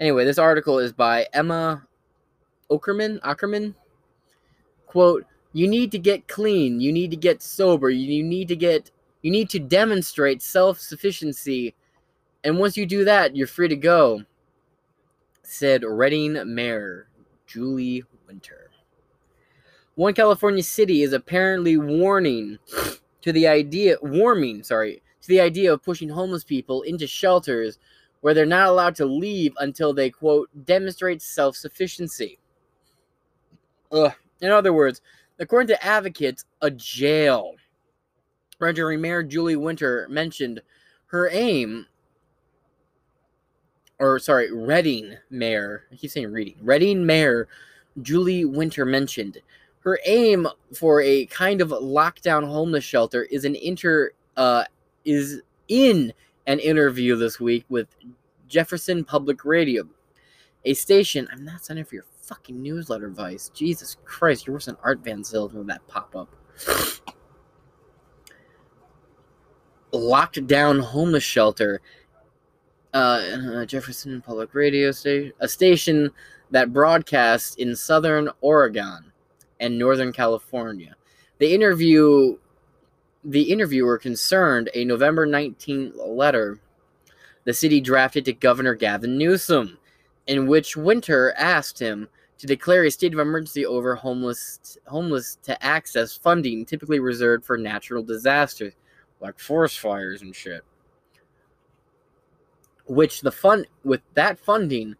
Anyway, 0.00 0.24
this 0.24 0.38
article 0.38 0.78
is 0.78 0.92
by 0.92 1.26
Emma 1.32 1.86
Ockerman. 2.70 3.20
Ackerman. 3.22 3.74
Quote, 4.86 5.24
you 5.52 5.68
need 5.68 5.90
to 5.92 5.98
get 5.98 6.28
clean. 6.28 6.80
You 6.80 6.92
need 6.92 7.10
to 7.12 7.16
get 7.16 7.42
sober. 7.42 7.88
You, 7.88 8.22
need 8.22 8.48
to 8.48 8.56
get 8.56 8.90
you 9.22 9.30
need 9.30 9.48
to 9.50 9.58
demonstrate 9.58 10.42
self-sufficiency. 10.42 11.74
And 12.44 12.58
once 12.58 12.76
you 12.76 12.86
do 12.86 13.04
that, 13.04 13.34
you're 13.34 13.46
free 13.46 13.68
to 13.68 13.74
go, 13.74 14.22
said 15.42 15.82
Reading 15.82 16.38
Mayor 16.54 17.08
Julie 17.46 18.04
Winter. 18.28 18.70
One 19.94 20.14
California 20.14 20.62
city 20.62 21.02
is 21.02 21.12
apparently 21.12 21.76
warning 21.76 22.58
to 23.26 23.32
the 23.32 23.48
idea 23.48 23.96
warming, 24.02 24.62
sorry, 24.62 25.02
to 25.20 25.28
the 25.28 25.40
idea 25.40 25.72
of 25.72 25.82
pushing 25.82 26.08
homeless 26.08 26.44
people 26.44 26.82
into 26.82 27.08
shelters 27.08 27.80
where 28.20 28.32
they're 28.32 28.46
not 28.46 28.68
allowed 28.68 28.94
to 28.94 29.04
leave 29.04 29.52
until 29.58 29.92
they 29.92 30.10
quote 30.10 30.48
demonstrate 30.64 31.20
self-sufficiency. 31.20 32.38
Ugh. 33.90 34.12
In 34.40 34.52
other 34.52 34.72
words, 34.72 35.00
according 35.40 35.66
to 35.66 35.84
advocates, 35.84 36.44
a 36.62 36.70
jail. 36.70 37.56
Registering 38.60 39.00
Mayor 39.00 39.24
Julie 39.24 39.56
Winter 39.56 40.06
mentioned 40.08 40.62
her 41.06 41.28
aim, 41.32 41.86
or 43.98 44.20
sorry, 44.20 44.52
Reading 44.52 45.16
Mayor, 45.30 45.86
I 45.90 45.96
keep 45.96 46.12
saying 46.12 46.30
reading, 46.30 46.58
Reading 46.62 47.04
Mayor 47.04 47.48
Julie 48.02 48.44
Winter 48.44 48.84
mentioned 48.84 49.38
her 49.86 50.00
aim 50.04 50.48
for 50.74 51.00
a 51.00 51.26
kind 51.26 51.60
of 51.60 51.68
lockdown 51.68 52.44
homeless 52.44 52.82
shelter 52.82 53.22
is 53.22 53.44
an 53.44 53.54
inter 53.54 54.10
uh 54.36 54.64
is 55.04 55.40
in 55.68 56.12
an 56.48 56.58
interview 56.58 57.14
this 57.14 57.38
week 57.38 57.64
with 57.68 57.86
Jefferson 58.48 59.04
Public 59.04 59.44
Radio, 59.44 59.84
a 60.64 60.74
station. 60.74 61.28
I'm 61.32 61.44
not 61.44 61.64
signing 61.64 61.84
for 61.84 61.94
your 61.94 62.04
fucking 62.22 62.60
newsletter, 62.60 63.10
Vice. 63.10 63.48
Jesus 63.54 63.96
Christ, 64.04 64.46
you're 64.46 64.54
worse 64.54 64.66
than 64.66 64.76
Art 64.82 64.98
Van 65.04 65.22
Zyl 65.22 65.48
with 65.48 65.68
that 65.68 65.86
pop 65.86 66.16
up. 66.16 66.34
Locked 69.92 70.48
down 70.48 70.80
homeless 70.80 71.22
shelter. 71.22 71.80
Uh, 72.92 73.64
Jefferson 73.66 74.20
Public 74.20 74.52
Radio 74.52 74.90
station, 74.90 75.32
a 75.38 75.46
station 75.46 76.10
that 76.50 76.72
broadcasts 76.72 77.54
in 77.56 77.76
southern 77.76 78.30
Oregon 78.40 79.12
and 79.60 79.78
northern 79.78 80.12
California. 80.12 80.94
The 81.38 81.54
interview, 81.54 82.38
the 83.24 83.42
interviewer 83.42 83.98
concerned 83.98 84.70
a 84.74 84.84
November 84.84 85.26
19th 85.26 85.94
letter 85.96 86.60
the 87.46 87.54
city 87.54 87.80
drafted 87.80 88.24
to 88.24 88.32
Governor 88.32 88.74
Gavin 88.74 89.16
Newsom, 89.16 89.78
in 90.26 90.48
which 90.48 90.76
Winter 90.76 91.32
asked 91.38 91.78
him 91.78 92.08
to 92.38 92.46
declare 92.46 92.84
a 92.84 92.90
state 92.90 93.14
of 93.14 93.20
emergency 93.20 93.64
over 93.64 93.94
homeless 93.94 94.76
homeless 94.88 95.38
to 95.44 95.64
access 95.64 96.16
funding 96.16 96.66
typically 96.66 96.98
reserved 96.98 97.44
for 97.44 97.56
natural 97.56 98.02
disasters 98.02 98.74
like 99.20 99.38
forest 99.38 99.78
fires 99.78 100.22
and 100.22 100.34
shit. 100.34 100.62
Which 102.86 103.20
the 103.20 103.32
fund 103.32 103.66
with 103.84 104.02
that 104.14 104.38
funding, 104.40 104.96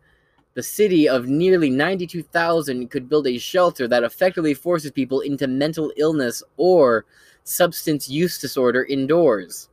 the 0.56 0.62
city 0.62 1.06
of 1.06 1.26
nearly 1.26 1.68
92,000 1.68 2.88
could 2.88 3.10
build 3.10 3.26
a 3.26 3.36
shelter 3.36 3.86
that 3.86 4.02
effectively 4.02 4.54
forces 4.54 4.90
people 4.90 5.20
into 5.20 5.46
mental 5.46 5.92
illness 5.98 6.42
or 6.56 7.04
substance 7.44 8.08
use 8.08 8.38
disorder 8.38 8.84
indoors. 8.84 9.68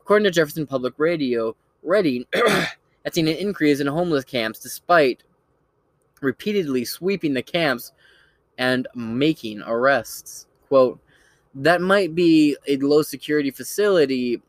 According 0.00 0.24
to 0.24 0.30
Jefferson 0.30 0.66
Public 0.66 0.94
Radio, 0.96 1.54
Reading 1.82 2.24
has 2.34 3.12
seen 3.12 3.28
an 3.28 3.36
increase 3.36 3.80
in 3.80 3.86
homeless 3.86 4.24
camps 4.24 4.58
despite 4.58 5.22
repeatedly 6.22 6.86
sweeping 6.86 7.34
the 7.34 7.42
camps 7.42 7.92
and 8.56 8.88
making 8.94 9.60
arrests. 9.66 10.46
Quote, 10.68 10.98
that 11.54 11.82
might 11.82 12.14
be 12.14 12.56
a 12.66 12.78
low 12.78 13.02
security 13.02 13.50
facility, 13.50 14.40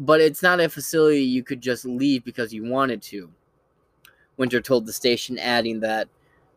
but 0.00 0.20
it's 0.20 0.42
not 0.42 0.58
a 0.58 0.68
facility 0.68 1.22
you 1.22 1.44
could 1.44 1.60
just 1.60 1.84
leave 1.84 2.24
because 2.24 2.52
you 2.52 2.64
wanted 2.64 3.00
to. 3.02 3.30
Winter 4.36 4.60
told 4.60 4.86
the 4.86 4.92
station, 4.92 5.38
adding 5.38 5.80
that 5.80 6.08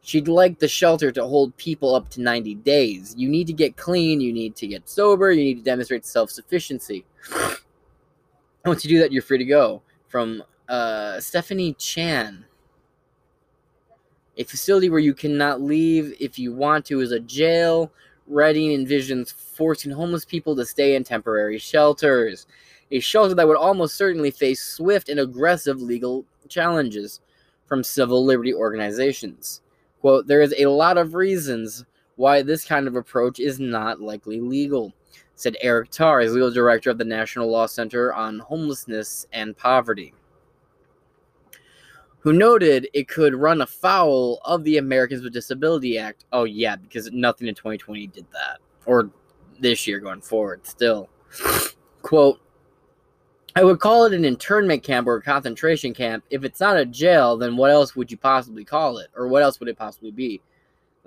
she'd 0.02 0.28
like 0.28 0.60
the 0.60 0.68
shelter 0.68 1.12
to 1.12 1.26
hold 1.26 1.56
people 1.58 1.94
up 1.94 2.10
to 2.10 2.22
90 2.22 2.56
days. 2.56 3.14
You 3.18 3.30
need 3.30 3.48
to 3.48 3.54
get 3.54 3.78
clean, 3.78 4.22
you 4.22 4.34
need 4.34 4.56
to 4.56 4.68
get 4.68 4.90
sober, 4.90 5.32
you 5.32 5.44
need 5.44 5.58
to 5.58 5.64
demonstrate 5.64 6.06
self 6.06 6.32
sufficiency. 6.32 7.06
Once 8.66 8.84
you 8.84 8.90
do 8.90 8.99
that, 8.99 9.12
you're 9.12 9.22
free 9.22 9.38
to 9.38 9.45
go. 9.45 9.82
From 10.08 10.44
uh, 10.68 11.20
Stephanie 11.20 11.74
Chan. 11.74 12.45
A 14.38 14.44
facility 14.44 14.90
where 14.90 14.99
you 14.99 15.14
cannot 15.14 15.62
leave 15.62 16.16
if 16.20 16.38
you 16.38 16.54
want 16.54 16.86
to 16.86 17.02
is 17.02 17.12
a 17.12 17.20
jail. 17.20 17.91
Reading 18.28 18.72
envisions 18.72 19.34
forcing 19.34 19.91
homeless 19.91 20.26
people 20.26 20.56
to 20.56 20.66
stay 20.66 20.95
in 20.95 21.04
temporary 21.04 21.58
shelters. 21.58 22.45
A 22.91 22.99
shelter 22.99 23.34
that 23.36 23.48
would 23.48 23.58
almost 23.58 23.95
certainly 23.95 24.32
face 24.32 24.62
swift 24.62 25.10
and 25.10 25.20
aggressive 25.20 25.82
legal 25.82 26.26
challenges 26.48 27.20
from 27.68 27.84
civil 27.84 28.26
liberty 28.26 28.53
organizations. 28.53 29.61
Quote, 30.02 30.27
there 30.27 30.41
is 30.41 30.53
a 30.57 30.68
lot 30.68 30.98
of 30.98 31.14
reasons 31.14 31.85
why 32.15 32.41
this 32.41 32.65
kind 32.65 32.88
of 32.88 32.95
approach 32.95 33.39
is 33.39 33.60
not 33.60 34.02
likely 34.02 34.39
legal, 34.39 34.94
said 35.35 35.56
Eric 35.61 35.91
Tars, 35.91 36.27
as 36.27 36.34
legal 36.34 36.52
director 36.52 36.89
of 36.89 36.98
the 36.98 37.06
National 37.06 37.49
Law 37.49 37.65
Center 37.65 38.14
on 38.14 38.39
Homelessness 38.39 39.27
and 39.34 39.56
Poverty 39.56 40.14
who 42.27 42.34
noted 42.34 42.89
it 42.94 43.07
could 43.07 43.34
run 43.34 43.61
afoul 43.61 44.41
of 44.44 44.61
the 44.65 44.77
Americans 44.77 45.23
with 45.23 45.31
Disability 45.31 45.98
Act. 45.98 46.26
Oh, 46.34 46.44
yeah, 46.44 46.76
because 46.76 47.10
nothing 47.14 47.48
in 47.48 47.56
2020 47.56 48.07
did 48.07 48.26
that. 48.34 48.57
Or 48.85 49.10
this 49.61 49.88
year 49.88 50.02
going 50.02 50.19
forward, 50.19 50.68
still. 50.68 51.07
Quote, 52.02 52.41
I 53.56 53.64
would 53.64 53.80
call 53.80 54.06
it 54.06 54.14
an 54.14 54.26
internment 54.26 54.84
camp 54.84 55.07
or 55.07 55.15
a 55.15 55.22
concentration 55.22 55.94
camp. 55.94 56.24
If 56.30 56.44
it's 56.44 56.60
not 56.60 56.78
a 56.78 56.86
jail, 56.86 57.38
then 57.38 57.57
what 57.57 57.72
else 57.72 57.95
would 57.95 58.11
you 58.11 58.18
possibly 58.18 58.64
call 58.64 58.99
it? 58.99 59.07
Or 59.15 59.28
what 59.28 59.41
else 59.41 59.60
would 59.60 59.69
it 59.69 59.78
possibly 59.78 60.11
be? 60.11 60.41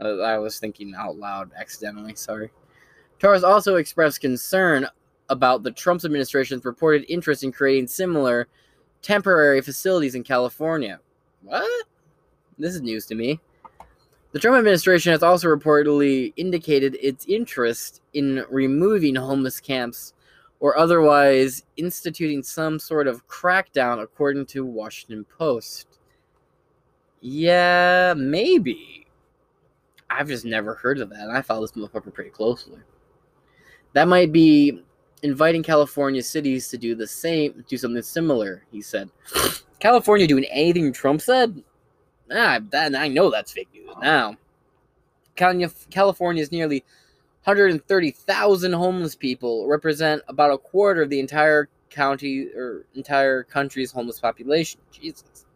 Uh, 0.01 0.21
I 0.21 0.39
was 0.39 0.59
thinking 0.59 0.95
out 0.97 1.17
loud 1.17 1.51
accidentally, 1.57 2.15
sorry. 2.17 2.51
Torres 3.19 3.45
also 3.45 3.77
expressed 3.77 4.21
concern 4.21 4.89
about 5.29 5.63
the 5.63 5.71
Trump 5.71 6.05
administration's 6.05 6.65
reported 6.65 7.05
interest 7.09 7.45
in 7.45 7.53
creating 7.53 7.87
similar 7.87 8.49
temporary 9.03 9.61
facilities 9.61 10.15
in 10.15 10.25
California. 10.25 10.99
What? 11.43 11.87
This 12.59 12.75
is 12.75 12.83
news 12.83 13.07
to 13.07 13.15
me. 13.15 13.41
The 14.33 14.39
Trump 14.39 14.59
administration 14.59 15.13
has 15.13 15.23
also 15.23 15.49
reportedly 15.49 16.33
indicated 16.37 16.97
its 17.01 17.27
interest 17.27 18.01
in 18.13 18.45
removing 18.51 19.17
homeless 19.17 19.61
camps 19.61 20.15
or 20.61 20.77
otherwise 20.77 21.65
instituting 21.77 22.43
some 22.43 22.79
sort 22.79 23.09
of 23.09 23.27
crackdown, 23.27 24.03
according 24.03 24.47
to 24.47 24.65
Washington 24.65 25.25
Post. 25.25 25.99
Yeah, 27.21 28.15
maybe. 28.17 29.07
I've 30.09 30.29
just 30.29 30.45
never 30.45 30.75
heard 30.75 31.01
of 31.01 31.09
that, 31.11 31.21
and 31.21 31.37
I 31.37 31.41
follow 31.41 31.63
this 31.63 31.73
motherfucker 31.73 32.13
pretty 32.13 32.31
closely. 32.31 32.79
That 33.95 34.09
might 34.09 34.33
be 34.33 34.83
inviting 35.23 35.63
California 35.63 36.23
cities 36.23 36.69
to 36.69 36.79
do 36.79 36.95
the 36.95 37.07
same, 37.07 37.65
do 37.69 37.77
something 37.77 38.03
similar, 38.03 38.65
he 38.71 38.83
said. 38.83 39.11
California 39.81 40.27
doing 40.27 40.45
anything 40.45 40.93
Trump 40.93 41.23
said? 41.23 41.63
Ah, 42.31 42.61
that, 42.71 42.95
I 42.95 43.09
know 43.09 43.31
that's 43.31 43.53
fake 43.53 43.69
news 43.73 43.95
now. 44.01 44.37
California's 45.37 46.53
nearly 46.53 46.85
130,000 47.45 48.73
homeless 48.73 49.15
people 49.15 49.67
represent 49.67 50.23
about 50.29 50.53
a 50.53 50.59
quarter 50.59 51.03
of 51.03 51.11
the 51.11 51.21
entire 51.21 51.69
county 51.89 52.49
or 52.55 52.87
entire 52.95 53.43
country's 53.43 53.91
homeless 53.91 54.21
population. 54.21 54.81
Jesus. 54.93 55.47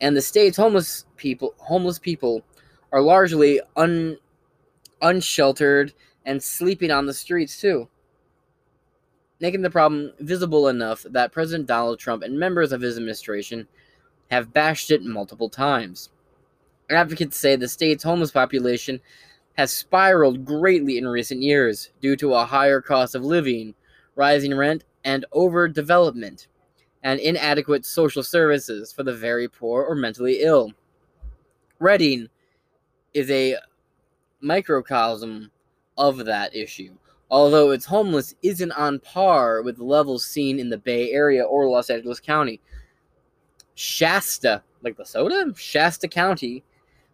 And 0.00 0.16
the 0.16 0.22
state's 0.22 0.56
homeless 0.56 1.06
people 1.16 1.54
homeless 1.58 1.98
people 1.98 2.42
are 2.92 3.00
largely 3.00 3.60
un, 3.76 4.18
unsheltered 5.00 5.94
and 6.26 6.42
sleeping 6.42 6.90
on 6.90 7.06
the 7.06 7.14
streets 7.14 7.60
too 7.60 7.88
making 9.42 9.62
the 9.62 9.70
problem 9.70 10.12
visible 10.20 10.68
enough 10.68 11.04
that 11.10 11.32
President 11.32 11.66
Donald 11.66 11.98
Trump 11.98 12.22
and 12.22 12.38
members 12.38 12.70
of 12.70 12.80
his 12.80 12.96
administration 12.96 13.66
have 14.30 14.52
bashed 14.52 14.92
it 14.92 15.02
multiple 15.02 15.50
times. 15.50 16.10
Advocates 16.88 17.36
say 17.36 17.56
the 17.56 17.68
state's 17.68 18.04
homeless 18.04 18.30
population 18.30 19.00
has 19.54 19.72
spiraled 19.72 20.44
greatly 20.44 20.98
in 20.98 21.06
recent 21.06 21.42
years 21.42 21.90
due 22.00 22.16
to 22.16 22.34
a 22.34 22.44
higher 22.44 22.80
cost 22.80 23.14
of 23.14 23.24
living, 23.24 23.74
rising 24.14 24.56
rent, 24.56 24.84
and 25.04 25.24
overdevelopment, 25.32 26.46
and 27.02 27.20
inadequate 27.20 27.84
social 27.84 28.22
services 28.22 28.92
for 28.92 29.02
the 29.02 29.14
very 29.14 29.48
poor 29.48 29.82
or 29.84 29.94
mentally 29.94 30.40
ill. 30.42 30.72
Redding 31.78 32.28
is 33.12 33.30
a 33.30 33.56
microcosm 34.40 35.50
of 35.98 36.24
that 36.24 36.54
issue 36.54 36.96
although 37.32 37.70
its 37.70 37.86
homeless 37.86 38.34
isn't 38.42 38.72
on 38.72 39.00
par 39.00 39.62
with 39.62 39.78
levels 39.78 40.22
seen 40.22 40.60
in 40.60 40.68
the 40.68 40.76
Bay 40.76 41.10
Area 41.12 41.42
or 41.42 41.66
Los 41.66 41.88
Angeles 41.88 42.20
County. 42.20 42.60
Shasta, 43.74 44.62
like 44.82 44.98
the 44.98 45.06
soda, 45.06 45.50
Shasta 45.56 46.08
County, 46.08 46.62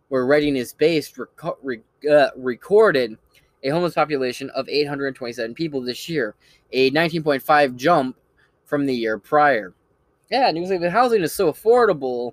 where 0.09 0.27
Redding 0.27 0.57
is 0.57 0.73
based, 0.73 1.19
rec- 1.19 1.83
uh, 2.11 2.29
recorded 2.37 3.17
a 3.65 3.71
homeless 3.71 3.95
population 3.95 4.51
of 4.51 4.69
827 4.69 5.55
people 5.55 5.81
this 5.81 6.09
year, 6.09 6.35
a 6.73 6.91
19.5 6.91 7.77
jump 7.77 8.17
from 8.65 8.87
the 8.87 8.95
year 8.95 9.19
prior. 9.19 9.75
Yeah, 10.31 10.49
and 10.49 10.57
he 10.57 10.61
was 10.61 10.71
like, 10.71 10.81
the 10.81 10.91
housing 10.91 11.23
is 11.23 11.33
so 11.33 11.51
affordable 11.51 12.33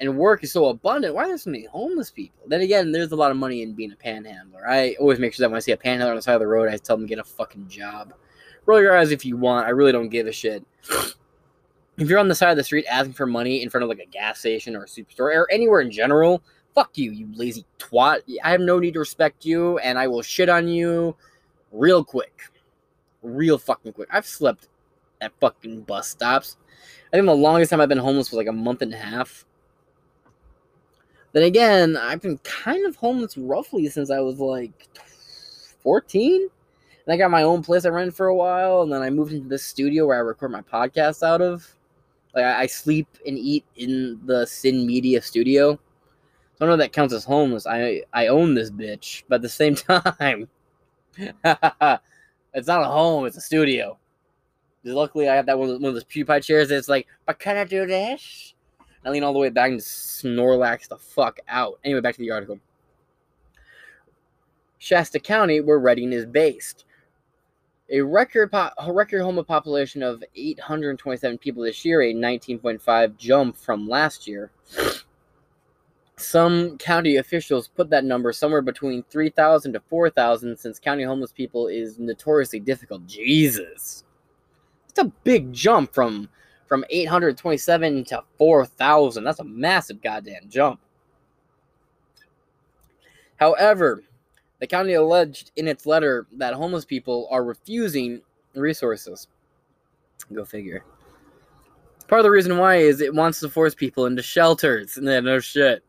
and 0.00 0.18
work 0.18 0.42
is 0.42 0.52
so 0.52 0.66
abundant, 0.66 1.14
why 1.14 1.24
are 1.24 1.28
there 1.28 1.38
so 1.38 1.50
many 1.50 1.64
homeless 1.66 2.10
people? 2.10 2.44
Then 2.48 2.60
again, 2.60 2.90
there's 2.90 3.12
a 3.12 3.16
lot 3.16 3.30
of 3.30 3.36
money 3.36 3.62
in 3.62 3.72
being 3.72 3.92
a 3.92 3.96
panhandler. 3.96 4.68
I 4.68 4.96
always 4.98 5.18
make 5.18 5.32
sure 5.32 5.44
that 5.44 5.50
when 5.50 5.56
I 5.56 5.60
see 5.60 5.72
a 5.72 5.76
panhandler 5.76 6.10
on 6.10 6.16
the 6.16 6.22
side 6.22 6.34
of 6.34 6.40
the 6.40 6.46
road, 6.46 6.68
I 6.68 6.76
tell 6.76 6.96
them 6.96 7.06
get 7.06 7.20
a 7.20 7.24
fucking 7.24 7.68
job. 7.68 8.12
Roll 8.66 8.80
your 8.80 8.96
eyes 8.96 9.12
if 9.12 9.24
you 9.24 9.36
want. 9.36 9.66
I 9.66 9.70
really 9.70 9.92
don't 9.92 10.08
give 10.08 10.26
a 10.26 10.32
shit. 10.32 10.64
If 11.98 12.08
you're 12.08 12.18
on 12.18 12.28
the 12.28 12.34
side 12.34 12.50
of 12.50 12.56
the 12.56 12.64
street 12.64 12.86
asking 12.90 13.12
for 13.12 13.26
money 13.26 13.62
in 13.62 13.70
front 13.70 13.82
of 13.82 13.88
like 13.88 14.00
a 14.00 14.06
gas 14.06 14.40
station 14.40 14.74
or 14.74 14.84
a 14.84 14.86
superstore 14.86 15.36
or 15.36 15.50
anywhere 15.52 15.80
in 15.80 15.90
general, 15.90 16.42
fuck 16.74 16.96
you, 16.96 17.12
you 17.12 17.28
lazy 17.34 17.64
twat. 17.78 18.20
I 18.42 18.50
have 18.50 18.60
no 18.60 18.78
need 18.78 18.94
to 18.94 19.00
respect 19.00 19.44
you, 19.44 19.78
and 19.78 19.98
I 19.98 20.06
will 20.08 20.22
shit 20.22 20.48
on 20.48 20.68
you 20.68 21.16
real 21.70 22.04
quick. 22.04 22.42
Real 23.22 23.58
fucking 23.58 23.92
quick. 23.92 24.08
I've 24.10 24.26
slept 24.26 24.68
at 25.20 25.32
fucking 25.40 25.82
bus 25.82 26.08
stops. 26.08 26.56
I 27.12 27.16
think 27.16 27.26
the 27.26 27.34
longest 27.34 27.70
time 27.70 27.80
I've 27.80 27.88
been 27.88 27.98
homeless 27.98 28.30
was 28.30 28.38
like 28.38 28.48
a 28.48 28.52
month 28.52 28.82
and 28.82 28.92
a 28.92 28.96
half. 28.96 29.44
Then 31.32 31.44
again, 31.44 31.96
I've 31.96 32.20
been 32.20 32.38
kind 32.38 32.84
of 32.86 32.96
homeless 32.96 33.36
roughly 33.36 33.88
since 33.88 34.10
I 34.10 34.20
was 34.20 34.38
like 34.38 34.88
14. 35.82 36.48
And 37.04 37.12
I 37.12 37.16
got 37.16 37.30
my 37.30 37.42
own 37.42 37.62
place 37.62 37.84
I 37.84 37.88
rented 37.88 38.14
for 38.14 38.26
a 38.26 38.34
while, 38.34 38.82
and 38.82 38.92
then 38.92 39.02
I 39.02 39.10
moved 39.10 39.32
into 39.32 39.48
this 39.48 39.64
studio 39.64 40.06
where 40.06 40.16
I 40.16 40.20
record 40.20 40.52
my 40.52 40.62
podcast 40.62 41.22
out 41.22 41.40
of. 41.40 41.66
Like 42.34 42.44
I, 42.44 42.66
sleep 42.66 43.08
and 43.26 43.36
eat 43.36 43.64
in 43.76 44.20
the 44.24 44.46
Sin 44.46 44.86
Media 44.86 45.20
studio. 45.20 45.78
So 46.62 46.66
I 46.66 46.68
know 46.68 46.74
if 46.74 46.78
that 46.78 46.92
counts 46.92 47.12
as 47.12 47.24
homeless. 47.24 47.66
I 47.66 48.04
I 48.12 48.28
own 48.28 48.54
this 48.54 48.70
bitch, 48.70 49.24
but 49.28 49.36
at 49.36 49.42
the 49.42 49.48
same 49.48 49.74
time, 49.74 50.48
it's 51.18 52.68
not 52.68 52.82
a 52.82 52.84
home; 52.84 53.26
it's 53.26 53.36
a 53.36 53.40
studio. 53.40 53.98
Luckily, 54.84 55.28
I 55.28 55.34
have 55.34 55.46
that 55.46 55.58
one 55.58 55.70
of 55.70 55.80
those 55.80 56.04
PewDiePie 56.04 56.44
chairs. 56.44 56.68
That's 56.68 56.88
like, 56.88 57.08
but 57.26 57.40
can 57.40 57.56
I 57.56 57.64
do 57.64 57.84
this? 57.84 58.54
I 59.04 59.10
lean 59.10 59.24
all 59.24 59.32
the 59.32 59.40
way 59.40 59.48
back 59.48 59.72
and 59.72 59.80
snorlax 59.80 60.86
the 60.86 60.98
fuck 60.98 61.40
out. 61.48 61.80
Anyway, 61.82 62.00
back 62.00 62.14
to 62.14 62.20
the 62.20 62.30
article. 62.30 62.60
Shasta 64.78 65.18
County, 65.18 65.60
where 65.60 65.80
Redding 65.80 66.12
is 66.12 66.26
based. 66.26 66.84
A 67.90 68.02
record, 68.02 68.52
po- 68.52 68.70
a 68.78 68.92
record 68.92 69.22
home 69.22 69.44
population 69.44 70.00
of 70.04 70.22
827 70.36 71.38
people 71.38 71.64
this 71.64 71.84
year, 71.84 72.02
a 72.02 72.14
19.5 72.14 73.16
jump 73.16 73.56
from 73.56 73.88
last 73.88 74.28
year. 74.28 74.52
Some 76.16 76.78
county 76.78 77.16
officials 77.16 77.68
put 77.68 77.90
that 77.90 78.04
number 78.04 78.32
somewhere 78.32 78.62
between 78.62 79.02
3,000 79.04 79.72
to 79.72 79.80
4,000 79.80 80.58
since 80.58 80.78
county 80.78 81.02
homeless 81.02 81.32
people 81.32 81.68
is 81.68 81.98
notoriously 81.98 82.60
difficult. 82.60 83.06
Jesus. 83.06 84.04
It's 84.88 84.98
a 84.98 85.12
big 85.24 85.52
jump 85.52 85.94
from 85.94 86.28
from 86.66 86.84
827 86.88 88.04
to 88.04 88.22
4,000. 88.38 89.24
That's 89.24 89.40
a 89.40 89.44
massive 89.44 90.00
goddamn 90.00 90.48
jump. 90.48 90.80
However, 93.36 94.02
the 94.58 94.66
county 94.66 94.94
alleged 94.94 95.50
in 95.56 95.68
its 95.68 95.84
letter 95.84 96.26
that 96.32 96.54
homeless 96.54 96.84
people 96.84 97.28
are 97.30 97.44
refusing 97.44 98.22
resources. 98.54 99.26
Go 100.32 100.44
figure. 100.44 100.84
Part 102.06 102.20
of 102.20 102.24
the 102.24 102.30
reason 102.30 102.56
why 102.58 102.76
is 102.76 103.00
it 103.00 103.14
wants 103.14 103.40
to 103.40 103.48
force 103.48 103.74
people 103.74 104.06
into 104.06 104.22
shelters. 104.22 104.96
No 105.02 105.40
shit. 105.40 105.82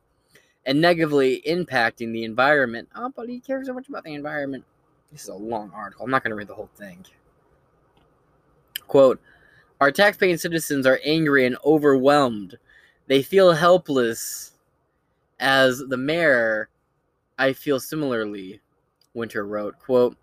And 0.65 0.79
negatively 0.79 1.41
impacting 1.47 2.13
the 2.13 2.23
environment. 2.23 2.89
Oh, 2.95 3.11
but 3.15 3.29
he 3.29 3.39
cares 3.39 3.67
so 3.67 3.73
much 3.73 3.89
about 3.89 4.03
the 4.03 4.13
environment. 4.13 4.63
This 5.11 5.23
is 5.23 5.29
a 5.29 5.35
long 5.35 5.71
article. 5.75 6.05
I'm 6.05 6.11
not 6.11 6.23
going 6.23 6.31
to 6.31 6.35
read 6.35 6.47
the 6.47 6.55
whole 6.55 6.69
thing. 6.75 7.05
Quote 8.87 9.21
Our 9.81 9.91
taxpaying 9.91 10.39
citizens 10.39 10.85
are 10.85 10.99
angry 11.03 11.45
and 11.45 11.57
overwhelmed. 11.65 12.57
They 13.07 13.21
feel 13.21 13.51
helpless. 13.51 14.51
As 15.39 15.79
the 15.79 15.97
mayor, 15.97 16.69
I 17.37 17.53
feel 17.53 17.79
similarly, 17.79 18.61
Winter 19.13 19.45
wrote. 19.45 19.77
Quote 19.79 20.15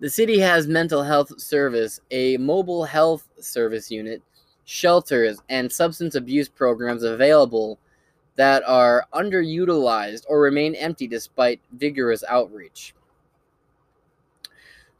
The 0.00 0.10
city 0.10 0.38
has 0.40 0.66
mental 0.66 1.02
health 1.02 1.40
service, 1.40 2.00
a 2.10 2.36
mobile 2.38 2.84
health 2.84 3.28
service 3.38 3.90
unit, 3.90 4.20
shelters, 4.64 5.38
and 5.48 5.70
substance 5.70 6.16
abuse 6.16 6.48
programs 6.48 7.04
available 7.04 7.78
that 8.36 8.62
are 8.66 9.06
underutilized 9.12 10.24
or 10.28 10.40
remain 10.40 10.74
empty 10.74 11.06
despite 11.06 11.60
vigorous 11.72 12.24
outreach. 12.28 12.94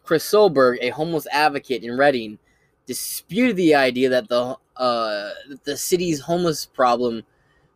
Chris 0.05 0.25
Solberg, 0.25 0.79
a 0.81 0.91
homeless 0.91 1.27
advocate 1.33 1.83
in 1.83 1.97
Reading, 1.97 2.39
disputed 2.87 3.57
the 3.57 3.75
idea 3.75 4.09
that 4.11 4.29
the 4.29 4.57
uh, 4.77 5.31
the 5.65 5.77
city's 5.77 6.21
homeless 6.21 6.67
problem 6.67 7.23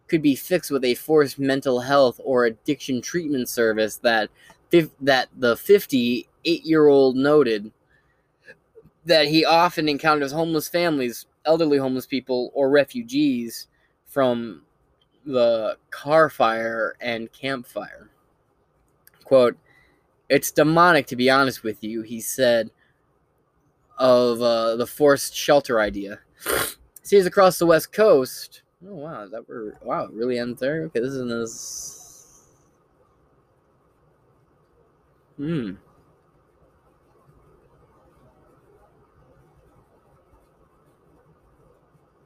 could 0.09 0.21
be 0.23 0.35
fixed 0.35 0.71
with 0.71 0.85
a 0.85 0.95
forced 0.95 1.39
mental 1.39 1.81
health 1.81 2.21
or 2.25 2.45
addiction 2.45 3.01
treatment 3.01 3.49
service 3.49 3.97
that 3.99 4.31
that 5.01 5.29
the 5.37 5.57
58 5.57 6.65
year 6.65 6.87
old 6.89 7.17
noted 7.17 7.73
that 9.07 9.27
he 9.27 9.45
often 9.45 9.89
encounters 9.89 10.33
homeless 10.33 10.69
families, 10.69 11.27
elderly 11.47 11.79
homeless 11.79 12.07
people, 12.07 12.51
or 12.55 12.69
refugees 12.69 13.69
from 14.07 14.63
the 15.29 15.77
Carr 15.91 16.31
Fire 16.31 16.97
and 17.01 17.31
campfire. 17.33 18.09
Quote, 19.25 19.57
It's 20.31 20.51
demonic, 20.51 21.07
to 21.09 21.17
be 21.17 21.29
honest 21.29 21.63
with 21.63 21.85
you, 21.85 22.03
he 22.03 22.21
said 22.21 22.71
of 23.99 24.41
uh, 24.41 24.77
the 24.77 24.87
forced 24.87 25.37
shelter 25.37 25.81
idea. 25.81 26.21
Cities 27.03 27.27
across 27.27 27.59
the 27.59 27.67
West 27.67 27.93
Coast. 27.93 28.63
Oh, 28.89 28.95
wow. 28.95 29.23
Is 29.23 29.31
that 29.33 29.47
where. 29.49 29.75
Wow, 29.83 30.05
it 30.05 30.13
really 30.13 30.39
ends 30.39 30.61
there? 30.61 30.85
Okay, 30.85 31.01
this 31.01 31.11
isn't 31.11 31.31
as. 31.31 32.45
Hmm. 35.37 35.73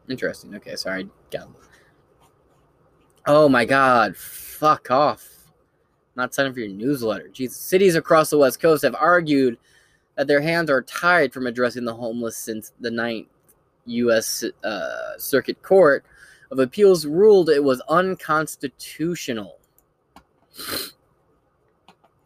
Interesting. 0.08 0.54
Okay, 0.54 0.76
sorry. 0.76 1.08
Got 1.30 1.48
Oh 3.26 3.48
my 3.48 3.64
god. 3.64 4.16
Fuck 4.16 4.90
off. 4.90 5.28
Not 6.16 6.34
signing 6.34 6.52
for 6.52 6.60
your 6.60 6.68
newsletter. 6.68 7.30
Cities 7.48 7.94
across 7.94 8.30
the 8.30 8.38
West 8.38 8.60
Coast 8.60 8.82
have 8.82 8.94
argued 8.94 9.58
that 10.16 10.26
their 10.26 10.40
hands 10.40 10.70
are 10.70 10.82
tied 10.82 11.32
from 11.32 11.46
addressing 11.46 11.84
the 11.84 11.94
homeless 11.94 12.36
since 12.36 12.72
the 12.80 12.90
Ninth 12.90 13.28
U.S. 13.86 14.44
Uh, 14.62 15.18
Circuit 15.18 15.62
Court 15.62 16.04
of 16.50 16.58
Appeals 16.58 17.06
ruled 17.06 17.48
it 17.48 17.64
was 17.64 17.80
unconstitutional. 17.88 19.58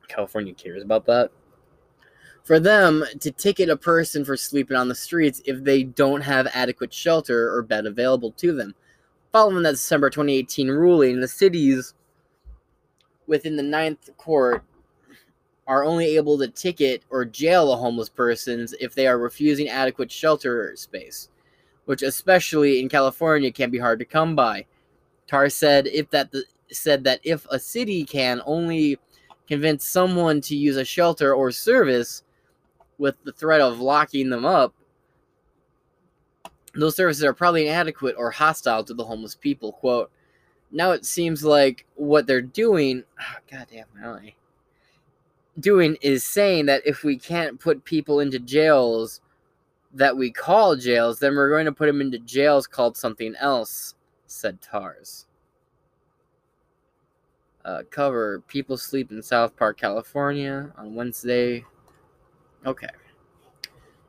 California 0.09 0.52
cares 0.52 0.82
about 0.82 1.06
that. 1.06 1.31
For 2.43 2.59
them 2.59 3.05
to 3.20 3.31
ticket 3.31 3.68
a 3.68 3.77
person 3.77 4.24
for 4.24 4.36
sleeping 4.36 4.77
on 4.77 4.89
the 4.89 4.94
streets 4.94 5.43
if 5.44 5.62
they 5.62 5.82
don't 5.82 6.20
have 6.23 6.48
adequate 6.52 6.93
shelter 6.93 7.52
or 7.52 7.62
bed 7.62 7.86
available 7.86 8.32
to 8.32 8.52
them. 8.52 8.74
Following 9.36 9.64
that 9.64 9.72
December 9.72 10.08
2018 10.08 10.68
ruling, 10.68 11.20
the 11.20 11.28
cities 11.28 11.92
within 13.26 13.56
the 13.56 13.62
Ninth 13.62 14.08
Court 14.16 14.64
are 15.66 15.84
only 15.84 16.16
able 16.16 16.38
to 16.38 16.48
ticket 16.48 17.02
or 17.10 17.26
jail 17.26 17.66
the 17.66 17.76
homeless 17.76 18.08
persons 18.08 18.74
if 18.80 18.94
they 18.94 19.06
are 19.06 19.18
refusing 19.18 19.68
adequate 19.68 20.10
shelter 20.10 20.74
space, 20.74 21.28
which 21.84 22.00
especially 22.00 22.80
in 22.80 22.88
California 22.88 23.52
can 23.52 23.70
be 23.70 23.76
hard 23.78 23.98
to 23.98 24.06
come 24.06 24.34
by. 24.34 24.64
Tar 25.26 25.50
said 25.50 25.86
if 25.88 26.08
that 26.12 26.32
the, 26.32 26.44
said 26.72 27.04
that 27.04 27.20
if 27.22 27.46
a 27.50 27.58
city 27.58 28.06
can 28.06 28.40
only 28.46 28.98
convince 29.46 29.86
someone 29.86 30.40
to 30.40 30.56
use 30.56 30.78
a 30.78 30.84
shelter 30.86 31.34
or 31.34 31.50
service 31.50 32.22
with 32.96 33.22
the 33.24 33.32
threat 33.32 33.60
of 33.60 33.80
locking 33.80 34.30
them 34.30 34.46
up, 34.46 34.72
those 36.76 36.96
services 36.96 37.24
are 37.24 37.32
probably 37.32 37.66
inadequate 37.66 38.16
or 38.18 38.30
hostile 38.30 38.84
to 38.84 38.94
the 38.94 39.04
homeless 39.04 39.34
people. 39.34 39.72
Quote, 39.72 40.10
now 40.72 40.92
it 40.92 41.04
seems 41.04 41.44
like 41.44 41.86
what 41.94 42.26
they're 42.26 42.42
doing, 42.42 43.04
oh, 43.20 43.38
God 43.50 43.66
damn 43.70 43.86
eye 44.04 44.34
doing 45.58 45.96
is 46.02 46.24
saying 46.24 46.66
that 46.66 46.82
if 46.86 47.02
we 47.02 47.16
can't 47.16 47.58
put 47.58 47.84
people 47.84 48.20
into 48.20 48.38
jails 48.38 49.20
that 49.94 50.16
we 50.16 50.30
call 50.30 50.76
jails, 50.76 51.18
then 51.18 51.34
we're 51.34 51.48
going 51.48 51.64
to 51.64 51.72
put 51.72 51.86
them 51.86 52.00
into 52.00 52.18
jails 52.18 52.66
called 52.66 52.96
something 52.96 53.34
else, 53.40 53.94
said 54.26 54.60
Tars. 54.60 55.26
Uh, 57.64 57.82
cover 57.90 58.42
People 58.46 58.76
Sleep 58.76 59.10
in 59.10 59.22
South 59.22 59.56
Park, 59.56 59.78
California 59.78 60.70
on 60.76 60.94
Wednesday. 60.94 61.64
Okay. 62.64 62.88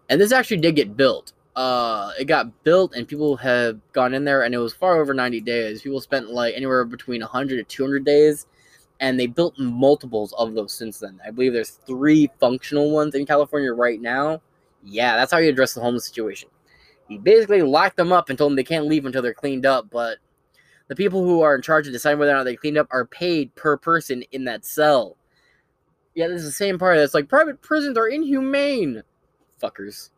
And 0.10 0.22
this 0.22 0.32
actually 0.32 0.58
did 0.58 0.76
get 0.76 0.98
built. 0.98 1.34
Uh, 1.58 2.12
it 2.20 2.26
got 2.26 2.64
built 2.64 2.94
and 2.96 3.08
people 3.08 3.36
have 3.36 3.80
gone 3.92 4.14
in 4.14 4.24
there 4.24 4.44
and 4.44 4.54
it 4.54 4.60
was 4.60 4.74
far 4.74 5.02
over 5.02 5.12
90 5.12 5.42
days. 5.42 5.82
People 5.82 6.00
spent 6.00 6.30
like 6.30 6.54
anywhere 6.56 6.86
between 6.86 7.20
100 7.20 7.58
to 7.58 7.64
200 7.64 8.06
days 8.06 8.46
and 9.00 9.20
they 9.20 9.26
built 9.26 9.58
multiples 9.58 10.34
of 10.34 10.54
those 10.54 10.72
since 10.72 11.00
then. 11.00 11.20
I 11.26 11.32
believe 11.32 11.54
there's 11.54 11.80
three 11.88 12.30
functional 12.40 12.92
ones 12.92 13.16
in 13.16 13.26
California 13.26 13.74
right 13.74 14.00
now. 14.00 14.40
Yeah, 14.84 15.16
that's 15.16 15.32
how 15.32 15.40
you 15.40 15.50
address 15.50 15.74
the 15.74 15.82
homeless 15.82 16.06
situation. 16.06 16.50
You 17.08 17.18
basically 17.18 17.64
lock 17.64 17.96
them 17.96 18.12
up 18.12 18.30
and 18.30 18.38
told 18.38 18.52
them 18.52 18.56
they 18.56 18.64
can't 18.64 18.86
leave 18.86 19.08
until 19.08 19.24
they're 19.24 19.34
cleaned 19.34 19.66
up, 19.66 19.90
but 19.90 20.20
the 20.90 20.96
people 20.96 21.24
who 21.24 21.42
are 21.42 21.56
in 21.56 21.64
charge 21.64 21.88
of 21.88 21.94
deciding 21.94 22.20
whether 22.20 22.34
or 22.34 22.36
not 22.36 22.44
they 22.44 22.56
cleaned 22.56 22.78
up 22.78 22.88
are 22.92 23.06
paid 23.06 23.54
per 23.56 23.78
person 23.78 24.24
in 24.32 24.46
that 24.46 24.64
cell. 24.64 25.18
Yeah, 26.14 26.28
this 26.28 26.42
is 26.42 26.48
the 26.48 26.52
same 26.52 26.78
part 26.78 26.98
that's 26.98 27.16
like 27.16 27.30
private 27.30 27.62
prisons 27.62 27.98
are 27.98 28.08
inhumane. 28.08 29.02
Fuckers. 29.62 30.10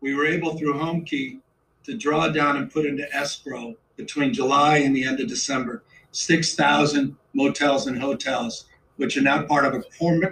We 0.00 0.14
were 0.14 0.26
able 0.26 0.56
through 0.56 0.74
HomeKey 0.74 1.40
to 1.84 1.96
draw 1.96 2.28
down 2.28 2.56
and 2.56 2.70
put 2.70 2.86
into 2.86 3.12
escrow 3.14 3.74
between 3.96 4.32
July 4.32 4.78
and 4.78 4.94
the 4.94 5.04
end 5.04 5.20
of 5.20 5.28
December 5.28 5.82
6,000 6.12 7.16
motels 7.34 7.86
and 7.86 8.00
hotels, 8.00 8.64
which 8.96 9.16
are 9.16 9.22
now 9.22 9.42
part 9.42 9.64
of 9.64 9.74
a 9.74 9.84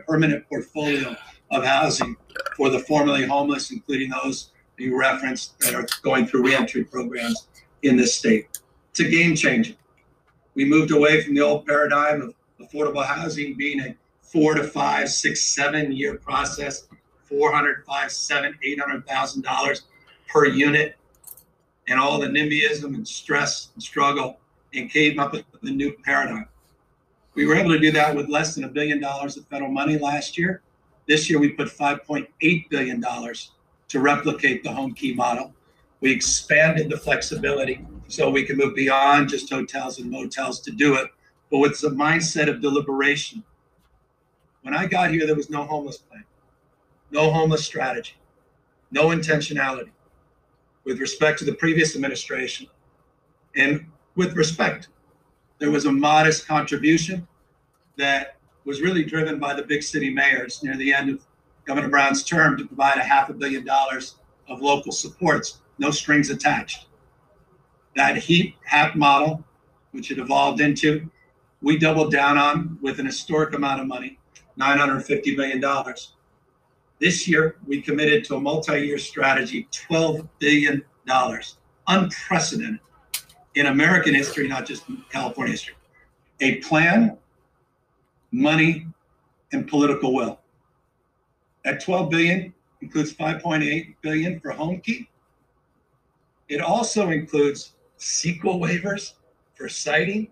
permanent 0.07 0.49
portfolio 0.49 1.17
of 1.51 1.65
housing 1.65 2.17
for 2.57 2.69
the 2.71 2.81
formerly 2.81 3.25
homeless, 3.25 3.71
including 3.71 4.11
those 4.11 4.51
you 4.77 4.99
referenced 4.99 5.59
that 5.61 5.75
are 5.75 5.87
going 6.03 6.27
through 6.27 6.45
reentry 6.45 6.85
programs 6.85 7.49
in 7.83 7.97
this 7.97 8.15
state. 8.15 8.59
It's 8.91 9.01
a 9.01 9.09
game 9.09 9.35
changer. 9.35 9.75
We 10.55 10.65
moved 10.65 10.91
away 10.91 11.23
from 11.23 11.35
the 11.35 11.41
old 11.41 11.67
paradigm 11.67 12.23
of 12.23 12.35
affordable 12.61 13.05
housing 13.05 13.55
being 13.55 13.81
a 13.81 13.95
four 14.23 14.55
to 14.55 14.65
five, 14.65 15.09
six, 15.09 15.43
seven 15.43 15.93
year 15.93 16.17
process, 16.17 16.88
four 17.29 17.53
hundred, 17.53 17.85
five, 17.85 18.11
seven, 18.11 18.59
eight 18.63 18.81
hundred 18.81 19.07
thousand 19.07 19.43
dollars 19.43 19.83
per 20.29 20.47
unit, 20.47 20.97
and 21.89 21.99
all 21.99 22.19
the 22.19 22.27
NIMBYism 22.27 22.95
and 22.95 23.07
stress 23.07 23.71
and 23.75 23.83
struggle, 23.83 24.39
and 24.75 24.91
came 24.91 25.19
up 25.19 25.33
with 25.33 25.45
the 25.63 25.71
new 25.71 25.93
paradigm. 26.05 26.47
We 27.35 27.47
were 27.47 27.55
able 27.55 27.71
to 27.71 27.79
do 27.79 27.93
that 27.93 28.17
with 28.17 28.29
less 28.29 28.55
than 28.55 28.65
a 28.65 28.69
billion 28.69 29.01
dollars 29.01 29.37
of 29.37 29.47
federal 29.47 29.71
money 29.71 29.97
last 29.97 30.37
year. 30.37 30.61
This 31.07 31.31
year, 31.31 31.39
we 31.39 31.51
put 31.51 31.69
$5.8 31.69 32.69
billion 32.69 33.01
to 33.01 34.01
replicate 34.01 34.63
the 34.65 34.73
home 34.73 34.93
key 34.93 35.15
model. 35.15 35.55
We 36.01 36.13
expanded 36.13 36.91
the 36.91 36.97
flexibility 36.97 37.87
so 38.09 38.29
we 38.31 38.45
can 38.45 38.57
move 38.57 38.75
beyond 38.75 39.29
just 39.29 39.51
hotels 39.51 39.99
and 39.99 40.11
motels 40.11 40.61
to 40.61 40.71
do 40.71 40.95
it, 40.97 41.09
but 41.51 41.59
with 41.59 41.81
the 41.81 41.91
mindset 41.91 42.49
of 42.49 42.61
deliberation. 42.61 43.43
When 44.63 44.75
I 44.75 44.87
got 44.87 45.11
here, 45.11 45.27
there 45.27 45.37
was 45.37 45.49
no 45.49 45.65
homeless 45.65 45.99
plan, 45.99 46.25
no 47.11 47.31
homeless 47.31 47.65
strategy, 47.65 48.15
no 48.91 49.09
intentionality 49.09 49.91
with 50.85 51.01
respect 51.01 51.39
to 51.39 51.45
the 51.45 51.55
previous 51.55 51.95
administration. 51.95 52.67
And 53.57 53.87
with 54.17 54.35
respect, 54.37 54.89
there 55.59 55.71
was 55.71 55.85
a 55.87 55.93
modest 55.93 56.47
contribution 56.47 57.27
that 57.97 58.37
was 58.65 58.81
really 58.81 59.05
driven 59.05 59.39
by 59.39 59.55
the 59.55 59.63
big 59.63 59.83
city 59.83 60.11
mayors 60.11 60.63
near 60.63 60.77
the 60.77 60.93
end 60.93 61.11
of 61.11 61.27
Governor 61.65 61.89
Brown's 61.89 62.23
term 62.23 62.57
to 62.57 62.67
provide 62.67 62.99
a 62.99 63.03
half 63.03 63.29
a 63.29 63.35
billion 63.35 63.65
dollars 63.65 64.17
of 64.49 64.63
local 64.63 64.93
supports, 64.93 65.59
no 65.79 65.91
strings 65.91 66.31
attached. 66.31 66.87
That 67.97 68.17
HEAP 68.17 68.57
HAP 68.65 68.95
model, 68.95 69.45
which 69.93 70.11
it 70.11 70.19
evolved 70.19 70.61
into, 70.61 71.11
we 71.61 71.77
doubled 71.77 72.13
down 72.13 72.39
on 72.39 72.79
with 72.81 73.01
an 73.01 73.07
historic 73.07 73.55
amount 73.55 73.81
of 73.81 73.87
money, 73.87 74.19
$950 74.59 75.37
million. 75.37 75.63
This 77.01 77.29
year, 77.29 77.57
we 77.67 77.81
committed 77.81 78.25
to 78.25 78.37
a 78.37 78.41
multi 78.41 78.81
year 78.81 78.99
strategy, 78.99 79.69
$12 79.73 80.29
billion, 80.39 80.85
unprecedented 81.87 82.81
in 83.55 83.67
American 83.67 84.15
history, 84.15 84.49
not 84.49 84.67
just 84.67 84.85
California 85.11 85.53
history. 85.53 85.75
a 86.41 86.57
plan, 86.57 87.17
money, 88.31 88.87
and 89.53 89.67
political 89.67 90.15
will. 90.15 90.41
That 91.65 91.83
12 91.83 92.11
billion 92.11 92.55
includes 92.81 93.13
5.8 93.13 93.95
billion 94.03 94.41
for 94.41 94.51
home 94.51 94.81
key. 94.81 95.09
It 96.49 96.61
also 96.61 97.11
includes 97.11 97.73
CEQA 97.99 98.59
waivers 98.61 99.15
for 99.55 99.69
siting 99.69 100.29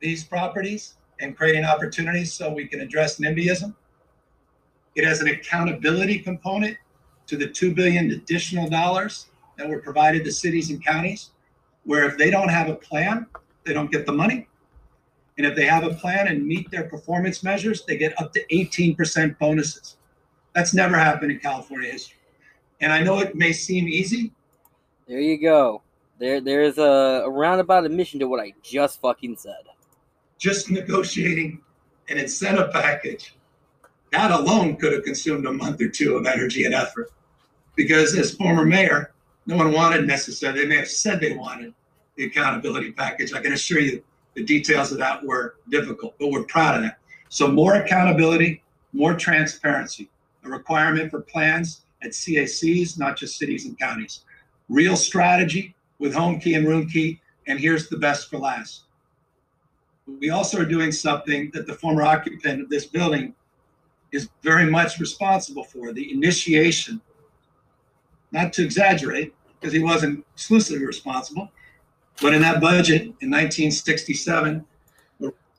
these 0.00 0.24
properties 0.24 0.94
and 1.20 1.36
creating 1.36 1.64
opportunities 1.64 2.32
so 2.32 2.52
we 2.52 2.66
can 2.66 2.80
address 2.80 3.18
NIMBYism. 3.18 3.74
It 4.94 5.04
has 5.04 5.20
an 5.20 5.28
accountability 5.28 6.18
component 6.20 6.76
to 7.26 7.36
the 7.36 7.48
2 7.48 7.74
billion 7.74 8.10
additional 8.10 8.68
dollars 8.68 9.26
that 9.56 9.68
were 9.68 9.80
provided 9.80 10.24
to 10.24 10.32
cities 10.32 10.70
and 10.70 10.84
counties, 10.84 11.30
where 11.84 12.04
if 12.06 12.16
they 12.16 12.30
don't 12.30 12.48
have 12.48 12.68
a 12.68 12.74
plan, 12.74 13.26
they 13.64 13.72
don't 13.72 13.90
get 13.90 14.06
the 14.06 14.12
money. 14.12 14.48
And 15.36 15.46
if 15.46 15.56
they 15.56 15.66
have 15.66 15.84
a 15.84 15.94
plan 15.94 16.28
and 16.28 16.46
meet 16.46 16.70
their 16.70 16.84
performance 16.84 17.42
measures, 17.42 17.84
they 17.84 17.96
get 17.96 18.20
up 18.20 18.32
to 18.34 18.46
18% 18.52 19.38
bonuses. 19.38 19.96
That's 20.54 20.74
never 20.74 20.96
happened 20.96 21.32
in 21.32 21.40
California 21.40 21.90
history. 21.90 22.18
And 22.80 22.92
I 22.92 23.02
know 23.02 23.18
it 23.18 23.34
may 23.34 23.52
seem 23.52 23.88
easy. 23.88 24.32
There 25.08 25.20
you 25.20 25.40
go. 25.40 25.82
There, 26.18 26.40
there's 26.40 26.78
a, 26.78 27.22
a 27.24 27.30
roundabout 27.30 27.84
admission 27.84 28.20
to 28.20 28.28
what 28.28 28.40
I 28.40 28.52
just 28.62 29.00
fucking 29.00 29.36
said. 29.36 29.64
Just 30.38 30.70
negotiating 30.70 31.60
an 32.08 32.18
incentive 32.18 32.72
package, 32.72 33.34
that 34.14 34.30
alone 34.30 34.76
could 34.76 34.92
have 34.92 35.02
consumed 35.02 35.44
a 35.44 35.52
month 35.52 35.80
or 35.80 35.88
two 35.88 36.14
of 36.14 36.24
energy 36.24 36.64
and 36.64 36.74
effort. 36.74 37.10
Because 37.74 38.16
as 38.16 38.34
former 38.34 38.64
mayor, 38.64 39.12
no 39.46 39.56
one 39.56 39.72
wanted 39.72 40.06
necessarily, 40.06 40.60
they 40.60 40.68
may 40.68 40.76
have 40.76 40.88
said 40.88 41.20
they 41.20 41.36
wanted 41.36 41.74
the 42.14 42.26
accountability 42.26 42.92
package. 42.92 43.32
I 43.32 43.42
can 43.42 43.52
assure 43.52 43.80
you 43.80 44.02
the 44.34 44.44
details 44.44 44.92
of 44.92 44.98
that 44.98 45.24
were 45.24 45.56
difficult, 45.68 46.14
but 46.20 46.30
we're 46.30 46.44
proud 46.44 46.76
of 46.76 46.82
that. 46.82 46.98
So 47.28 47.48
more 47.48 47.74
accountability, 47.74 48.62
more 48.92 49.14
transparency, 49.14 50.08
a 50.44 50.48
requirement 50.48 51.10
for 51.10 51.20
plans 51.20 51.82
at 52.02 52.12
CACs, 52.12 52.96
not 52.96 53.16
just 53.16 53.36
cities 53.36 53.66
and 53.66 53.76
counties. 53.76 54.20
Real 54.68 54.94
strategy 54.96 55.74
with 55.98 56.14
Homekey 56.14 56.56
and 56.56 56.66
Roomkey, 56.66 57.18
and 57.48 57.58
here's 57.58 57.88
the 57.88 57.96
best 57.96 58.30
for 58.30 58.38
last. 58.38 58.84
We 60.06 60.30
also 60.30 60.60
are 60.60 60.64
doing 60.64 60.92
something 60.92 61.50
that 61.52 61.66
the 61.66 61.74
former 61.74 62.02
occupant 62.02 62.62
of 62.62 62.68
this 62.68 62.86
building 62.86 63.34
is 64.14 64.28
very 64.42 64.70
much 64.70 64.98
responsible 65.00 65.64
for, 65.64 65.92
the 65.92 66.12
initiation, 66.12 67.00
not 68.32 68.52
to 68.54 68.64
exaggerate, 68.64 69.34
because 69.60 69.72
he 69.72 69.80
wasn't 69.80 70.24
exclusively 70.34 70.86
responsible, 70.86 71.50
but 72.22 72.32
in 72.32 72.40
that 72.42 72.60
budget 72.60 73.02
in 73.02 73.30
1967, 73.30 74.64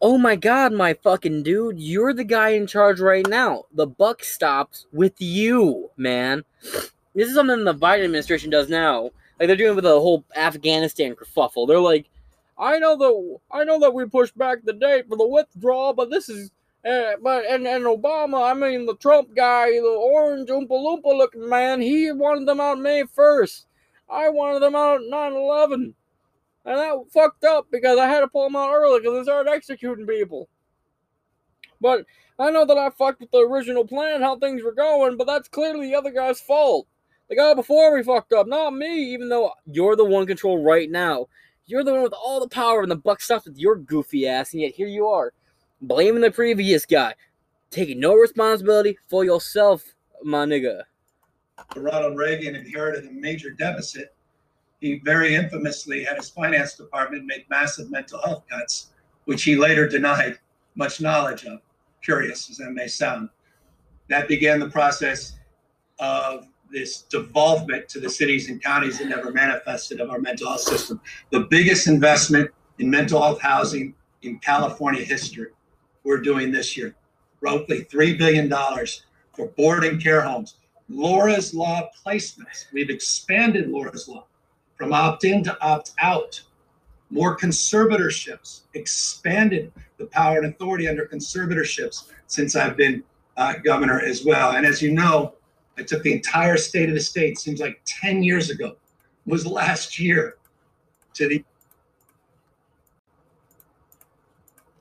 Oh 0.01 0.17
my 0.17 0.35
god, 0.35 0.73
my 0.73 0.93
fucking 0.93 1.43
dude, 1.43 1.79
you're 1.79 2.13
the 2.13 2.25
guy 2.25 2.49
in 2.49 2.67
charge 2.67 2.99
right 2.99 3.25
now. 3.27 3.63
The 3.73 3.87
buck 3.87 4.23
stops 4.23 4.85
with 4.91 5.13
you, 5.19 5.89
man. 5.95 6.43
This 6.61 7.29
is 7.29 7.33
something 7.33 7.63
the 7.63 7.73
Biden 7.73 8.03
administration 8.03 8.49
does 8.49 8.69
now. 8.69 9.11
Like 9.39 9.47
they're 9.47 9.55
doing 9.55 9.75
with 9.75 9.85
the 9.85 9.99
whole 9.99 10.25
Afghanistan 10.35 11.15
kerfuffle. 11.15 11.67
They're 11.67 11.79
like, 11.79 12.09
I 12.57 12.77
know 12.77 12.97
that 12.97 13.39
I 13.51 13.63
know 13.63 13.79
that 13.79 13.93
we 13.93 14.05
pushed 14.05 14.37
back 14.37 14.59
the 14.63 14.73
date 14.73 15.07
for 15.09 15.17
the 15.17 15.27
withdrawal, 15.27 15.93
but 15.93 16.09
this 16.09 16.29
is 16.29 16.51
but 16.85 17.45
and, 17.45 17.67
and 17.67 17.85
Obama, 17.85 18.51
I 18.51 18.53
mean 18.53 18.85
the 18.85 18.95
Trump 18.95 19.35
guy, 19.35 19.71
the 19.71 19.87
orange 19.87 20.49
Oompa 20.49 20.69
Loompa 20.69 21.17
looking 21.17 21.49
man, 21.49 21.81
he 21.81 22.11
wanted 22.11 22.47
them 22.47 22.61
out 22.61 22.79
May 22.79 23.03
1st. 23.03 23.65
I 24.07 24.29
wanted 24.29 24.61
them 24.61 24.75
out 24.75 25.01
9 25.03 25.33
11. 25.33 25.95
And 26.65 26.77
that 26.79 26.95
fucked 27.11 27.43
up 27.43 27.67
because 27.71 27.97
I 27.97 28.07
had 28.07 28.21
to 28.21 28.27
pull 28.27 28.43
them 28.43 28.55
out 28.55 28.73
early 28.73 28.99
because 28.99 29.17
they 29.17 29.23
started 29.23 29.51
executing 29.51 30.07
people. 30.07 30.47
But 31.81 32.05
I 32.37 32.51
know 32.51 32.65
that 32.65 32.77
I 32.77 32.89
fucked 32.89 33.21
with 33.21 33.31
the 33.31 33.39
original 33.39 33.85
plan, 33.85 34.21
how 34.21 34.37
things 34.37 34.63
were 34.63 34.73
going, 34.73 35.17
but 35.17 35.27
that's 35.27 35.47
clearly 35.47 35.87
the 35.87 35.95
other 35.95 36.11
guy's 36.11 36.41
fault. 36.41 36.87
The 37.29 37.35
guy 37.35 37.53
before 37.53 37.95
me 37.95 38.03
fucked 38.03 38.33
up, 38.33 38.47
not 38.47 38.71
me, 38.71 39.13
even 39.13 39.29
though 39.29 39.53
you're 39.71 39.95
the 39.95 40.05
one 40.05 40.27
control 40.27 40.63
right 40.63 40.89
now. 40.89 41.27
You're 41.65 41.83
the 41.83 41.93
one 41.93 42.03
with 42.03 42.13
all 42.13 42.39
the 42.39 42.47
power 42.47 42.81
and 42.81 42.91
the 42.91 42.95
buck 42.95 43.21
stops 43.21 43.45
with 43.45 43.57
your 43.57 43.75
goofy 43.75 44.27
ass, 44.27 44.53
and 44.53 44.61
yet 44.61 44.73
here 44.73 44.87
you 44.87 45.07
are, 45.07 45.33
blaming 45.87 46.21
the 46.21 46.31
previous 46.31 46.85
guy, 46.85 47.13
taking 47.71 47.99
no 47.99 48.13
responsibility 48.13 48.97
for 49.07 49.25
yourself, 49.25 49.83
my 50.23 50.45
nigga. 50.45 50.83
Ronald 51.75 52.17
Reagan 52.17 52.55
inherited 52.55 53.05
a 53.07 53.11
major 53.11 53.51
deficit 53.51 54.15
he 54.85 54.99
very 55.03 55.33
infamously 55.33 56.03
had 56.03 56.17
his 56.17 56.29
finance 56.29 56.75
department 56.75 57.25
make 57.25 57.49
massive 57.49 57.89
mental 57.89 58.19
health 58.23 58.43
cuts, 58.47 58.91
which 59.25 59.43
he 59.43 59.55
later 59.55 59.87
denied 59.87 60.37
much 60.75 61.01
knowledge 61.01 61.45
of, 61.45 61.59
curious 62.03 62.49
as 62.51 62.57
that 62.57 62.71
may 62.71 62.87
sound. 62.87 63.29
That 64.09 64.27
began 64.27 64.59
the 64.59 64.69
process 64.69 65.33
of 65.97 66.45
this 66.71 67.01
devolvement 67.03 67.87
to 67.89 67.99
the 67.99 68.09
cities 68.09 68.49
and 68.49 68.61
counties 68.61 68.99
that 68.99 69.07
never 69.07 69.31
manifested 69.31 69.99
of 69.99 70.11
our 70.11 70.19
mental 70.19 70.49
health 70.49 70.61
system. 70.61 71.01
The 71.31 71.41
biggest 71.41 71.87
investment 71.87 72.51
in 72.77 72.87
mental 72.87 73.21
health 73.21 73.41
housing 73.41 73.95
in 74.21 74.37
California 74.37 75.03
history 75.03 75.47
we're 76.05 76.21
doing 76.21 76.51
this 76.51 76.77
year. 76.77 76.95
Roughly 77.41 77.83
$3 77.83 78.17
billion 78.17 78.49
for 79.33 79.47
boarding 79.57 79.99
care 79.99 80.21
homes. 80.21 80.55
Laura's 80.87 81.53
Law 81.53 81.89
placements. 82.05 82.71
We've 82.71 82.89
expanded 82.89 83.69
Laura's 83.69 84.07
Law 84.07 84.25
from 84.77 84.93
opt 84.93 85.25
in 85.25 85.43
to 85.43 85.61
opt 85.61 85.91
out. 85.99 86.41
More 87.09 87.37
conservatorships, 87.37 88.61
expanded 88.73 89.71
the 89.97 90.05
power 90.05 90.37
and 90.37 90.47
authority 90.47 90.87
under 90.87 91.05
conservatorships 91.05 92.09
since 92.27 92.55
I've 92.55 92.77
been 92.77 93.03
uh, 93.37 93.55
governor 93.63 93.99
as 93.99 94.23
well. 94.23 94.51
And 94.51 94.65
as 94.65 94.81
you 94.81 94.91
know, 94.91 95.33
I 95.77 95.83
took 95.83 96.03
the 96.03 96.13
entire 96.13 96.57
state 96.57 96.89
of 96.89 96.95
the 96.95 97.01
state, 97.01 97.37
seems 97.37 97.59
like 97.59 97.81
10 97.85 98.23
years 98.23 98.49
ago, 98.49 98.75
was 99.25 99.45
last 99.45 99.99
year, 99.99 100.37
to 101.15 101.27
the 101.27 101.43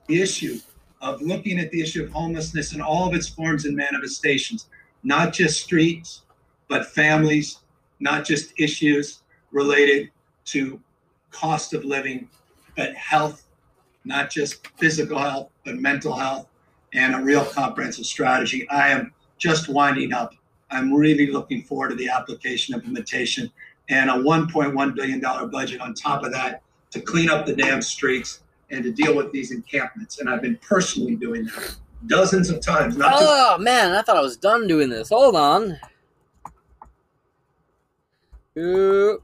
issue 0.07 0.59
of 1.05 1.21
looking 1.21 1.59
at 1.59 1.69
the 1.69 1.79
issue 1.79 2.03
of 2.03 2.09
homelessness 2.09 2.73
in 2.73 2.81
all 2.81 3.07
of 3.07 3.13
its 3.13 3.29
forms 3.29 3.65
and 3.65 3.77
manifestations, 3.77 4.67
not 5.03 5.31
just 5.31 5.63
streets, 5.63 6.23
but 6.67 6.87
families, 6.87 7.59
not 7.99 8.25
just 8.25 8.59
issues 8.59 9.19
related 9.51 10.09
to 10.45 10.81
cost 11.29 11.75
of 11.75 11.85
living, 11.85 12.27
but 12.75 12.95
health, 12.95 13.45
not 14.03 14.31
just 14.31 14.65
physical 14.79 15.19
health, 15.19 15.51
but 15.63 15.75
mental 15.75 16.15
health, 16.15 16.47
and 16.93 17.13
a 17.13 17.19
real 17.19 17.45
comprehensive 17.45 18.05
strategy. 18.05 18.67
I 18.69 18.89
am 18.89 19.13
just 19.37 19.69
winding 19.69 20.11
up. 20.11 20.33
I'm 20.71 20.91
really 20.91 21.27
looking 21.27 21.61
forward 21.61 21.89
to 21.89 21.95
the 21.95 22.09
application 22.09 22.73
implementation 22.73 23.51
and 23.89 24.09
a 24.09 24.13
$1.1 24.13 24.95
billion 24.95 25.21
budget 25.51 25.81
on 25.81 25.93
top 25.93 26.23
of 26.23 26.31
that 26.31 26.63
to 26.89 26.99
clean 26.99 27.29
up 27.29 27.45
the 27.45 27.55
damn 27.55 27.83
streets 27.83 28.39
and 28.71 28.83
to 28.83 28.91
deal 28.91 29.15
with 29.15 29.31
these 29.31 29.51
encampments. 29.51 30.19
And 30.19 30.29
I've 30.29 30.41
been 30.41 30.57
personally 30.57 31.15
doing 31.15 31.45
that 31.45 31.75
dozens 32.07 32.49
of 32.49 32.61
times. 32.61 32.97
Not 32.97 33.11
just- 33.11 33.23
Oh 33.25 33.57
man, 33.59 33.91
I 33.93 34.01
thought 34.01 34.17
I 34.17 34.21
was 34.21 34.37
done 34.37 34.67
doing 34.67 34.89
this. 34.89 35.09
Hold 35.09 35.35
on. 35.35 35.79
Oop. 38.57 39.23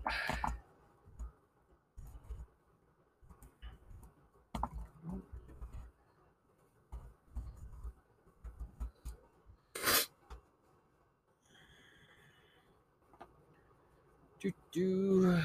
Do, 14.40 14.52
do. 14.72 15.42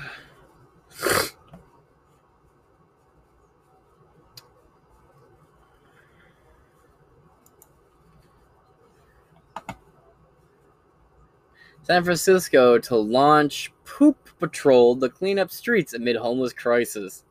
San 11.87 12.03
Francisco 12.03 12.79
to 12.79 12.97
launch 12.97 13.73
Poop 13.85 14.29
Patrol 14.41 14.97
to 14.97 15.09
clean 15.09 15.39
up 15.39 15.53
streets 15.53 15.95
amid 15.95 16.17
homeless 16.17 16.53
crisis. 16.53 17.23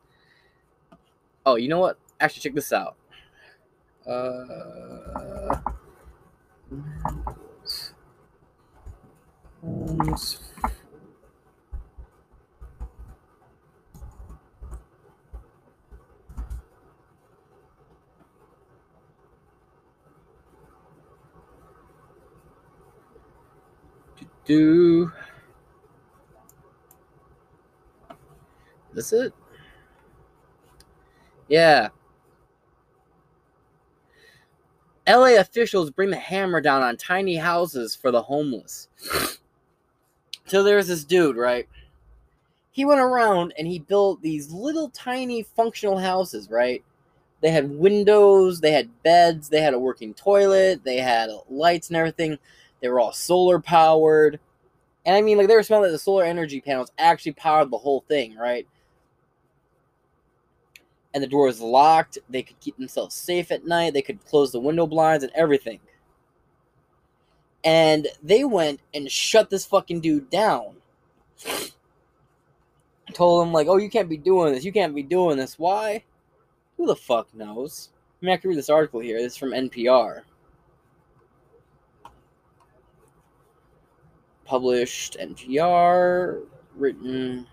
Oh, 1.44 1.56
you 1.56 1.68
know 1.68 1.78
what? 1.78 1.98
Actually, 2.18 2.40
check 2.40 2.54
this 2.54 2.72
out. 2.72 2.96
Uh, 4.06 5.60
do 24.46 25.12
That's 28.94 29.12
it 29.12 29.34
yeah 31.48 31.88
LA 35.06 35.38
officials 35.38 35.90
bring 35.90 36.10
the 36.10 36.16
hammer 36.16 36.60
down 36.60 36.82
on 36.82 36.96
tiny 36.96 37.36
houses 37.36 37.94
for 37.94 38.10
the 38.10 38.22
homeless. 38.22 38.88
So 40.48 40.62
there's 40.62 40.86
this 40.86 41.02
dude, 41.02 41.34
right? 41.36 41.68
He 42.70 42.84
went 42.84 43.00
around 43.00 43.52
and 43.58 43.66
he 43.66 43.80
built 43.80 44.22
these 44.22 44.52
little 44.52 44.90
tiny 44.90 45.42
functional 45.42 45.98
houses, 45.98 46.48
right? 46.48 46.84
They 47.40 47.50
had 47.50 47.68
windows, 47.68 48.60
they 48.60 48.70
had 48.70 49.02
beds, 49.02 49.48
they 49.48 49.60
had 49.60 49.74
a 49.74 49.78
working 49.78 50.14
toilet, 50.14 50.84
they 50.84 50.98
had 50.98 51.30
lights 51.50 51.88
and 51.88 51.96
everything. 51.96 52.38
They 52.80 52.88
were 52.88 53.00
all 53.00 53.12
solar 53.12 53.58
powered. 53.60 54.40
And 55.04 55.16
I 55.16 55.22
mean, 55.22 55.38
like, 55.38 55.48
they 55.48 55.54
were 55.54 55.62
smelling 55.62 55.84
like 55.84 55.92
the 55.92 55.98
solar 55.98 56.24
energy 56.24 56.60
panels 56.60 56.90
actually 56.98 57.32
powered 57.32 57.70
the 57.70 57.78
whole 57.78 58.04
thing, 58.08 58.36
right? 58.36 58.66
And 61.14 61.22
the 61.22 61.28
door 61.28 61.46
was 61.46 61.60
locked. 61.60 62.18
They 62.28 62.42
could 62.42 62.60
keep 62.60 62.76
themselves 62.76 63.14
safe 63.14 63.50
at 63.50 63.64
night. 63.64 63.94
They 63.94 64.02
could 64.02 64.24
close 64.26 64.52
the 64.52 64.60
window 64.60 64.86
blinds 64.86 65.24
and 65.24 65.32
everything. 65.34 65.80
And 67.64 68.08
they 68.22 68.44
went 68.44 68.80
and 68.94 69.10
shut 69.10 69.48
this 69.48 69.64
fucking 69.64 70.00
dude 70.00 70.28
down. 70.30 70.76
Told 73.12 73.46
him, 73.46 73.52
like, 73.52 73.68
oh, 73.68 73.76
you 73.76 73.88
can't 73.88 74.08
be 74.08 74.16
doing 74.16 74.52
this. 74.52 74.64
You 74.64 74.72
can't 74.72 74.94
be 74.94 75.02
doing 75.02 75.38
this. 75.38 75.58
Why? 75.58 76.04
Who 76.76 76.86
the 76.86 76.96
fuck 76.96 77.32
knows? 77.34 77.90
I 78.20 78.26
mean, 78.26 78.34
I 78.34 78.36
can 78.36 78.50
read 78.50 78.58
this 78.58 78.70
article 78.70 79.00
here. 79.00 79.18
This 79.18 79.32
is 79.32 79.38
from 79.38 79.50
NPR. 79.50 80.22
Published 84.46 85.16
NPR, 85.20 86.42
written. 86.76 87.46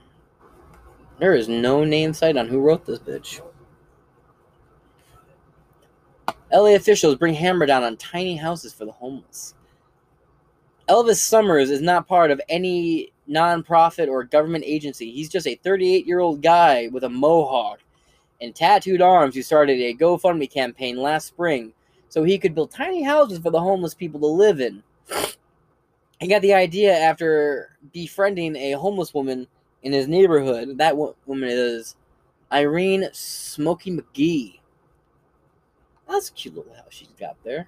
There 1.20 1.34
is 1.34 1.50
no 1.50 1.84
name 1.84 2.14
site 2.14 2.38
on 2.38 2.48
who 2.48 2.60
wrote 2.60 2.86
this 2.86 3.00
bitch. 3.00 3.42
LA 6.52 6.76
officials 6.76 7.16
bring 7.16 7.34
hammer 7.34 7.66
down 7.66 7.84
on 7.84 7.98
tiny 7.98 8.36
houses 8.36 8.74
for 8.74 8.86
the 8.86 8.92
homeless. 8.92 9.56
Elvis 10.88 11.16
Summers 11.18 11.72
is 11.72 11.82
not 11.82 12.08
part 12.08 12.30
of 12.30 12.40
any 12.48 13.12
nonprofit 13.30 14.08
or 14.08 14.24
government 14.24 14.64
agency. 14.68 15.12
He's 15.12 15.30
just 15.30 15.48
a 15.48 15.56
38 15.56 16.06
year 16.06 16.20
old 16.20 16.42
guy 16.42 16.90
with 16.92 17.04
a 17.06 17.10
mohawk 17.10 17.80
and 18.42 18.54
tattooed 18.54 19.02
arms 19.02 19.34
who 19.34 19.42
started 19.42 19.80
a 19.80 19.96
GoFundMe 19.96 20.52
campaign 20.52 20.98
last 20.98 21.28
spring 21.28 21.74
so 22.10 22.24
he 22.24 22.38
could 22.38 22.54
build 22.54 22.70
tiny 22.70 23.02
houses 23.02 23.40
for 23.40 23.50
the 23.50 23.60
homeless 23.60 23.94
people 23.94 24.20
to 24.20 24.28
live 24.28 24.60
in. 24.60 24.84
He 26.24 26.30
got 26.30 26.42
the 26.42 26.54
idea 26.54 26.98
after 26.98 27.78
befriending 27.92 28.56
a 28.56 28.72
homeless 28.72 29.14
woman 29.14 29.46
in 29.82 29.92
his 29.92 30.08
neighborhood. 30.08 30.78
That 30.78 30.96
woman 30.96 31.50
is 31.50 31.98
Irene 32.50 33.10
Smoky 33.12 33.92
McGee. 33.92 34.62
That's 36.08 36.30
a 36.30 36.32
cute 36.32 36.56
little 36.56 36.74
house 36.76 36.86
she's 36.92 37.10
got 37.20 37.36
there. 37.44 37.68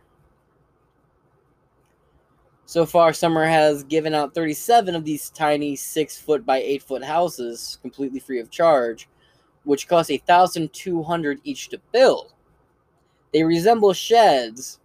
So 2.65 2.85
far, 2.85 3.11
Summer 3.11 3.43
has 3.43 3.83
given 3.83 4.13
out 4.13 4.33
37 4.33 4.95
of 4.95 5.03
these 5.03 5.29
tiny 5.31 5.75
6 5.75 6.17
foot 6.19 6.45
by 6.45 6.59
8 6.59 6.81
foot 6.81 7.03
houses 7.03 7.77
completely 7.81 8.21
free 8.21 8.39
of 8.39 8.49
charge, 8.49 9.09
which 9.65 9.89
cost 9.89 10.09
1200 10.09 11.41
each 11.43 11.67
to 11.67 11.81
build. 11.91 12.31
They 13.33 13.43
resemble 13.43 13.91
sheds 13.91 14.79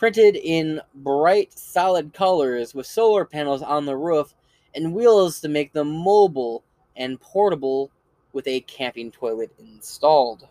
printed 0.00 0.34
in 0.34 0.80
bright, 0.94 1.52
solid 1.58 2.14
colors 2.14 2.74
with 2.74 2.86
solar 2.86 3.22
panels 3.22 3.60
on 3.60 3.84
the 3.84 3.94
roof 3.94 4.32
and 4.74 4.94
wheels 4.94 5.40
to 5.40 5.46
make 5.46 5.74
them 5.74 5.90
mobile 5.90 6.64
and 6.96 7.20
portable 7.20 7.90
with 8.32 8.46
a 8.46 8.60
camping 8.62 9.10
toilet 9.10 9.50
installed. 9.58 10.48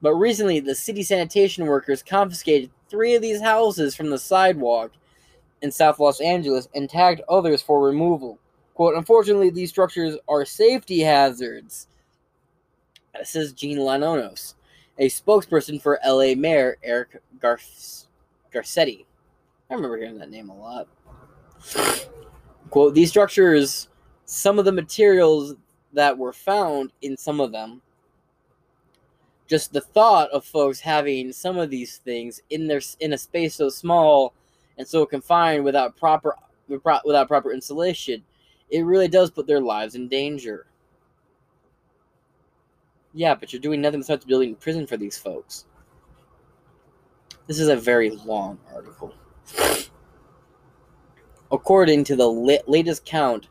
But 0.00 0.14
recently, 0.14 0.58
the 0.58 0.74
city 0.74 1.02
sanitation 1.02 1.66
workers 1.66 2.02
confiscated 2.02 2.70
three 2.88 3.14
of 3.14 3.20
these 3.20 3.42
houses 3.42 3.94
from 3.94 4.08
the 4.08 4.18
sidewalk 4.18 4.90
in 5.60 5.70
South 5.70 5.98
Los 5.98 6.18
Angeles 6.22 6.66
and 6.74 6.88
tagged 6.88 7.20
others 7.28 7.60
for 7.60 7.84
removal. 7.84 8.38
Quote, 8.72 8.96
unfortunately, 8.96 9.50
these 9.50 9.68
structures 9.68 10.16
are 10.30 10.46
safety 10.46 11.00
hazards, 11.00 11.88
says 13.22 13.52
Gene 13.52 13.80
Lanonos, 13.80 14.54
a 14.98 15.08
spokesperson 15.08 15.80
for 15.80 15.98
LA 16.06 16.34
Mayor 16.34 16.76
Eric 16.82 17.20
Garf- 17.40 18.06
Garcetti. 18.52 19.04
I 19.70 19.74
remember 19.74 19.96
hearing 19.96 20.18
that 20.18 20.30
name 20.30 20.50
a 20.50 20.56
lot. 20.56 20.88
Quote, 22.70 22.94
these 22.94 23.10
structures, 23.10 23.88
some 24.24 24.58
of 24.58 24.64
the 24.64 24.72
materials 24.72 25.54
that 25.92 26.16
were 26.16 26.32
found 26.32 26.92
in 27.02 27.16
some 27.16 27.40
of 27.40 27.52
them 27.52 27.80
just 29.46 29.72
the 29.72 29.80
thought 29.80 30.30
of 30.30 30.44
folks 30.44 30.80
having 30.80 31.32
some 31.32 31.58
of 31.58 31.70
these 31.70 31.98
things 31.98 32.40
in 32.50 32.66
their 32.66 32.80
in 33.00 33.12
a 33.12 33.18
space 33.18 33.54
so 33.54 33.68
small 33.68 34.34
and 34.78 34.86
so 34.86 35.04
confined 35.04 35.64
without 35.64 35.96
proper 35.96 36.34
without 36.68 37.28
proper 37.28 37.52
insulation 37.52 38.22
it 38.70 38.82
really 38.82 39.08
does 39.08 39.30
put 39.30 39.46
their 39.46 39.60
lives 39.60 39.94
in 39.94 40.08
danger 40.08 40.66
yeah 43.14 43.34
but 43.34 43.52
you're 43.52 43.60
doing 43.60 43.80
nothing 43.80 44.00
besides 44.00 44.24
building 44.24 44.52
a 44.52 44.56
prison 44.56 44.86
for 44.86 44.96
these 44.96 45.16
folks. 45.16 45.66
This 47.46 47.58
is 47.58 47.68
a 47.68 47.76
very 47.76 48.10
long 48.10 48.58
article. 48.74 49.14
According 51.52 52.04
to 52.04 52.16
the 52.16 52.28
latest 52.66 53.04
count 53.04 53.48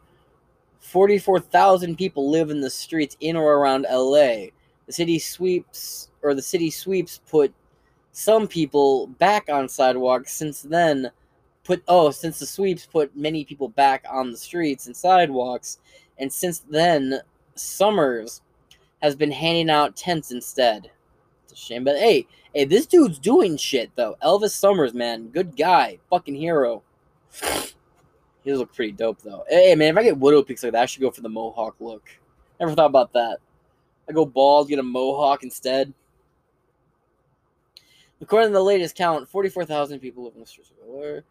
44,000 0.79 1.97
people 1.97 2.29
live 2.29 2.49
in 2.49 2.59
the 2.59 2.69
streets 2.69 3.15
in 3.21 3.35
or 3.35 3.53
around 3.55 3.85
LA 3.89 4.47
the 4.85 4.93
city 4.93 5.19
sweeps 5.19 6.09
or 6.21 6.33
the 6.33 6.41
city 6.41 6.69
sweeps 6.69 7.21
put 7.29 7.53
some 8.11 8.47
people 8.47 9.07
back 9.07 9.49
on 9.49 9.67
sidewalks. 9.67 10.33
Since 10.33 10.61
then 10.61 11.11
put 11.63 11.83
oh 11.87 12.11
since 12.11 12.39
the 12.39 12.45
sweeps 12.45 12.85
put 12.85 13.15
many 13.15 13.45
people 13.45 13.69
back 13.69 14.05
on 14.09 14.31
the 14.31 14.37
streets 14.37 14.87
and 14.87 14.95
sidewalks. 14.95 15.79
And 16.17 16.31
since 16.31 16.59
then 16.59 17.21
summers 17.55 18.41
has 19.03 19.15
been 19.15 19.31
handing 19.31 19.69
out 19.69 19.95
tents 19.95 20.31
instead. 20.31 20.89
It's 21.43 21.53
a 21.53 21.55
shame 21.55 21.83
but 21.83 21.97
hey 21.97 22.25
hey 22.55 22.65
this 22.65 22.87
dude's 22.87 23.19
doing 23.19 23.57
shit 23.57 23.91
though. 23.95 24.15
Elvis 24.23 24.51
summers 24.51 24.95
man. 24.95 25.27
Good 25.27 25.55
guy. 25.55 25.99
Fucking 26.09 26.33
hero. 26.33 26.81
He 28.43 28.53
look 28.53 28.73
pretty 28.73 28.93
dope 28.93 29.21
though. 29.21 29.43
Hey 29.49 29.75
man 29.75 29.89
if 29.89 29.97
i 29.97 30.03
get 30.03 30.17
widow 30.17 30.41
peaks 30.41 30.63
like 30.63 30.71
that 30.71 30.81
i 30.81 30.85
should 30.85 31.01
go 31.01 31.11
for 31.11 31.21
the 31.21 31.29
mohawk 31.29 31.75
look. 31.79 32.09
Never 32.59 32.73
thought 32.73 32.85
about 32.85 33.13
that. 33.13 33.39
I 34.09 34.13
go 34.13 34.25
bald, 34.25 34.69
get 34.69 34.79
a 34.79 34.83
mohawk 34.83 35.43
instead. 35.43 35.93
According 38.21 38.49
to 38.49 38.53
the 38.53 38.63
latest 38.63 38.95
count, 38.95 39.27
44,000 39.27 39.99
people 39.99 40.23
live 40.23 40.33
in 40.35 40.39
the 40.39 40.45
streets 40.45 40.71
of 40.71 41.23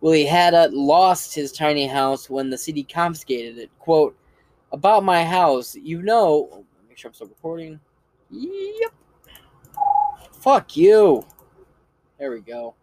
Willie 0.00 0.26
had 0.26 0.54
uh, 0.54 0.68
lost 0.70 1.34
his 1.34 1.52
tiny 1.52 1.86
house 1.86 2.30
when 2.30 2.50
the 2.50 2.58
city 2.58 2.82
confiscated 2.82 3.58
it. 3.58 3.70
Quote, 3.78 4.16
about 4.72 5.04
my 5.04 5.24
house, 5.24 5.74
you 5.74 6.02
know. 6.02 6.64
Make 6.98 7.02
sure 7.02 7.08
I'm 7.10 7.14
still 7.14 7.28
recording. 7.28 7.78
Yep. 8.28 8.92
Fuck 10.32 10.76
you. 10.76 11.24
There 12.18 12.32
we 12.32 12.40
go. 12.40 12.74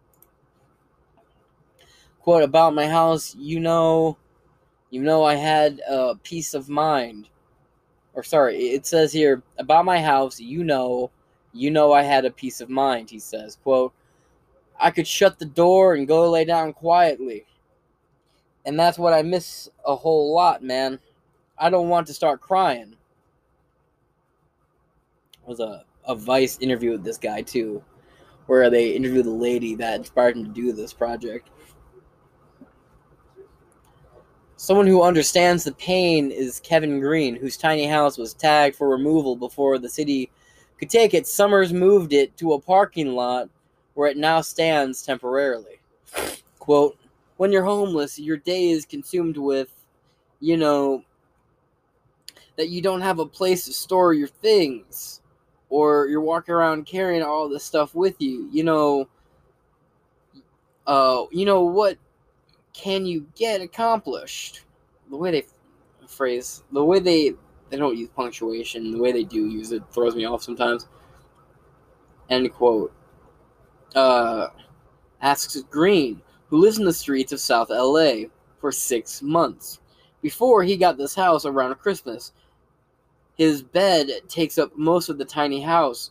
Quote, 2.20 2.42
about 2.42 2.74
my 2.74 2.88
house, 2.88 3.34
you 3.34 3.60
know. 3.60 4.16
You 4.88 5.02
know, 5.02 5.22
I 5.22 5.34
had 5.34 5.82
a 5.86 6.14
peace 6.22 6.54
of 6.54 6.70
mind 6.70 7.28
or 8.14 8.22
sorry, 8.22 8.56
it 8.56 8.86
says 8.86 9.12
here 9.12 9.42
about 9.58 9.84
my 9.84 10.00
house, 10.00 10.40
you 10.40 10.64
know, 10.64 11.10
you 11.52 11.70
know 11.70 11.92
I 11.92 12.02
had 12.02 12.24
a 12.24 12.30
peace 12.30 12.62
of 12.62 12.70
mind, 12.70 13.10
he 13.10 13.18
says. 13.18 13.58
Quote, 13.62 13.92
I 14.80 14.90
could 14.90 15.06
shut 15.06 15.38
the 15.38 15.44
door 15.44 15.94
and 15.94 16.08
go 16.08 16.30
lay 16.30 16.46
down 16.46 16.72
quietly. 16.72 17.44
And 18.64 18.80
that's 18.80 18.98
what 18.98 19.12
I 19.12 19.20
miss 19.20 19.68
a 19.84 19.94
whole 19.94 20.34
lot, 20.34 20.64
man. 20.64 20.98
I 21.58 21.68
don't 21.68 21.90
want 21.90 22.06
to 22.06 22.14
start 22.14 22.40
crying. 22.40 22.95
Was 25.46 25.60
a, 25.60 25.84
a 26.04 26.14
Vice 26.16 26.58
interview 26.58 26.90
with 26.90 27.04
this 27.04 27.18
guy 27.18 27.40
too, 27.40 27.82
where 28.46 28.68
they 28.68 28.90
interviewed 28.90 29.26
the 29.26 29.30
lady 29.30 29.76
that 29.76 29.94
inspired 29.94 30.36
him 30.36 30.44
to 30.44 30.50
do 30.50 30.72
this 30.72 30.92
project. 30.92 31.50
Someone 34.56 34.88
who 34.88 35.02
understands 35.02 35.62
the 35.62 35.72
pain 35.72 36.32
is 36.32 36.60
Kevin 36.60 36.98
Green, 36.98 37.36
whose 37.36 37.56
tiny 37.56 37.86
house 37.86 38.18
was 38.18 38.34
tagged 38.34 38.74
for 38.74 38.88
removal 38.88 39.36
before 39.36 39.78
the 39.78 39.88
city 39.88 40.30
could 40.78 40.90
take 40.90 41.14
it. 41.14 41.28
Summers 41.28 41.72
moved 41.72 42.12
it 42.12 42.36
to 42.38 42.54
a 42.54 42.60
parking 42.60 43.14
lot 43.14 43.48
where 43.94 44.10
it 44.10 44.16
now 44.16 44.40
stands 44.40 45.02
temporarily. 45.02 45.80
Quote, 46.58 46.98
when 47.36 47.52
you're 47.52 47.64
homeless, 47.64 48.18
your 48.18 48.38
day 48.38 48.70
is 48.70 48.84
consumed 48.84 49.36
with, 49.36 49.68
you 50.40 50.56
know, 50.56 51.04
that 52.56 52.70
you 52.70 52.82
don't 52.82 53.02
have 53.02 53.20
a 53.20 53.26
place 53.26 53.64
to 53.66 53.72
store 53.72 54.12
your 54.12 54.28
things 54.28 55.20
or 55.68 56.08
you're 56.08 56.20
walking 56.20 56.54
around 56.54 56.86
carrying 56.86 57.22
all 57.22 57.48
this 57.48 57.64
stuff 57.64 57.94
with 57.94 58.20
you. 58.20 58.48
You 58.52 58.64
know, 58.64 59.08
uh, 60.86 61.24
you 61.30 61.44
know 61.44 61.64
what 61.64 61.98
can 62.72 63.06
you 63.06 63.26
get 63.34 63.60
accomplished? 63.60 64.62
The 65.10 65.16
way 65.16 65.30
they 65.30 65.46
phrase, 66.06 66.62
the 66.72 66.84
way 66.84 67.00
they 67.00 67.32
they 67.70 67.76
don't 67.76 67.96
use 67.96 68.08
punctuation, 68.14 68.92
the 68.92 68.98
way 68.98 69.12
they 69.12 69.24
do 69.24 69.46
use 69.46 69.72
it 69.72 69.82
throws 69.90 70.14
me 70.14 70.24
off 70.24 70.42
sometimes. 70.42 70.86
End 72.30 72.52
quote. 72.52 72.92
Uh, 73.94 74.48
asks 75.20 75.60
Green, 75.62 76.20
who 76.48 76.58
lives 76.58 76.78
in 76.78 76.84
the 76.84 76.92
streets 76.92 77.32
of 77.32 77.40
South 77.40 77.70
LA, 77.70 78.24
for 78.60 78.70
six 78.70 79.22
months. 79.22 79.80
Before 80.22 80.62
he 80.62 80.76
got 80.76 80.96
this 80.96 81.14
house 81.14 81.44
around 81.44 81.74
Christmas, 81.76 82.32
his 83.36 83.62
bed 83.62 84.08
takes 84.28 84.58
up 84.58 84.76
most 84.76 85.08
of 85.08 85.18
the 85.18 85.24
tiny 85.24 85.60
house. 85.60 86.10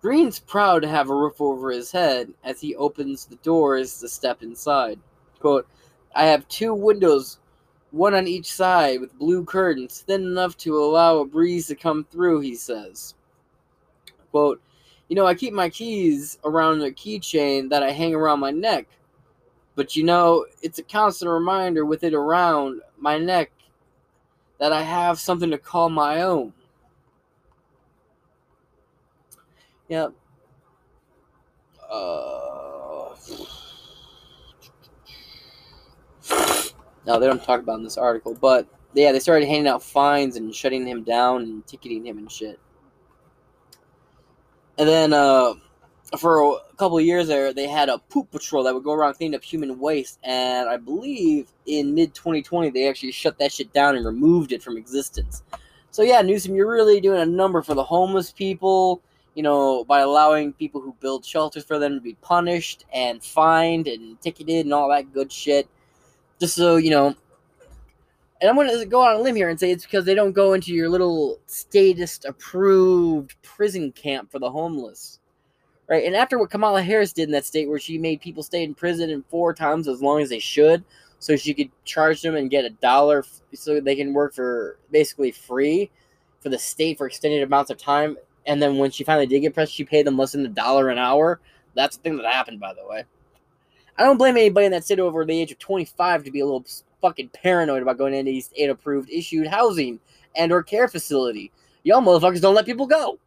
Green's 0.00 0.38
proud 0.38 0.82
to 0.82 0.88
have 0.88 1.10
a 1.10 1.14
roof 1.14 1.40
over 1.40 1.70
his 1.70 1.90
head 1.90 2.32
as 2.42 2.60
he 2.60 2.74
opens 2.76 3.26
the 3.26 3.36
doors 3.36 4.00
to 4.00 4.08
step 4.08 4.42
inside. 4.42 4.98
Quote, 5.40 5.66
I 6.14 6.24
have 6.26 6.48
two 6.48 6.74
windows, 6.74 7.38
one 7.90 8.14
on 8.14 8.26
each 8.26 8.52
side, 8.52 9.00
with 9.00 9.18
blue 9.18 9.44
curtains, 9.44 10.04
thin 10.06 10.22
enough 10.22 10.56
to 10.58 10.78
allow 10.78 11.18
a 11.18 11.26
breeze 11.26 11.66
to 11.68 11.74
come 11.74 12.04
through, 12.10 12.40
he 12.40 12.54
says. 12.54 13.14
Quote, 14.30 14.60
You 15.08 15.16
know, 15.16 15.26
I 15.26 15.34
keep 15.34 15.52
my 15.52 15.68
keys 15.68 16.38
around 16.44 16.82
a 16.82 16.90
keychain 16.90 17.70
that 17.70 17.82
I 17.82 17.90
hang 17.90 18.14
around 18.14 18.40
my 18.40 18.50
neck. 18.50 18.88
But 19.74 19.96
you 19.96 20.04
know, 20.04 20.46
it's 20.62 20.78
a 20.78 20.84
constant 20.84 21.30
reminder 21.30 21.84
with 21.84 22.04
it 22.04 22.14
around 22.14 22.80
my 22.98 23.18
neck 23.18 23.50
that 24.58 24.72
I 24.72 24.82
have 24.82 25.18
something 25.18 25.50
to 25.50 25.58
call 25.58 25.88
my 25.88 26.22
own. 26.22 26.52
Yep. 29.88 30.12
Uh, 31.90 33.14
no, 37.06 37.20
they 37.20 37.26
don't 37.26 37.42
talk 37.42 37.60
about 37.60 37.78
in 37.78 37.84
this 37.84 37.98
article, 37.98 38.34
but 38.34 38.66
yeah, 38.94 39.12
they 39.12 39.18
started 39.18 39.46
handing 39.46 39.66
out 39.66 39.82
fines 39.82 40.36
and 40.36 40.54
shutting 40.54 40.86
him 40.86 41.02
down 41.02 41.42
and 41.42 41.66
ticketing 41.66 42.06
him 42.06 42.18
and 42.18 42.30
shit. 42.30 42.58
And 44.78 44.88
then 44.88 45.12
uh, 45.12 45.54
for 46.16 46.42
a 46.42 46.76
couple 46.76 46.98
of 46.98 47.04
years 47.04 47.28
there, 47.28 47.52
they 47.52 47.68
had 47.68 47.88
a 47.88 47.98
poop 47.98 48.30
patrol 48.30 48.64
that 48.64 48.74
would 48.74 48.84
go 48.84 48.92
around 48.92 49.14
cleaning 49.14 49.34
up 49.34 49.44
human 49.44 49.78
waste. 49.78 50.18
And 50.22 50.68
I 50.68 50.76
believe 50.76 51.48
in 51.66 51.94
mid 51.94 52.14
2020, 52.14 52.70
they 52.70 52.88
actually 52.88 53.12
shut 53.12 53.38
that 53.38 53.52
shit 53.52 53.72
down 53.72 53.96
and 53.96 54.04
removed 54.04 54.52
it 54.52 54.62
from 54.62 54.76
existence. 54.76 55.42
So 55.90 56.02
yeah, 56.02 56.20
Newsom, 56.22 56.54
you're 56.54 56.70
really 56.70 57.00
doing 57.00 57.20
a 57.20 57.26
number 57.26 57.62
for 57.62 57.74
the 57.74 57.84
homeless 57.84 58.32
people. 58.32 59.00
You 59.34 59.42
know, 59.42 59.84
by 59.84 60.00
allowing 60.00 60.52
people 60.52 60.80
who 60.80 60.94
build 61.00 61.24
shelters 61.24 61.64
for 61.64 61.80
them 61.80 61.94
to 61.94 62.00
be 62.00 62.14
punished 62.22 62.84
and 62.92 63.22
fined 63.22 63.88
and 63.88 64.20
ticketed 64.20 64.64
and 64.64 64.72
all 64.72 64.88
that 64.90 65.12
good 65.12 65.32
shit. 65.32 65.68
Just 66.38 66.54
so 66.54 66.76
you 66.76 66.90
know, 66.90 67.16
and 68.40 68.50
I'm 68.50 68.56
going 68.56 68.78
to 68.78 68.84
go 68.84 69.00
on 69.00 69.16
a 69.16 69.18
limb 69.20 69.36
here 69.36 69.48
and 69.48 69.58
say 69.58 69.70
it's 69.70 69.84
because 69.84 70.04
they 70.04 70.14
don't 70.14 70.32
go 70.32 70.52
into 70.52 70.72
your 70.72 70.88
little 70.88 71.38
statist 71.46 72.26
approved 72.26 73.34
prison 73.42 73.90
camp 73.90 74.30
for 74.30 74.38
the 74.38 74.50
homeless. 74.50 75.18
Right? 75.88 76.04
And 76.04 76.16
after 76.16 76.38
what 76.38 76.50
Kamala 76.50 76.82
Harris 76.82 77.12
did 77.12 77.24
in 77.24 77.32
that 77.32 77.44
state, 77.44 77.68
where 77.68 77.78
she 77.78 77.98
made 77.98 78.20
people 78.20 78.42
stay 78.42 78.62
in 78.62 78.74
prison 78.74 79.10
in 79.10 79.22
four 79.24 79.52
times 79.52 79.86
as 79.86 80.00
long 80.00 80.20
as 80.20 80.30
they 80.30 80.38
should, 80.38 80.82
so 81.18 81.36
she 81.36 81.54
could 81.54 81.70
charge 81.84 82.22
them 82.22 82.36
and 82.36 82.50
get 82.50 82.64
a 82.64 82.70
dollar 82.70 83.24
so 83.54 83.80
they 83.80 83.96
can 83.96 84.12
work 84.12 84.34
for 84.34 84.78
basically 84.90 85.30
free 85.30 85.90
for 86.40 86.48
the 86.48 86.58
state 86.58 86.98
for 86.98 87.06
extended 87.06 87.42
amounts 87.42 87.70
of 87.70 87.78
time. 87.78 88.16
And 88.46 88.62
then 88.62 88.76
when 88.76 88.90
she 88.90 89.04
finally 89.04 89.26
did 89.26 89.40
get 89.40 89.54
pressed, 89.54 89.72
she 89.72 89.84
paid 89.84 90.06
them 90.06 90.18
less 90.18 90.32
than 90.32 90.44
a 90.44 90.50
dollar 90.50 90.90
an 90.90 90.98
hour. 90.98 91.40
That's 91.74 91.96
the 91.96 92.02
thing 92.02 92.16
that 92.18 92.30
happened, 92.30 92.60
by 92.60 92.74
the 92.74 92.86
way. 92.86 93.04
I 93.96 94.02
don't 94.02 94.18
blame 94.18 94.36
anybody 94.36 94.66
in 94.66 94.72
that 94.72 94.84
state 94.84 94.98
over 94.98 95.24
the 95.24 95.40
age 95.40 95.52
of 95.52 95.58
25 95.58 96.24
to 96.24 96.30
be 96.30 96.40
a 96.40 96.44
little 96.44 96.64
fucking 97.00 97.30
paranoid 97.30 97.82
about 97.82 97.98
going 97.98 98.14
into 98.14 98.30
these 98.30 98.46
state 98.46 98.68
approved 98.68 99.10
issued 99.10 99.46
housing 99.46 100.00
and 100.36 100.52
or 100.52 100.62
care 100.62 100.88
facility. 100.88 101.52
Y'all 101.84 102.02
motherfuckers 102.02 102.40
don't 102.40 102.54
let 102.54 102.66
people 102.66 102.86
go. 102.86 103.18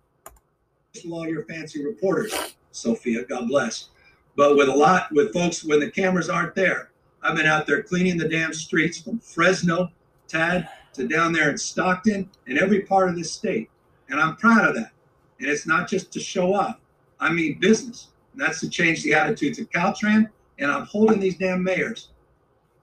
All 1.12 1.28
your 1.28 1.44
fancy 1.46 1.86
reporters, 1.86 2.34
Sophia, 2.72 3.24
God 3.26 3.48
bless. 3.48 3.90
But 4.36 4.56
with 4.56 4.68
a 4.68 4.76
lot, 4.76 5.08
with 5.12 5.34
folks, 5.34 5.64
when 5.64 5.80
the 5.80 5.92
cameras 5.92 6.30
aren't 6.30 6.56
there, 6.56 6.92
I've 7.22 7.36
been 7.36 7.46
out 7.46 7.66
there 7.66 7.84
cleaning 7.84 8.18
the 8.18 8.30
damn 8.30 8.54
streets 8.54 9.00
from 9.00 9.20
Fresno, 9.20 9.92
Tad, 10.28 10.70
to 10.94 11.08
down 11.08 11.34
there 11.34 11.50
in 11.50 11.58
Stockton 11.58 12.30
and 12.48 12.58
every 12.58 12.82
part 12.82 13.10
of 13.10 13.16
this 13.16 13.32
state. 13.32 13.70
And 14.10 14.20
I'm 14.20 14.36
proud 14.36 14.70
of 14.70 14.76
that. 14.76 14.92
And 15.40 15.50
it's 15.50 15.68
not 15.68 15.90
just 15.90 16.12
to 16.14 16.20
show 16.20 16.54
off. 16.54 16.80
I 17.20 17.32
mean 17.32 17.60
business. 17.60 18.10
And 18.34 18.42
that's 18.42 18.60
to 18.62 18.70
change 18.70 19.04
the 19.04 19.14
attitudes 19.14 19.60
of 19.60 19.70
Caltrans. 19.70 20.30
And 20.60 20.72
I'm 20.72 20.86
holding 20.86 21.20
these 21.20 21.38
damn 21.38 21.64
mayors. 21.64 22.10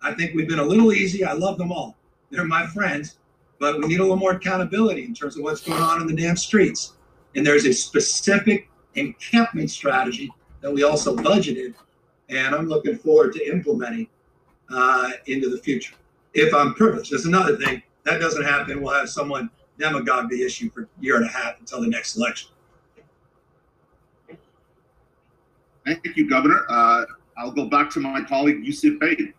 I 0.02 0.14
think 0.14 0.34
we've 0.34 0.48
been 0.48 0.58
a 0.58 0.64
little 0.64 0.92
easy. 0.92 1.24
I 1.24 1.32
love 1.32 1.58
them 1.58 1.72
all. 1.72 1.96
They're 2.30 2.44
my 2.44 2.66
friends. 2.66 3.16
But 3.58 3.78
we 3.78 3.86
need 3.86 4.00
a 4.00 4.02
little 4.02 4.16
more 4.16 4.32
accountability 4.32 5.04
in 5.04 5.14
terms 5.14 5.36
of 5.36 5.44
what's 5.44 5.62
going 5.62 5.80
on 5.80 6.00
in 6.00 6.06
the 6.06 6.14
damn 6.14 6.36
streets. 6.36 6.94
And 7.34 7.46
there's 7.46 7.66
a 7.66 7.72
specific 7.72 8.68
encampment 8.94 9.70
strategy 9.70 10.32
that 10.60 10.72
we 10.72 10.82
also 10.82 11.16
budgeted. 11.16 11.74
And 12.28 12.54
I'm 12.54 12.68
looking 12.68 12.96
forward 12.96 13.32
to 13.34 13.46
implementing 13.46 14.08
uh, 14.70 15.10
into 15.26 15.50
the 15.50 15.58
future. 15.58 15.94
If 16.32 16.54
I'm 16.54 16.74
privileged, 16.74 17.10
there's 17.10 17.26
another 17.26 17.56
thing 17.56 17.82
that 18.04 18.20
doesn't 18.20 18.44
happen. 18.44 18.82
We'll 18.82 18.94
have 18.94 19.08
someone 19.10 19.50
demagogue 19.78 20.30
the 20.30 20.42
issue 20.42 20.70
for 20.70 20.82
a 20.82 20.86
year 21.00 21.16
and 21.16 21.26
a 21.26 21.28
half 21.28 21.58
until 21.58 21.80
the 21.80 21.88
next 21.88 22.16
election. 22.16 22.50
Thank 25.84 26.16
you, 26.16 26.28
Governor. 26.28 26.64
Uh, 26.68 27.04
I'll 27.36 27.50
go 27.50 27.66
back 27.66 27.90
to 27.90 28.00
my 28.00 28.22
colleague 28.22 28.64
Yousef 28.64 28.98
Baig. 28.98 29.34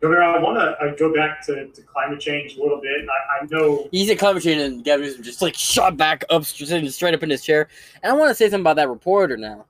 Governor, 0.00 0.22
I 0.22 0.38
want 0.38 0.58
to 0.58 0.94
go 0.98 1.12
back 1.14 1.44
to, 1.46 1.66
to 1.68 1.82
climate 1.82 2.20
change 2.20 2.56
a 2.56 2.62
little 2.62 2.80
bit. 2.80 3.00
And 3.00 3.08
I, 3.10 3.42
I 3.42 3.46
know 3.46 3.88
He's 3.90 4.10
at 4.10 4.18
climate 4.18 4.42
change 4.42 4.60
and 4.60 4.84
Gavin 4.84 5.06
Newsom 5.06 5.22
just 5.22 5.40
like 5.40 5.54
shot 5.54 5.96
back 5.96 6.24
up, 6.28 6.44
sitting 6.44 6.88
straight 6.90 7.14
up 7.14 7.22
in 7.22 7.30
his 7.30 7.42
chair. 7.42 7.68
And 8.02 8.12
I 8.12 8.16
want 8.16 8.28
to 8.28 8.34
say 8.34 8.44
something 8.44 8.60
about 8.60 8.76
that 8.76 8.88
reporter 8.88 9.36
now. 9.36 9.64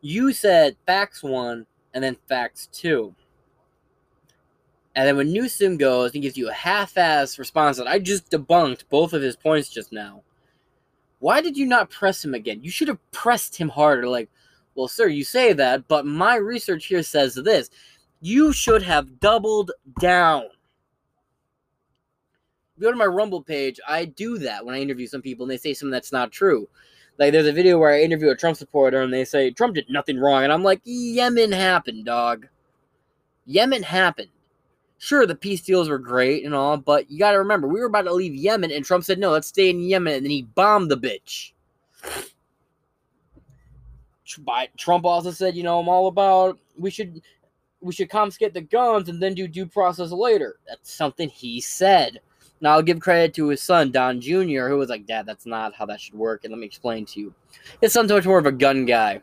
You 0.00 0.32
said 0.32 0.76
facts 0.86 1.22
one 1.22 1.66
and 1.92 2.02
then 2.02 2.16
facts 2.28 2.68
two. 2.72 3.14
And 4.94 5.06
then 5.06 5.16
when 5.16 5.32
Newsom 5.32 5.76
goes 5.76 6.14
and 6.14 6.22
gives 6.22 6.36
you 6.36 6.48
a 6.48 6.52
half-ass 6.52 7.38
response 7.38 7.76
that 7.76 7.86
I 7.86 7.98
just 7.98 8.30
debunked 8.30 8.84
both 8.88 9.12
of 9.12 9.22
his 9.22 9.36
points 9.36 9.68
just 9.68 9.92
now. 9.92 10.22
Why 11.20 11.40
did 11.40 11.56
you 11.56 11.66
not 11.66 11.90
press 11.90 12.24
him 12.24 12.34
again? 12.34 12.62
You 12.62 12.70
should 12.70 12.88
have 12.88 13.10
pressed 13.10 13.56
him 13.56 13.68
harder. 13.68 14.08
Like, 14.08 14.30
well, 14.74 14.88
sir, 14.88 15.08
you 15.08 15.24
say 15.24 15.52
that, 15.52 15.86
but 15.88 16.06
my 16.06 16.36
research 16.36 16.86
here 16.86 17.02
says 17.02 17.34
this. 17.34 17.70
You 18.20 18.52
should 18.52 18.82
have 18.82 19.20
doubled 19.20 19.70
down. 20.00 20.44
Go 22.80 22.90
to 22.90 22.96
my 22.96 23.04
Rumble 23.04 23.42
page. 23.42 23.80
I 23.86 24.04
do 24.04 24.38
that 24.38 24.64
when 24.64 24.74
I 24.74 24.80
interview 24.80 25.06
some 25.06 25.22
people 25.22 25.44
and 25.44 25.50
they 25.50 25.56
say 25.56 25.74
something 25.74 25.92
that's 25.92 26.12
not 26.12 26.32
true. 26.32 26.68
Like, 27.18 27.32
there's 27.32 27.46
a 27.46 27.52
video 27.52 27.78
where 27.78 27.92
I 27.92 28.02
interview 28.02 28.30
a 28.30 28.36
Trump 28.36 28.56
supporter 28.56 29.02
and 29.02 29.12
they 29.12 29.24
say 29.24 29.50
Trump 29.50 29.74
did 29.74 29.90
nothing 29.90 30.18
wrong. 30.18 30.44
And 30.44 30.52
I'm 30.52 30.62
like, 30.62 30.80
Yemen 30.84 31.50
happened, 31.50 32.04
dog. 32.04 32.46
Yemen 33.46 33.82
happened. 33.82 34.28
Sure, 34.98 35.26
the 35.26 35.34
peace 35.34 35.60
deals 35.62 35.88
were 35.88 35.98
great 35.98 36.44
and 36.44 36.54
all, 36.54 36.76
but 36.76 37.10
you 37.10 37.18
got 37.20 37.32
to 37.32 37.38
remember, 37.38 37.68
we 37.68 37.78
were 37.78 37.86
about 37.86 38.02
to 38.02 38.12
leave 38.12 38.34
Yemen, 38.34 38.72
and 38.72 38.84
Trump 38.84 39.04
said, 39.04 39.18
no, 39.18 39.30
let's 39.30 39.46
stay 39.46 39.70
in 39.70 39.80
Yemen, 39.80 40.14
and 40.14 40.24
then 40.24 40.30
he 40.30 40.42
bombed 40.42 40.90
the 40.90 40.96
bitch. 40.96 41.52
Trump 44.76 45.04
also 45.04 45.30
said, 45.30 45.54
you 45.54 45.62
know, 45.62 45.78
I'm 45.78 45.88
all 45.88 46.08
about 46.08 46.58
we 46.76 46.90
should 46.90 47.22
we 47.80 47.92
should 47.92 48.10
confiscate 48.10 48.54
the 48.54 48.60
guns 48.60 49.08
and 49.08 49.22
then 49.22 49.34
do 49.34 49.46
due 49.46 49.66
process 49.66 50.10
later. 50.10 50.56
That's 50.66 50.92
something 50.92 51.28
he 51.28 51.60
said. 51.60 52.20
Now 52.60 52.72
I'll 52.72 52.82
give 52.82 53.00
credit 53.00 53.34
to 53.34 53.48
his 53.48 53.62
son 53.62 53.92
Don 53.92 54.20
Jr., 54.20 54.66
who 54.68 54.78
was 54.78 54.88
like, 54.88 55.06
"Dad, 55.06 55.26
that's 55.26 55.46
not 55.46 55.74
how 55.74 55.86
that 55.86 56.00
should 56.00 56.14
work." 56.14 56.44
And 56.44 56.52
let 56.52 56.58
me 56.58 56.66
explain 56.66 57.06
to 57.06 57.20
you. 57.20 57.34
His 57.80 57.92
son's 57.92 58.10
much 58.10 58.26
more 58.26 58.38
of 58.38 58.46
a 58.46 58.52
gun 58.52 58.84
guy. 58.84 59.20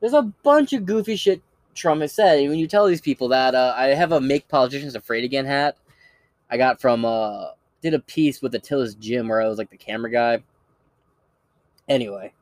There's 0.00 0.14
a 0.14 0.22
bunch 0.22 0.72
of 0.72 0.86
goofy 0.86 1.16
shit 1.16 1.42
Trump 1.74 2.00
has 2.00 2.12
said. 2.12 2.38
And 2.38 2.48
when 2.48 2.58
you 2.58 2.66
tell 2.66 2.86
these 2.86 3.00
people 3.00 3.28
that, 3.28 3.54
uh, 3.54 3.74
I 3.76 3.88
have 3.88 4.12
a 4.12 4.20
"Make 4.20 4.48
Politicians 4.48 4.94
Afraid 4.94 5.24
Again" 5.24 5.44
hat. 5.44 5.76
I 6.50 6.56
got 6.56 6.80
from 6.80 7.04
uh, 7.04 7.48
did 7.82 7.94
a 7.94 8.00
piece 8.00 8.40
with 8.40 8.54
Attila's 8.54 8.94
gym 8.94 9.28
where 9.28 9.42
I 9.42 9.48
was 9.48 9.58
like 9.58 9.70
the 9.70 9.76
camera 9.76 10.10
guy. 10.10 10.42
Anyway, 11.88 12.32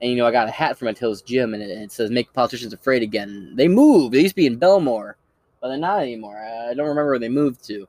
and 0.00 0.10
you 0.10 0.16
know 0.16 0.26
I 0.26 0.30
got 0.30 0.48
a 0.48 0.52
hat 0.52 0.78
from 0.78 0.88
Attila's 0.88 1.22
gym 1.22 1.54
and 1.54 1.62
it, 1.62 1.70
it 1.70 1.92
says 1.92 2.10
"Make 2.10 2.32
Politicians 2.32 2.72
Afraid 2.72 3.02
Again." 3.02 3.52
They 3.54 3.68
moved. 3.68 4.14
They 4.14 4.20
used 4.20 4.32
to 4.32 4.36
be 4.36 4.46
in 4.46 4.56
Belmore, 4.56 5.16
but 5.60 5.68
they're 5.68 5.78
not 5.78 6.02
anymore. 6.02 6.38
I 6.38 6.74
don't 6.74 6.88
remember 6.88 7.10
where 7.10 7.18
they 7.18 7.28
moved 7.28 7.64
to. 7.66 7.86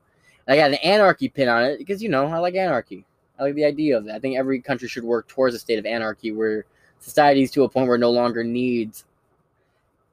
I 0.48 0.56
got 0.56 0.72
an 0.72 0.78
anarchy 0.84 1.30
pin 1.30 1.48
on 1.48 1.64
it 1.64 1.78
because 1.78 2.02
you 2.02 2.10
know 2.10 2.26
I 2.26 2.40
like 2.40 2.56
anarchy. 2.56 3.06
I 3.40 3.44
like 3.44 3.56
the 3.56 3.66
idea 3.66 3.98
of 3.98 4.08
it. 4.08 4.12
I 4.12 4.20
think 4.20 4.38
every 4.38 4.60
country 4.60 4.88
should 4.88 5.04
work 5.04 5.28
towards 5.28 5.56
a 5.56 5.60
state 5.60 5.80
of 5.80 5.86
anarchy 5.86 6.32
where 6.32 6.66
society 7.00 7.44
is 7.44 7.52
to 7.52 7.64
a 7.64 7.70
point 7.70 7.88
where 7.88 7.98
no 7.98 8.12
longer 8.12 8.44
needs 8.44 9.06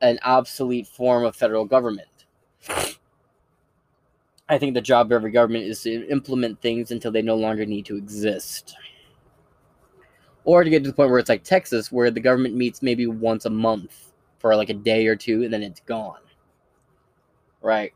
an 0.00 0.18
obsolete 0.22 0.86
form 0.86 1.24
of 1.24 1.34
federal 1.34 1.64
government. 1.64 2.08
I 4.48 4.58
think 4.58 4.74
the 4.74 4.80
job 4.80 5.08
of 5.08 5.12
every 5.12 5.30
government 5.30 5.64
is 5.64 5.82
to 5.82 6.08
implement 6.08 6.60
things 6.62 6.90
until 6.90 7.10
they 7.10 7.20
no 7.20 7.36
longer 7.36 7.66
need 7.66 7.84
to 7.86 7.96
exist. 7.96 8.74
Or 10.48 10.64
to 10.64 10.70
get 10.70 10.82
to 10.82 10.88
the 10.88 10.96
point 10.96 11.10
where 11.10 11.18
it's 11.18 11.28
like 11.28 11.44
Texas, 11.44 11.92
where 11.92 12.10
the 12.10 12.20
government 12.20 12.54
meets 12.54 12.80
maybe 12.80 13.06
once 13.06 13.44
a 13.44 13.50
month 13.50 14.14
for 14.38 14.56
like 14.56 14.70
a 14.70 14.74
day 14.74 15.06
or 15.06 15.14
two 15.14 15.42
and 15.44 15.52
then 15.52 15.62
it's 15.62 15.80
gone. 15.80 16.22
Right. 17.60 17.92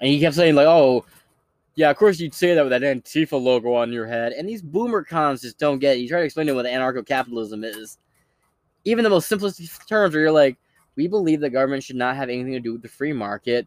And 0.00 0.10
he 0.10 0.18
kept 0.18 0.34
saying, 0.34 0.56
like, 0.56 0.66
oh, 0.66 1.04
Yeah, 1.80 1.90
of 1.90 1.96
course 1.96 2.20
you'd 2.20 2.34
say 2.34 2.54
that 2.54 2.62
with 2.62 2.70
that 2.70 2.82
Antifa 2.82 3.40
logo 3.40 3.72
on 3.72 3.92
your 3.92 4.06
head, 4.06 4.32
and 4.32 4.48
these 4.48 4.60
boomer 4.60 5.02
cons 5.02 5.40
just 5.40 5.58
don't 5.58 5.78
get 5.78 5.96
it. 5.96 6.00
You 6.00 6.08
try 6.08 6.18
to 6.18 6.24
explain 6.24 6.46
to 6.46 6.52
them 6.52 6.56
what 6.56 6.66
anarcho-capitalism 6.66 7.64
is. 7.64 7.98
Even 8.84 9.04
the 9.04 9.10
most 9.10 9.30
simplistic 9.30 9.86
terms 9.86 10.14
where 10.14 10.22
you're 10.22 10.32
like, 10.32 10.58
we 10.96 11.06
believe 11.06 11.40
the 11.40 11.48
government 11.48 11.82
should 11.82 11.96
not 11.96 12.16
have 12.16 12.28
anything 12.28 12.52
to 12.52 12.60
do 12.60 12.72
with 12.72 12.82
the 12.82 12.88
free 12.88 13.12
market 13.12 13.66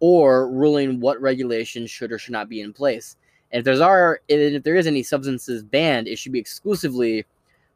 or 0.00 0.50
ruling 0.50 1.00
what 1.00 1.20
regulations 1.20 1.90
should 1.90 2.12
or 2.12 2.18
should 2.18 2.32
not 2.32 2.48
be 2.48 2.60
in 2.60 2.72
place. 2.72 3.16
And 3.54 3.60
if 3.60 3.64
there's 3.64 3.80
are 3.80 4.20
if 4.28 4.64
there 4.64 4.74
is 4.74 4.88
any 4.88 5.04
substances 5.04 5.62
banned, 5.62 6.08
it 6.08 6.18
should 6.18 6.32
be 6.32 6.40
exclusively 6.40 7.24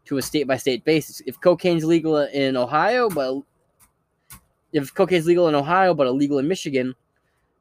to 0.07 0.19
a 0.19 0.23
state 0.23 0.49
by 0.49 0.57
state 0.57 0.85
basis. 0.85 1.23
If 1.25 1.41
cocaine's 1.41 1.85
legal 1.85 2.17
in 2.19 2.57
Ohio, 2.57 3.09
but 3.09 3.43
if 4.73 4.93
cocaine's 4.93 5.27
legal 5.27 5.47
in 5.47 5.55
Ohio 5.55 5.95
but 5.95 6.09
illegal 6.09 6.41
in 6.41 6.49
Michigan, 6.49 6.97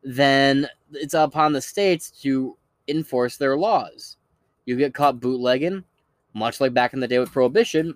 then 0.04 0.68
it's 0.94 1.14
upon 1.14 1.54
the 1.54 1.62
states 1.62 2.10
to 2.24 2.58
enforce 2.88 3.38
their 3.38 3.56
laws. 3.56 4.18
You 4.66 4.78
get 4.78 4.96
caught 4.96 5.20
bootlegging, 5.20 5.84
much 6.34 6.60
like 6.60 6.74
back 6.74 6.96
in 6.96 7.00
the 7.00 7.08
day 7.08 7.20
with 7.20 7.32
prohibition, 7.32 7.96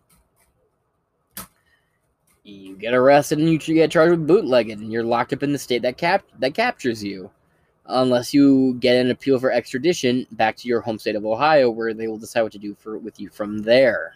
you 2.43 2.75
get 2.75 2.93
arrested 2.93 3.39
and 3.39 3.49
you 3.49 3.57
get 3.57 3.89
charged 3.89 4.11
with 4.11 4.27
bootlegging, 4.27 4.81
and 4.81 4.91
you're 4.91 5.03
locked 5.03 5.33
up 5.33 5.41
in 5.41 5.51
the 5.51 5.57
state 5.57 5.81
that 5.81 5.97
cap 5.97 6.23
that 6.37 6.53
captures 6.53 7.03
you, 7.03 7.31
unless 7.85 8.33
you 8.33 8.75
get 8.79 8.97
an 8.97 9.11
appeal 9.11 9.39
for 9.39 9.51
extradition 9.51 10.25
back 10.31 10.55
to 10.57 10.67
your 10.67 10.81
home 10.81 10.99
state 10.99 11.15
of 11.15 11.25
Ohio, 11.25 11.69
where 11.69 11.93
they 11.93 12.07
will 12.07 12.17
decide 12.17 12.41
what 12.43 12.51
to 12.53 12.59
do 12.59 12.75
for 12.75 12.97
with 12.97 13.19
you 13.19 13.29
from 13.29 13.59
there. 13.59 14.15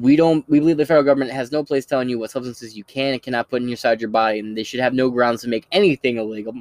We 0.00 0.14
don't. 0.14 0.48
We 0.48 0.60
believe 0.60 0.76
the 0.76 0.86
federal 0.86 1.04
government 1.04 1.32
has 1.32 1.50
no 1.50 1.64
place 1.64 1.84
telling 1.84 2.08
you 2.08 2.18
what 2.18 2.30
substances 2.30 2.76
you 2.76 2.84
can 2.84 3.14
and 3.14 3.22
cannot 3.22 3.50
put 3.50 3.62
inside 3.62 4.00
your 4.00 4.10
body, 4.10 4.38
and 4.38 4.56
they 4.56 4.62
should 4.62 4.80
have 4.80 4.94
no 4.94 5.10
grounds 5.10 5.42
to 5.42 5.48
make 5.48 5.66
anything 5.72 6.18
illegal. 6.18 6.54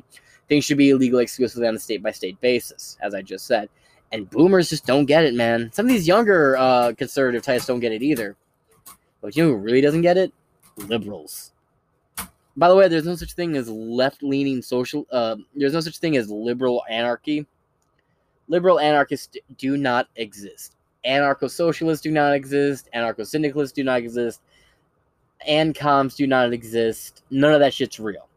Things 0.50 0.66
should 0.66 0.78
be 0.78 0.90
illegal 0.90 1.20
exclusively 1.20 1.68
on 1.68 1.76
a 1.76 1.80
state 1.80 2.02
by 2.02 2.12
state 2.12 2.40
basis, 2.42 2.98
as 3.02 3.14
I 3.14 3.22
just 3.22 3.46
said. 3.46 3.70
And 4.12 4.30
boomers 4.30 4.70
just 4.70 4.86
don't 4.86 5.06
get 5.06 5.24
it, 5.24 5.36
man. 5.36 5.72
Some 5.72 5.86
of 5.86 5.92
these 5.92 6.08
younger 6.08 6.58
uh, 6.58 6.94
conservative 6.98 7.44
types 7.44 7.66
don't 7.66 7.80
get 7.80 7.94
it 7.94 8.02
either. 8.02 8.36
But 9.22 9.38
you 9.38 9.44
know 9.44 9.52
who 9.52 9.58
really 9.58 9.82
doesn't 9.82 10.02
get 10.02 10.18
it? 10.18 10.34
Liberals. 10.76 11.54
By 12.62 12.70
the 12.70 12.76
way, 12.76 12.88
there's 12.88 13.08
no 13.08 13.16
such 13.16 13.34
thing 13.34 13.58
as 13.58 13.68
left-leaning 13.68 14.62
social. 14.62 15.08
Uh, 15.12 15.38
there's 15.56 15.74
no 15.74 15.80
such 15.80 15.98
thing 15.98 16.16
as 16.16 16.30
liberal 16.30 16.84
anarchy. 16.88 17.48
Liberal 18.50 18.80
anarchists 18.80 19.36
do 19.58 19.78
not 19.78 20.10
exist. 20.16 20.76
Anarcho-socialists 21.04 22.04
do 22.04 22.12
not 22.12 22.36
exist. 22.36 22.88
Anarcho-syndicalists 22.94 23.74
do 23.74 23.84
not 23.84 23.98
exist. 23.98 24.42
Ancoms 25.50 26.16
do 26.16 26.28
not 26.28 26.54
exist. 26.54 27.24
None 27.32 27.52
of 27.52 27.62
that 27.62 27.74
shit's 27.74 28.00
real. 28.00 28.28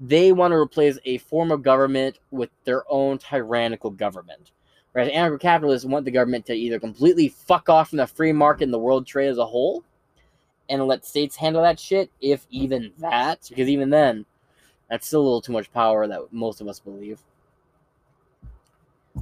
They 0.00 0.32
want 0.32 0.52
to 0.52 0.56
replace 0.56 0.96
a 1.04 1.18
form 1.18 1.52
of 1.52 1.62
government 1.62 2.20
with 2.30 2.48
their 2.64 2.84
own 2.90 3.18
tyrannical 3.18 3.90
government. 3.90 4.52
Whereas 4.92 5.10
anarcho-capitalists 5.10 5.84
want 5.84 6.06
the 6.06 6.10
government 6.10 6.46
to 6.46 6.54
either 6.54 6.80
completely 6.80 7.28
fuck 7.28 7.68
off 7.68 7.90
from 7.90 7.98
the 7.98 8.06
free 8.06 8.32
market 8.32 8.64
and 8.64 8.72
the 8.72 8.78
world 8.78 9.06
trade 9.06 9.28
as 9.28 9.36
a 9.36 9.44
whole, 9.44 9.84
and 10.72 10.86
let 10.86 11.04
states 11.04 11.36
handle 11.36 11.62
that 11.62 11.78
shit, 11.78 12.10
if 12.22 12.46
even 12.48 12.92
that, 12.98 13.46
because 13.48 13.68
even 13.68 13.90
then, 13.90 14.24
that's 14.88 15.06
still 15.06 15.20
a 15.20 15.22
little 15.22 15.42
too 15.42 15.52
much 15.52 15.70
power 15.72 16.08
that 16.08 16.32
most 16.32 16.62
of 16.62 16.66
us 16.66 16.80
believe. 16.80 17.20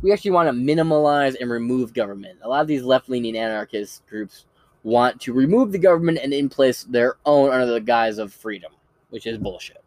We 0.01 0.13
actually 0.13 0.31
want 0.31 0.49
to 0.49 0.53
minimalize 0.53 1.35
and 1.41 1.51
remove 1.51 1.93
government. 1.93 2.39
A 2.43 2.49
lot 2.49 2.61
of 2.61 2.69
these 2.69 2.85
left 2.85 3.09
leaning 3.09 3.37
anarchist 3.37 4.07
groups 4.07 4.45
want 4.85 5.21
to 5.23 5.33
remove 5.33 5.73
the 5.73 5.79
government 5.79 6.21
and 6.23 6.33
in 6.33 6.49
place 6.49 6.85
their 6.85 7.17
own 7.27 7.51
under 7.51 7.67
the 7.67 7.81
guise 7.81 8.19
of 8.19 8.33
freedom, 8.33 8.71
which 9.11 9.27
is 9.27 9.37
bullshit. 9.37 9.83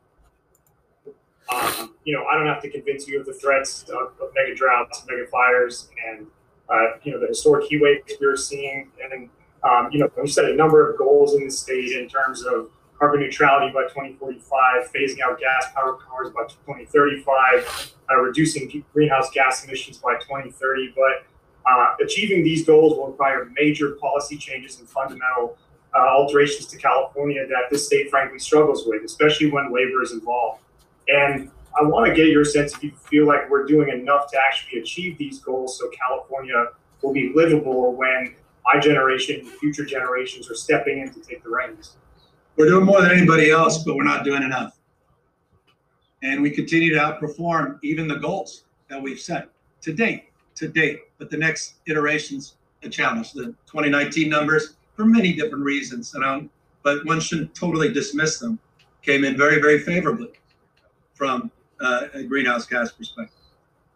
Um, 1.50 1.96
you 2.04 2.14
know, 2.14 2.26
I 2.26 2.38
don't 2.38 2.48
have 2.48 2.62
to 2.64 2.70
convince 2.70 3.08
you 3.08 3.22
of 3.22 3.26
the 3.26 3.34
threats 3.34 3.84
of, 3.84 4.14
of 4.22 4.32
mega 4.36 4.54
droughts, 4.54 5.06
mega 5.10 5.28
fires, 5.28 5.88
and 6.10 6.28
uh, 6.70 6.98
you 7.04 7.14
know 7.14 7.22
the 7.22 7.28
historic 7.28 7.70
heat 7.70 7.82
waves 7.82 8.14
we're 8.20 8.36
seeing, 8.36 8.92
and 9.02 9.30
um, 9.64 9.90
you 9.92 10.00
know, 10.00 10.10
we 10.22 10.28
set 10.28 10.46
a 10.46 10.56
number 10.56 10.90
of 10.90 10.98
goals 10.98 11.36
in 11.36 11.46
the 11.46 11.52
state 11.52 11.92
in 11.94 12.08
terms 12.08 12.44
of 12.44 12.70
carbon 13.00 13.22
neutrality 13.22 13.72
by 13.74 13.84
2045, 13.84 14.92
phasing 14.94 15.20
out 15.22 15.40
gas 15.40 15.68
powered 15.74 16.00
cars 16.00 16.30
by 16.32 16.44
2035, 16.44 17.94
uh, 18.12 18.16
reducing 18.18 18.84
greenhouse 18.94 19.30
gas 19.32 19.66
emissions 19.66 19.98
by 19.98 20.16
2030. 20.16 20.94
But 20.96 21.26
uh, 21.66 21.96
achieving 22.04 22.44
these 22.44 22.66
goals 22.66 22.98
will 22.98 23.08
require 23.08 23.50
major 23.56 23.92
policy 24.02 24.38
changes 24.38 24.80
and 24.80 24.90
fundamental 24.90 25.58
uh, 25.96 26.00
alterations 26.00 26.68
to 26.68 26.78
California 26.78 27.46
that 27.48 27.70
this 27.70 27.86
state 27.86 28.10
frankly 28.10 28.40
struggles 28.40 28.86
with, 28.86 29.04
especially 29.04 29.52
when 29.52 29.74
labor 29.74 30.02
is 30.02 30.12
involved. 30.12 30.62
And 31.08 31.52
I 31.80 31.84
want 31.84 32.08
to 32.08 32.14
get 32.14 32.28
your 32.28 32.46
sense 32.46 32.74
if 32.74 32.84
you 32.84 32.92
feel 33.10 33.28
like 33.28 33.50
we're 33.50 33.66
doing 33.66 33.90
enough 33.90 34.30
to 34.32 34.38
actually 34.38 34.80
achieve 34.80 35.18
these 35.18 35.40
goals 35.40 35.80
so 35.80 35.90
California 35.90 36.68
will 37.02 37.14
be 37.14 37.32
livable 37.34 37.94
when 37.94 38.36
my 38.66 38.80
generation, 38.80 39.46
future 39.46 39.86
generations 39.86 40.50
are 40.50 40.56
stepping 40.56 41.00
in 41.00 41.14
to 41.14 41.20
take 41.20 41.44
the 41.44 41.50
reins. 41.50 41.98
We're 42.56 42.70
doing 42.70 42.86
more 42.86 43.02
than 43.02 43.12
anybody 43.12 43.52
else, 43.52 43.84
but 43.84 43.96
we're 43.96 44.04
not 44.04 44.24
doing 44.24 44.44
enough. 44.44 44.78
And 46.22 46.42
we 46.42 46.52
continue 46.52 46.94
to 46.94 47.00
outperform 47.00 47.80
even 47.84 48.08
the 48.08 48.16
goals 48.16 48.66
that 48.90 49.02
we've 49.02 49.20
set 49.20 49.50
to 49.82 49.94
date, 49.94 50.30
to 50.56 50.68
date. 50.68 51.00
But 51.18 51.30
the 51.30 51.38
next 51.38 51.76
iterations, 51.88 52.56
a 52.84 52.90
challenge. 52.90 53.34
The 53.34 53.48
2019 53.66 54.30
numbers, 54.30 54.76
for 54.96 55.06
many 55.06 55.34
different 55.34 55.64
reasons, 55.64 56.14
and 56.14 56.24
I'm, 56.24 56.50
but 56.84 57.06
one 57.06 57.20
shouldn't 57.20 57.56
totally 57.56 57.92
dismiss 57.92 58.40
them, 58.40 58.60
came 59.02 59.26
in 59.26 59.38
very, 59.38 59.60
very 59.60 59.80
favorably 59.80 60.32
from 61.14 61.52
uh, 61.82 62.08
a 62.14 62.24
greenhouse 62.24 62.66
gas 62.66 62.92
perspective. 62.92 63.36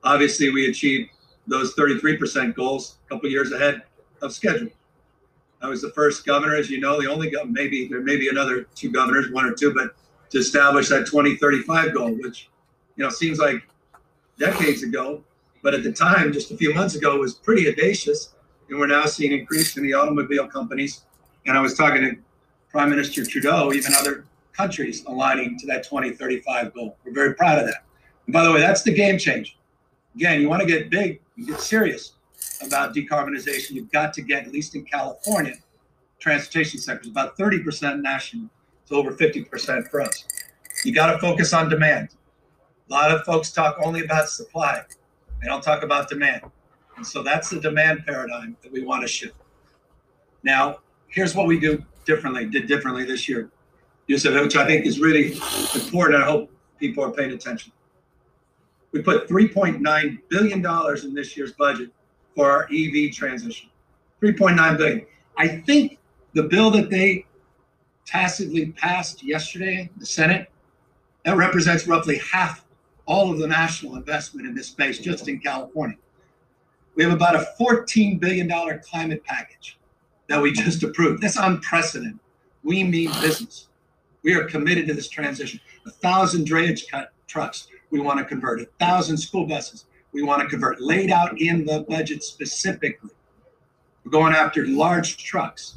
Obviously, 0.04 0.50
we 0.50 0.70
achieved 0.70 1.12
those 1.48 1.74
33% 1.76 2.54
goals 2.56 2.98
a 3.06 3.10
couple 3.10 3.30
years 3.30 3.52
ahead 3.52 3.84
of 4.22 4.34
schedule. 4.34 4.70
I 5.62 5.68
was 5.68 5.82
the 5.82 5.92
first 5.92 6.26
governor, 6.26 6.56
as 6.56 6.70
you 6.70 6.80
know, 6.80 7.02
the 7.02 7.10
only 7.10 7.30
governor, 7.30 7.52
maybe 7.52 7.88
there 7.88 8.02
may 8.02 8.18
be 8.18 8.30
another 8.30 8.68
two 8.76 8.92
governors, 8.92 9.32
one 9.32 9.46
or 9.46 9.54
two, 9.54 9.74
but 9.74 9.96
to 10.30 10.38
establish 10.38 10.90
that 10.90 11.08
2035 11.08 11.94
goal, 11.94 12.12
which, 12.12 12.50
you 12.96 13.04
know, 13.04 13.10
seems 13.10 13.40
like 13.40 13.68
decades 14.38 14.84
ago, 14.84 15.24
but 15.64 15.74
at 15.74 15.84
the 15.84 15.92
time, 15.92 16.32
just 16.32 16.52
a 16.52 16.58
few 16.58 16.74
months 16.74 16.96
ago, 16.96 17.18
was 17.18 17.34
pretty 17.34 17.68
audacious. 17.68 18.36
And 18.70 18.80
we're 18.80 18.88
now 18.88 19.06
seeing 19.06 19.32
increase 19.32 19.78
in 19.78 19.84
the 19.84 19.94
automobile 19.94 20.48
companies. 20.48 21.06
And 21.46 21.58
I 21.58 21.62
was 21.62 21.74
talking 21.74 22.02
to 22.02 22.18
Prime 22.70 22.90
Minister 22.90 23.26
Trudeau, 23.26 23.74
even 23.74 23.94
other 23.96 24.26
countries 24.54 25.04
aligning 25.06 25.58
to 25.60 25.68
that 25.68 25.84
2035 25.84 26.74
goal. 26.74 26.98
We're 27.04 27.14
very 27.14 27.34
proud 27.34 27.60
of 27.60 27.66
that. 27.66 27.86
And 28.26 28.34
by 28.34 28.44
the 28.44 28.52
way, 28.52 28.60
that's 28.60 28.84
the 28.84 28.94
game 28.94 29.18
changer. 29.18 29.54
Again, 30.16 30.42
you 30.42 30.50
want 30.50 30.62
to 30.62 30.68
get 30.68 30.90
big, 30.90 31.22
you 31.36 31.48
get 31.48 31.62
serious 31.62 32.14
about 32.62 32.94
decarbonization, 32.94 33.72
you've 33.72 33.92
got 33.92 34.14
to 34.14 34.22
get, 34.22 34.46
at 34.46 34.52
least 34.52 34.76
in 34.76 34.84
California, 34.84 35.56
transportation 36.20 36.80
sectors 36.80 37.10
about 37.10 37.38
30% 37.38 38.02
national 38.02 38.50
to 38.88 38.96
over 38.96 39.12
50% 39.12 39.90
for 39.90 40.02
us. 40.02 40.26
You 40.84 40.94
got 40.94 41.12
to 41.12 41.20
focus 41.20 41.54
on 41.54 41.70
demand. 41.70 42.10
A 42.90 42.94
lot 42.94 43.12
of 43.12 43.24
folks 43.24 43.52
talk 43.52 43.78
only 43.84 44.04
about 44.04 44.30
supply, 44.30 44.84
they 45.42 45.48
don't 45.48 45.62
talk 45.62 45.84
about 45.84 46.10
demand. 46.10 46.44
And 46.96 47.06
so 47.06 47.22
that's 47.22 47.50
the 47.50 47.60
demand 47.60 48.06
paradigm 48.06 48.58
that 48.64 48.72
we 48.72 48.84
want 48.84 49.04
to 49.04 49.08
shift. 49.08 49.36
Now, 50.44 50.80
here's 51.08 51.36
what 51.36 51.46
we 51.46 51.60
do 51.60 51.84
differently, 52.06 52.46
did 52.46 52.68
differently 52.68 53.06
this 53.06 53.30
year, 53.30 53.52
Yousef, 54.10 54.42
which 54.42 54.56
I 54.56 54.66
think 54.66 54.86
is 54.86 55.00
really 55.00 55.34
important. 55.76 56.24
I 56.24 56.26
hope 56.26 56.52
people 56.80 57.04
are 57.04 57.12
paying 57.12 57.32
attention. 57.32 57.72
We 58.92 59.02
put 59.02 59.28
$3.9 59.28 60.20
billion 60.30 60.66
in 61.06 61.14
this 61.14 61.38
year's 61.38 61.52
budget 61.52 61.92
for 62.38 62.52
our 62.52 62.70
EV 62.72 63.12
transition. 63.12 63.68
3.9 64.22 64.78
billion. 64.78 65.06
I 65.38 65.48
think 65.48 65.98
the 66.34 66.44
bill 66.44 66.70
that 66.70 66.92
they 66.92 67.26
tacitly 68.06 68.68
passed 68.74 69.24
yesterday, 69.24 69.90
the 69.98 70.06
Senate, 70.06 70.48
that 71.26 71.36
represents 71.36 71.88
roughly 71.88 72.20
half 72.20 72.64
all 73.08 73.32
of 73.32 73.40
the 73.40 73.48
national 73.48 73.96
investment 73.96 74.48
in 74.48 74.54
this 74.54 74.68
space 74.68 75.00
just 75.00 75.28
in 75.28 75.40
California. 75.40 75.98
We 76.94 77.04
have 77.04 77.12
about 77.12 77.36
a 77.36 77.48
$14 77.60 78.20
billion 78.20 78.48
climate 78.82 79.24
package 79.24 79.80
that 80.28 80.40
we 80.40 80.52
just 80.52 80.84
approved. 80.84 81.24
That's 81.24 81.38
unprecedented. 81.38 82.20
We 82.64 82.84
mean 82.84 83.10
business. 83.20 83.68
We 84.22 84.36
are 84.36 84.46
committed 84.46 84.88
to 84.88 84.94
this 84.94 85.10
transition. 85.10 85.60
A 85.88 85.92
thousand 85.92 86.48
drayage 86.48 86.84
trucks 87.26 87.68
we 87.90 88.00
want 88.00 88.20
to 88.20 88.26
convert, 88.26 88.62
a 88.62 88.66
thousand 88.80 89.18
school 89.18 89.48
buses 89.48 89.86
we 90.18 90.24
want 90.24 90.42
to 90.42 90.48
convert, 90.48 90.82
laid 90.82 91.12
out 91.12 91.40
in 91.40 91.64
the 91.64 91.86
budget 91.88 92.24
specifically. 92.24 93.12
We're 94.04 94.10
going 94.10 94.34
after 94.34 94.66
large 94.66 95.24
trucks. 95.24 95.76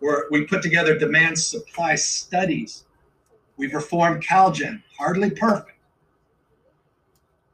We're, 0.00 0.30
we 0.30 0.46
put 0.46 0.62
together 0.62 0.98
demand 0.98 1.38
supply 1.38 1.96
studies. 1.96 2.84
We've 3.58 3.74
reformed 3.74 4.24
CalGEM, 4.24 4.82
hardly 4.98 5.28
perfect, 5.32 5.76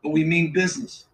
but 0.04 0.10
we 0.10 0.22
mean 0.22 0.52
business. 0.52 1.06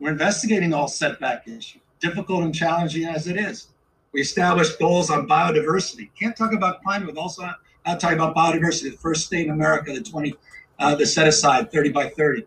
We're 0.00 0.10
investigating 0.10 0.74
all 0.74 0.88
setback 0.88 1.46
issues, 1.46 1.80
difficult 2.00 2.42
and 2.42 2.52
challenging 2.52 3.04
as 3.04 3.28
it 3.28 3.36
is. 3.36 3.68
We 4.10 4.22
established 4.22 4.80
goals 4.80 5.08
on 5.08 5.28
biodiversity. 5.28 6.10
Can't 6.18 6.36
talk 6.36 6.52
about 6.52 6.82
climate 6.82 7.06
with 7.06 7.16
also 7.16 7.42
not 7.86 8.00
talking 8.00 8.18
about 8.18 8.34
biodiversity. 8.34 8.90
The 8.90 8.96
first 8.96 9.26
state 9.26 9.46
in 9.46 9.52
America, 9.52 9.92
the 9.92 10.02
20, 10.02 10.34
uh, 10.80 10.96
the 10.96 11.06
set 11.06 11.28
aside 11.28 11.70
30 11.70 11.90
by 11.90 12.08
30 12.08 12.44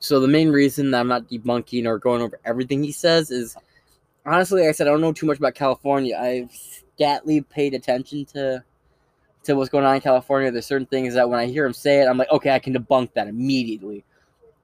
So 0.00 0.18
the 0.18 0.28
main 0.28 0.50
reason 0.50 0.90
that 0.90 1.00
I'm 1.00 1.08
not 1.08 1.28
debunking 1.28 1.86
or 1.86 1.98
going 1.98 2.22
over 2.22 2.40
everything 2.44 2.82
he 2.82 2.90
says 2.90 3.30
is 3.30 3.56
honestly, 4.26 4.62
like 4.62 4.70
I 4.70 4.72
said, 4.72 4.88
I 4.88 4.90
don't 4.90 5.02
know 5.02 5.12
too 5.12 5.26
much 5.26 5.38
about 5.38 5.54
California. 5.54 6.16
I've 6.18 6.50
scantly 6.50 7.48
paid 7.48 7.74
attention 7.74 8.24
to 8.26 8.64
to 9.42 9.54
what's 9.54 9.70
going 9.70 9.84
on 9.84 9.94
in 9.94 10.00
California. 10.00 10.50
There's 10.50 10.66
certain 10.66 10.86
things 10.86 11.14
that 11.14 11.28
when 11.28 11.38
I 11.38 11.46
hear 11.46 11.64
him 11.64 11.72
say 11.72 12.02
it, 12.02 12.06
I'm 12.06 12.18
like, 12.18 12.30
okay, 12.30 12.50
I 12.50 12.58
can 12.58 12.74
debunk 12.74 13.14
that 13.14 13.28
immediately. 13.28 14.04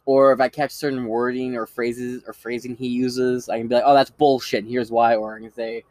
Or 0.04 0.32
if 0.32 0.40
I 0.40 0.48
catch 0.48 0.70
certain 0.70 1.06
wording 1.06 1.56
or 1.56 1.66
phrases 1.66 2.22
or 2.26 2.32
phrasing 2.32 2.76
he 2.76 2.86
uses, 2.86 3.48
I 3.48 3.58
can 3.58 3.68
be 3.68 3.74
like, 3.74 3.84
oh, 3.86 3.94
that's 3.94 4.10
bullshit. 4.10 4.64
And 4.64 4.70
here's 4.70 4.90
why. 4.90 5.16
Or 5.16 5.36
I 5.36 5.40
can 5.40 5.52
say, 5.52 5.82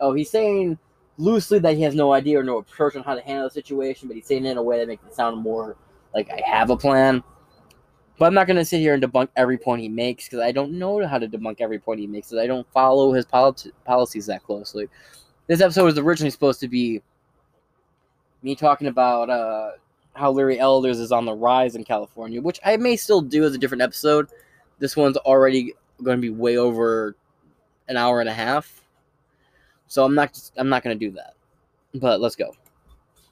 oh, 0.00 0.12
he's 0.12 0.30
saying 0.30 0.78
loosely 1.18 1.58
that 1.60 1.76
he 1.76 1.82
has 1.82 1.94
no 1.94 2.12
idea 2.12 2.40
or 2.40 2.42
no 2.42 2.58
approach 2.58 2.96
on 2.96 3.02
how 3.02 3.14
to 3.14 3.20
handle 3.20 3.44
the 3.44 3.50
situation, 3.50 4.08
but 4.08 4.16
he's 4.16 4.26
saying 4.26 4.46
it 4.46 4.50
in 4.50 4.56
a 4.56 4.62
way 4.62 4.78
that 4.78 4.88
makes 4.88 5.04
it 5.04 5.14
sound 5.14 5.36
more 5.36 5.76
like 6.14 6.30
I 6.30 6.40
have 6.44 6.70
a 6.70 6.76
plan. 6.76 7.22
But 8.20 8.26
I'm 8.26 8.34
not 8.34 8.46
going 8.46 8.58
to 8.58 8.66
sit 8.66 8.80
here 8.80 8.92
and 8.92 9.02
debunk 9.02 9.30
every 9.34 9.56
point 9.56 9.80
he 9.80 9.88
makes 9.88 10.26
because 10.26 10.40
I 10.40 10.52
don't 10.52 10.72
know 10.72 11.06
how 11.06 11.16
to 11.16 11.26
debunk 11.26 11.56
every 11.62 11.78
point 11.78 12.00
he 12.00 12.06
makes 12.06 12.28
because 12.28 12.44
I 12.44 12.46
don't 12.46 12.70
follow 12.70 13.14
his 13.14 13.24
politi- 13.24 13.72
policies 13.86 14.26
that 14.26 14.42
closely. 14.42 14.88
This 15.46 15.62
episode 15.62 15.86
was 15.86 15.96
originally 15.96 16.30
supposed 16.30 16.60
to 16.60 16.68
be 16.68 17.00
me 18.42 18.54
talking 18.54 18.88
about 18.88 19.30
uh, 19.30 19.70
how 20.12 20.32
Larry 20.32 20.58
Elders 20.58 21.00
is 21.00 21.12
on 21.12 21.24
the 21.24 21.32
rise 21.32 21.76
in 21.76 21.82
California, 21.82 22.42
which 22.42 22.60
I 22.62 22.76
may 22.76 22.94
still 22.94 23.22
do 23.22 23.42
as 23.44 23.54
a 23.54 23.58
different 23.58 23.80
episode. 23.80 24.28
This 24.80 24.98
one's 24.98 25.16
already 25.16 25.72
going 26.02 26.18
to 26.18 26.20
be 26.20 26.28
way 26.28 26.58
over 26.58 27.16
an 27.88 27.96
hour 27.96 28.20
and 28.20 28.28
a 28.28 28.34
half, 28.34 28.82
so 29.86 30.04
I'm 30.04 30.14
not 30.14 30.38
I'm 30.58 30.68
not 30.68 30.82
going 30.82 30.98
to 30.98 31.06
do 31.06 31.10
that. 31.12 31.36
But 31.94 32.20
let's 32.20 32.36
go. 32.36 32.54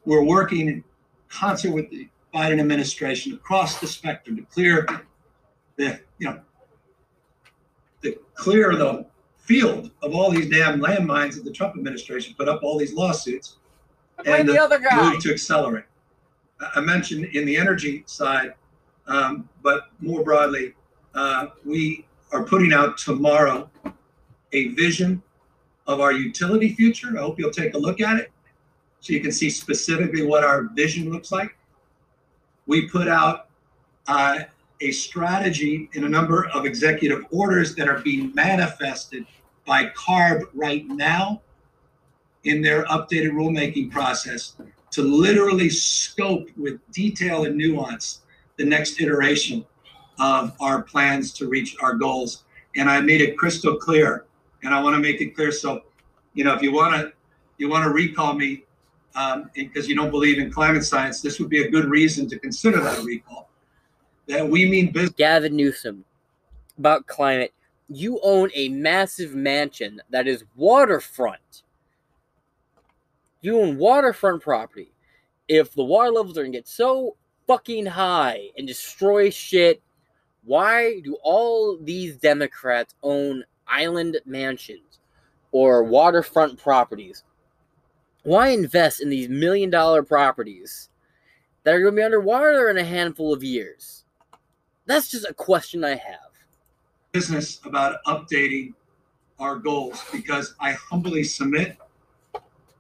We're 0.06 0.24
working 0.24 0.68
in 0.68 0.84
concert 1.28 1.72
with 1.72 1.90
the 1.90 2.08
Biden 2.38 2.60
administration 2.60 3.32
across 3.34 3.80
the 3.80 3.86
spectrum 3.88 4.36
to 4.36 4.42
clear 4.44 4.86
the 5.76 5.98
you 6.18 6.28
know 6.28 6.40
to 8.02 8.16
clear 8.34 8.76
the 8.76 9.06
field 9.38 9.90
of 10.02 10.14
all 10.14 10.30
these 10.30 10.48
damn 10.48 10.78
landmines 10.80 11.34
that 11.34 11.44
the 11.44 11.50
Trump 11.50 11.74
administration 11.76 12.34
put 12.38 12.48
up 12.48 12.62
all 12.62 12.78
these 12.78 12.92
lawsuits 12.94 13.56
and 14.24 14.48
the 14.48 14.60
other 14.60 14.78
guy. 14.78 15.10
move 15.10 15.20
to 15.22 15.32
accelerate. 15.32 15.84
I- 16.60 16.70
I 16.76 16.80
mentioned 16.80 17.24
in 17.24 17.44
the 17.44 17.56
energy 17.56 18.04
side, 18.06 18.54
um, 19.08 19.48
but 19.62 19.88
more 20.00 20.22
broadly, 20.22 20.74
uh, 21.14 21.48
we 21.64 22.06
are 22.30 22.44
putting 22.44 22.72
out 22.72 22.98
tomorrow 22.98 23.68
a 24.52 24.68
vision 24.68 25.22
of 25.88 25.98
our 26.00 26.12
utility 26.12 26.72
future. 26.74 27.08
I 27.18 27.20
hope 27.22 27.38
you'll 27.38 27.50
take 27.50 27.74
a 27.74 27.78
look 27.78 28.00
at 28.00 28.20
it 28.20 28.30
so 29.00 29.12
you 29.12 29.20
can 29.20 29.32
see 29.32 29.50
specifically 29.50 30.22
what 30.24 30.44
our 30.44 30.64
vision 30.74 31.10
looks 31.10 31.32
like. 31.32 31.56
We 32.68 32.86
put 32.86 33.08
out 33.08 33.48
uh, 34.06 34.40
a 34.80 34.92
strategy 34.92 35.88
in 35.94 36.04
a 36.04 36.08
number 36.08 36.48
of 36.50 36.66
executive 36.66 37.24
orders 37.30 37.74
that 37.74 37.88
are 37.88 38.00
being 38.00 38.32
manifested 38.34 39.26
by 39.66 39.86
CARB 39.86 40.42
right 40.54 40.86
now 40.86 41.40
in 42.44 42.62
their 42.62 42.84
updated 42.84 43.30
rulemaking 43.30 43.90
process 43.90 44.54
to 44.90 45.02
literally 45.02 45.70
scope 45.70 46.48
with 46.56 46.78
detail 46.92 47.46
and 47.46 47.56
nuance 47.56 48.20
the 48.56 48.64
next 48.64 49.00
iteration 49.00 49.64
of 50.20 50.52
our 50.60 50.82
plans 50.82 51.32
to 51.32 51.48
reach 51.48 51.74
our 51.80 51.94
goals. 51.94 52.44
And 52.76 52.90
I 52.90 53.00
made 53.00 53.22
it 53.22 53.36
crystal 53.38 53.76
clear, 53.76 54.26
and 54.62 54.74
I 54.74 54.82
want 54.82 54.94
to 54.94 55.00
make 55.00 55.22
it 55.22 55.34
clear. 55.34 55.52
So, 55.52 55.84
you 56.34 56.44
know, 56.44 56.54
if 56.54 56.62
you 56.62 56.72
want 56.72 56.94
to, 56.96 57.12
you 57.56 57.70
want 57.70 57.84
to 57.84 57.90
recall 57.90 58.34
me 58.34 58.64
um, 59.18 59.50
because 59.52 59.88
you 59.88 59.96
don't 59.96 60.12
believe 60.12 60.38
in 60.38 60.50
climate 60.50 60.84
science, 60.84 61.20
this 61.20 61.40
would 61.40 61.48
be 61.48 61.64
a 61.64 61.70
good 61.70 61.86
reason 61.86 62.28
to 62.28 62.38
consider 62.38 62.80
that 62.80 63.02
recall. 63.04 63.50
That 64.28 64.48
we 64.48 64.64
mean 64.70 64.92
business. 64.92 65.14
Gavin 65.16 65.56
Newsom 65.56 66.04
about 66.78 67.06
climate. 67.08 67.52
You 67.88 68.20
own 68.22 68.50
a 68.54 68.68
massive 68.68 69.34
mansion 69.34 70.00
that 70.10 70.28
is 70.28 70.44
waterfront. 70.54 71.62
You 73.40 73.60
own 73.60 73.76
waterfront 73.78 74.42
property. 74.42 74.92
If 75.48 75.74
the 75.74 75.82
water 75.82 76.12
levels 76.12 76.38
are 76.38 76.42
gonna 76.42 76.52
get 76.52 76.68
so 76.68 77.16
fucking 77.48 77.86
high 77.86 78.50
and 78.56 78.68
destroy 78.68 79.30
shit, 79.30 79.82
why 80.44 81.00
do 81.00 81.16
all 81.22 81.76
these 81.78 82.16
Democrats 82.18 82.94
own 83.02 83.42
island 83.66 84.18
mansions 84.26 85.00
or 85.50 85.82
waterfront 85.82 86.58
properties? 86.58 87.24
Why 88.24 88.48
invest 88.50 89.02
in 89.02 89.10
these 89.10 89.28
million 89.28 89.70
dollar 89.70 90.02
properties 90.02 90.90
that 91.64 91.74
are 91.74 91.80
gonna 91.80 91.96
be 91.96 92.02
underwater 92.02 92.70
in 92.70 92.78
a 92.78 92.84
handful 92.84 93.32
of 93.32 93.44
years? 93.44 94.04
That's 94.86 95.10
just 95.10 95.26
a 95.28 95.34
question 95.34 95.84
I 95.84 95.90
have. 95.96 96.20
business 97.12 97.60
about 97.64 98.04
updating 98.06 98.74
our 99.40 99.56
goals 99.56 100.02
because 100.12 100.54
I 100.60 100.72
humbly 100.72 101.24
submit, 101.24 101.76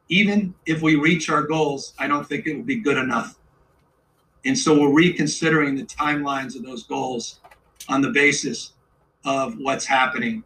even 0.08 0.54
if 0.66 0.82
we 0.82 0.96
reach 0.96 1.30
our 1.30 1.42
goals, 1.44 1.94
I 1.98 2.06
don't 2.08 2.26
think 2.28 2.46
it 2.46 2.56
will 2.56 2.64
be 2.64 2.76
good 2.80 2.98
enough. 2.98 3.38
And 4.44 4.56
so 4.58 4.80
we're 4.80 4.92
reconsidering 4.94 5.76
the 5.76 5.84
timelines 5.84 6.56
of 6.56 6.64
those 6.64 6.84
goals 6.84 7.40
on 7.88 8.02
the 8.02 8.10
basis 8.10 8.72
of 9.24 9.56
what's 9.58 9.86
happening. 9.86 10.44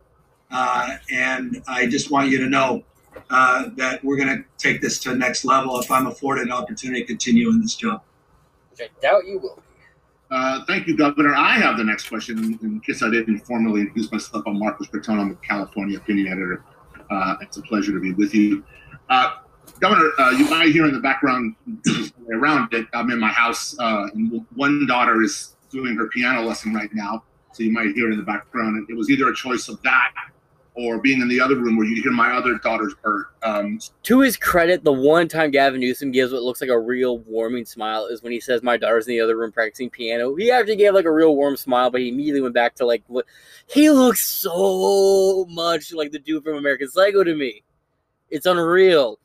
Uh, 0.51 0.97
and 1.11 1.63
I 1.69 1.87
just 1.87 2.11
want 2.11 2.31
you 2.31 2.39
to 2.39 2.49
know 2.49 2.85
uh, 3.31 3.71
that 3.77 4.05
we're 4.05 4.17
going 4.17 4.29
to 4.29 4.45
take 4.59 4.81
this 4.81 4.99
to 5.01 5.11
the 5.11 5.17
next 5.17 5.45
level 5.45 5.79
if 5.81 5.91
I'm 5.91 6.07
afforded 6.07 6.47
an 6.47 6.53
opportunity 6.53 7.01
to 7.01 7.07
continue 7.07 7.51
in 7.51 7.61
this 7.61 7.75
job. 7.75 8.03
Which 8.71 8.81
I 8.81 9.01
doubt 9.01 9.27
you 9.27 9.39
will. 9.39 9.63
Uh, 10.31 10.65
thank 10.67 10.87
you, 10.87 10.97
Governor. 10.97 11.35
I 11.35 11.59
have 11.59 11.77
the 11.77 11.85
next 11.85 12.09
question. 12.09 12.39
In, 12.39 12.59
in 12.63 12.81
case 12.81 13.03
I 13.03 13.11
didn't 13.11 13.41
formally 13.41 13.83
introduce 13.83 14.11
myself, 14.11 14.45
I'm 14.47 14.59
Marcos 14.59 14.87
Breton. 14.87 15.19
I'm 15.19 15.31
a 15.31 15.35
California 15.47 15.99
opinion 15.99 16.29
editor. 16.29 16.65
Uh, 17.11 17.37
it's 17.43 17.59
a 17.59 17.63
pleasure 17.63 17.93
to 17.93 18.01
be 18.01 18.13
with 18.15 18.35
you. 18.35 18.65
Uh, 19.11 19.37
Governor, 19.79 20.11
uh, 20.19 20.31
you 20.31 20.49
might 20.49 20.69
hear 20.69 20.87
in 20.87 20.95
the 20.95 21.01
background 21.01 21.55
around 22.33 22.73
it. 22.73 22.87
I'm 22.95 23.11
in 23.11 23.19
my 23.19 23.29
house, 23.29 23.77
uh, 23.79 24.09
and 24.15 24.45
one 24.55 24.87
daughter 24.87 25.23
is 25.23 25.57
doing 25.71 25.97
her 25.97 26.09
piano 26.09 26.43
lesson 26.43 26.73
right 26.73 26.91
now. 26.95 27.25
So 27.53 27.63
you 27.63 27.73
might 27.73 27.95
hear 27.95 28.09
it 28.09 28.13
in 28.13 28.19
the 28.19 28.25
background. 28.25 28.87
It 28.89 28.97
was 28.97 29.11
either 29.11 29.29
a 29.29 29.35
choice 29.35 29.69
of 29.69 29.83
that 29.83 30.13
or 30.75 30.99
being 30.99 31.21
in 31.21 31.29
the 31.29 31.39
other 31.41 31.57
room 31.57 31.77
where 31.77 31.87
you 31.87 32.03
hear 32.03 32.13
my 32.13 32.33
other 32.33 32.57
daughter's 32.59 32.95
bird. 32.95 33.27
Um, 33.43 33.79
To 34.05 34.21
his 34.21 34.37
credit, 34.39 34.85
the 34.85 34.93
one 34.93 35.29
time 35.29 35.51
Gavin 35.51 35.81
Newsom 35.81 36.11
gives 36.13 36.33
what 36.33 36.43
looks 36.43 36.63
like 36.63 36.71
a 36.71 36.79
real 36.79 37.19
warming 37.19 37.67
smile 37.67 38.07
is 38.07 38.23
when 38.23 38.33
he 38.33 38.41
says, 38.41 38.63
"My 38.63 38.79
daughter's 38.79 39.07
in 39.07 39.13
the 39.13 39.21
other 39.21 39.37
room 39.37 39.53
practicing 39.53 39.91
piano." 39.91 40.35
He 40.35 40.51
actually 40.51 40.77
gave 40.77 40.95
like 40.95 41.05
a 41.05 41.13
real 41.13 41.37
warm 41.37 41.57
smile, 41.57 41.91
but 41.91 42.01
he 42.01 42.09
immediately 42.09 42.41
went 42.41 42.55
back 42.55 42.75
to 42.77 42.87
like 42.87 43.03
what 43.09 43.27
he 43.67 43.91
looks 43.91 44.27
so 44.27 45.45
much 45.51 45.93
like 45.93 46.11
the 46.11 46.19
dude 46.19 46.43
from 46.45 46.57
American 46.57 46.89
Psycho 46.89 47.23
to 47.23 47.35
me. 47.35 47.63
It's 48.31 48.47
unreal, 48.47 49.19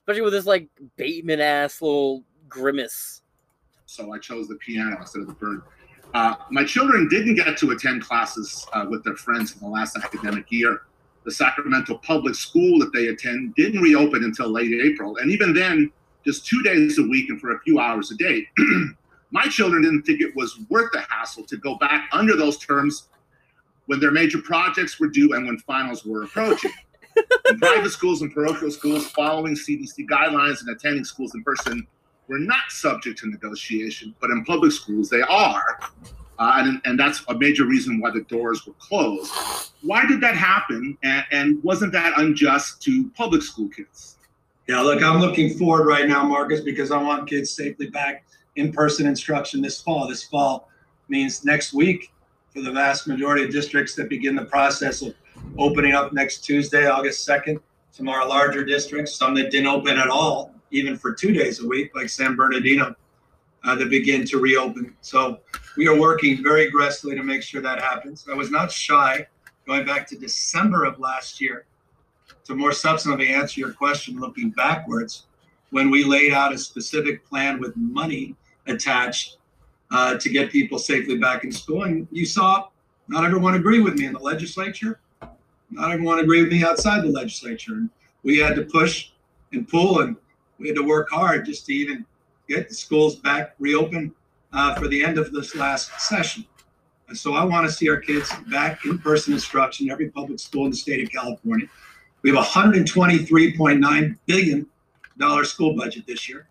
especially 0.00 0.22
with 0.22 0.32
this 0.32 0.46
like 0.46 0.68
Bateman 0.96 1.40
ass 1.40 1.82
little 1.82 2.24
grimace. 2.48 3.20
so 3.84 4.12
I 4.14 4.18
chose 4.18 4.48
the 4.48 4.54
piano 4.56 4.96
instead 4.98 5.20
of 5.20 5.26
the 5.28 5.34
bird. 5.34 5.60
Uh, 6.14 6.34
my 6.50 6.64
children 6.64 7.08
didn't 7.08 7.34
get 7.34 7.56
to 7.58 7.72
attend 7.72 8.02
classes 8.02 8.66
uh, 8.72 8.86
with 8.88 9.04
their 9.04 9.16
friends 9.16 9.52
in 9.54 9.60
the 9.60 9.68
last 9.68 9.96
academic 9.96 10.50
year. 10.50 10.82
The 11.24 11.30
Sacramento 11.30 11.98
public 11.98 12.34
school 12.34 12.78
that 12.78 12.92
they 12.92 13.08
attend 13.08 13.54
didn't 13.54 13.80
reopen 13.80 14.24
until 14.24 14.48
late 14.48 14.72
April, 14.72 15.16
and 15.16 15.30
even 15.30 15.52
then, 15.52 15.92
just 16.24 16.46
two 16.46 16.62
days 16.62 16.98
a 16.98 17.02
week 17.02 17.28
and 17.30 17.40
for 17.40 17.54
a 17.54 17.60
few 17.60 17.78
hours 17.78 18.10
a 18.10 18.16
day. 18.16 18.46
my 19.30 19.44
children 19.46 19.82
didn't 19.82 20.02
think 20.02 20.20
it 20.20 20.34
was 20.34 20.58
worth 20.68 20.90
the 20.92 21.00
hassle 21.08 21.44
to 21.44 21.56
go 21.56 21.76
back 21.76 22.08
under 22.12 22.36
those 22.36 22.58
terms 22.58 23.08
when 23.86 24.00
their 24.00 24.10
major 24.10 24.38
projects 24.38 24.98
were 24.98 25.08
due 25.08 25.34
and 25.34 25.46
when 25.46 25.58
finals 25.58 26.04
were 26.04 26.22
approaching. 26.22 26.72
in 27.48 27.58
private 27.60 27.90
schools 27.90 28.22
and 28.22 28.32
parochial 28.32 28.70
schools, 28.70 29.06
following 29.10 29.54
CDC 29.54 30.06
guidelines 30.08 30.60
and 30.60 30.70
attending 30.70 31.04
schools 31.04 31.34
in 31.34 31.42
person 31.42 31.86
were 32.28 32.38
not 32.38 32.70
subject 32.70 33.18
to 33.20 33.28
negotiation, 33.28 34.14
but 34.20 34.30
in 34.30 34.44
public 34.44 34.72
schools 34.72 35.08
they 35.08 35.22
are. 35.22 35.80
Uh, 36.38 36.52
and, 36.58 36.80
and 36.84 36.98
that's 36.98 37.24
a 37.28 37.34
major 37.34 37.64
reason 37.64 38.00
why 38.00 38.10
the 38.10 38.20
doors 38.22 38.66
were 38.66 38.74
closed. 38.74 39.32
Why 39.82 40.04
did 40.06 40.20
that 40.20 40.34
happen? 40.34 40.98
And, 41.02 41.24
and 41.30 41.64
wasn't 41.64 41.92
that 41.92 42.18
unjust 42.18 42.82
to 42.82 43.08
public 43.10 43.42
school 43.42 43.68
kids? 43.68 44.16
Yeah, 44.68 44.80
look, 44.80 45.02
I'm 45.02 45.20
looking 45.20 45.56
forward 45.56 45.86
right 45.86 46.08
now, 46.08 46.24
Marcus, 46.24 46.60
because 46.60 46.90
I 46.90 47.00
want 47.00 47.28
kids 47.28 47.50
safely 47.50 47.88
back 47.88 48.24
in 48.56 48.72
person 48.72 49.06
instruction 49.06 49.62
this 49.62 49.80
fall. 49.80 50.08
This 50.08 50.24
fall 50.24 50.68
means 51.08 51.44
next 51.44 51.72
week 51.72 52.12
for 52.52 52.60
the 52.62 52.72
vast 52.72 53.06
majority 53.06 53.44
of 53.44 53.50
districts 53.50 53.94
that 53.94 54.08
begin 54.08 54.34
the 54.34 54.44
process 54.44 55.02
of 55.02 55.14
opening 55.58 55.94
up 55.94 56.12
next 56.12 56.38
Tuesday, 56.38 56.86
August 56.88 57.26
2nd. 57.26 57.60
Some 57.92 58.08
our 58.08 58.28
larger 58.28 58.64
districts, 58.64 59.14
some 59.14 59.34
that 59.34 59.50
didn't 59.50 59.68
open 59.68 59.98
at 59.98 60.08
all, 60.08 60.52
even 60.70 60.96
for 60.96 61.12
two 61.12 61.32
days 61.32 61.62
a 61.62 61.66
week, 61.66 61.92
like 61.94 62.08
San 62.08 62.36
Bernardino, 62.36 62.94
uh, 63.64 63.74
that 63.74 63.90
begin 63.90 64.24
to 64.26 64.38
reopen. 64.38 64.94
So 65.00 65.40
we 65.76 65.88
are 65.88 65.98
working 65.98 66.42
very 66.42 66.66
aggressively 66.66 67.16
to 67.16 67.22
make 67.22 67.42
sure 67.42 67.60
that 67.62 67.80
happens. 67.80 68.26
I 68.30 68.34
was 68.34 68.50
not 68.50 68.70
shy 68.70 69.26
going 69.66 69.84
back 69.84 70.06
to 70.08 70.16
December 70.16 70.84
of 70.84 70.98
last 70.98 71.40
year 71.40 71.66
to 72.44 72.54
more 72.54 72.70
substantively 72.70 73.30
answer 73.30 73.60
your 73.60 73.72
question, 73.72 74.18
looking 74.18 74.50
backwards, 74.50 75.26
when 75.70 75.90
we 75.90 76.04
laid 76.04 76.32
out 76.32 76.52
a 76.52 76.58
specific 76.58 77.26
plan 77.26 77.58
with 77.60 77.76
money 77.76 78.36
attached 78.68 79.38
uh, 79.90 80.16
to 80.16 80.28
get 80.28 80.50
people 80.50 80.78
safely 80.78 81.16
back 81.16 81.44
in 81.44 81.50
school. 81.50 81.84
And 81.84 82.06
you 82.10 82.24
saw 82.24 82.68
not 83.08 83.24
everyone 83.24 83.54
agree 83.54 83.80
with 83.80 83.94
me 83.94 84.06
in 84.06 84.12
the 84.12 84.20
legislature. 84.20 85.00
Not 85.70 85.90
everyone 85.90 86.20
agree 86.20 86.42
with 86.42 86.52
me 86.52 86.64
outside 86.64 87.02
the 87.02 87.08
legislature. 87.08 87.72
And 87.74 87.90
we 88.22 88.38
had 88.38 88.54
to 88.56 88.62
push 88.62 89.10
and 89.52 89.68
pull 89.68 90.00
and 90.00 90.16
we 90.58 90.68
had 90.68 90.76
to 90.76 90.82
work 90.82 91.08
hard 91.10 91.46
just 91.46 91.66
to 91.66 91.74
even 91.74 92.04
get 92.48 92.68
the 92.68 92.74
schools 92.74 93.16
back 93.16 93.54
reopened 93.58 94.12
uh, 94.52 94.74
for 94.74 94.88
the 94.88 95.04
end 95.04 95.18
of 95.18 95.32
this 95.32 95.54
last 95.54 95.90
session. 96.00 96.44
And 97.08 97.16
so 97.16 97.34
I 97.34 97.44
want 97.44 97.66
to 97.66 97.72
see 97.72 97.88
our 97.88 97.98
kids 97.98 98.32
back 98.50 98.84
in 98.84 98.98
person 98.98 99.32
instruction 99.32 99.86
in 99.86 99.92
every 99.92 100.10
public 100.10 100.40
school 100.40 100.64
in 100.64 100.70
the 100.70 100.76
state 100.76 101.02
of 101.02 101.10
California. 101.10 101.66
We 102.22 102.30
have 102.30 102.38
a 102.38 102.46
$123.9 102.46 104.18
billion 104.26 104.66
school 105.44 105.76
budget 105.76 106.06
this 106.06 106.28
year. 106.28 106.48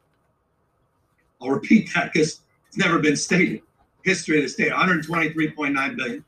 I'll 1.41 1.49
repeat 1.49 1.89
that 1.93 2.13
because 2.13 2.41
it's 2.67 2.77
never 2.77 2.99
been 2.99 3.17
stated. 3.17 3.61
History 4.03 4.37
of 4.37 4.43
the 4.43 4.49
state, 4.49 4.71
123.9 4.71 5.97
billion. 5.97 6.23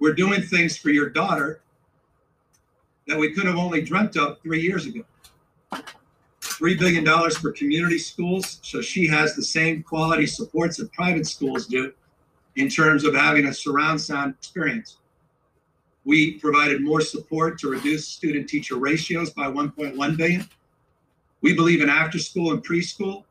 We're 0.00 0.14
doing 0.14 0.40
things 0.40 0.76
for 0.76 0.90
your 0.90 1.10
daughter 1.10 1.60
that 3.06 3.18
we 3.18 3.32
could 3.32 3.44
have 3.44 3.56
only 3.56 3.82
dreamt 3.82 4.16
of 4.16 4.40
three 4.40 4.60
years 4.60 4.86
ago. 4.86 5.02
$3 6.60 6.78
billion 6.78 7.30
for 7.30 7.52
community 7.52 7.98
schools, 7.98 8.58
so 8.62 8.82
she 8.82 9.06
has 9.06 9.34
the 9.34 9.42
same 9.42 9.82
quality 9.82 10.26
supports 10.26 10.76
that 10.76 10.92
private 10.92 11.26
schools 11.26 11.66
do 11.66 11.92
in 12.56 12.68
terms 12.68 13.04
of 13.04 13.14
having 13.14 13.46
a 13.46 13.54
surround 13.54 13.98
sound 14.00 14.34
experience. 14.34 14.98
We 16.04 16.38
provided 16.38 16.82
more 16.82 17.00
support 17.00 17.58
to 17.60 17.70
reduce 17.70 18.06
student 18.06 18.48
teacher 18.48 18.76
ratios 18.76 19.30
by 19.30 19.46
1.1 19.46 20.16
billion. 20.16 20.46
We 21.40 21.54
believe 21.54 21.82
in 21.82 21.88
after 21.88 22.18
school 22.18 22.52
and 22.52 22.62
preschool. 22.64 23.24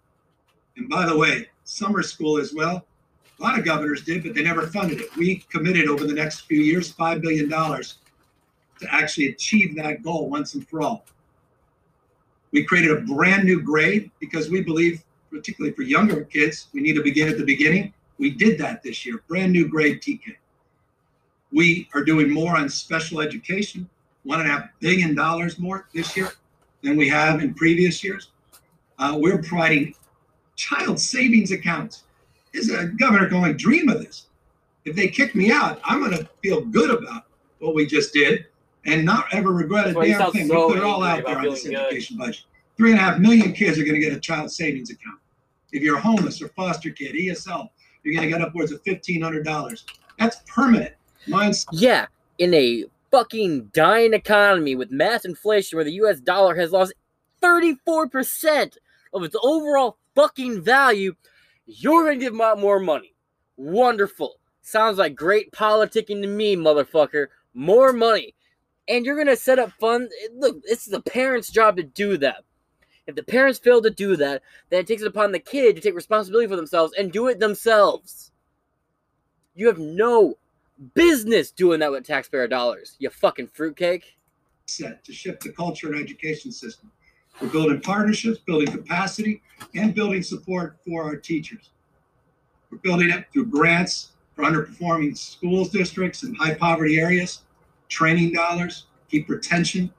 And 0.78 0.90
by 0.90 1.06
the 1.06 1.16
way, 1.16 1.50
summer 1.66 2.02
school 2.02 2.40
as 2.40 2.54
well. 2.54 2.86
A 3.40 3.44
lot 3.44 3.60
of 3.60 3.66
governors 3.66 4.04
did, 4.04 4.24
but 4.24 4.34
they 4.34 4.44
never 4.44 4.68
funded 4.68 5.02
it. 5.02 5.16
We 5.16 5.46
committed 5.52 5.88
over 5.88 6.06
the 6.06 6.14
next 6.14 6.42
few 6.42 6.62
years 6.62 6.94
$5 6.94 7.22
billion 7.22 7.50
to 7.50 7.86
actually 8.90 9.28
achieve 9.28 9.76
that 9.76 10.02
goal 10.04 10.30
once 10.30 10.56
and 10.56 10.68
for 10.68 10.82
all. 10.82 11.06
We 12.52 12.64
created 12.64 12.92
a 12.92 13.02
brand 13.02 13.44
new 13.44 13.62
grade 13.62 14.12
because 14.20 14.50
we 14.50 14.62
believe, 14.62 15.04
particularly 15.30 15.76
for 15.76 15.84
younger 15.84 16.24
kids, 16.24 16.68
we 16.74 16.82
need 16.82 16.94
to 16.96 17.04
begin 17.04 17.30
at 17.30 17.38
the 17.38 17.46
beginning. 17.46 17.94
We 18.18 18.32
did 18.32 18.58
that 18.60 18.84
this 18.84 19.06
year, 19.06 19.24
brand 19.28 19.54
new 19.54 19.68
grade 19.68 20.02
TK. 20.02 20.36
We 21.52 21.88
are 21.94 22.04
doing 22.04 22.32
more 22.32 22.56
on 22.58 22.70
special 22.70 23.22
education, 23.22 23.90
one 24.24 24.42
and 24.42 24.50
a 24.50 24.54
half 24.54 24.70
billion 24.80 25.16
dollars 25.16 25.58
more 25.60 25.88
this 25.94 26.16
year 26.18 26.32
than 26.84 26.98
we 26.98 27.08
have 27.10 27.42
in 27.42 27.54
previous 27.54 28.04
years. 28.04 28.30
Uh, 28.98 29.18
we're 29.20 29.42
providing 29.42 29.96
child 30.56 31.00
savings 31.00 31.52
accounts. 31.52 32.04
Is 32.52 32.72
a 32.72 32.88
governor 32.88 33.30
only 33.32 33.54
dream 33.54 33.90
of 33.90 34.00
this. 34.00 34.26
If 34.84 34.96
they 34.96 35.08
kick 35.08 35.36
me 35.36 35.52
out, 35.52 35.80
I'm 35.84 36.00
going 36.00 36.18
to 36.18 36.28
feel 36.42 36.62
good 36.62 36.90
about 36.90 37.26
what 37.60 37.76
we 37.76 37.86
just 37.86 38.12
did 38.12 38.48
and 38.86 39.06
not 39.06 39.26
ever 39.32 39.52
regret 39.52 39.88
a 39.88 39.94
damn 39.94 40.32
thing. 40.32 40.48
So 40.48 40.68
we 40.68 40.74
put 40.74 40.78
it 40.78 40.84
all 40.84 41.04
out 41.04 41.26
there 41.26 41.38
on 41.38 41.44
this 41.44 41.66
education 41.66 42.18
good. 42.18 42.26
budget. 42.26 42.44
Three 42.78 42.92
and 42.92 43.00
a 43.00 43.04
half 43.04 43.20
million 43.20 43.52
kids 43.52 43.78
are 43.78 43.84
going 43.84 43.96
to 43.96 44.00
get 44.00 44.14
a 44.14 44.20
child 44.20 44.52
savings 44.52 44.90
account. 44.90 45.20
If 45.72 45.84
you're 45.84 46.00
homeless 46.00 46.42
or 46.42 46.48
foster 46.50 46.90
kid, 46.90 47.14
ESL, 47.14 47.70
you're 48.04 48.16
going 48.16 48.30
to 48.30 48.38
get 48.38 48.42
upwards 48.42 48.72
of 48.72 48.82
fifteen 48.84 49.22
hundred 49.22 49.46
dollars. 49.46 49.86
That's 50.18 50.38
permanent. 50.48 50.94
Mine's 51.28 51.66
yeah. 51.72 52.08
In 52.38 52.54
a 52.54 52.86
fucking 53.12 53.72
dying 53.74 54.14
economy 54.14 54.76
with 54.76 54.92
mass 54.92 55.26
inflation, 55.26 55.76
where 55.76 55.84
the 55.84 55.94
U.S. 55.94 56.20
dollar 56.22 56.56
has 56.56 56.72
lost 56.72 56.94
thirty-four 57.42 58.08
percent 58.08 58.78
of 59.14 59.24
its 59.24 59.36
overall 59.44 59.98
fucking 60.16 60.62
value, 60.62 61.16
you're 61.66 62.06
going 62.06 62.20
to 62.20 62.26
give 62.26 62.34
them 62.34 62.42
out 62.42 62.60
more 62.60 62.80
money. 62.80 63.14
Wonderful. 63.58 64.40
Sounds 64.62 64.98
like 64.98 65.16
great 65.16 65.52
politicking 65.52 66.22
to 66.22 66.28
me, 66.28 66.56
motherfucker. 66.56 67.28
More 67.54 67.92
money 67.92 68.36
and 68.88 69.06
you're 69.06 69.18
gonna 69.18 69.36
set 69.36 69.60
up 69.60 69.72
fun. 69.80 70.10
Look, 70.36 70.62
it's 70.66 70.86
the 70.86 71.02
parents' 71.02 71.52
job 71.52 71.78
to 71.78 71.84
do 71.84 72.18
that. 72.18 72.44
If 73.08 73.16
the 73.16 73.24
parents 73.24 73.58
fail 73.58 73.82
to 73.82 73.90
do 73.90 74.16
that, 74.18 74.44
then 74.70 74.82
it 74.82 74.88
takes 74.88 75.02
it 75.02 75.08
upon 75.08 75.32
the 75.32 75.40
kid 75.40 75.76
to 75.76 75.82
take 75.82 75.96
responsibility 75.96 76.48
for 76.48 76.56
themselves 76.56 76.94
and 76.98 77.12
do 77.12 77.28
it 77.28 77.40
themselves. 77.40 78.32
You 79.56 79.68
have 79.68 79.80
no 79.80 80.38
business 80.94 81.52
doing 81.52 81.80
that 81.80 81.92
with 81.92 82.06
taxpayer 82.06 82.48
dollars. 82.48 82.96
You 83.00 83.10
fucking 83.10 83.48
fruitcake. 83.48 84.16
Set 84.68 85.04
to 85.04 85.12
shift 85.12 85.42
the 85.42 85.52
culture 85.52 85.92
and 85.92 86.00
education 86.00 86.52
system. 86.52 86.92
We're 87.42 87.50
building 87.50 87.82
partnerships, 87.82 88.40
building 88.40 88.72
capacity, 88.72 89.42
and 89.74 89.96
building 89.96 90.22
support 90.22 90.78
for 90.86 91.04
our 91.04 91.16
teachers. 91.16 91.72
We're 92.70 92.78
building 92.78 93.10
it 93.10 93.26
through 93.34 93.48
grants 93.48 94.12
for 94.36 94.44
underperforming 94.44 95.18
schools 95.18 95.70
districts 95.70 96.24
and 96.24 96.38
high 96.38 96.54
poverty 96.54 97.00
areas 97.00 97.42
training 97.90 98.32
dollars, 98.32 98.86
keep 99.10 99.28
retention, 99.28 99.92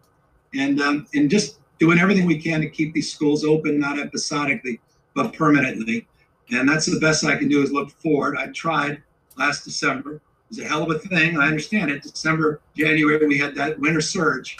and 0.54 0.80
um, 0.80 1.06
and 1.14 1.28
just 1.28 1.58
doing 1.78 1.98
everything 1.98 2.26
we 2.26 2.38
can 2.38 2.60
to 2.60 2.68
keep 2.68 2.94
these 2.94 3.12
schools 3.12 3.44
open, 3.44 3.78
not 3.78 3.98
episodically, 3.98 4.80
but 5.14 5.32
permanently. 5.34 6.06
And 6.50 6.68
that's 6.68 6.86
the 6.86 6.98
best 6.98 7.24
I 7.24 7.36
can 7.36 7.48
do 7.48 7.62
is 7.62 7.70
look 7.70 7.90
forward. 7.90 8.36
I 8.36 8.46
tried 8.48 9.02
last 9.36 9.64
December. 9.64 10.14
It 10.14 10.20
was 10.48 10.58
a 10.58 10.64
hell 10.64 10.82
of 10.82 10.90
a 10.90 10.98
thing. 10.98 11.38
I 11.38 11.46
understand 11.46 11.90
it. 11.90 12.02
December, 12.02 12.60
January, 12.76 13.24
we 13.26 13.38
had 13.38 13.54
that 13.54 13.78
winter 13.78 14.00
surge, 14.00 14.58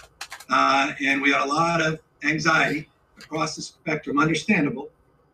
uh, 0.49 0.93
and 1.05 1.21
we 1.21 1.33
had 1.33 1.43
a 1.43 1.49
lot 1.49 1.81
of 1.83 2.01
anxiety 2.23 2.89
across 3.19 3.57
the 3.57 3.63
spectrum, 3.63 4.19
understandable. 4.19 4.91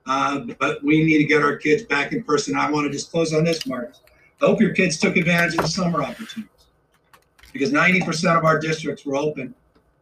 Uh, 0.07 0.47
but 0.59 0.83
we 0.85 1.05
need 1.05 1.19
to 1.19 1.25
get 1.25 1.43
our 1.43 1.57
kids 1.57 1.83
back 1.83 2.13
in 2.13 2.23
person. 2.23 2.57
I 2.57 2.71
want 2.71 2.87
to 2.87 2.93
just 2.93 3.11
close 3.11 3.35
on 3.35 3.45
this, 3.45 3.67
Mark. 3.67 3.95
I 4.41 4.47
hope 4.47 4.61
your 4.61 4.73
kids 4.73 4.99
took 4.99 5.17
advantage 5.17 5.57
of 5.57 5.63
the 5.63 5.69
summer 5.69 6.03
opportunity 6.03 6.49
because 7.57 7.73
90% 7.73 8.37
of 8.37 8.45
our 8.45 8.59
districts 8.59 9.07
were 9.07 9.17
open 9.17 9.55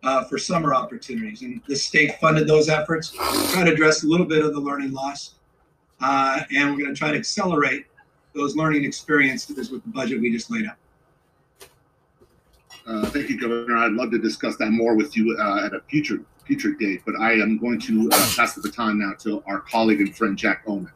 uh, 0.02 0.24
for 0.24 0.38
summer 0.38 0.74
opportunities. 0.74 1.42
And 1.42 1.60
the 1.66 1.76
state 1.76 2.18
funded 2.20 2.46
those 2.46 2.68
efforts, 2.68 3.10
to 3.10 3.18
try 3.52 3.64
to 3.64 3.72
address 3.72 4.02
a 4.02 4.06
little 4.06 4.26
bit 4.26 4.44
of 4.44 4.52
the 4.52 4.60
learning 4.60 4.92
loss. 4.92 5.34
Uh, 6.00 6.40
and 6.54 6.70
we're 6.70 6.78
going 6.78 6.94
to 6.94 6.98
try 6.98 7.10
to 7.10 7.16
accelerate 7.16 7.86
those 8.34 8.56
learning 8.56 8.84
experiences 8.84 9.70
with 9.70 9.82
the 9.84 9.90
budget 9.90 10.20
we 10.20 10.30
just 10.30 10.50
laid 10.50 10.66
out. 10.66 10.76
Uh, 12.86 13.06
thank 13.06 13.30
you, 13.30 13.40
Governor. 13.40 13.76
I'd 13.76 13.92
love 13.92 14.10
to 14.10 14.18
discuss 14.18 14.56
that 14.56 14.70
more 14.70 14.94
with 14.94 15.16
you 15.16 15.36
uh, 15.38 15.66
at 15.66 15.72
a 15.72 15.80
future 15.88 16.20
future 16.44 16.74
date, 16.74 17.00
but 17.06 17.14
I 17.18 17.32
am 17.32 17.56
going 17.56 17.80
to 17.80 18.10
uh, 18.12 18.30
pass 18.36 18.54
the 18.54 18.60
baton 18.60 18.98
now 18.98 19.14
to 19.20 19.42
our 19.46 19.60
colleague 19.60 20.00
and 20.00 20.14
friend 20.14 20.36
Jack 20.36 20.66
Ohman. 20.66 20.92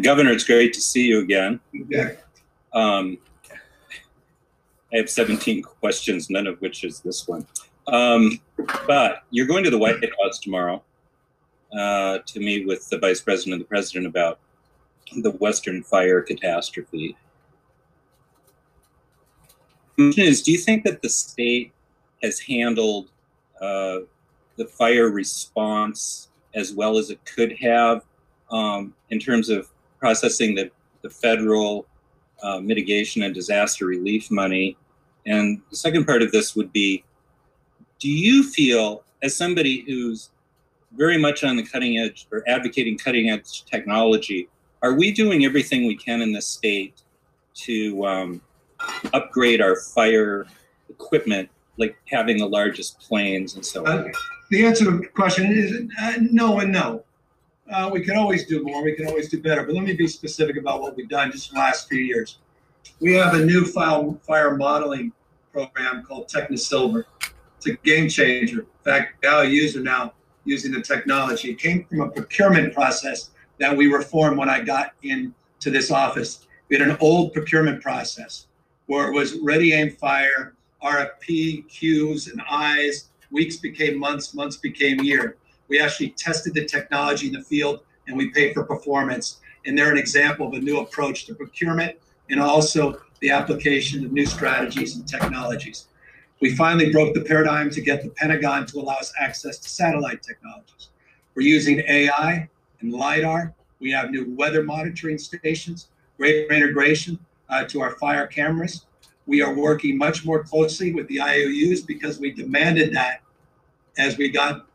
Governor, 0.00 0.30
it's 0.30 0.44
great 0.44 0.72
to 0.72 0.80
see 0.80 1.04
you 1.04 1.18
again. 1.18 1.60
Yeah. 1.72 2.12
Um, 2.74 3.18
I 4.92 4.98
have 4.98 5.08
17 5.08 5.62
questions, 5.62 6.28
none 6.28 6.46
of 6.46 6.60
which 6.60 6.84
is 6.84 7.00
this 7.00 7.26
one. 7.26 7.46
Um, 7.86 8.40
but 8.86 9.24
you're 9.30 9.46
going 9.46 9.64
to 9.64 9.70
the 9.70 9.78
White 9.78 10.02
House 10.22 10.38
tomorrow 10.38 10.82
uh, 11.76 12.18
to 12.26 12.40
meet 12.40 12.66
with 12.66 12.88
the 12.88 12.98
Vice 12.98 13.20
President 13.20 13.54
and 13.54 13.62
the 13.62 13.66
President 13.66 14.06
about 14.06 14.38
the 15.16 15.32
Western 15.32 15.82
fire 15.82 16.22
catastrophe. 16.22 17.16
Is, 19.98 20.42
do 20.42 20.50
you 20.52 20.58
think 20.58 20.84
that 20.84 21.02
the 21.02 21.08
state 21.08 21.72
has 22.22 22.40
handled 22.40 23.10
uh, 23.60 24.00
the 24.56 24.66
fire 24.66 25.08
response 25.08 26.28
as 26.54 26.72
well 26.72 26.98
as 26.98 27.10
it 27.10 27.24
could 27.24 27.56
have 27.60 28.04
um, 28.50 28.94
in 29.10 29.18
terms 29.18 29.48
of 29.48 29.68
processing 29.98 30.54
the, 30.54 30.70
the 31.02 31.10
federal 31.10 31.86
uh, 32.44 32.60
mitigation 32.60 33.22
and 33.22 33.34
disaster 33.34 33.86
relief 33.86 34.30
money. 34.30 34.76
And 35.26 35.62
the 35.70 35.76
second 35.76 36.04
part 36.04 36.22
of 36.22 36.30
this 36.30 36.54
would 36.54 36.72
be 36.72 37.04
do 37.98 38.10
you 38.10 38.42
feel, 38.42 39.02
as 39.22 39.34
somebody 39.34 39.84
who's 39.86 40.30
very 40.94 41.16
much 41.16 41.42
on 41.42 41.56
the 41.56 41.62
cutting 41.62 41.98
edge 41.98 42.26
or 42.30 42.44
advocating 42.46 42.98
cutting 42.98 43.30
edge 43.30 43.64
technology, 43.64 44.48
are 44.82 44.92
we 44.92 45.10
doing 45.10 45.44
everything 45.44 45.86
we 45.86 45.96
can 45.96 46.20
in 46.20 46.32
this 46.32 46.46
state 46.46 47.02
to 47.54 48.04
um, 48.04 48.42
upgrade 49.14 49.60
our 49.60 49.76
fire 49.76 50.46
equipment, 50.90 51.48
like 51.78 51.96
having 52.10 52.36
the 52.36 52.46
largest 52.46 53.00
planes 53.00 53.54
and 53.54 53.64
so 53.64 53.86
on? 53.86 53.98
Uh, 53.98 54.12
the 54.50 54.66
answer 54.66 54.84
to 54.84 54.98
the 54.98 55.06
question 55.06 55.50
is 55.50 55.72
uh, 56.02 56.18
no 56.30 56.60
and 56.60 56.72
no. 56.72 57.02
Uh, 57.70 57.88
we 57.92 58.00
can 58.00 58.16
always 58.16 58.46
do 58.46 58.62
more. 58.62 58.82
We 58.82 58.94
can 58.94 59.06
always 59.06 59.28
do 59.28 59.40
better. 59.40 59.64
But 59.64 59.74
let 59.74 59.84
me 59.84 59.94
be 59.94 60.06
specific 60.06 60.56
about 60.56 60.82
what 60.82 60.96
we've 60.96 61.08
done 61.08 61.32
just 61.32 61.50
in 61.50 61.54
the 61.54 61.60
last 61.60 61.88
few 61.88 61.98
years. 61.98 62.38
We 63.00 63.14
have 63.14 63.34
a 63.34 63.44
new 63.44 63.64
file, 63.64 64.18
fire 64.22 64.56
modeling 64.56 65.12
program 65.52 66.02
called 66.02 66.28
Technosylva. 66.28 67.04
It's 67.56 67.66
a 67.66 67.76
game 67.76 68.08
changer. 68.08 68.60
In 68.60 68.66
fact, 68.84 69.24
a 69.24 69.44
user 69.44 69.80
now 69.80 70.12
using 70.44 70.72
the 70.72 70.82
technology. 70.82 71.50
It 71.50 71.58
came 71.58 71.84
from 71.84 72.02
a 72.02 72.10
procurement 72.10 72.74
process 72.74 73.30
that 73.58 73.74
we 73.74 73.86
reformed 73.86 74.36
when 74.36 74.50
I 74.50 74.60
got 74.60 74.92
into 75.02 75.70
this 75.70 75.90
office. 75.90 76.46
We 76.68 76.78
had 76.78 76.86
an 76.86 76.96
old 77.00 77.32
procurement 77.32 77.82
process 77.82 78.46
where 78.86 79.08
it 79.08 79.14
was 79.14 79.38
ready, 79.40 79.72
aim, 79.72 79.90
fire, 79.92 80.54
RFP, 80.82 81.66
Qs, 81.70 82.30
and 82.30 82.42
Is. 82.78 83.08
Weeks 83.30 83.56
became 83.56 83.98
months, 83.98 84.34
months 84.34 84.56
became 84.56 85.00
year. 85.00 85.36
We 85.68 85.80
actually 85.80 86.10
tested 86.10 86.54
the 86.54 86.64
technology 86.64 87.28
in 87.28 87.32
the 87.32 87.42
field 87.42 87.80
and 88.06 88.16
we 88.16 88.30
pay 88.30 88.52
for 88.52 88.64
performance. 88.64 89.40
And 89.66 89.78
they're 89.78 89.90
an 89.90 89.98
example 89.98 90.46
of 90.46 90.54
a 90.54 90.58
new 90.58 90.80
approach 90.80 91.26
to 91.26 91.34
procurement 91.34 91.96
and 92.30 92.40
also 92.40 93.00
the 93.20 93.30
application 93.30 94.04
of 94.04 94.12
new 94.12 94.26
strategies 94.26 94.96
and 94.96 95.06
technologies. 95.08 95.88
We 96.40 96.54
finally 96.54 96.90
broke 96.90 97.14
the 97.14 97.22
paradigm 97.22 97.70
to 97.70 97.80
get 97.80 98.02
the 98.02 98.10
Pentagon 98.10 98.66
to 98.66 98.80
allow 98.80 98.96
us 98.96 99.12
access 99.18 99.58
to 99.58 99.68
satellite 99.68 100.22
technologies. 100.22 100.88
We're 101.34 101.46
using 101.46 101.80
AI 101.88 102.48
and 102.80 102.92
LIDAR. 102.92 103.54
We 103.80 103.90
have 103.92 104.10
new 104.10 104.34
weather 104.36 104.62
monitoring 104.62 105.18
stations, 105.18 105.88
greater 106.18 106.52
integration 106.52 107.18
uh, 107.48 107.64
to 107.64 107.80
our 107.80 107.92
fire 107.92 108.26
cameras. 108.26 108.86
We 109.26 109.40
are 109.40 109.54
working 109.54 109.96
much 109.96 110.24
more 110.24 110.44
closely 110.44 110.92
with 110.92 111.08
the 111.08 111.20
IOUs 111.20 111.80
because 111.80 112.18
we 112.18 112.30
demanded 112.30 112.92
that 112.94 113.22
as 113.96 114.18
we 114.18 114.28
got 114.28 114.66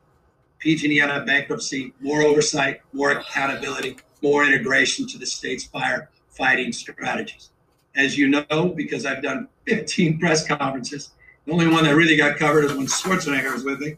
PG&E 0.59 1.01
out 1.01 1.09
of 1.09 1.25
bankruptcy, 1.25 1.93
more 2.01 2.21
oversight, 2.21 2.81
more 2.93 3.11
accountability, 3.11 3.97
more 4.21 4.45
integration 4.45 5.07
to 5.07 5.17
the 5.17 5.25
state's 5.25 5.65
fire 5.65 6.09
fighting 6.29 6.71
strategies. 6.71 7.49
As 7.95 8.17
you 8.17 8.27
know, 8.27 8.73
because 8.75 9.05
I've 9.05 9.23
done 9.23 9.47
15 9.65 10.19
press 10.19 10.47
conferences, 10.47 11.11
the 11.45 11.53
only 11.53 11.67
one 11.67 11.83
that 11.85 11.95
really 11.95 12.15
got 12.15 12.37
covered 12.37 12.65
is 12.65 12.73
when 12.73 12.85
Schwarzenegger 12.85 13.53
was 13.53 13.63
with 13.63 13.79
me. 13.79 13.95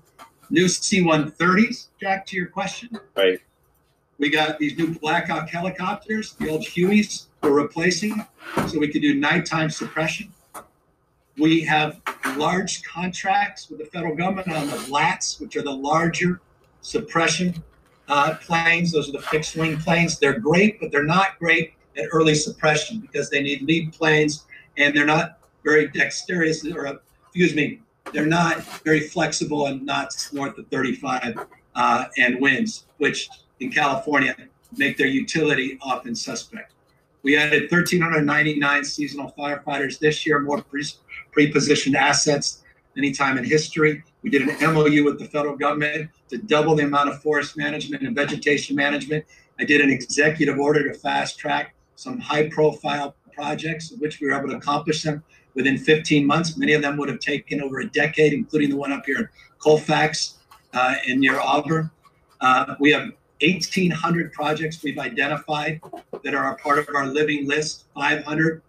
New 0.50 0.68
C-130s, 0.68 1.88
Jack, 2.00 2.26
to 2.28 2.36
your 2.36 2.48
question. 2.48 3.00
Right. 3.16 3.40
We 4.18 4.30
got 4.30 4.60
these 4.60 4.78
new 4.78 4.94
Black 5.00 5.28
Hawk 5.28 5.50
helicopters, 5.50 6.34
the 6.34 6.50
old 6.50 6.62
Hueys 6.62 7.26
we're 7.42 7.52
replacing, 7.52 8.26
so 8.68 8.78
we 8.78 8.88
could 8.88 9.02
do 9.02 9.16
nighttime 9.16 9.70
suppression. 9.70 10.32
We 11.38 11.62
have 11.62 12.02
large 12.38 12.84
contracts 12.84 13.70
with 13.70 13.80
the 13.80 13.86
federal 13.86 14.16
government 14.16 14.52
on 14.52 14.68
the 14.68 14.88
LATs, 14.90 15.40
which 15.40 15.56
are 15.56 15.64
the 15.64 15.72
larger 15.72 16.40
suppression 16.82 17.64
uh, 18.08 18.36
planes. 18.42 18.92
Those 18.92 19.10
are 19.10 19.14
the 19.14 19.22
fixed 19.22 19.56
wing 19.56 19.78
planes. 19.78 20.20
They're 20.20 20.40
great, 20.40 20.80
but 20.80 20.92
they're 20.92 21.04
not 21.04 21.40
great 21.40 21.74
at 21.98 22.06
early 22.12 22.36
suppression 22.36 23.00
because 23.00 23.30
they 23.30 23.42
need 23.42 23.62
lead 23.64 23.94
planes 23.94 24.46
and 24.78 24.96
they're 24.96 25.06
not 25.06 25.40
very 25.64 25.88
dexterous 25.88 26.66
or, 26.66 27.02
excuse 27.26 27.56
me, 27.56 27.82
they're 28.14 28.26
not 28.26 28.64
very 28.84 29.02
flexible 29.02 29.68
and 29.68 29.86
not 29.86 30.14
north 30.34 30.58
of 30.58 30.68
35 30.68 31.46
uh, 31.76 32.06
and 32.18 32.42
winds, 32.42 32.86
which 32.98 33.30
in 33.60 33.72
California 33.72 34.36
make 34.78 34.98
their 34.98 35.08
utility 35.08 35.78
often 35.82 36.16
suspect. 36.16 36.74
We 37.24 37.38
added 37.38 37.72
1,399 37.72 38.84
seasonal 38.84 39.34
firefighters 39.38 40.00
this 40.00 40.26
year, 40.26 40.40
more 40.40 40.64
pre 41.32 41.52
positioned 41.52 41.96
assets 41.96 42.64
any 42.98 43.12
time 43.12 43.38
in 43.38 43.44
history. 43.44 44.04
We 44.24 44.30
did 44.30 44.44
an 44.44 44.74
MOU 44.74 45.04
with 45.04 45.20
the 45.20 45.26
federal 45.26 45.56
government 45.56 46.10
to 46.30 46.38
double 46.38 46.76
the 46.76 46.84
amount 46.84 47.10
of 47.10 47.22
forest 47.22 47.58
management 47.58 48.04
and 48.04 48.16
vegetation 48.16 48.76
management. 48.76 49.26
I 49.60 49.66
did 49.66 49.82
an 49.82 49.90
executive 49.90 50.60
order 50.60 50.88
to 50.88 50.98
fast 50.98 51.40
track 51.40 51.74
some 51.96 52.20
high 52.20 52.50
profile 52.50 53.16
projects, 53.34 53.94
which 54.00 54.20
we 54.20 54.28
were 54.28 54.34
able 54.34 54.50
to 54.50 54.58
accomplish 54.58 55.04
them 55.04 55.24
within 55.54 55.78
15 55.78 56.26
months. 56.26 56.58
Many 56.58 56.74
of 56.74 56.82
them 56.82 56.98
would 56.98 57.10
have 57.10 57.20
taken 57.20 57.62
over 57.62 57.80
a 57.80 57.90
decade, 57.90 58.34
including 58.34 58.70
the 58.70 58.76
one 58.76 58.92
up 58.92 59.06
here 59.06 59.18
in 59.18 59.30
Colfax 59.60 60.40
uh, 60.74 60.96
and 61.08 61.20
near 61.20 61.40
Auburn. 61.40 61.92
Uh, 62.40 62.76
we 62.80 62.92
have 62.92 63.12
1,800 63.42 64.34
projects 64.34 64.82
we've 64.84 65.00
identified 65.00 65.82
that 66.24 66.34
are 66.34 66.54
a 66.54 66.56
part 66.58 66.80
of 66.80 66.88
our 66.96 67.08
living 67.08 67.48
list, 67.48 67.86
500 67.96 68.62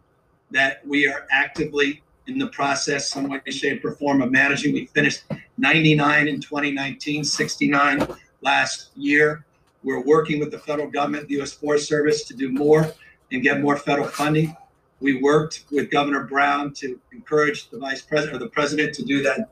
that 0.51 0.87
we 0.87 1.07
are 1.07 1.27
actively 1.31 2.03
in 2.27 2.39
the 2.39 2.49
process, 2.49 3.09
some 3.09 3.29
way, 3.29 3.41
shape, 3.49 3.85
or 3.85 3.93
form 3.93 4.23
of 4.23 4.31
managing. 4.31 4.73
We 4.73 4.87
finished 4.87 5.25
99 5.59 6.29
in 6.29 6.41
2019, 6.41 7.25
69 7.25 8.07
last 8.41 8.91
year. 8.97 9.45
We're 9.83 10.03
working 10.03 10.39
with 10.39 10.51
the 10.51 10.59
federal 10.59 10.89
government, 10.89 11.29
the 11.29 11.35
U.S. 11.35 11.53
Forest 11.53 11.89
Service, 11.89 12.25
to 12.25 12.35
do 12.35 12.53
more 12.53 12.93
and 13.33 13.43
get 13.43 13.61
more 13.61 13.77
federal 13.77 14.07
funding. 14.07 14.57
We 15.01 15.21
worked 15.21 15.65
with 15.73 15.91
Governor 15.91 16.25
Brown 16.25 16.73
to 16.75 17.01
encourage 17.13 17.71
the 17.71 17.79
vice 17.79 18.03
president 18.03 18.37
or 18.37 18.45
the 18.45 18.51
president 18.51 18.95
to 18.95 19.05
do 19.05 19.23
that 19.25 19.51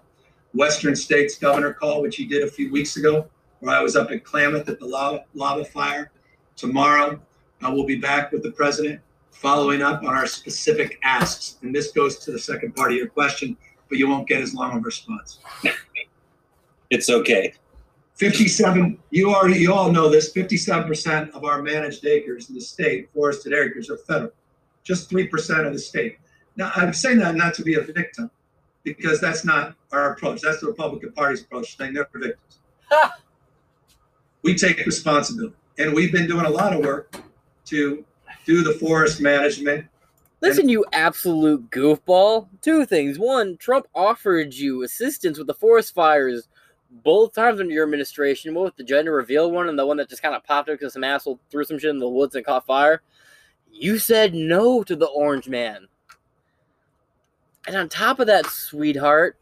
Western 0.54 0.94
States 0.94 1.36
governor 1.36 1.72
call, 1.72 2.02
which 2.02 2.16
he 2.16 2.26
did 2.26 2.42
a 2.44 2.50
few 2.50 2.70
weeks 2.70 2.96
ago, 2.96 3.28
where 3.58 3.76
I 3.76 3.82
was 3.82 3.96
up 3.96 4.10
at 4.10 4.24
Klamath 4.24 4.68
at 4.68 4.78
the 4.78 4.86
lava, 4.86 5.24
lava 5.34 5.64
fire. 5.64 6.12
Tomorrow, 6.56 7.20
I 7.62 7.70
will 7.70 7.84
be 7.84 7.96
back 7.96 8.30
with 8.32 8.42
the 8.42 8.52
president 8.52 9.00
following 9.40 9.80
up 9.80 10.02
on 10.02 10.10
our 10.10 10.26
specific 10.26 10.98
asks. 11.02 11.56
And 11.62 11.74
this 11.74 11.92
goes 11.92 12.18
to 12.18 12.30
the 12.30 12.38
second 12.38 12.76
part 12.76 12.92
of 12.92 12.98
your 12.98 13.08
question, 13.08 13.56
but 13.88 13.96
you 13.96 14.06
won't 14.06 14.28
get 14.28 14.42
as 14.42 14.52
long 14.52 14.72
of 14.72 14.76
a 14.76 14.80
response. 14.80 15.38
it's 16.90 17.08
okay. 17.08 17.54
57, 18.16 18.98
you 19.10 19.34
already, 19.34 19.58
you 19.58 19.72
all 19.72 19.90
know 19.90 20.10
this, 20.10 20.30
57% 20.34 21.30
of 21.30 21.44
our 21.44 21.62
managed 21.62 22.04
acres 22.04 22.50
in 22.50 22.54
the 22.54 22.60
state, 22.60 23.08
forested 23.14 23.54
acres, 23.54 23.88
are 23.88 23.96
federal. 23.96 24.30
Just 24.84 25.10
3% 25.10 25.66
of 25.66 25.72
the 25.72 25.78
state. 25.78 26.18
Now, 26.56 26.70
I'm 26.76 26.92
saying 26.92 27.18
that 27.20 27.34
not 27.34 27.54
to 27.54 27.62
be 27.62 27.76
a 27.76 27.80
victim, 27.80 28.30
because 28.82 29.22
that's 29.22 29.42
not 29.42 29.74
our 29.90 30.12
approach. 30.12 30.42
That's 30.42 30.60
the 30.60 30.66
Republican 30.66 31.12
Party's 31.12 31.40
approach, 31.40 31.78
saying 31.78 31.94
they're 31.94 32.08
victims. 32.12 32.58
we 34.42 34.54
take 34.54 34.84
responsibility. 34.84 35.56
And 35.78 35.94
we've 35.94 36.12
been 36.12 36.26
doing 36.26 36.44
a 36.44 36.50
lot 36.50 36.74
of 36.74 36.80
work 36.80 37.16
to 37.66 38.04
do 38.44 38.62
the 38.62 38.74
forest 38.74 39.20
management. 39.20 39.86
Listen, 40.40 40.68
you 40.68 40.84
absolute 40.92 41.70
goofball. 41.70 42.48
Two 42.62 42.86
things. 42.86 43.18
One, 43.18 43.56
Trump 43.58 43.86
offered 43.94 44.54
you 44.54 44.82
assistance 44.82 45.36
with 45.36 45.46
the 45.46 45.54
forest 45.54 45.94
fires 45.94 46.48
both 46.90 47.34
times 47.34 47.60
under 47.60 47.72
your 47.72 47.84
administration, 47.84 48.54
both 48.54 48.74
the 48.76 48.82
gender 48.82 49.12
reveal 49.12 49.50
one 49.50 49.68
and 49.68 49.78
the 49.78 49.86
one 49.86 49.98
that 49.98 50.08
just 50.08 50.22
kind 50.22 50.34
of 50.34 50.44
popped 50.44 50.68
up 50.68 50.78
because 50.78 50.94
some 50.94 51.04
asshole 51.04 51.38
threw 51.50 51.64
some 51.64 51.78
shit 51.78 51.90
in 51.90 51.98
the 51.98 52.08
woods 52.08 52.34
and 52.34 52.44
caught 52.44 52.66
fire. 52.66 53.02
You 53.70 53.98
said 53.98 54.34
no 54.34 54.82
to 54.82 54.96
the 54.96 55.06
orange 55.06 55.48
man. 55.48 55.86
And 57.66 57.76
on 57.76 57.88
top 57.88 58.18
of 58.18 58.26
that, 58.26 58.46
sweetheart, 58.46 59.36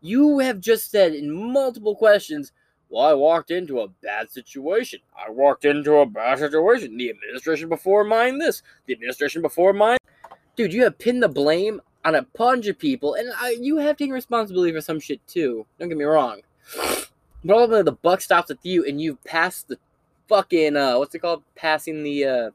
you 0.00 0.40
have 0.40 0.60
just 0.60 0.90
said 0.90 1.14
in 1.14 1.52
multiple 1.52 1.94
questions 1.94 2.52
well, 2.90 3.06
I 3.06 3.14
walked 3.14 3.52
into 3.52 3.80
a 3.80 3.88
bad 3.88 4.32
situation. 4.32 4.98
I 5.16 5.30
walked 5.30 5.64
into 5.64 5.94
a 5.98 6.06
bad 6.06 6.40
situation. 6.40 6.96
The 6.96 7.10
administration 7.10 7.68
before 7.68 8.02
mine, 8.02 8.38
this. 8.38 8.62
The 8.86 8.94
administration 8.94 9.42
before 9.42 9.72
mine. 9.72 9.98
Dude, 10.56 10.72
you 10.72 10.82
have 10.82 10.98
pinned 10.98 11.22
the 11.22 11.28
blame 11.28 11.80
on 12.04 12.16
a 12.16 12.22
bunch 12.22 12.66
of 12.66 12.78
people, 12.78 13.14
and 13.14 13.30
I, 13.38 13.56
you 13.60 13.76
have 13.76 13.96
taken 13.96 14.12
responsibility 14.12 14.72
for 14.72 14.80
some 14.80 14.98
shit 14.98 15.24
too. 15.28 15.66
Don't 15.78 15.88
get 15.88 15.98
me 15.98 16.04
wrong. 16.04 16.42
But 17.42 17.56
ultimately, 17.56 17.84
the 17.84 17.92
buck 17.92 18.20
stops 18.20 18.50
with 18.50 18.58
you, 18.64 18.84
and 18.84 19.00
you've 19.00 19.24
passed 19.24 19.68
the 19.68 19.78
fucking, 20.28 20.76
uh, 20.76 20.98
what's 20.98 21.14
it 21.14 21.20
called? 21.20 21.42
Passing 21.56 22.02
the, 22.02 22.24
uh, 22.26 22.50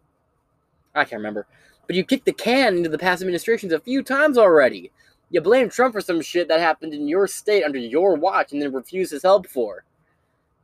I 0.94 1.06
can't 1.06 1.22
remember. 1.22 1.48
But 1.88 1.96
you 1.96 2.04
kicked 2.04 2.26
the 2.26 2.34
can 2.34 2.78
into 2.78 2.90
the 2.90 3.00
past 3.00 3.24
administrations 3.24 3.74
a 3.74 3.80
few 3.80 4.04
times 4.04 4.38
already. 4.38 4.92
You 5.32 5.42
blame 5.42 5.72
Trump 5.72 5.96
for 5.96 6.02
some 6.02 6.22
shit 6.22 6.48
that 6.50 6.60
happened 6.60 6.94
in 6.94 7.08
your 7.08 7.28
state 7.28 7.64
under 7.64 7.80
your 7.80 8.14
watch 8.14 8.52
and 8.52 8.62
then 8.62 8.72
refused 8.72 9.12
his 9.12 9.24
help 9.24 9.48
for. 9.48 9.86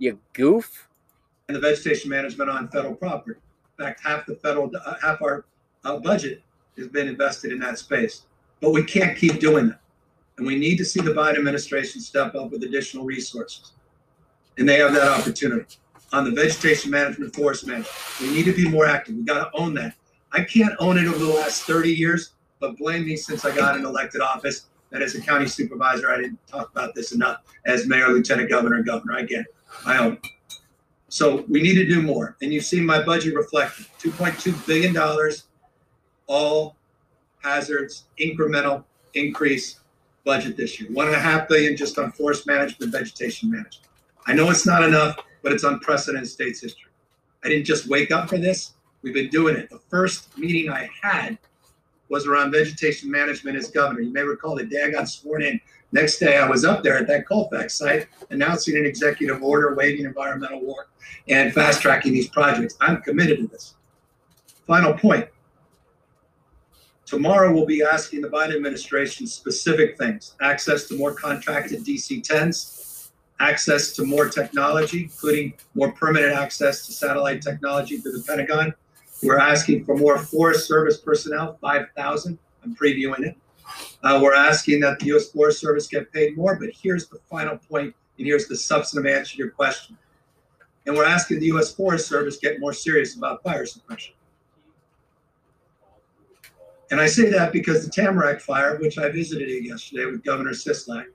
You 0.02 0.18
goof. 0.34 0.90
And 1.48 1.56
the 1.56 1.60
vegetation 1.60 2.10
management 2.10 2.50
on 2.50 2.70
federal 2.70 2.96
property. 2.96 3.40
In 3.78 3.86
fact, 3.86 4.02
half 4.04 4.26
the 4.26 4.34
federal, 4.34 4.72
uh, 4.76 4.96
half 5.00 5.22
our 5.22 5.46
uh, 5.86 6.00
budget 6.00 6.42
has 6.76 6.88
been 6.88 7.08
invested 7.08 7.52
in 7.52 7.60
that 7.60 7.78
space. 7.78 8.24
But 8.62 8.72
we 8.72 8.84
can't 8.84 9.16
keep 9.16 9.40
doing 9.40 9.68
that. 9.68 9.80
And 10.40 10.48
we 10.48 10.56
need 10.56 10.78
to 10.78 10.86
see 10.86 11.02
the 11.02 11.12
Biden 11.12 11.38
administration 11.38 12.02
step 12.02 12.34
up 12.34 12.50
with 12.50 12.64
additional 12.64 13.06
resources. 13.06 13.74
And 14.58 14.68
they 14.68 14.80
have 14.80 14.92
that 14.94 15.08
opportunity. 15.08 15.78
On 16.14 16.24
the 16.24 16.32
vegetation 16.32 16.90
management, 16.90 17.36
forest 17.36 17.68
management, 17.68 17.96
we 18.22 18.32
need 18.32 18.46
to 18.46 18.54
be 18.54 18.68
more 18.68 18.88
active. 18.88 19.14
We 19.14 19.22
got 19.22 19.52
to 19.52 19.56
own 19.56 19.76
that. 19.76 19.94
I 20.32 20.44
can't 20.46 20.74
own 20.80 20.98
it 20.98 21.06
over 21.06 21.20
the 21.20 21.32
last 21.32 21.62
30 21.66 21.92
years, 21.92 22.32
but 22.60 22.76
blame 22.76 23.06
me 23.06 23.16
since 23.18 23.46
I 23.46 23.56
got 23.56 23.78
an 23.78 23.86
elected 23.86 24.22
office. 24.22 24.66
That 24.90 25.04
as 25.04 25.14
a 25.14 25.22
county 25.22 25.46
supervisor, 25.46 26.12
I 26.12 26.18
didn't 26.18 26.40
talk 26.48 26.72
about 26.72 26.96
this 26.96 27.12
enough. 27.12 27.44
As 27.68 27.86
mayor, 27.86 28.10
lieutenant 28.10 28.50
governor, 28.50 28.78
and 28.78 28.86
governor, 28.86 29.14
I 29.14 29.22
get 29.22 29.42
it. 29.42 29.56
I 29.86 29.98
own. 29.98 30.20
So 31.10 31.44
we 31.50 31.62
need 31.62 31.76
to 31.76 31.86
do 31.86 32.02
more. 32.02 32.38
And 32.42 32.54
you've 32.54 32.66
seen 32.66 32.86
my 32.86 33.02
budget 33.04 33.36
reflected 33.36 33.86
$2.2 34.00 34.66
billion, 34.66 34.96
all 36.28 36.78
hazards, 37.44 38.06
incremental 38.20 38.86
increase 39.14 39.80
budget 40.24 40.56
this 40.56 40.80
year. 40.80 40.90
One 40.92 41.08
and 41.08 41.16
a 41.16 41.20
half 41.20 41.50
billion 41.50 41.76
just 41.76 41.98
on 41.98 42.12
forest 42.12 42.48
management, 42.48 42.92
vegetation 42.92 43.52
management. 43.52 43.88
I 44.28 44.34
know 44.34 44.50
it's 44.50 44.66
not 44.66 44.84
enough, 44.84 45.18
but 45.42 45.52
it's 45.52 45.64
unprecedented 45.64 46.30
state's 46.30 46.62
history. 46.62 46.92
I 47.44 47.50
didn't 47.50 47.66
just 47.66 47.88
wake 47.88 48.12
up 48.12 48.30
for 48.30 48.38
this. 48.38 48.74
We've 49.02 49.14
been 49.14 49.30
doing 49.30 49.56
it. 49.56 49.70
The 49.70 49.80
first 49.90 50.38
meeting 50.38 50.72
I 50.72 50.90
had 51.02 51.38
was 52.10 52.28
around 52.28 52.52
vegetation 52.52 53.10
management 53.10 53.58
as 53.58 53.72
governor. 53.72 54.02
You 54.02 54.14
may 54.14 54.22
recall 54.22 54.56
the 54.56 54.66
day 54.66 54.84
I 54.84 54.92
got 54.92 55.10
sworn 55.10 55.42
in, 55.42 55.60
Next 55.94 56.20
day, 56.20 56.38
I 56.38 56.48
was 56.48 56.64
up 56.64 56.84
there 56.84 56.98
at 56.98 57.08
that 57.08 57.26
Colfax 57.26 57.76
site 57.76 58.08
announcing 58.30 58.78
an 58.78 58.86
executive 58.86 59.44
order 59.44 59.76
waiving 59.76 60.06
environmental 60.06 60.66
work 60.66 60.90
and 61.28 61.54
fast 61.54 61.82
tracking 61.82 62.14
these 62.14 62.30
projects. 62.30 62.78
I'm 62.80 63.02
committed 63.02 63.40
to 63.40 63.48
this. 63.48 63.76
Final 64.68 64.94
point. 64.94 65.28
Tomorrow, 67.06 67.54
we'll 67.54 67.66
be 67.66 67.84
asking 67.84 68.22
the 68.22 68.30
Biden 68.30 68.56
administration 68.56 69.28
specific 69.28 69.98
things 69.98 70.36
access 70.42 70.88
to 70.88 70.98
more 70.98 71.14
contracted 71.14 71.84
DC 71.84 72.26
10s, 72.26 73.10
access 73.42 73.92
to 73.94 74.06
more 74.06 74.30
technology, 74.30 75.04
including 75.04 75.54
more 75.74 75.92
permanent 75.92 76.34
access 76.34 76.86
to 76.86 76.94
satellite 76.94 77.42
technology 77.42 77.98
through 77.98 78.14
the 78.14 78.24
Pentagon. 78.24 78.74
We're 79.24 79.40
asking 79.40 79.84
for 79.84 79.98
more 79.98 80.20
Forest 80.20 80.70
Service 80.70 80.98
personnel, 81.00 81.58
5,000. 81.60 82.40
I'm 82.64 82.76
previewing 82.78 83.26
it. 83.26 83.36
Uh, 84.04 84.20
we're 84.22 84.36
asking 84.36 84.80
that 84.82 85.00
the 85.00 85.08
U.S. 85.08 85.30
Forest 85.30 85.60
Service 85.60 85.88
get 85.88 86.12
paid 86.12 86.36
more, 86.38 86.56
but 86.56 86.70
here's 86.74 87.08
the 87.08 87.20
final 87.30 87.58
point, 87.58 87.94
and 88.18 88.28
here's 88.28 88.48
the 88.48 88.56
substantive 88.56 89.12
answer 89.12 89.34
to 89.34 89.38
your 89.38 89.52
question. 89.52 89.98
And 90.86 90.96
we're 90.96 91.06
asking 91.06 91.40
the 91.40 91.48
U.S. 91.48 91.74
Forest 91.74 92.08
Service 92.08 92.38
get 92.38 92.60
more 92.60 92.74
serious 92.74 93.16
about 93.16 93.44
fire 93.44 93.66
suppression. 93.66 94.16
And 96.90 97.00
I 97.00 97.08
say 97.08 97.30
that 97.30 97.54
because 97.54 97.86
the 97.86 97.92
Tamarack 97.92 98.42
fire, 98.42 98.78
which 98.78 98.98
I 98.98 99.10
visited 99.10 99.64
yesterday 99.64 100.06
with 100.06 100.24
Governor 100.24 100.52
Sisolak, 100.52 101.06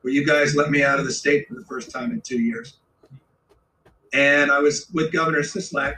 where 0.00 0.12
you 0.12 0.26
guys 0.26 0.56
let 0.56 0.70
me 0.70 0.82
out 0.82 0.98
of 0.98 1.06
the 1.06 1.12
state 1.12 1.46
for 1.46 1.54
the 1.54 1.64
first 1.64 1.90
time 1.90 2.10
in 2.10 2.20
two 2.20 2.40
years. 2.40 2.78
And 4.12 4.50
I 4.50 4.58
was 4.58 4.90
with 4.92 5.12
Governor 5.12 5.40
Sisolak, 5.40 5.96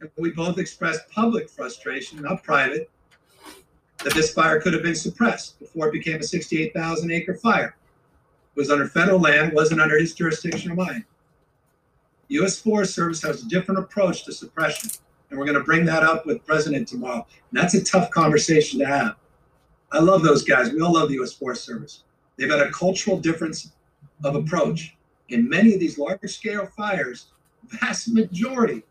and 0.00 0.10
we 0.16 0.30
both 0.30 0.58
expressed 0.58 1.10
public 1.10 1.50
frustration, 1.50 2.22
not 2.22 2.42
private, 2.42 2.90
that 4.04 4.14
this 4.14 4.32
fire 4.32 4.60
could 4.60 4.72
have 4.72 4.82
been 4.82 4.94
suppressed 4.94 5.58
before 5.58 5.88
it 5.88 5.92
became 5.92 6.20
a 6.20 6.22
68,000 6.22 7.10
acre 7.10 7.34
fire. 7.34 7.76
It 8.54 8.60
was 8.60 8.70
under 8.70 8.86
federal 8.86 9.20
land, 9.20 9.52
wasn't 9.52 9.80
under 9.80 9.98
his 9.98 10.14
jurisdiction 10.14 10.70
or 10.70 10.74
mine. 10.74 11.04
U.S. 12.28 12.60
Forest 12.60 12.94
Service 12.94 13.22
has 13.22 13.42
a 13.42 13.48
different 13.48 13.80
approach 13.80 14.24
to 14.24 14.32
suppression, 14.32 14.90
and 15.30 15.38
we're 15.38 15.46
going 15.46 15.58
to 15.58 15.64
bring 15.64 15.84
that 15.86 16.02
up 16.02 16.26
with 16.26 16.44
President 16.44 16.86
tomorrow. 16.86 17.26
And 17.50 17.60
that's 17.60 17.74
a 17.74 17.82
tough 17.82 18.10
conversation 18.10 18.78
to 18.80 18.86
have. 18.86 19.16
I 19.90 20.00
love 20.00 20.22
those 20.22 20.44
guys. 20.44 20.70
We 20.70 20.80
all 20.80 20.92
love 20.92 21.08
the 21.08 21.14
U.S. 21.14 21.32
Forest 21.32 21.64
Service. 21.64 22.04
They've 22.36 22.50
had 22.50 22.60
a 22.60 22.70
cultural 22.70 23.18
difference 23.18 23.72
of 24.22 24.36
approach. 24.36 24.96
In 25.30 25.48
many 25.48 25.74
of 25.74 25.80
these 25.80 25.98
larger 25.98 26.28
scale 26.28 26.66
fires, 26.66 27.28
vast 27.64 28.08
majority 28.08 28.82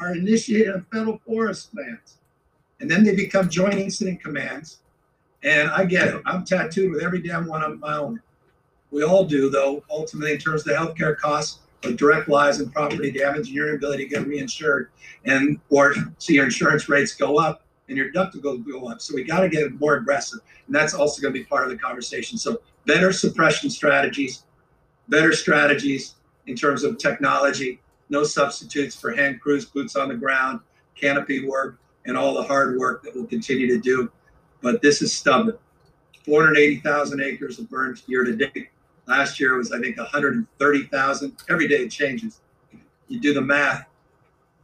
are 0.00 0.14
initiated 0.14 0.74
on 0.74 0.86
federal 0.92 1.18
forest 1.18 1.70
lands. 1.74 2.18
And 2.82 2.90
then 2.90 3.04
they 3.04 3.14
become 3.14 3.48
joint 3.48 3.74
incident 3.74 4.20
commands. 4.20 4.78
And 5.44 5.70
I 5.70 5.84
get 5.84 6.08
it. 6.08 6.20
I'm 6.26 6.44
tattooed 6.44 6.90
with 6.90 7.02
every 7.02 7.22
damn 7.22 7.46
one 7.46 7.62
of 7.62 7.78
my 7.78 7.96
own. 7.96 8.20
We 8.90 9.04
all 9.04 9.24
do, 9.24 9.48
though, 9.48 9.84
ultimately, 9.88 10.32
in 10.32 10.38
terms 10.38 10.62
of 10.62 10.66
the 10.66 10.72
healthcare 10.74 11.16
costs 11.16 11.60
of 11.84 11.96
direct 11.96 12.28
lives 12.28 12.58
and 12.58 12.72
property 12.72 13.12
damage 13.12 13.46
and 13.46 13.56
your 13.56 13.76
ability 13.76 14.04
to 14.04 14.10
get 14.10 14.26
reinsured 14.26 14.88
and 15.24 15.58
or 15.70 15.94
see 16.18 16.34
your 16.34 16.44
insurance 16.44 16.88
rates 16.88 17.14
go 17.14 17.38
up 17.38 17.62
and 17.88 17.96
your 17.96 18.12
deductibles 18.12 18.68
go 18.68 18.88
up. 18.88 19.00
So 19.00 19.14
we 19.14 19.22
got 19.22 19.40
to 19.40 19.48
get 19.48 19.80
more 19.80 19.94
aggressive. 19.94 20.40
And 20.66 20.74
that's 20.74 20.92
also 20.92 21.22
going 21.22 21.32
to 21.32 21.38
be 21.38 21.44
part 21.44 21.64
of 21.64 21.70
the 21.70 21.78
conversation. 21.78 22.36
So 22.36 22.62
better 22.84 23.12
suppression 23.12 23.70
strategies, 23.70 24.44
better 25.08 25.32
strategies 25.32 26.16
in 26.46 26.56
terms 26.56 26.82
of 26.82 26.98
technology, 26.98 27.80
no 28.10 28.24
substitutes 28.24 28.96
for 28.96 29.12
hand 29.12 29.40
crews, 29.40 29.66
boots 29.66 29.94
on 29.94 30.08
the 30.08 30.16
ground, 30.16 30.60
canopy 30.96 31.46
work, 31.46 31.78
and 32.06 32.16
all 32.16 32.34
the 32.34 32.42
hard 32.42 32.78
work 32.78 33.02
that 33.02 33.14
we'll 33.14 33.26
continue 33.26 33.66
to 33.68 33.78
do. 33.78 34.10
But 34.60 34.82
this 34.82 35.02
is 35.02 35.12
stubborn. 35.12 35.58
480,000 36.24 37.20
acres 37.20 37.58
of 37.58 37.68
burned 37.68 38.02
year 38.06 38.24
to 38.24 38.36
date. 38.36 38.68
Last 39.06 39.40
year 39.40 39.56
was, 39.56 39.72
I 39.72 39.80
think, 39.80 39.96
130,000. 39.96 41.36
Every 41.50 41.68
day 41.68 41.76
it 41.76 41.90
changes. 41.90 42.40
You 43.08 43.20
do 43.20 43.34
the 43.34 43.40
math, 43.40 43.86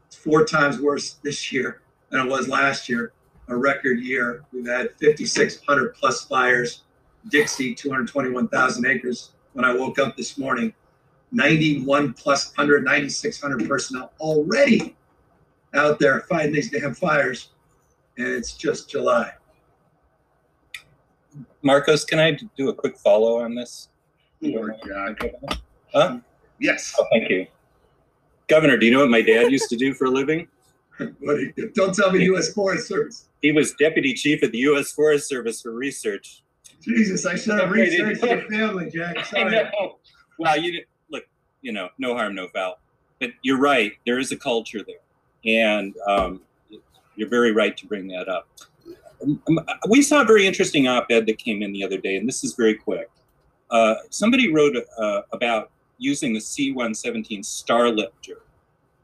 it's 0.06 0.16
four 0.16 0.44
times 0.44 0.80
worse 0.80 1.14
this 1.22 1.52
year 1.52 1.82
than 2.10 2.26
it 2.26 2.30
was 2.30 2.48
last 2.48 2.88
year. 2.88 3.12
A 3.48 3.56
record 3.56 4.00
year. 4.00 4.44
We've 4.52 4.66
had 4.66 4.90
5,600 5.00 5.94
plus 5.94 6.24
fires. 6.24 6.82
Dixie, 7.30 7.74
221,000 7.74 8.86
acres. 8.86 9.32
When 9.52 9.64
I 9.64 9.74
woke 9.74 9.98
up 9.98 10.16
this 10.16 10.38
morning, 10.38 10.72
91 11.32 12.14
plus 12.14 12.56
100, 12.56 12.84
9,600 12.84 13.68
personnel 13.68 14.12
already 14.20 14.96
out 15.78 15.98
there 15.98 16.20
fighting 16.28 16.52
these 16.52 16.70
damn 16.70 16.94
fires. 16.94 17.50
And 18.16 18.26
it's 18.26 18.52
just 18.52 18.90
July. 18.90 19.32
Marcos, 21.62 22.04
can 22.04 22.18
I 22.18 22.38
do 22.56 22.68
a 22.68 22.74
quick 22.74 22.98
follow 22.98 23.40
on 23.40 23.54
this? 23.54 23.88
Lord 24.40 24.74
God. 24.86 25.30
Huh? 25.92 26.18
Yes. 26.60 26.94
Oh, 26.98 27.06
thank 27.12 27.30
you. 27.30 27.46
Governor, 28.48 28.76
do 28.76 28.86
you 28.86 28.92
know 28.92 29.00
what 29.00 29.10
my 29.10 29.22
dad 29.22 29.52
used 29.52 29.68
to 29.70 29.76
do 29.76 29.94
for 29.94 30.06
a 30.06 30.10
living? 30.10 30.48
what 31.20 31.36
do 31.36 31.52
you, 31.56 31.70
don't 31.74 31.94
tell 31.94 32.10
me 32.10 32.24
U.S. 32.24 32.52
Forest 32.52 32.88
Service. 32.88 33.28
He 33.42 33.52
was 33.52 33.72
deputy 33.74 34.14
chief 34.14 34.42
of 34.42 34.52
the 34.52 34.58
U.S. 34.58 34.90
Forest 34.92 35.28
Service 35.28 35.62
for 35.62 35.72
research. 35.72 36.42
Jesus, 36.80 37.26
I 37.26 37.36
should 37.36 37.60
have 37.60 37.70
researched 37.70 38.22
your 38.22 38.48
family, 38.48 38.90
Jack. 38.90 39.24
Sorry. 39.26 39.44
I 39.44 39.62
know. 39.62 39.98
Well, 40.38 40.56
you 40.56 40.82
look, 41.10 41.24
you 41.60 41.72
know, 41.72 41.88
no 41.98 42.14
harm, 42.14 42.34
no 42.34 42.48
foul. 42.48 42.78
But 43.20 43.30
you're 43.42 43.58
right. 43.58 43.92
There 44.06 44.18
is 44.18 44.32
a 44.32 44.36
culture 44.36 44.80
there, 44.86 44.96
and 45.44 45.94
um, 46.06 46.40
you're 47.16 47.28
very 47.28 47.52
right 47.52 47.76
to 47.76 47.86
bring 47.86 48.06
that 48.08 48.28
up. 48.28 48.48
Um, 49.22 49.60
we 49.88 50.02
saw 50.02 50.22
a 50.22 50.24
very 50.24 50.46
interesting 50.46 50.86
op-ed 50.86 51.26
that 51.26 51.38
came 51.38 51.62
in 51.62 51.72
the 51.72 51.84
other 51.84 51.98
day, 51.98 52.16
and 52.16 52.28
this 52.28 52.44
is 52.44 52.54
very 52.54 52.74
quick. 52.74 53.10
Uh, 53.70 53.96
somebody 54.10 54.52
wrote 54.52 54.76
uh, 54.98 55.22
about 55.32 55.70
using 55.98 56.32
the 56.32 56.40
C-117 56.40 57.40
Starlifter 57.40 58.38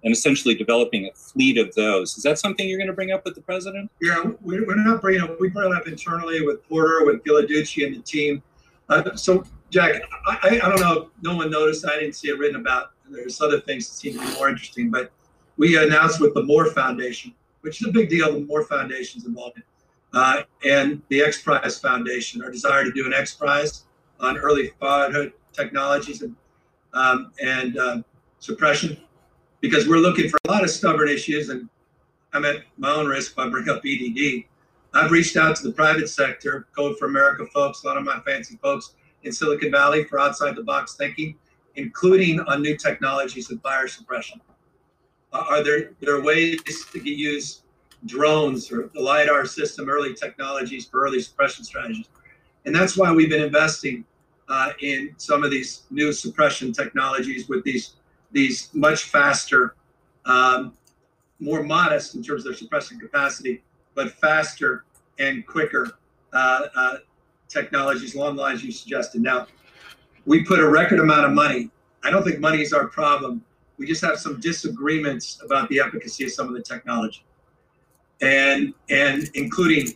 and 0.05 0.13
essentially 0.13 0.55
developing 0.55 1.07
a 1.07 1.13
fleet 1.13 1.59
of 1.59 1.75
those. 1.75 2.17
Is 2.17 2.23
that 2.23 2.39
something 2.39 2.69
you're 2.69 2.79
going 2.79 2.89
to 2.89 2.95
bring 2.95 3.11
up 3.11 3.25
with 3.25 3.35
the 3.35 3.41
president? 3.41 3.91
Yeah, 4.01 4.23
we're, 4.43 4.67
we're 4.67 4.77
not 4.77 5.01
bringing 5.01 5.23
up. 5.23 5.41
We 5.41 5.49
brought 5.49 5.73
it 5.73 5.77
up 5.77 5.89
internally 5.89 6.47
with 6.47 6.67
Porter, 6.69 7.05
with 7.05 7.25
Ghilarducci, 7.25 7.87
and 7.87 7.97
the 7.97 8.03
team. 8.03 8.43
Uh, 8.89 9.17
so, 9.17 9.45
Jack, 9.71 10.03
I, 10.27 10.61
I 10.63 10.69
don't 10.69 10.81
know. 10.81 11.11
No 11.23 11.37
one 11.37 11.51
noticed. 11.51 11.87
I 11.87 11.99
didn't 11.99 12.15
see 12.15 12.29
it 12.29 12.39
written 12.39 12.61
about. 12.61 12.93
There's 13.09 13.41
other 13.41 13.61
things 13.61 13.89
that 13.89 13.95
seem 13.95 14.15
to 14.15 14.21
be 14.21 14.35
more 14.35 14.49
interesting, 14.49 14.91
but 14.91 15.11
we 15.57 15.77
announced 15.77 16.21
with 16.21 16.35
the 16.35 16.43
Moore 16.43 16.67
Foundation, 16.67 17.35
which 17.61 17.81
is 17.81 17.89
a 17.89 17.93
big 17.93 18.09
deal. 18.09 18.33
The 18.33 18.41
Moore 18.41 18.65
Foundation's 18.65 19.27
involved 19.27 19.57
in, 19.57 19.63
uh, 20.13 20.43
and 20.65 21.03
the 21.09 21.23
X 21.23 21.43
Prize 21.43 21.79
Foundation, 21.79 22.43
our 22.43 22.51
desire 22.51 22.85
to 22.85 22.93
do 22.93 23.07
an 23.07 23.13
X 23.13 23.35
Prize 23.35 23.85
on 24.21 24.37
early 24.37 24.71
fatherhood 24.81 25.33
technologies 25.53 26.23
and 26.23 26.35
um, 26.95 27.33
and 27.43 27.77
um, 27.79 28.05
suppression 28.39 28.97
because 29.61 29.89
we're 29.89 29.99
looking 29.99 30.29
for 30.29 30.39
a 30.47 30.51
lot 30.51 30.63
of 30.63 30.71
stubborn 30.71 31.09
issues. 31.09 31.49
And 31.49 31.69
I'm 32.33 32.45
at 32.45 32.65
my 32.77 32.91
own 32.91 33.07
risk 33.07 33.35
by 33.35 33.49
bring 33.49 33.69
up 33.69 33.83
EDD. 33.85 34.45
I've 34.93 35.11
reached 35.11 35.37
out 35.37 35.57
to 35.57 35.63
the 35.65 35.73
private 35.73 36.09
sector, 36.09 36.67
Code 36.77 36.99
for 36.99 37.07
America 37.07 37.47
folks, 37.47 37.83
a 37.83 37.87
lot 37.89 37.97
of 37.97 38.05
my 38.05 38.21
fancy 38.21 38.57
folks 38.63 38.95
in 39.25 39.33
Silicon 39.33 39.73
Valley 39.73 40.05
for 40.05 40.21
outside 40.21 40.55
the 40.55 40.63
box 40.63 40.95
thinking, 40.95 41.37
including 41.75 42.41
on 42.41 42.63
new 42.63 42.77
technologies 42.77 43.51
and 43.51 43.61
fire 43.63 43.89
suppression. 43.89 44.41
Uh, 45.35 45.45
are 45.49 45.65
there, 45.65 45.91
there 46.01 46.15
are 46.15 46.23
ways 46.23 46.63
to 46.93 47.01
use 47.03 47.63
drones 48.07 48.71
or 48.71 48.89
the 48.95 49.01
LIDAR 49.01 49.45
system, 49.47 49.91
early 49.91 50.15
technologies 50.15 50.87
for 50.87 51.03
early 51.05 51.21
suppression 51.21 51.65
strategies? 51.65 52.07
And 52.65 52.75
that's 52.75 52.97
why 52.97 53.13
we've 53.13 53.29
been 53.29 53.43
investing 53.43 54.05
uh, 54.49 54.73
in 54.81 55.13
some 55.17 55.43
of 55.43 55.51
these 55.51 55.83
new 55.91 56.13
suppression 56.13 56.73
technologies 56.73 57.49
with 57.49 57.65
these 57.65 57.95
these 58.31 58.69
much 58.75 59.05
faster, 59.05 59.77
um, 60.27 60.73
more 61.39 61.63
modest 61.63 62.17
in 62.17 62.23
terms 62.23 62.41
of 62.41 62.47
their 62.47 62.57
suppressing 62.57 62.99
capacity, 62.99 63.63
but 63.95 64.11
faster 64.11 64.85
and 65.21 65.47
quicker 65.47 65.99
uh, 66.33 66.63
uh, 66.75 66.97
technologies 67.49 68.17
along 68.17 68.35
the 68.35 68.43
lines 68.43 68.65
you 68.65 68.73
suggested. 68.73 69.23
Now, 69.23 69.47
we 70.27 70.45
put 70.45 70.59
a 70.59 70.69
record 70.69 70.99
amount 70.99 71.27
of 71.27 71.33
money. 71.33 71.71
I 72.03 72.11
don't 72.11 72.25
think 72.25 72.41
money 72.41 72.61
is 72.61 72.73
our 72.73 72.89
problem. 72.89 73.45
We 73.79 73.87
just 73.87 74.03
have 74.03 74.19
some 74.19 74.41
disagreements 74.41 75.41
about 75.45 75.69
the 75.69 75.81
efficacy 75.81 76.25
of 76.25 76.33
some 76.33 76.49
of 76.49 76.55
the 76.55 76.63
technology, 76.63 77.25
and 78.21 78.75
and 78.89 79.31
including 79.35 79.93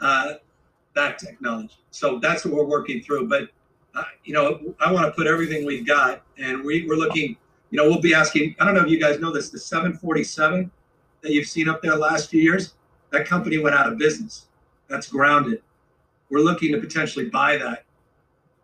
uh, 0.00 0.34
that 0.94 1.18
technology. 1.18 1.76
So 1.90 2.18
that's 2.18 2.44
what 2.44 2.54
we're 2.54 2.64
working 2.64 3.02
through. 3.02 3.28
But 3.28 3.48
uh, 3.94 4.04
you 4.24 4.34
know, 4.34 4.74
I 4.80 4.92
want 4.92 5.06
to 5.06 5.12
put 5.12 5.26
everything 5.26 5.64
we've 5.64 5.86
got, 5.86 6.22
and 6.38 6.64
we, 6.64 6.86
we're 6.86 6.96
looking 6.96 7.36
you 7.74 7.82
know, 7.82 7.88
we'll 7.88 8.00
be 8.00 8.14
asking, 8.14 8.54
I 8.60 8.64
don't 8.64 8.74
know 8.74 8.82
if 8.82 8.88
you 8.88 9.00
guys 9.00 9.18
know 9.18 9.32
this, 9.32 9.50
the 9.50 9.58
747 9.58 10.70
that 11.22 11.32
you've 11.32 11.48
seen 11.48 11.68
up 11.68 11.82
there 11.82 11.96
last 11.96 12.30
few 12.30 12.40
years, 12.40 12.74
that 13.10 13.26
company 13.26 13.58
went 13.58 13.74
out 13.74 13.90
of 13.90 13.98
business. 13.98 14.46
That's 14.86 15.08
grounded. 15.08 15.60
We're 16.30 16.38
looking 16.38 16.70
to 16.70 16.78
potentially 16.78 17.30
buy 17.30 17.56
that. 17.56 17.82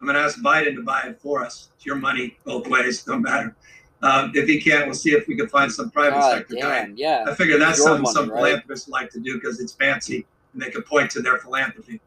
I'm 0.00 0.06
going 0.06 0.14
to 0.14 0.22
ask 0.22 0.38
Biden 0.38 0.76
to 0.76 0.82
buy 0.82 1.00
it 1.08 1.20
for 1.20 1.44
us. 1.44 1.70
It's 1.74 1.84
your 1.84 1.96
money 1.96 2.38
both 2.44 2.68
ways, 2.68 3.02
don't 3.02 3.22
matter. 3.22 3.56
Um, 4.02 4.32
if 4.34 4.48
he 4.48 4.60
can't, 4.60 4.86
we'll 4.86 4.94
see 4.94 5.12
if 5.12 5.28
we 5.28 5.36
can 5.36 5.48
find 5.48 5.70
some 5.70 5.90
private 5.90 6.18
God 6.18 6.38
sector 6.38 6.54
damn, 6.54 6.88
guy. 6.88 6.92
yeah. 6.96 7.24
I 7.26 7.34
figure 7.34 7.58
that's 7.58 7.82
something 7.82 8.02
money, 8.02 8.14
some 8.14 8.30
right? 8.30 8.36
philanthropists 8.36 8.88
like 8.88 9.10
to 9.10 9.20
do 9.20 9.34
because 9.34 9.60
it's 9.60 9.74
fancy 9.74 10.26
and 10.52 10.62
they 10.62 10.70
can 10.70 10.82
point 10.82 11.10
to 11.12 11.20
their 11.20 11.38
philanthropy. 11.38 12.00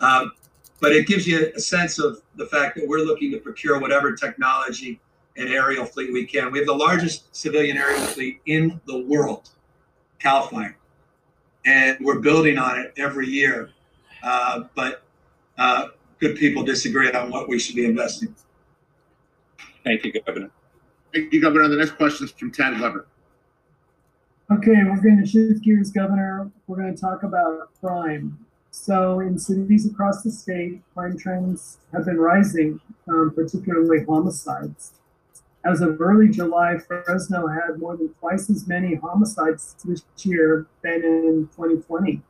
Um, 0.00 0.32
but 0.80 0.92
it 0.92 1.06
gives 1.06 1.26
you 1.26 1.52
a 1.54 1.60
sense 1.60 1.98
of 1.98 2.22
the 2.36 2.46
fact 2.46 2.76
that 2.76 2.88
we're 2.88 3.04
looking 3.04 3.30
to 3.32 3.38
procure 3.38 3.78
whatever 3.78 4.14
technology 4.14 5.00
and 5.36 5.48
aerial 5.48 5.84
fleet 5.84 6.12
we 6.12 6.24
can. 6.24 6.50
We 6.50 6.58
have 6.58 6.66
the 6.66 6.74
largest 6.74 7.34
civilian 7.34 7.76
aerial 7.76 8.00
fleet 8.00 8.40
in 8.46 8.80
the 8.86 8.98
world, 8.98 9.50
CAL 10.18 10.48
FIRE, 10.48 10.76
and 11.66 11.98
we're 12.00 12.20
building 12.20 12.58
on 12.58 12.78
it 12.78 12.92
every 12.96 13.28
year. 13.28 13.70
Uh, 14.22 14.64
but 14.74 15.02
uh, 15.58 15.88
good 16.18 16.36
people 16.36 16.62
disagree 16.64 17.10
on 17.12 17.30
what 17.30 17.48
we 17.48 17.58
should 17.58 17.76
be 17.76 17.84
investing. 17.84 18.34
Thank 19.84 20.04
you, 20.04 20.12
Governor. 20.12 20.50
Thank 21.14 21.32
you, 21.32 21.40
Governor. 21.40 21.68
The 21.68 21.76
next 21.76 21.92
question 21.92 22.26
is 22.26 22.32
from 22.32 22.50
Tad 22.50 22.80
Weber. 22.80 23.06
Okay, 24.50 24.82
we're 24.84 25.00
going 25.00 25.20
to 25.20 25.26
shift 25.26 25.62
gears, 25.62 25.92
Governor. 25.92 26.50
We're 26.66 26.76
going 26.76 26.92
to 26.92 27.00
talk 27.00 27.22
about 27.22 27.72
crime. 27.80 28.44
So, 28.72 29.20
in 29.20 29.38
cities 29.38 29.86
across 29.86 30.22
the 30.22 30.32
state, 30.32 30.82
crime 30.92 31.16
trends 31.16 31.78
have 31.92 32.06
been 32.06 32.18
rising, 32.18 32.80
um, 33.08 33.32
particularly 33.32 34.04
homicides. 34.04 34.94
As 35.64 35.80
of 35.80 36.00
early 36.00 36.28
July, 36.28 36.78
Fresno 36.78 37.46
had 37.46 37.78
more 37.78 37.96
than 37.96 38.08
twice 38.14 38.50
as 38.50 38.66
many 38.66 38.96
homicides 38.96 39.76
this 39.84 40.02
year 40.24 40.66
than 40.82 41.04
in 41.04 41.48
2020. 41.54 42.20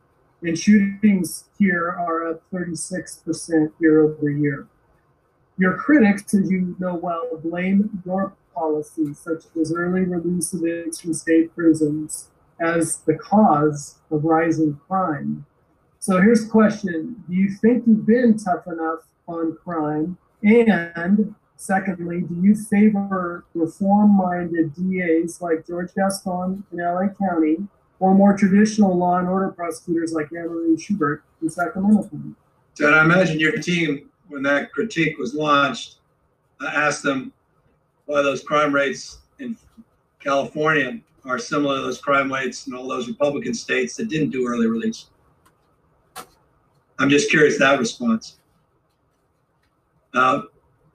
And 0.42 0.58
shootings 0.58 1.44
here 1.58 1.88
are 1.88 2.28
up 2.28 2.42
36% 2.52 3.72
year 3.80 4.04
over 4.04 4.28
year. 4.28 4.68
Your 5.56 5.78
critics, 5.78 6.34
as 6.34 6.50
you 6.50 6.76
know 6.78 6.96
well, 6.96 7.28
blame 7.42 8.02
your 8.04 8.34
policies, 8.54 9.18
such 9.18 9.44
as 9.60 9.72
early 9.72 10.02
release 10.02 10.52
of 10.52 10.64
inmates 10.64 11.00
from 11.00 11.14
state 11.14 11.54
prisons, 11.54 12.28
as 12.60 12.98
the 12.98 13.14
cause 13.14 13.98
of 14.10 14.24
rising 14.24 14.78
crime. 14.86 15.44
So 15.98 16.20
here's 16.20 16.44
the 16.44 16.50
question 16.50 17.22
Do 17.28 17.34
you 17.34 17.50
think 17.50 17.84
you've 17.86 18.06
been 18.06 18.38
tough 18.38 18.66
enough 18.66 19.00
on 19.26 19.56
crime? 19.64 20.18
And 20.42 21.34
secondly, 21.56 22.20
do 22.20 22.34
you 22.42 22.54
favor 22.54 23.44
reform 23.54 24.16
minded 24.16 24.74
DAs 24.74 25.40
like 25.40 25.66
George 25.66 25.94
Gascon 25.94 26.62
in 26.72 26.78
LA 26.78 27.08
County 27.18 27.56
or 28.00 28.14
more 28.14 28.36
traditional 28.36 28.96
law 28.96 29.18
and 29.18 29.28
order 29.28 29.50
prosecutors 29.50 30.12
like 30.12 30.28
Anne 30.32 30.76
Schubert 30.78 31.22
in 31.40 31.48
Sacramento 31.48 32.08
County? 32.08 32.34
So 32.74 32.92
I 32.92 33.02
imagine 33.02 33.40
your 33.40 33.52
team, 33.52 34.10
when 34.28 34.42
that 34.42 34.72
critique 34.72 35.16
was 35.16 35.34
launched, 35.34 35.96
asked 36.60 37.02
them 37.02 37.32
why 38.06 38.22
those 38.22 38.42
crime 38.42 38.74
rates 38.74 39.18
in 39.38 39.56
California 40.20 41.00
are 41.24 41.38
similar 41.38 41.76
to 41.76 41.82
those 41.82 42.00
crime 42.00 42.32
rates 42.32 42.66
in 42.66 42.74
all 42.74 42.86
those 42.86 43.08
Republican 43.08 43.54
states 43.54 43.96
that 43.96 44.08
didn't 44.08 44.30
do 44.30 44.46
early 44.46 44.66
release. 44.66 45.06
I'm 46.98 47.08
just 47.08 47.30
curious 47.30 47.58
that 47.58 47.78
response. 47.78 48.38
Uh, 50.12 50.42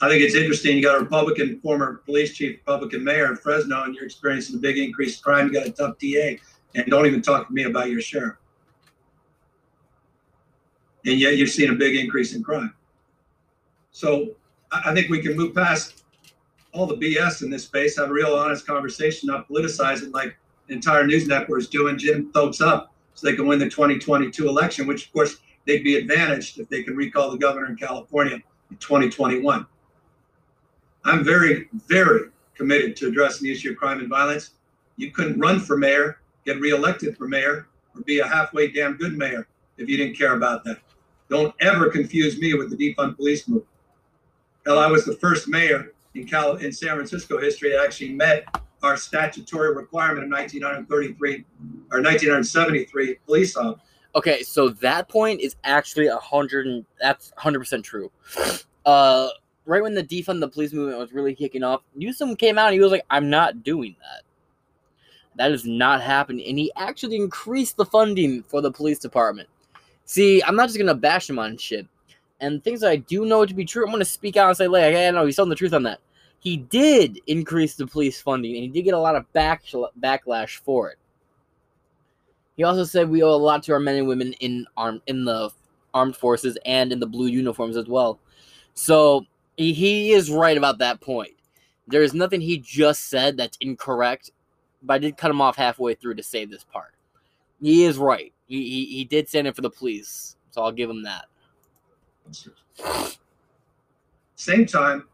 I 0.02 0.08
think 0.08 0.24
it's 0.24 0.36
interesting. 0.36 0.78
You 0.78 0.84
got 0.84 0.96
a 0.96 1.00
Republican 1.00 1.60
former 1.60 1.96
police 2.06 2.34
chief, 2.34 2.60
Republican 2.60 3.04
mayor 3.04 3.28
in 3.28 3.36
Fresno, 3.36 3.84
and 3.84 3.94
you're 3.94 4.06
experiencing 4.06 4.56
a 4.56 4.60
big 4.60 4.78
increase 4.78 5.18
in 5.18 5.24
crime. 5.24 5.48
You 5.48 5.54
got 5.54 5.68
a 5.68 5.72
tough 5.72 5.98
DA, 5.98 6.40
and 6.76 6.86
don't 6.88 7.06
even 7.06 7.22
talk 7.22 7.48
to 7.48 7.54
me 7.54 7.64
about 7.64 7.90
your 7.90 8.00
sheriff. 8.00 8.38
And 11.06 11.20
yet 11.20 11.38
you're 11.38 11.48
seeing 11.48 11.72
a 11.72 11.76
big 11.76 11.96
increase 11.96 12.34
in 12.34 12.44
crime. 12.44 12.74
So 13.92 14.36
I 14.72 14.94
think 14.94 15.10
we 15.10 15.22
can 15.22 15.36
move 15.36 15.56
past 15.56 15.99
all 16.74 16.86
the 16.86 16.96
BS 16.96 17.42
in 17.42 17.50
this 17.50 17.64
space, 17.64 17.98
have 17.98 18.10
a 18.10 18.14
real 18.14 18.36
honest 18.36 18.66
conversation, 18.66 19.28
not 19.28 19.50
politicize 19.50 20.04
it 20.04 20.12
like 20.12 20.38
the 20.68 20.74
entire 20.74 21.06
news 21.06 21.28
network 21.28 21.60
is 21.60 21.68
doing, 21.68 21.98
Jim 21.98 22.32
folks 22.32 22.62
up 22.62 22.94
so 23.16 23.28
they 23.28 23.36
can 23.36 23.48
win 23.48 23.60
the 23.60 23.70
2022 23.70 24.48
election, 24.48 24.88
which 24.88 25.08
of 25.08 25.14
course 25.14 25.38
they'd 25.66 25.84
be 25.84 25.98
advantaged 25.98 26.60
if 26.60 26.70
they 26.70 26.84
can 26.84 26.96
recall 26.96 27.32
the 27.32 27.38
governor 27.38 27.68
in 27.68 27.76
California 27.76 28.36
in 28.36 28.78
2021. 28.78 29.66
I'm 31.06 31.24
very, 31.24 31.68
very 31.88 32.30
committed 32.56 32.96
to 32.98 33.08
addressing 33.08 33.48
the 33.48 33.52
issue 33.52 33.72
of 33.72 33.78
crime 33.78 34.00
and 34.00 34.10
violence. 34.10 34.52
You 34.98 35.12
couldn't 35.12 35.40
run 35.40 35.60
for 35.60 35.78
mayor, 35.78 36.20
get 36.46 36.60
reelected 36.60 37.18
for 37.18 37.28
mayor, 37.28 37.68
or 37.96 38.02
be 38.04 38.20
a 38.20 38.28
halfway 38.28 38.72
damn 38.72 38.96
good 38.96 39.18
mayor 39.18 39.48
if 39.78 39.90
you 39.90 39.98
didn't 39.98 40.18
care 40.18 40.36
about 40.36 40.64
that. 40.66 40.78
Don't 41.30 41.54
ever 41.62 41.90
confuse 41.90 42.40
me 42.40 42.54
with 42.54 42.70
the 42.70 42.76
defund 42.76 43.16
police 43.16 43.48
movement. 43.48 43.68
Hell, 44.66 44.80
I 44.80 44.88
was 44.88 45.06
the 45.06 45.16
first 45.16 45.48
mayor 45.48 45.94
in 46.16 46.26
Cal 46.26 46.56
in 46.58 46.72
San 46.72 46.96
Francisco 46.96 47.40
history 47.40 47.72
that 47.72 47.84
actually 47.84 48.14
met 48.14 48.46
our 48.82 48.98
statutory 48.98 49.76
requirement 49.76 50.26
of 50.26 50.32
1933 50.32 51.46
or 51.92 52.02
1973 52.02 53.16
police 53.26 53.56
officer. 53.56 53.82
Okay, 54.16 54.42
so 54.42 54.70
that 54.70 55.08
point 55.08 55.40
is 55.40 55.56
actually 55.64 56.08
a 56.08 56.18
hundred. 56.18 56.84
That's 57.00 57.32
hundred 57.38 57.60
percent 57.60 57.86
true. 57.86 58.12
Uh, 58.86 59.30
right 59.66 59.84
when 59.84 59.94
the 59.94 60.04
defund 60.04 60.40
the 60.40 60.48
police 60.48 60.74
movement 60.74 60.98
was 60.98 61.14
really 61.14 61.36
kicking 61.36 61.64
off, 61.64 61.82
Newsom 61.96 62.36
came 62.36 62.58
out 62.58 62.68
and 62.68 62.74
he 62.74 62.80
was 62.80 62.92
like, 62.92 63.06
"I'm 63.12 63.30
not 63.30 63.64
doing 63.64 63.96
that. 64.02 64.24
That 65.36 65.52
is 65.52 65.66
not 65.66 66.02
happening." 66.02 66.48
And 66.48 66.58
he 66.58 66.72
actually 66.76 67.18
increased 67.18 67.78
the 67.78 67.86
funding 67.86 68.42
for 68.44 68.62
the 68.62 68.72
police 68.72 68.98
department. 68.98 69.48
See, 70.06 70.42
I'm 70.42 70.56
not 70.56 70.70
just 70.70 70.80
gonna 70.80 70.96
bash 70.96 71.30
him 71.30 71.38
on 71.38 71.58
shit. 71.58 71.86
And 72.42 72.64
things 72.64 72.82
that 72.82 72.92
I 72.92 72.98
do 72.98 73.26
know 73.26 73.46
to 73.46 73.54
be 73.54 73.66
true, 73.66 73.86
I'm 73.86 73.92
gonna 73.92 74.06
speak 74.06 74.38
out 74.38 74.48
and 74.48 74.58
say, 74.58 74.68
like, 74.68 74.94
hey, 74.94 75.12
know 75.12 75.26
he's 75.26 75.36
telling 75.36 75.50
the 75.50 75.56
truth 75.56 75.74
on 75.74 75.84
that. 75.84 76.00
He 76.40 76.58
did 76.58 77.20
increase 77.28 77.76
the 77.76 77.86
police 77.86 78.22
funding, 78.22 78.56
and 78.56 78.64
he 78.64 78.70
did 78.70 78.84
get 78.84 78.94
a 78.94 79.00
lot 79.00 79.16
of 79.16 79.32
back 79.34 79.64
backlash 80.00 80.58
for 80.58 80.90
it. 80.90 80.98
He 82.60 82.64
also 82.66 82.84
said 82.84 83.10
we 83.10 83.24
owe 83.24 83.30
a 83.30 83.38
lot 83.38 83.64
to 83.64 83.72
our 83.72 83.80
men 83.80 83.96
and 83.96 84.08
women 84.08 84.34
in 84.42 84.66
arm 84.76 85.02
in 85.08 85.24
the 85.24 85.50
armed 85.94 86.18
forces 86.18 86.58
and 86.66 86.92
in 86.92 87.00
the 87.00 87.08
blue 87.08 87.28
uniforms 87.28 87.78
as 87.78 87.88
well. 87.88 88.20
So 88.74 89.26
he, 89.56 89.72
he 89.72 90.12
is 90.12 90.30
right 90.30 90.58
about 90.58 90.78
that 90.80 91.00
point. 91.00 91.32
There 91.88 92.04
is 92.04 92.14
nothing 92.14 92.42
he 92.42 92.58
just 92.58 93.10
said 93.10 93.38
that's 93.38 93.58
incorrect, 93.62 94.32
but 94.84 94.96
I 94.96 94.98
did 94.98 95.16
cut 95.16 95.32
him 95.32 95.40
off 95.40 95.56
halfway 95.56 95.94
through 95.94 96.16
to 96.16 96.24
say 96.24 96.44
this 96.44 96.66
part. 96.66 96.94
He 97.62 97.86
is 97.86 97.98
right. 97.98 98.34
He, 98.48 98.58
he, 98.58 98.86
he 98.98 99.04
did 99.06 99.30
stand 99.30 99.48
in 99.48 99.54
for 99.54 99.62
the 99.62 99.70
police, 99.70 100.36
so 100.52 100.62
I'll 100.62 100.74
give 100.74 100.90
him 100.90 101.04
that. 101.04 101.26
Same 104.36 104.66
time, 104.66 105.08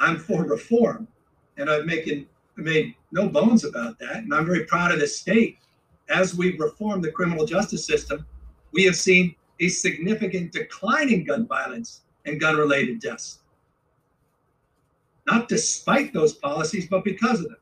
I'm 0.00 0.18
for 0.18 0.44
reform, 0.44 1.08
and 1.56 1.68
I've 1.68 1.86
making 1.86 2.26
made 2.56 2.94
no 3.12 3.28
bones 3.28 3.64
about 3.64 3.98
that, 3.98 4.16
and 4.16 4.34
I'm 4.34 4.46
very 4.46 4.64
proud 4.64 4.92
of 4.92 5.00
this 5.00 5.18
state. 5.18 5.58
As 6.08 6.34
we've 6.34 6.58
reformed 6.58 7.04
the 7.04 7.12
criminal 7.12 7.46
justice 7.46 7.84
system, 7.84 8.26
we 8.72 8.84
have 8.84 8.96
seen 8.96 9.34
a 9.60 9.68
significant 9.68 10.52
decline 10.52 11.12
in 11.12 11.24
gun 11.24 11.46
violence 11.46 12.02
and 12.24 12.40
gun-related 12.40 13.00
deaths. 13.00 13.40
Not 15.26 15.48
despite 15.48 16.12
those 16.12 16.34
policies, 16.34 16.86
but 16.88 17.04
because 17.04 17.40
of 17.40 17.46
them. 17.46 17.58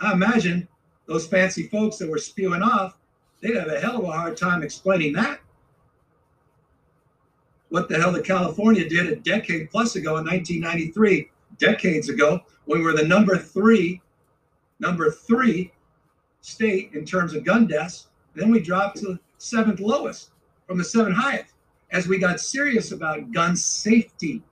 I 0.00 0.12
imagine 0.12 0.68
those 1.06 1.26
fancy 1.26 1.64
folks 1.64 1.98
that 1.98 2.08
were 2.08 2.18
spewing 2.18 2.62
off, 2.62 2.96
they'd 3.40 3.56
have 3.56 3.68
a 3.68 3.80
hell 3.80 3.98
of 3.98 4.04
a 4.04 4.12
hard 4.12 4.36
time 4.36 4.62
explaining 4.62 5.12
that 5.14 5.40
what 7.70 7.88
the 7.88 7.98
hell 7.98 8.12
that 8.12 8.24
California 8.24 8.88
did 8.88 9.06
a 9.06 9.16
decade 9.16 9.70
plus 9.70 9.96
ago 9.96 10.16
in 10.16 10.24
1993, 10.24 11.30
decades 11.58 12.08
ago, 12.08 12.40
when 12.64 12.78
we 12.78 12.84
were 12.84 12.96
the 12.96 13.06
number 13.06 13.36
three, 13.36 14.00
number 14.80 15.10
three 15.10 15.72
state 16.40 16.90
in 16.94 17.04
terms 17.04 17.34
of 17.34 17.44
gun 17.44 17.66
deaths. 17.66 18.08
Then 18.34 18.50
we 18.50 18.60
dropped 18.60 18.98
to 18.98 19.06
the 19.06 19.18
seventh 19.38 19.80
lowest 19.80 20.30
from 20.66 20.78
the 20.78 20.84
seventh 20.84 21.16
highest 21.16 21.54
as 21.90 22.06
we 22.06 22.18
got 22.18 22.40
serious 22.40 22.92
about 22.92 23.32
gun 23.32 23.56
safety 23.56 24.42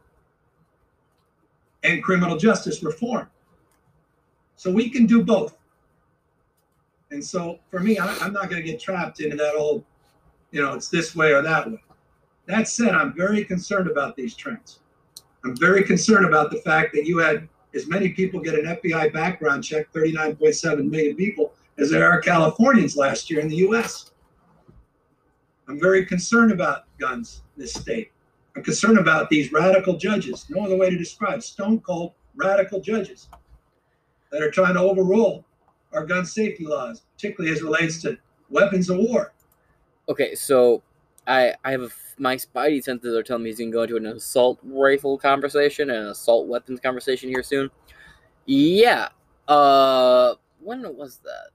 and 1.85 2.03
criminal 2.03 2.37
justice 2.37 2.83
reform. 2.83 3.29
So 4.57 4.71
we 4.71 4.89
can 4.91 5.07
do 5.07 5.23
both. 5.23 5.57
And 7.11 7.25
so 7.25 7.61
for 7.71 7.81
me, 7.81 7.99
I, 7.99 8.17
I'm 8.19 8.33
not 8.33 8.51
going 8.51 8.63
to 8.63 8.69
get 8.69 8.81
trapped 8.81 9.21
into 9.21 9.37
that 9.37 9.55
old, 9.55 9.85
you 10.51 10.63
know, 10.63 10.75
it's 10.75 10.89
this 10.89 11.15
way 11.15 11.33
or 11.33 11.43
that 11.43 11.71
way. 11.71 11.81
That 12.47 12.69
said, 12.69 12.95
I'm 12.95 13.13
very 13.15 13.45
concerned 13.45 13.91
about 13.91 14.17
these 14.17 14.35
trends. 14.35 14.81
I'm 15.45 15.57
very 15.57 15.85
concerned 15.85 16.27
about 16.27 16.51
the 16.51 16.59
fact 16.59 16.95
that 16.95 17.05
you 17.05 17.19
had 17.19 17.49
as 17.75 17.87
many 17.87 18.09
people 18.11 18.41
get 18.41 18.55
an 18.55 18.65
FBI 18.65 19.13
background 19.13 19.65
check, 19.65 19.93
39.7 19.93 20.91
million 20.91 21.17
people, 21.17 21.53
as 21.79 21.91
there 21.91 22.11
are 22.11 22.21
Californians 22.21 22.97
last 22.97 23.31
year 23.31 23.41
in 23.41 23.49
the 23.49 23.57
US. 23.57 24.13
I'm 25.69 25.79
very 25.79 26.07
concerned 26.07 26.53
about 26.53 26.85
guns 26.99 27.43
in 27.57 27.63
this 27.63 27.75
state. 27.75 28.13
I'm 28.55 28.63
concerned 28.63 28.99
about 28.99 29.29
these 29.29 29.53
radical 29.53 29.97
judges, 29.97 30.47
no 30.49 30.65
other 30.65 30.77
way 30.77 30.89
to 30.89 30.97
describe 30.97 31.43
stone 31.43 31.81
cold 31.81 32.13
radical 32.35 32.81
judges 32.81 33.29
that 34.31 34.43
are 34.43 34.51
trying 34.51 34.75
to 34.75 34.81
overrule 34.81 35.45
our 35.93 36.07
gun 36.07 36.25
safety 36.25 36.65
laws, 36.65 37.03
particularly 37.15 37.55
as 37.55 37.63
relates 37.63 38.01
to 38.03 38.17
weapons 38.49 38.89
of 38.89 38.99
war. 38.99 39.33
Okay, 40.09 40.35
so 40.35 40.83
I 41.27 41.55
I 41.65 41.73
have 41.73 41.83
a, 41.83 41.91
my 42.19 42.37
spidey 42.37 42.83
senses 42.83 43.15
are 43.15 43.23
telling 43.23 43.43
me 43.43 43.51
he's 43.51 43.59
gonna 43.59 43.71
go 43.71 43.83
into 43.83 43.97
an 43.97 44.07
assault 44.07 44.59
rifle 44.63 45.19
conversation 45.19 45.91
and 45.91 45.99
an 45.99 46.07
assault 46.09 46.47
weapons 46.47 46.81
conversation 46.81 47.29
here 47.29 47.43
soon. 47.43 47.71
Yeah. 48.47 49.09
Uh, 49.49 50.35
when 50.61 50.83
was 50.97 51.19
that? 51.19 51.51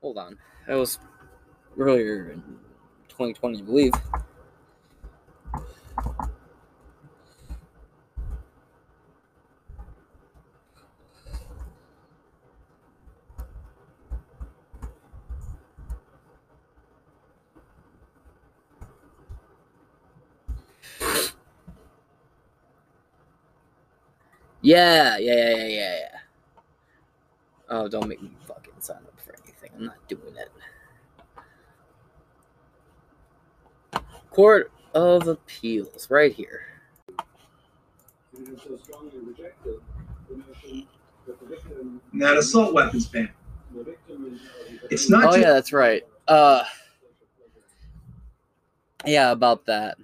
Hold 0.00 0.18
on. 0.18 0.38
That 0.66 0.74
was 0.74 0.98
earlier 1.78 2.30
in 2.32 2.42
2020, 3.08 3.58
I 3.58 3.62
believe. 3.62 3.92
Yeah, 24.64 25.18
yeah, 25.18 25.34
yeah, 25.34 25.56
yeah, 25.56 25.66
yeah, 25.66 25.98
yeah. 25.98 26.18
Oh, 27.68 27.86
don't 27.86 28.08
make 28.08 28.22
me 28.22 28.30
fucking 28.48 28.72
sign 28.78 28.96
up 28.96 29.20
for 29.20 29.34
anything. 29.44 29.70
I'm 29.76 29.84
not 29.84 30.08
doing 30.08 30.34
it. 30.38 30.50
Court 34.30 34.72
of 34.94 35.28
Appeals, 35.28 36.08
right 36.10 36.32
here. 36.32 36.62
That 42.14 42.38
assault 42.38 42.72
weapons 42.72 43.06
ban. 43.06 43.28
It's 44.90 45.10
not 45.10 45.24
oh 45.24 45.26
just 45.26 45.40
yeah, 45.40 45.52
that's 45.52 45.74
right. 45.74 46.06
Uh, 46.26 46.64
yeah, 49.04 49.30
about 49.30 49.66
that. 49.66 49.98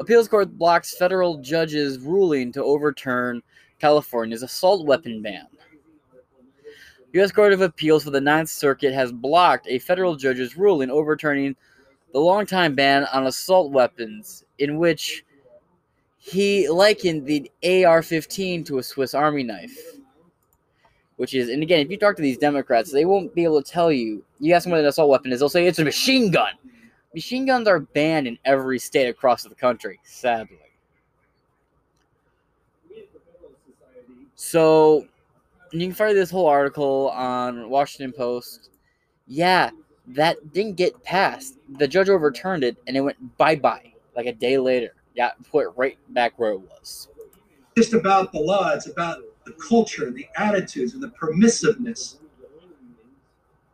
Appeals 0.00 0.28
court 0.28 0.56
blocks 0.58 0.96
federal 0.96 1.38
judge's 1.38 1.98
ruling 1.98 2.52
to 2.52 2.62
overturn 2.62 3.42
California's 3.78 4.42
assault 4.42 4.86
weapon 4.86 5.22
ban. 5.22 5.46
U.S. 7.14 7.30
Court 7.30 7.52
of 7.52 7.60
Appeals 7.60 8.04
for 8.04 8.10
the 8.10 8.20
Ninth 8.20 8.48
Circuit 8.48 8.94
has 8.94 9.12
blocked 9.12 9.66
a 9.68 9.78
federal 9.78 10.16
judge's 10.16 10.56
ruling 10.56 10.90
overturning 10.90 11.54
the 12.12 12.20
longtime 12.20 12.74
ban 12.74 13.06
on 13.12 13.26
assault 13.26 13.70
weapons, 13.70 14.44
in 14.58 14.78
which 14.78 15.24
he 16.16 16.68
likened 16.68 17.26
the 17.26 17.50
AR 17.84 18.02
15 18.02 18.64
to 18.64 18.78
a 18.78 18.82
Swiss 18.82 19.12
Army 19.12 19.42
knife. 19.42 19.76
Which 21.16 21.34
is, 21.34 21.50
and 21.50 21.62
again, 21.62 21.80
if 21.80 21.90
you 21.90 21.98
talk 21.98 22.16
to 22.16 22.22
these 22.22 22.38
Democrats, 22.38 22.90
they 22.90 23.04
won't 23.04 23.34
be 23.34 23.44
able 23.44 23.62
to 23.62 23.70
tell 23.70 23.92
you. 23.92 24.24
You 24.40 24.54
ask 24.54 24.64
them 24.64 24.70
what 24.70 24.80
an 24.80 24.86
assault 24.86 25.10
weapon 25.10 25.32
is, 25.32 25.40
they'll 25.40 25.48
say 25.50 25.66
it's 25.66 25.78
a 25.78 25.84
machine 25.84 26.30
gun. 26.30 26.54
Machine 27.14 27.44
guns 27.46 27.68
are 27.68 27.80
banned 27.80 28.26
in 28.26 28.38
every 28.44 28.78
state 28.78 29.08
across 29.08 29.42
the 29.42 29.54
country, 29.54 30.00
sadly. 30.04 30.58
So, 34.34 35.06
you 35.72 35.80
can 35.80 35.94
find 35.94 36.16
this 36.16 36.30
whole 36.30 36.46
article 36.46 37.10
on 37.10 37.68
Washington 37.70 38.12
Post. 38.12 38.70
Yeah, 39.26 39.70
that 40.08 40.52
didn't 40.52 40.76
get 40.76 41.02
passed. 41.04 41.58
The 41.78 41.86
judge 41.86 42.08
overturned 42.08 42.64
it, 42.64 42.76
and 42.86 42.96
it 42.96 43.00
went 43.00 43.36
bye 43.38 43.56
bye 43.56 43.92
like 44.16 44.26
a 44.26 44.32
day 44.32 44.58
later. 44.58 44.94
Got 45.16 45.42
put 45.50 45.68
right 45.76 45.98
back 46.08 46.38
where 46.38 46.52
it 46.52 46.60
was. 46.60 47.08
just 47.76 47.92
about 47.94 48.32
the 48.32 48.40
law. 48.40 48.70
It's 48.70 48.88
about 48.88 49.18
the 49.44 49.52
culture, 49.52 50.06
and 50.06 50.16
the 50.16 50.26
attitudes, 50.36 50.94
and 50.94 51.02
the 51.02 51.08
permissiveness 51.08 52.16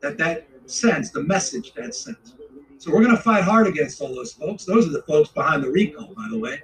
that 0.00 0.18
that 0.18 0.46
sends, 0.66 1.10
the 1.12 1.22
message 1.22 1.72
that 1.74 1.94
sends. 1.94 2.34
So 2.78 2.92
we're 2.92 3.02
going 3.02 3.16
to 3.16 3.22
fight 3.22 3.42
hard 3.42 3.66
against 3.66 4.00
all 4.00 4.14
those 4.14 4.32
folks. 4.32 4.64
Those 4.64 4.86
are 4.86 4.90
the 4.92 5.02
folks 5.02 5.30
behind 5.30 5.64
the 5.64 5.70
recall, 5.70 6.14
by 6.14 6.28
the 6.30 6.38
way. 6.38 6.60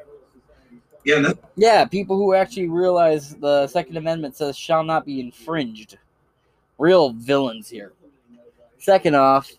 Yeah, 1.04 1.20
that, 1.20 1.38
Yeah, 1.56 1.84
people 1.84 2.16
who 2.16 2.34
actually 2.34 2.68
realize 2.68 3.34
the 3.34 3.66
Second 3.66 3.96
Amendment 3.96 4.36
says 4.36 4.56
shall 4.56 4.84
not 4.84 5.04
be 5.04 5.20
infringed. 5.20 5.98
Real 6.78 7.12
villains 7.12 7.68
here. 7.68 7.92
Second 8.78 9.16
off, 9.16 9.50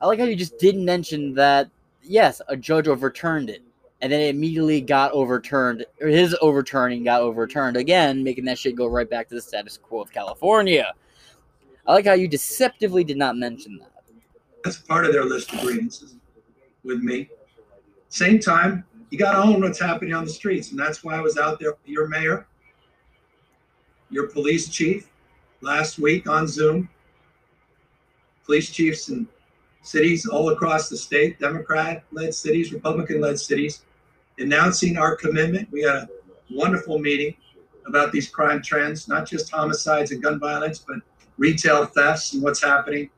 I 0.00 0.06
like 0.06 0.18
how 0.18 0.26
you 0.26 0.36
just 0.36 0.58
didn't 0.58 0.84
mention 0.84 1.34
that, 1.34 1.70
yes, 2.02 2.42
a 2.48 2.56
judge 2.56 2.88
overturned 2.88 3.48
it. 3.48 3.62
And 4.02 4.12
then 4.12 4.20
it 4.20 4.34
immediately 4.34 4.80
got 4.80 5.12
overturned. 5.12 5.86
Or 6.00 6.08
his 6.08 6.36
overturning 6.42 7.04
got 7.04 7.22
overturned 7.22 7.76
again, 7.76 8.22
making 8.22 8.44
that 8.46 8.58
shit 8.58 8.76
go 8.76 8.86
right 8.86 9.08
back 9.08 9.28
to 9.28 9.34
the 9.34 9.40
status 9.40 9.78
quo 9.78 10.00
of 10.00 10.12
California. 10.12 10.92
I 11.86 11.92
like 11.92 12.06
how 12.06 12.12
you 12.12 12.28
deceptively 12.28 13.02
did 13.02 13.16
not 13.16 13.36
mention 13.36 13.78
that. 13.78 13.91
That's 14.64 14.78
part 14.78 15.04
of 15.04 15.12
their 15.12 15.24
list 15.24 15.52
of 15.52 15.60
grievances 15.60 16.14
with 16.84 17.02
me. 17.02 17.28
Same 18.08 18.38
time, 18.38 18.84
you 19.10 19.18
got 19.18 19.32
to 19.32 19.38
own 19.38 19.60
what's 19.60 19.80
happening 19.80 20.14
on 20.14 20.24
the 20.24 20.30
streets, 20.30 20.70
and 20.70 20.78
that's 20.78 21.02
why 21.02 21.16
I 21.16 21.20
was 21.20 21.36
out 21.36 21.58
there. 21.58 21.74
Your 21.84 22.08
mayor, 22.08 22.46
your 24.10 24.28
police 24.28 24.68
chief, 24.68 25.08
last 25.60 25.98
week 25.98 26.28
on 26.28 26.46
Zoom. 26.46 26.88
Police 28.44 28.70
chiefs 28.70 29.08
in 29.08 29.28
cities 29.82 30.26
all 30.26 30.50
across 30.50 30.88
the 30.88 30.96
state, 30.96 31.38
Democrat-led 31.38 32.34
cities, 32.34 32.72
Republican-led 32.72 33.38
cities, 33.38 33.84
announcing 34.38 34.98
our 34.98 35.16
commitment. 35.16 35.70
We 35.70 35.82
had 35.82 35.94
a 35.94 36.08
wonderful 36.50 36.98
meeting 36.98 37.34
about 37.86 38.12
these 38.12 38.28
crime 38.28 38.62
trends, 38.62 39.08
not 39.08 39.26
just 39.26 39.50
homicides 39.50 40.10
and 40.10 40.22
gun 40.22 40.38
violence, 40.38 40.84
but 40.86 40.98
retail 41.38 41.86
thefts 41.86 42.34
and 42.34 42.42
what's 42.42 42.62
happening 42.62 43.10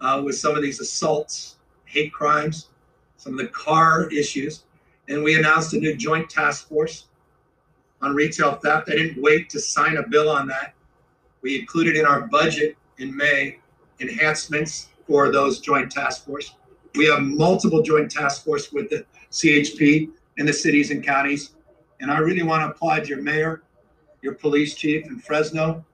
uh, 0.00 0.22
with 0.24 0.36
some 0.36 0.54
of 0.56 0.62
these 0.62 0.80
assaults, 0.80 1.56
hate 1.84 2.12
crimes, 2.12 2.68
some 3.16 3.32
of 3.32 3.38
the 3.38 3.48
car 3.48 4.10
issues. 4.10 4.64
And 5.08 5.22
we 5.22 5.38
announced 5.38 5.72
a 5.74 5.78
new 5.78 5.96
joint 5.96 6.28
task 6.28 6.68
force 6.68 7.06
on 8.02 8.14
retail 8.14 8.54
theft. 8.56 8.88
I 8.90 8.96
didn't 8.96 9.22
wait 9.22 9.48
to 9.50 9.60
sign 9.60 9.96
a 9.96 10.06
bill 10.06 10.28
on 10.28 10.46
that. 10.48 10.74
We 11.42 11.58
included 11.58 11.96
in 11.96 12.04
our 12.04 12.22
budget 12.22 12.76
in 12.98 13.16
May 13.16 13.58
enhancements 14.00 14.88
for 15.06 15.30
those 15.30 15.60
joint 15.60 15.90
task 15.90 16.24
force. 16.24 16.54
We 16.94 17.06
have 17.06 17.22
multiple 17.22 17.82
joint 17.82 18.10
task 18.10 18.44
force 18.44 18.72
with 18.72 18.90
the 18.90 19.04
CHP 19.30 20.10
and 20.38 20.48
the 20.48 20.52
cities 20.52 20.90
and 20.90 21.04
counties. 21.04 21.52
And 22.00 22.10
I 22.10 22.18
really 22.18 22.42
want 22.42 22.62
to 22.62 22.74
applaud 22.74 23.08
your 23.08 23.22
mayor, 23.22 23.62
your 24.22 24.34
police 24.34 24.74
chief 24.74 25.06
in 25.06 25.18
Fresno, 25.18 25.84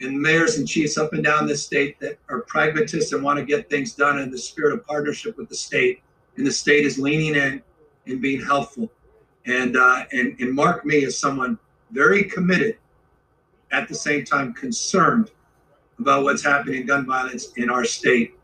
and 0.00 0.20
mayors 0.20 0.58
and 0.58 0.66
chiefs 0.66 0.98
up 0.98 1.12
and 1.12 1.22
down 1.22 1.46
this 1.46 1.64
state 1.64 1.98
that 2.00 2.18
are 2.28 2.40
pragmatists 2.42 3.12
and 3.12 3.22
want 3.22 3.38
to 3.38 3.44
get 3.44 3.70
things 3.70 3.92
done 3.92 4.18
in 4.18 4.30
the 4.30 4.38
spirit 4.38 4.74
of 4.74 4.86
partnership 4.86 5.36
with 5.36 5.48
the 5.48 5.54
state. 5.54 6.02
And 6.36 6.46
the 6.46 6.52
state 6.52 6.84
is 6.84 6.98
leaning 6.98 7.34
in 7.36 7.62
and 8.06 8.20
being 8.20 8.44
helpful. 8.44 8.90
And 9.46 9.76
uh, 9.76 10.04
and 10.12 10.36
and 10.40 10.52
mark 10.52 10.84
me 10.84 11.04
as 11.04 11.18
someone 11.18 11.58
very 11.90 12.24
committed, 12.24 12.78
at 13.72 13.88
the 13.88 13.94
same 13.94 14.24
time 14.24 14.54
concerned 14.54 15.30
about 15.98 16.24
what's 16.24 16.42
happening 16.42 16.80
in 16.80 16.86
gun 16.86 17.06
violence 17.06 17.52
in 17.56 17.68
our 17.70 17.84
state, 17.84 18.34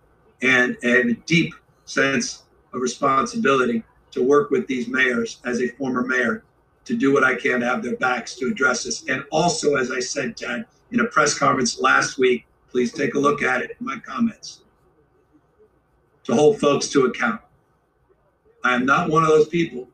and 0.42 0.76
and 0.82 1.10
a 1.10 1.14
deep 1.26 1.54
sense 1.86 2.44
of 2.74 2.80
responsibility 2.80 3.82
to 4.10 4.22
work 4.22 4.50
with 4.50 4.66
these 4.66 4.88
mayors 4.88 5.40
as 5.44 5.60
a 5.60 5.68
former 5.68 6.02
mayor 6.02 6.44
to 6.84 6.96
do 6.96 7.12
what 7.12 7.24
I 7.24 7.34
can 7.34 7.60
to 7.60 7.66
have 7.66 7.82
their 7.82 7.96
backs 7.96 8.34
to 8.36 8.46
address 8.46 8.84
this. 8.84 9.08
And 9.08 9.24
also, 9.30 9.76
as 9.76 9.90
I 9.90 10.00
said, 10.00 10.36
Ted, 10.36 10.66
in 10.92 11.00
a 11.00 11.04
press 11.04 11.38
conference 11.38 11.80
last 11.80 12.18
week, 12.18 12.46
please 12.70 12.92
take 12.92 13.14
a 13.14 13.18
look 13.18 13.42
at 13.42 13.62
it 13.62 13.76
in 13.78 13.86
my 13.86 13.98
comments 13.98 14.62
to 16.24 16.34
hold 16.34 16.60
folks 16.60 16.88
to 16.88 17.06
account. 17.06 17.40
I 18.62 18.74
am 18.74 18.84
not 18.84 19.08
one 19.08 19.22
of 19.22 19.28
those 19.28 19.48
people 19.48 19.88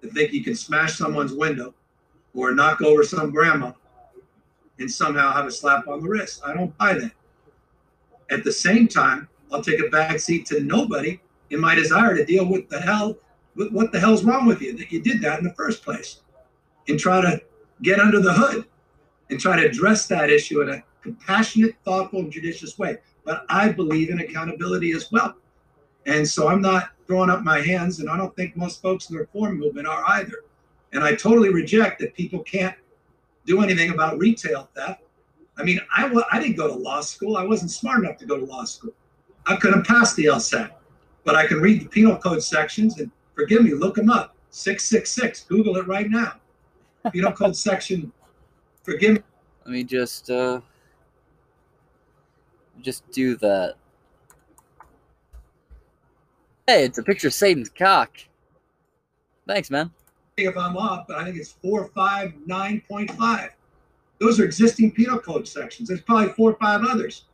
that 0.00 0.12
think 0.12 0.32
you 0.32 0.42
can 0.42 0.54
smash 0.54 0.96
someone's 0.96 1.32
window 1.32 1.74
or 2.34 2.54
knock 2.54 2.82
over 2.82 3.02
some 3.02 3.30
grandma 3.30 3.72
and 4.78 4.90
somehow 4.90 5.32
have 5.32 5.46
a 5.46 5.50
slap 5.50 5.86
on 5.88 6.02
the 6.02 6.08
wrist. 6.08 6.42
I 6.44 6.54
don't 6.54 6.76
buy 6.78 6.94
that. 6.94 7.12
At 8.30 8.44
the 8.44 8.52
same 8.52 8.88
time, 8.88 9.28
I'll 9.52 9.62
take 9.62 9.80
a 9.80 9.88
back 9.88 10.18
seat 10.20 10.46
to 10.46 10.60
nobody 10.60 11.20
in 11.50 11.60
my 11.60 11.74
desire 11.74 12.16
to 12.16 12.24
deal 12.24 12.46
with 12.46 12.68
the 12.68 12.80
hell, 12.80 13.16
with 13.56 13.72
what 13.72 13.92
the 13.92 14.00
hell's 14.00 14.24
wrong 14.24 14.46
with 14.46 14.62
you 14.62 14.76
that 14.76 14.92
you 14.92 15.02
did 15.02 15.20
that 15.22 15.38
in 15.38 15.44
the 15.44 15.54
first 15.54 15.82
place, 15.82 16.20
and 16.88 16.98
try 16.98 17.20
to 17.20 17.42
get 17.82 17.98
under 17.98 18.20
the 18.20 18.32
hood 18.32 18.64
and 19.30 19.40
try 19.40 19.60
to 19.60 19.66
address 19.66 20.06
that 20.08 20.30
issue 20.30 20.60
in 20.62 20.70
a 20.70 20.82
compassionate, 21.02 21.76
thoughtful, 21.84 22.20
and 22.20 22.32
judicious 22.32 22.78
way. 22.78 22.98
But 23.24 23.44
I 23.48 23.70
believe 23.70 24.10
in 24.10 24.20
accountability 24.20 24.92
as 24.92 25.10
well. 25.10 25.34
And 26.06 26.26
so 26.26 26.48
I'm 26.48 26.60
not 26.60 26.90
throwing 27.06 27.30
up 27.30 27.42
my 27.42 27.60
hands, 27.60 28.00
and 28.00 28.08
I 28.08 28.16
don't 28.16 28.34
think 28.36 28.56
most 28.56 28.82
folks 28.82 29.08
in 29.08 29.16
the 29.16 29.20
reform 29.20 29.58
movement 29.58 29.86
are 29.86 30.02
either. 30.08 30.44
And 30.92 31.04
I 31.04 31.14
totally 31.14 31.50
reject 31.50 32.00
that 32.00 32.14
people 32.14 32.40
can't 32.40 32.74
do 33.46 33.62
anything 33.62 33.90
about 33.90 34.18
retail 34.18 34.68
theft. 34.74 35.02
I 35.56 35.62
mean, 35.62 35.80
I, 35.94 36.10
I 36.32 36.40
didn't 36.40 36.56
go 36.56 36.68
to 36.68 36.74
law 36.74 37.00
school. 37.00 37.36
I 37.36 37.44
wasn't 37.44 37.70
smart 37.70 38.02
enough 38.02 38.16
to 38.18 38.26
go 38.26 38.38
to 38.38 38.44
law 38.44 38.64
school. 38.64 38.92
I 39.46 39.56
couldn't 39.56 39.86
pass 39.86 40.14
the 40.14 40.26
LSAT, 40.26 40.70
but 41.24 41.34
I 41.34 41.46
can 41.46 41.60
read 41.60 41.80
the 41.80 41.86
penal 41.86 42.16
code 42.16 42.42
sections 42.42 42.98
and 42.98 43.10
forgive 43.34 43.62
me, 43.62 43.74
look 43.74 43.96
them 43.96 44.10
up. 44.10 44.36
666, 44.50 45.44
Google 45.44 45.76
it 45.76 45.86
right 45.86 46.10
now. 46.10 46.34
Penal 47.12 47.32
code 47.32 47.56
section, 47.56 48.12
forgive 48.90 49.14
me. 49.14 49.20
Let 49.64 49.72
me 49.72 49.84
just 49.84 50.30
uh 50.30 50.60
just 52.80 53.08
do 53.10 53.36
that. 53.36 53.74
Hey, 56.66 56.84
it's 56.84 56.98
a 56.98 57.02
picture 57.02 57.28
of 57.28 57.34
Satan's 57.34 57.68
cock. 57.68 58.16
Thanks, 59.46 59.70
man. 59.70 59.90
if 60.36 60.56
I'm 60.56 60.76
off, 60.76 61.06
but 61.06 61.18
I 61.18 61.24
think 61.24 61.36
it's 61.36 61.52
four, 61.52 61.88
five, 61.94 62.32
nine 62.46 62.82
point 62.88 63.10
five. 63.12 63.50
Those 64.18 64.40
are 64.40 64.44
existing 64.44 64.92
penal 64.92 65.18
code 65.18 65.46
sections. 65.46 65.88
There's 65.88 66.02
probably 66.02 66.32
four 66.34 66.52
or 66.52 66.56
five 66.56 66.82
others 66.84 67.24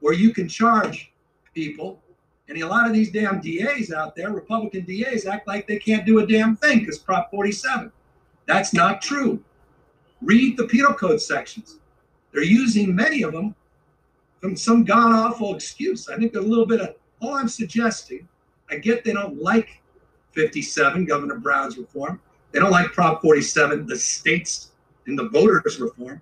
where 0.00 0.14
you 0.14 0.32
can 0.32 0.48
charge 0.48 1.12
people. 1.54 2.00
And 2.48 2.60
a 2.60 2.66
lot 2.66 2.86
of 2.86 2.92
these 2.92 3.10
damn 3.10 3.40
DAs 3.40 3.90
out 3.90 4.14
there, 4.14 4.30
Republican 4.30 4.84
DAs, 4.84 5.24
act 5.26 5.48
like 5.48 5.66
they 5.66 5.78
can't 5.78 6.04
do 6.04 6.18
a 6.18 6.26
damn 6.26 6.56
thing 6.56 6.80
because 6.80 6.98
Prop 6.98 7.30
47. 7.30 7.90
That's 8.46 8.74
not 8.74 9.00
true. 9.00 9.42
Read 10.24 10.56
the 10.56 10.66
penal 10.66 10.94
code 10.94 11.20
sections. 11.20 11.78
They're 12.32 12.42
using 12.42 12.94
many 12.94 13.22
of 13.22 13.32
them 13.32 13.54
from 14.40 14.56
some 14.56 14.84
god 14.84 15.12
awful 15.12 15.54
excuse. 15.54 16.08
I 16.08 16.16
think 16.16 16.34
a 16.34 16.40
little 16.40 16.66
bit 16.66 16.80
of 16.80 16.94
all 17.20 17.34
I'm 17.34 17.48
suggesting. 17.48 18.28
I 18.70 18.76
get 18.76 19.04
they 19.04 19.12
don't 19.12 19.40
like 19.40 19.80
57, 20.32 21.04
Governor 21.04 21.36
Brown's 21.36 21.78
reform. 21.78 22.20
They 22.52 22.58
don't 22.58 22.70
like 22.70 22.92
Prop 22.92 23.20
47, 23.20 23.86
the 23.86 23.96
state's 23.96 24.70
and 25.06 25.18
the 25.18 25.28
voters 25.28 25.78
reform, 25.80 26.20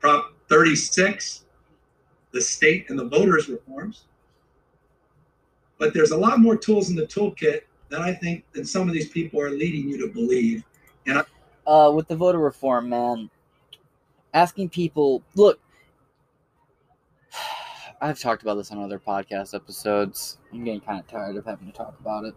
Prop 0.00 0.32
36, 0.48 1.44
the 2.32 2.40
state 2.40 2.86
and 2.88 2.98
the 2.98 3.04
voters 3.04 3.48
reforms. 3.48 4.04
But 5.78 5.92
there's 5.92 6.12
a 6.12 6.16
lot 6.16 6.38
more 6.38 6.56
tools 6.56 6.90
in 6.90 6.96
the 6.96 7.06
toolkit 7.06 7.62
than 7.88 8.02
I 8.02 8.12
think 8.12 8.44
than 8.52 8.64
some 8.64 8.88
of 8.88 8.94
these 8.94 9.08
people 9.08 9.40
are 9.40 9.50
leading 9.50 9.88
you 9.88 9.98
to 9.98 10.12
believe. 10.12 10.64
And 11.06 11.18
I, 11.18 11.24
uh, 11.66 11.92
with 11.94 12.08
the 12.08 12.16
voter 12.16 12.38
reform, 12.38 12.88
man, 12.88 13.30
asking 14.34 14.68
people, 14.70 15.22
look, 15.34 15.60
I've 18.00 18.18
talked 18.18 18.42
about 18.42 18.56
this 18.56 18.70
on 18.70 18.82
other 18.82 18.98
podcast 18.98 19.54
episodes. 19.54 20.38
I'm 20.52 20.64
getting 20.64 20.80
kind 20.80 21.00
of 21.00 21.06
tired 21.06 21.36
of 21.36 21.44
having 21.44 21.70
to 21.70 21.72
talk 21.72 21.94
about 22.00 22.24
it. 22.24 22.34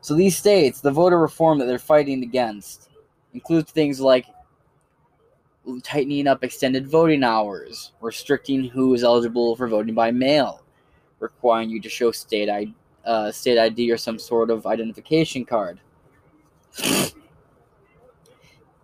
So 0.00 0.14
these 0.14 0.36
states, 0.36 0.80
the 0.80 0.90
voter 0.90 1.18
reform 1.18 1.58
that 1.58 1.66
they're 1.66 1.78
fighting 1.78 2.24
against, 2.24 2.90
includes 3.34 3.70
things 3.70 4.00
like 4.00 4.26
tightening 5.84 6.26
up 6.26 6.42
extended 6.42 6.88
voting 6.88 7.22
hours, 7.22 7.92
restricting 8.00 8.64
who 8.64 8.92
is 8.94 9.04
eligible 9.04 9.54
for 9.54 9.68
voting 9.68 9.94
by 9.94 10.10
mail, 10.10 10.64
requiring 11.20 11.70
you 11.70 11.80
to 11.80 11.88
show 11.88 12.10
state 12.10 12.50
ID, 12.50 12.74
uh, 13.04 13.30
state 13.30 13.58
ID 13.58 13.92
or 13.92 13.96
some 13.96 14.18
sort 14.18 14.50
of 14.50 14.66
identification 14.66 15.44
card. 15.44 15.78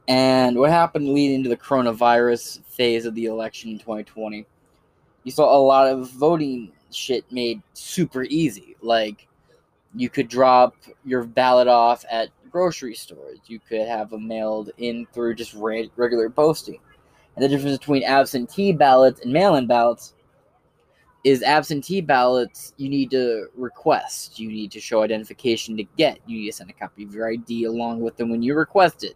And 0.08 0.56
what 0.58 0.70
happened 0.70 1.12
leading 1.12 1.42
to 1.42 1.50
the 1.50 1.56
coronavirus 1.56 2.64
phase 2.64 3.04
of 3.04 3.14
the 3.14 3.26
election 3.26 3.72
in 3.72 3.78
2020? 3.78 4.46
You 5.22 5.30
saw 5.30 5.54
a 5.54 5.60
lot 5.60 5.86
of 5.86 6.10
voting 6.12 6.72
shit 6.90 7.30
made 7.30 7.60
super 7.74 8.24
easy. 8.24 8.74
Like, 8.80 9.28
you 9.94 10.08
could 10.08 10.28
drop 10.28 10.76
your 11.04 11.24
ballot 11.24 11.68
off 11.68 12.06
at 12.10 12.30
grocery 12.50 12.94
stores. 12.94 13.40
You 13.48 13.60
could 13.60 13.86
have 13.86 14.08
them 14.08 14.26
mailed 14.26 14.70
in 14.78 15.06
through 15.12 15.34
just 15.34 15.52
re- 15.52 15.90
regular 15.96 16.30
posting. 16.30 16.80
And 17.36 17.44
the 17.44 17.48
difference 17.48 17.76
between 17.76 18.02
absentee 18.04 18.72
ballots 18.72 19.20
and 19.20 19.30
mail 19.30 19.56
in 19.56 19.66
ballots 19.66 20.14
is 21.22 21.42
absentee 21.42 22.00
ballots 22.00 22.72
you 22.78 22.88
need 22.88 23.10
to 23.10 23.48
request. 23.54 24.38
You 24.38 24.48
need 24.48 24.70
to 24.70 24.80
show 24.80 25.02
identification 25.02 25.76
to 25.76 25.84
get. 25.98 26.20
You 26.26 26.38
need 26.38 26.46
to 26.46 26.52
send 26.56 26.70
a 26.70 26.72
copy 26.72 27.04
of 27.04 27.14
your 27.14 27.30
ID 27.30 27.64
along 27.64 28.00
with 28.00 28.16
them 28.16 28.30
when 28.30 28.42
you 28.42 28.54
request 28.54 29.04
it 29.04 29.14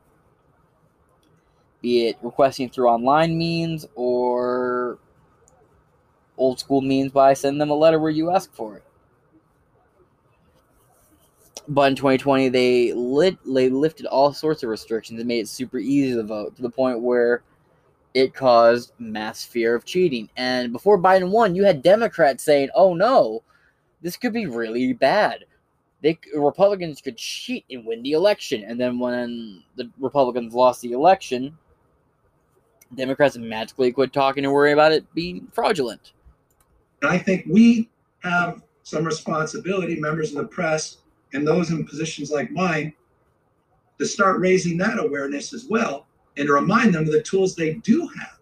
be 1.82 2.06
it 2.06 2.16
requesting 2.22 2.70
through 2.70 2.88
online 2.88 3.36
means 3.36 3.86
or 3.96 4.98
old 6.38 6.58
school 6.58 6.80
means 6.80 7.12
by 7.12 7.34
sending 7.34 7.58
them 7.58 7.70
a 7.70 7.74
letter 7.74 7.98
where 7.98 8.10
you 8.10 8.30
ask 8.30 8.52
for 8.54 8.76
it. 8.76 8.84
But 11.68 11.90
in 11.90 11.96
2020, 11.96 12.48
they 12.48 12.92
lit 12.92 13.36
they 13.46 13.68
lifted 13.68 14.06
all 14.06 14.32
sorts 14.32 14.62
of 14.62 14.68
restrictions 14.68 15.20
and 15.20 15.28
made 15.28 15.40
it 15.40 15.48
super 15.48 15.78
easy 15.78 16.14
to 16.14 16.22
vote 16.22 16.56
to 16.56 16.62
the 16.62 16.70
point 16.70 17.00
where 17.00 17.42
it 18.14 18.34
caused 18.34 18.92
mass 18.98 19.44
fear 19.44 19.74
of 19.74 19.84
cheating. 19.84 20.28
And 20.36 20.72
before 20.72 20.98
Biden 20.98 21.30
won, 21.30 21.54
you 21.54 21.64
had 21.64 21.82
Democrats 21.82 22.42
saying, 22.42 22.70
"Oh 22.74 22.94
no, 22.94 23.42
this 24.02 24.16
could 24.16 24.32
be 24.32 24.46
really 24.46 24.92
bad." 24.92 25.44
They 26.02 26.18
Republicans 26.34 27.00
could 27.00 27.16
cheat 27.16 27.64
and 27.70 27.86
win 27.86 28.02
the 28.02 28.12
election. 28.12 28.64
And 28.64 28.78
then 28.80 28.98
when 28.98 29.62
the 29.76 29.88
Republicans 30.00 30.54
lost 30.54 30.82
the 30.82 30.92
election, 30.92 31.56
Democrats 32.94 33.36
magically 33.36 33.92
quit 33.92 34.12
talking 34.12 34.44
and 34.44 34.52
worry 34.52 34.72
about 34.72 34.92
it 34.92 35.12
being 35.14 35.48
fraudulent. 35.52 36.12
I 37.02 37.18
think 37.18 37.46
we 37.48 37.90
have 38.20 38.62
some 38.82 39.04
responsibility, 39.04 39.98
members 39.98 40.30
of 40.30 40.36
the 40.36 40.48
press 40.48 40.98
and 41.32 41.46
those 41.46 41.70
in 41.70 41.84
positions 41.84 42.30
like 42.30 42.50
mine, 42.50 42.92
to 43.98 44.06
start 44.06 44.40
raising 44.40 44.76
that 44.78 44.98
awareness 44.98 45.52
as 45.52 45.66
well 45.68 46.06
and 46.36 46.46
to 46.46 46.52
remind 46.52 46.94
them 46.94 47.04
of 47.04 47.12
the 47.12 47.22
tools 47.22 47.54
they 47.54 47.74
do 47.74 48.06
have 48.18 48.38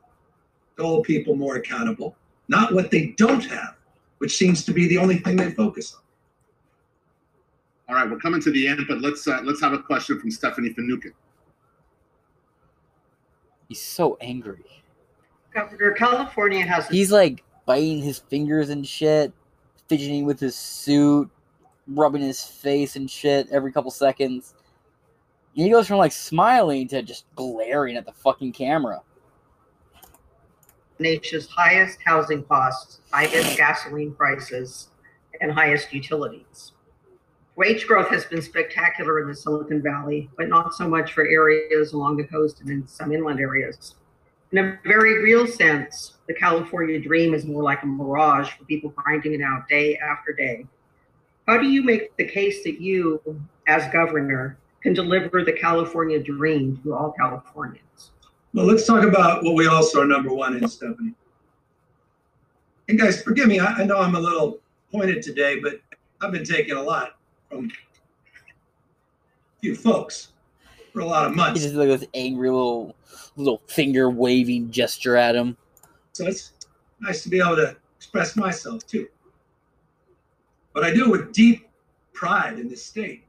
to 0.77 0.83
hold 0.83 1.05
people 1.05 1.37
more 1.37 1.57
accountable, 1.57 2.17
not 2.49 2.73
what 2.73 2.91
they 2.91 3.09
don't 3.17 3.45
have, 3.45 3.77
which 4.19 4.37
seems 4.37 4.65
to 4.65 4.73
be 4.73 4.89
the 4.89 4.99
only 4.99 5.19
thing 5.19 5.37
they 5.37 5.51
focus 5.51 5.95
on. 5.95 6.01
All 7.89 7.97
right, 7.97 8.11
we're 8.11 8.19
coming 8.19 8.41
to 8.43 8.53
the 8.53 8.69
end, 8.69 8.81
but 8.87 9.01
let's 9.01 9.27
uh, 9.27 9.41
let's 9.43 9.61
have 9.61 9.73
a 9.73 9.79
question 9.83 10.21
from 10.21 10.31
Stephanie 10.31 10.73
Finucane. 10.73 11.13
He's 13.71 13.81
so 13.81 14.19
angry. 14.21 14.65
Governor, 15.55 15.93
California 15.93 16.67
has. 16.67 16.89
He's 16.89 17.13
like 17.13 17.45
biting 17.67 18.03
his 18.03 18.19
fingers 18.19 18.69
and 18.69 18.85
shit, 18.85 19.33
fidgeting 19.89 20.25
with 20.25 20.41
his 20.41 20.57
suit, 20.57 21.31
rubbing 21.87 22.21
his 22.21 22.43
face 22.43 22.97
and 22.97 23.09
shit 23.09 23.49
every 23.53 23.71
couple 23.71 23.93
seconds. 23.93 24.55
And 25.55 25.65
he 25.65 25.71
goes 25.71 25.87
from 25.87 25.99
like 25.99 26.11
smiling 26.11 26.89
to 26.89 27.01
just 27.01 27.27
glaring 27.37 27.97
at 27.97 28.07
the 28.07 28.13
fucking 28.13 28.55
camera. 28.55 29.03
Nation's 30.99 31.47
highest 31.47 31.99
housing 32.05 32.43
costs, 32.43 32.99
highest 33.13 33.57
gasoline 33.57 34.13
prices, 34.15 34.89
and 35.41 35.53
highest 35.53 35.93
utilities. 35.93 36.73
Wage 37.57 37.87
growth 37.87 38.09
has 38.09 38.25
been 38.25 38.41
spectacular 38.41 39.21
in 39.21 39.29
the 39.29 39.35
Silicon 39.35 39.83
Valley, 39.83 40.31
but 40.37 40.49
not 40.49 40.75
so 40.75 40.89
much 40.89 41.13
for 41.13 41.27
areas 41.27 41.93
along 41.93 42.17
the 42.17 42.25
coast 42.25 42.61
and 42.61 42.71
in 42.71 42.87
some 42.87 43.13
inland 43.13 43.41
areas. 43.41 43.97
In 44.53 44.59
a 44.59 44.79
very 44.85 45.23
real 45.23 45.47
sense, 45.47 46.15
the 46.27 46.35
California 46.35 47.01
dream 47.01 47.35
is 47.35 47.45
more 47.45 47.63
like 47.63 47.83
a 47.83 47.87
mirage 47.87 48.51
for 48.51 48.65
people 48.65 48.91
grinding 48.91 49.35
it 49.35 49.43
out 49.43 49.69
day 49.69 49.97
after 49.99 50.33
day. 50.33 50.67
How 51.47 51.59
do 51.59 51.69
you 51.69 51.83
make 51.83 52.17
the 52.17 52.25
case 52.25 52.65
that 52.65 52.81
you, 52.81 53.21
as 53.67 53.93
governor, 53.93 54.57
can 54.83 54.95
deliver 54.95 55.45
the 55.45 55.53
California 55.53 56.21
dream 56.23 56.81
to 56.83 56.95
all 56.95 57.13
Californians? 57.13 58.13
Well, 58.55 58.67
let's 58.67 58.87
talk 58.87 59.05
about 59.05 59.45
what 59.45 59.55
we 59.55 59.67
also 59.67 60.03
are 60.03 60.07
number 60.07 60.33
one 60.33 60.57
in, 60.57 60.67
Stephanie. 60.69 61.15
And 62.89 62.99
guys, 62.99 63.23
forgive 63.23 63.47
me, 63.47 63.61
I, 63.61 63.67
I 63.67 63.85
know 63.85 63.99
I'm 63.99 64.17
a 64.17 64.21
little 64.21 64.59
pointed 64.91 65.23
today, 65.23 65.61
but 65.61 65.81
I've 66.21 66.33
been 66.33 66.45
taking 66.45 66.77
a 66.77 66.83
lot 66.83 67.20
from 67.51 67.67
a 67.67 69.61
few 69.61 69.75
folks 69.75 70.29
for 70.93 71.01
a 71.01 71.05
lot 71.05 71.27
of 71.27 71.35
months. 71.35 71.61
He 71.61 71.67
just 71.67 71.77
like 71.77 71.89
this 71.89 72.09
angry 72.15 72.51
little 72.51 72.95
little 73.37 73.63
finger 73.67 74.11
waving 74.11 74.71
gesture 74.71 75.17
at 75.17 75.35
him. 75.35 75.57
So 76.13 76.27
it's 76.27 76.53
nice 77.01 77.23
to 77.23 77.29
be 77.29 77.41
able 77.41 77.57
to 77.57 77.77
express 77.97 78.37
myself 78.37 78.87
too. 78.87 79.09
But 80.73 80.85
I 80.85 80.95
do 80.95 81.07
it 81.07 81.11
with 81.11 81.33
deep 81.33 81.69
pride 82.13 82.59
in 82.59 82.69
this 82.69 82.85
state. 82.85 83.25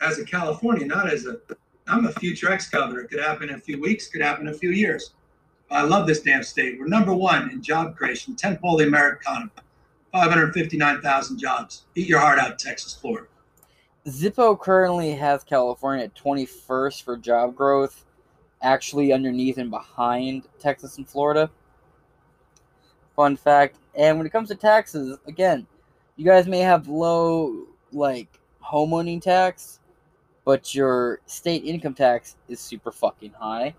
As 0.00 0.18
a 0.18 0.24
Californian, 0.24 0.88
not 0.88 1.10
as 1.10 1.26
a 1.26 1.38
I'm 1.86 2.06
a 2.06 2.12
future 2.12 2.50
ex-governor. 2.50 3.00
It 3.00 3.10
could 3.10 3.20
happen 3.20 3.50
in 3.50 3.56
a 3.56 3.60
few 3.60 3.78
weeks, 3.78 4.08
could 4.08 4.22
happen 4.22 4.48
in 4.48 4.54
a 4.54 4.56
few 4.56 4.70
years. 4.70 5.12
I 5.70 5.82
love 5.82 6.06
this 6.06 6.20
damn 6.20 6.42
state. 6.42 6.78
We're 6.78 6.86
number 6.86 7.12
one 7.12 7.50
in 7.50 7.62
job 7.62 7.96
creation, 7.96 8.36
tenfold 8.36 8.80
the 8.80 8.86
American 8.86 9.20
economy, 9.20 9.50
559,000 10.12 11.38
jobs. 11.38 11.82
Eat 11.94 12.08
your 12.08 12.20
heart 12.20 12.38
out, 12.38 12.58
Texas, 12.58 12.94
Florida. 12.94 13.26
Zippo 14.06 14.58
currently 14.60 15.12
has 15.12 15.44
California 15.44 16.04
at 16.04 16.14
21st 16.14 17.02
for 17.02 17.16
job 17.16 17.56
growth, 17.56 18.04
actually 18.60 19.14
underneath 19.14 19.56
and 19.56 19.70
behind 19.70 20.42
Texas 20.58 20.98
and 20.98 21.08
Florida. 21.08 21.50
Fun 23.16 23.34
fact. 23.36 23.78
And 23.94 24.18
when 24.18 24.26
it 24.26 24.30
comes 24.30 24.48
to 24.50 24.56
taxes, 24.56 25.16
again, 25.26 25.66
you 26.16 26.24
guys 26.24 26.46
may 26.46 26.58
have 26.58 26.86
low, 26.86 27.66
like, 27.92 28.40
homeowning 28.62 29.22
tax, 29.22 29.80
but 30.44 30.74
your 30.74 31.20
state 31.24 31.64
income 31.64 31.94
tax 31.94 32.36
is 32.48 32.60
super 32.60 32.92
fucking 32.92 33.32
high. 33.32 33.74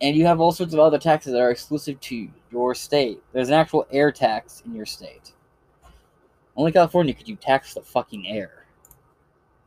And 0.00 0.14
you 0.14 0.24
have 0.26 0.40
all 0.40 0.52
sorts 0.52 0.72
of 0.72 0.78
other 0.78 0.98
taxes 0.98 1.32
that 1.32 1.40
are 1.40 1.50
exclusive 1.50 1.98
to 2.00 2.28
your 2.52 2.74
state. 2.76 3.20
There's 3.32 3.48
an 3.48 3.54
actual 3.54 3.88
air 3.90 4.12
tax 4.12 4.62
in 4.64 4.74
your 4.74 4.86
state. 4.86 5.32
Only 6.54 6.70
California 6.70 7.12
could 7.12 7.28
you 7.28 7.36
tax 7.36 7.74
the 7.74 7.80
fucking 7.80 8.28
air. 8.28 8.65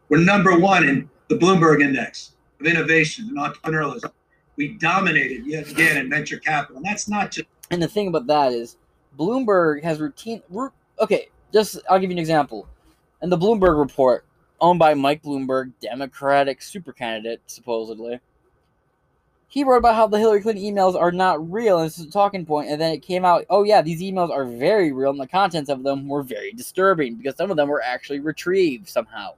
We're 0.09 0.17
number 0.17 0.57
one 0.57 0.89
in 0.89 1.09
the 1.27 1.35
Bloomberg 1.35 1.81
Index 1.81 2.31
of 2.59 2.65
innovation 2.65 3.29
and 3.29 3.37
entrepreneurialism. 3.37 4.11
We 4.55 4.69
dominated 4.69 5.45
yet 5.45 5.69
again 5.69 5.97
in 5.97 6.09
venture 6.09 6.39
capital. 6.39 6.77
And 6.77 6.85
that's 6.85 7.07
not 7.07 7.31
just. 7.31 7.47
And 7.69 7.81
the 7.81 7.87
thing 7.87 8.07
about 8.07 8.25
that 8.27 8.51
is, 8.51 8.77
Bloomberg 9.17 9.83
has 9.83 9.99
routine. 9.99 10.41
Okay, 10.99 11.27
just 11.53 11.79
I'll 11.89 11.99
give 11.99 12.09
you 12.09 12.15
an 12.15 12.19
example. 12.19 12.67
In 13.21 13.29
the 13.29 13.37
Bloomberg 13.37 13.79
report, 13.79 14.25
owned 14.59 14.79
by 14.79 14.95
Mike 14.95 15.21
Bloomberg, 15.21 15.73
Democratic 15.79 16.61
super 16.61 16.91
candidate, 16.91 17.41
supposedly, 17.45 18.19
he 19.47 19.63
wrote 19.63 19.77
about 19.77 19.95
how 19.95 20.07
the 20.07 20.17
Hillary 20.17 20.41
Clinton 20.41 20.63
emails 20.63 20.95
are 20.95 21.11
not 21.11 21.51
real, 21.51 21.77
and 21.77 21.85
this 21.85 21.99
is 21.99 22.07
a 22.07 22.11
talking 22.11 22.45
point. 22.45 22.69
And 22.69 22.81
then 22.81 22.93
it 22.93 23.03
came 23.03 23.25
out, 23.25 23.45
oh 23.49 23.63
yeah, 23.63 23.81
these 23.81 24.01
emails 24.01 24.31
are 24.31 24.45
very 24.45 24.91
real, 24.91 25.11
and 25.11 25.19
the 25.19 25.27
contents 25.27 25.69
of 25.69 25.83
them 25.83 26.07
were 26.07 26.23
very 26.23 26.51
disturbing 26.51 27.15
because 27.15 27.35
some 27.35 27.51
of 27.51 27.57
them 27.57 27.69
were 27.69 27.81
actually 27.81 28.19
retrieved 28.19 28.89
somehow. 28.89 29.33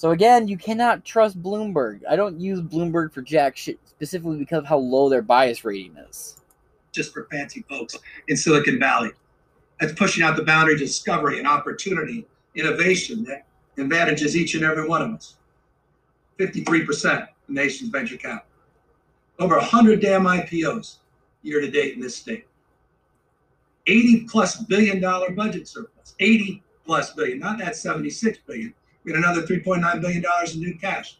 So 0.00 0.12
again, 0.12 0.48
you 0.48 0.56
cannot 0.56 1.04
trust 1.04 1.42
Bloomberg. 1.42 2.00
I 2.08 2.16
don't 2.16 2.40
use 2.40 2.62
Bloomberg 2.62 3.12
for 3.12 3.20
jack 3.20 3.54
shit 3.54 3.78
specifically 3.84 4.38
because 4.38 4.60
of 4.60 4.64
how 4.64 4.78
low 4.78 5.10
their 5.10 5.20
bias 5.20 5.62
rating 5.62 5.94
is. 6.08 6.40
Just 6.90 7.12
for 7.12 7.28
fancy 7.30 7.66
folks 7.68 7.98
in 8.28 8.34
Silicon 8.34 8.80
Valley. 8.80 9.10
That's 9.78 9.92
pushing 9.92 10.24
out 10.24 10.36
the 10.36 10.42
boundary 10.42 10.72
of 10.72 10.80
discovery 10.80 11.38
and 11.38 11.46
opportunity, 11.46 12.26
innovation 12.54 13.24
that 13.24 13.44
advantages 13.76 14.38
each 14.38 14.54
and 14.54 14.64
every 14.64 14.88
one 14.88 15.02
of 15.02 15.10
us. 15.10 15.34
53% 16.38 17.22
of 17.22 17.28
the 17.48 17.52
nation's 17.52 17.90
venture 17.90 18.16
capital. 18.16 18.46
Over 19.38 19.56
100 19.56 20.00
damn 20.00 20.24
IPOs 20.24 20.96
year 21.42 21.60
to 21.60 21.70
date 21.70 21.92
in 21.92 22.00
this 22.00 22.16
state. 22.16 22.46
80 23.86 24.24
plus 24.30 24.62
billion 24.62 24.98
dollar 24.98 25.30
budget 25.32 25.68
surplus. 25.68 26.14
80 26.20 26.62
plus 26.86 27.12
billion, 27.12 27.38
not 27.38 27.58
that 27.58 27.76
76 27.76 28.38
billion. 28.46 28.72
We 29.04 29.12
had 29.12 29.18
another 29.18 29.42
3.9 29.42 30.00
billion 30.00 30.22
dollars 30.22 30.54
in 30.54 30.60
new 30.60 30.76
cash. 30.76 31.18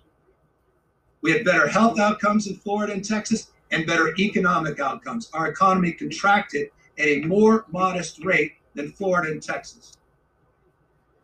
We 1.23 1.33
had 1.33 1.45
better 1.45 1.69
health 1.69 1.99
outcomes 1.99 2.47
in 2.47 2.57
Florida 2.57 2.93
and 2.93 3.05
Texas 3.05 3.51
and 3.71 3.87
better 3.87 4.15
economic 4.19 4.81
outcomes. 4.81 5.31
Our 5.33 5.49
economy 5.49 5.93
contracted 5.93 6.71
at 6.99 7.07
a 7.07 7.21
more 7.23 7.67
modest 7.71 8.25
rate 8.25 8.55
than 8.75 8.93
Florida 8.93 9.33
and 9.33 9.43
Texas. 9.43 9.97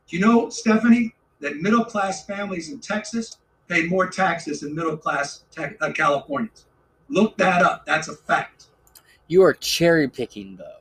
Do 0.08 0.16
you 0.16 0.24
know, 0.24 0.48
Stephanie, 0.50 1.14
that 1.40 1.56
middle 1.56 1.84
class 1.84 2.24
families 2.24 2.70
in 2.70 2.80
Texas 2.80 3.38
pay 3.68 3.86
more 3.86 4.08
taxes 4.08 4.60
than 4.60 4.74
middle 4.74 4.96
class 4.96 5.44
te- 5.50 5.76
uh, 5.80 5.92
Californians? 5.92 6.66
Look 7.08 7.36
that 7.38 7.62
up. 7.62 7.84
That's 7.86 8.08
a 8.08 8.14
fact. 8.14 8.66
You 9.28 9.42
are 9.42 9.54
cherry 9.54 10.08
picking, 10.08 10.56
though. 10.56 10.75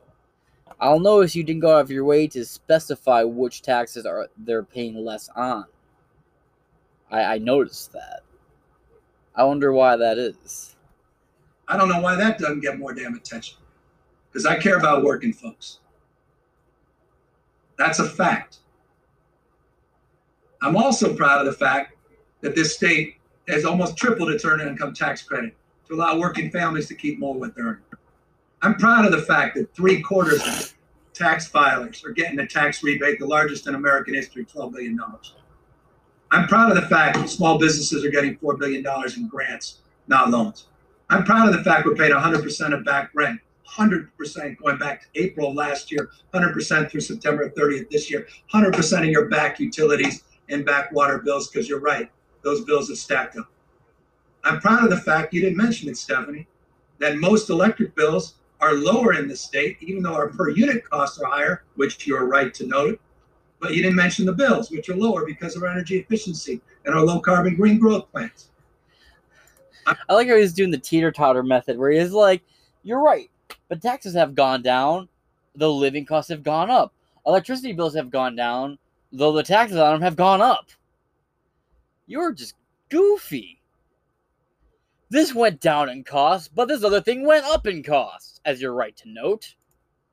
I'll 0.79 0.99
notice 0.99 1.35
you 1.35 1.43
didn't 1.43 1.61
go 1.61 1.77
out 1.77 1.81
of 1.81 1.91
your 1.91 2.05
way 2.05 2.27
to 2.27 2.45
specify 2.45 3.23
which 3.23 3.61
taxes 3.61 4.05
are 4.05 4.27
they're 4.37 4.63
paying 4.63 4.95
less 4.95 5.29
on. 5.35 5.65
I, 7.09 7.23
I 7.23 7.37
noticed 7.37 7.93
that. 7.93 8.21
I 9.35 9.43
wonder 9.43 9.71
why 9.71 9.95
that 9.95 10.17
is. 10.17 10.75
I 11.67 11.77
don't 11.77 11.89
know 11.89 12.01
why 12.01 12.15
that 12.15 12.37
doesn't 12.37 12.59
get 12.61 12.77
more 12.77 12.93
damn 12.93 13.15
attention. 13.15 13.57
Because 14.31 14.45
I 14.45 14.57
care 14.59 14.77
about 14.77 15.03
working 15.03 15.33
folks. 15.33 15.79
That's 17.77 17.99
a 17.99 18.07
fact. 18.07 18.59
I'm 20.61 20.75
also 20.75 21.15
proud 21.15 21.39
of 21.39 21.45
the 21.45 21.57
fact 21.57 21.95
that 22.41 22.55
this 22.55 22.75
state 22.75 23.15
has 23.47 23.65
almost 23.65 23.97
tripled 23.97 24.29
its 24.29 24.45
earned 24.45 24.61
income 24.61 24.93
tax 24.93 25.21
credit 25.21 25.55
to 25.87 25.95
allow 25.95 26.17
working 26.17 26.49
families 26.49 26.87
to 26.87 26.95
keep 26.95 27.19
more 27.19 27.35
with 27.35 27.55
their 27.55 27.81
I'm 28.65 28.73
proud 28.73 29.05
of 29.05 29.11
the 29.11 29.21
fact 29.21 29.55
that 29.57 29.71
three 29.75 30.01
quarters 30.01 30.41
of 30.41 30.73
tax 31.13 31.47
filers 31.47 32.03
are 32.03 32.09
getting 32.09 32.39
a 32.39 32.47
tax 32.47 32.81
rebate, 32.81 33.19
the 33.19 33.27
largest 33.27 33.67
in 33.67 33.75
American 33.75 34.15
history, 34.15 34.43
$12 34.43 34.73
billion. 34.73 34.99
I'm 36.31 36.47
proud 36.47 36.75
of 36.75 36.81
the 36.81 36.89
fact 36.89 37.15
that 37.15 37.29
small 37.29 37.59
businesses 37.59 38.03
are 38.03 38.09
getting 38.09 38.37
$4 38.37 38.57
billion 38.57 38.83
in 39.15 39.27
grants, 39.27 39.81
not 40.07 40.31
loans. 40.31 40.65
I'm 41.11 41.23
proud 41.25 41.47
of 41.47 41.55
the 41.55 41.63
fact 41.63 41.85
we're 41.85 41.93
paying 41.93 42.11
100% 42.11 42.73
of 42.73 42.83
back 42.83 43.11
rent, 43.13 43.39
100% 43.69 44.57
going 44.57 44.79
back 44.79 45.01
to 45.03 45.21
April 45.21 45.53
last 45.53 45.91
year, 45.91 46.09
100% 46.33 46.89
through 46.89 47.01
September 47.01 47.51
30th 47.51 47.91
this 47.91 48.09
year, 48.09 48.25
100% 48.51 48.97
of 48.97 49.05
your 49.05 49.29
back 49.29 49.59
utilities 49.59 50.23
and 50.49 50.65
back 50.65 50.91
water 50.91 51.19
bills, 51.19 51.49
because 51.49 51.69
you're 51.69 51.81
right, 51.81 52.09
those 52.43 52.65
bills 52.65 52.89
have 52.89 52.97
stacked 52.97 53.37
up. 53.37 53.47
I'm 54.43 54.59
proud 54.59 54.83
of 54.83 54.89
the 54.89 54.97
fact, 54.97 55.35
you 55.35 55.41
didn't 55.41 55.57
mention 55.57 55.87
it, 55.87 55.97
Stephanie, 55.97 56.47
that 56.97 57.17
most 57.17 57.51
electric 57.51 57.93
bills 57.93 58.37
are 58.61 58.73
lower 58.73 59.13
in 59.13 59.27
the 59.27 59.35
state, 59.35 59.77
even 59.81 60.03
though 60.03 60.13
our 60.13 60.29
per 60.29 60.49
unit 60.49 60.89
costs 60.89 61.19
are 61.19 61.29
higher, 61.29 61.63
which 61.75 62.07
you're 62.07 62.27
right 62.27 62.53
to 62.53 62.67
note. 62.67 62.99
But 63.59 63.73
you 63.73 63.81
didn't 63.81 63.95
mention 63.95 64.25
the 64.25 64.33
bills, 64.33 64.69
which 64.71 64.89
are 64.89 64.95
lower 64.95 65.25
because 65.25 65.55
of 65.55 65.63
our 65.63 65.69
energy 65.69 65.97
efficiency 65.97 66.61
and 66.85 66.93
our 66.93 67.01
low 67.01 67.19
carbon 67.19 67.55
green 67.55 67.79
growth 67.79 68.11
plans. 68.11 68.49
I 69.87 70.13
like 70.13 70.27
how 70.27 70.35
he's 70.35 70.53
doing 70.53 70.71
the 70.71 70.77
teeter 70.77 71.11
totter 71.11 71.43
method 71.43 71.77
where 71.77 71.91
he's 71.91 72.11
like, 72.11 72.41
You're 72.83 73.01
right, 73.01 73.29
but 73.69 73.81
taxes 73.81 74.13
have 74.15 74.35
gone 74.35 74.61
down, 74.61 75.09
though 75.55 75.75
living 75.75 76.05
costs 76.05 76.29
have 76.29 76.43
gone 76.43 76.69
up. 76.69 76.93
Electricity 77.25 77.73
bills 77.73 77.95
have 77.95 78.09
gone 78.09 78.35
down, 78.35 78.77
though 79.11 79.31
the 79.31 79.43
taxes 79.43 79.77
on 79.77 79.93
them 79.93 80.01
have 80.01 80.15
gone 80.15 80.41
up. 80.41 80.69
You're 82.07 82.33
just 82.33 82.55
goofy. 82.89 83.61
This 85.09 85.35
went 85.35 85.61
down 85.61 85.89
in 85.89 86.03
cost, 86.03 86.55
but 86.55 86.67
this 86.67 86.83
other 86.83 87.01
thing 87.01 87.25
went 87.25 87.45
up 87.45 87.67
in 87.67 87.83
cost, 87.83 88.41
as 88.43 88.59
you're 88.59 88.73
right 88.73 88.95
to 88.97 89.09
note. 89.09 89.55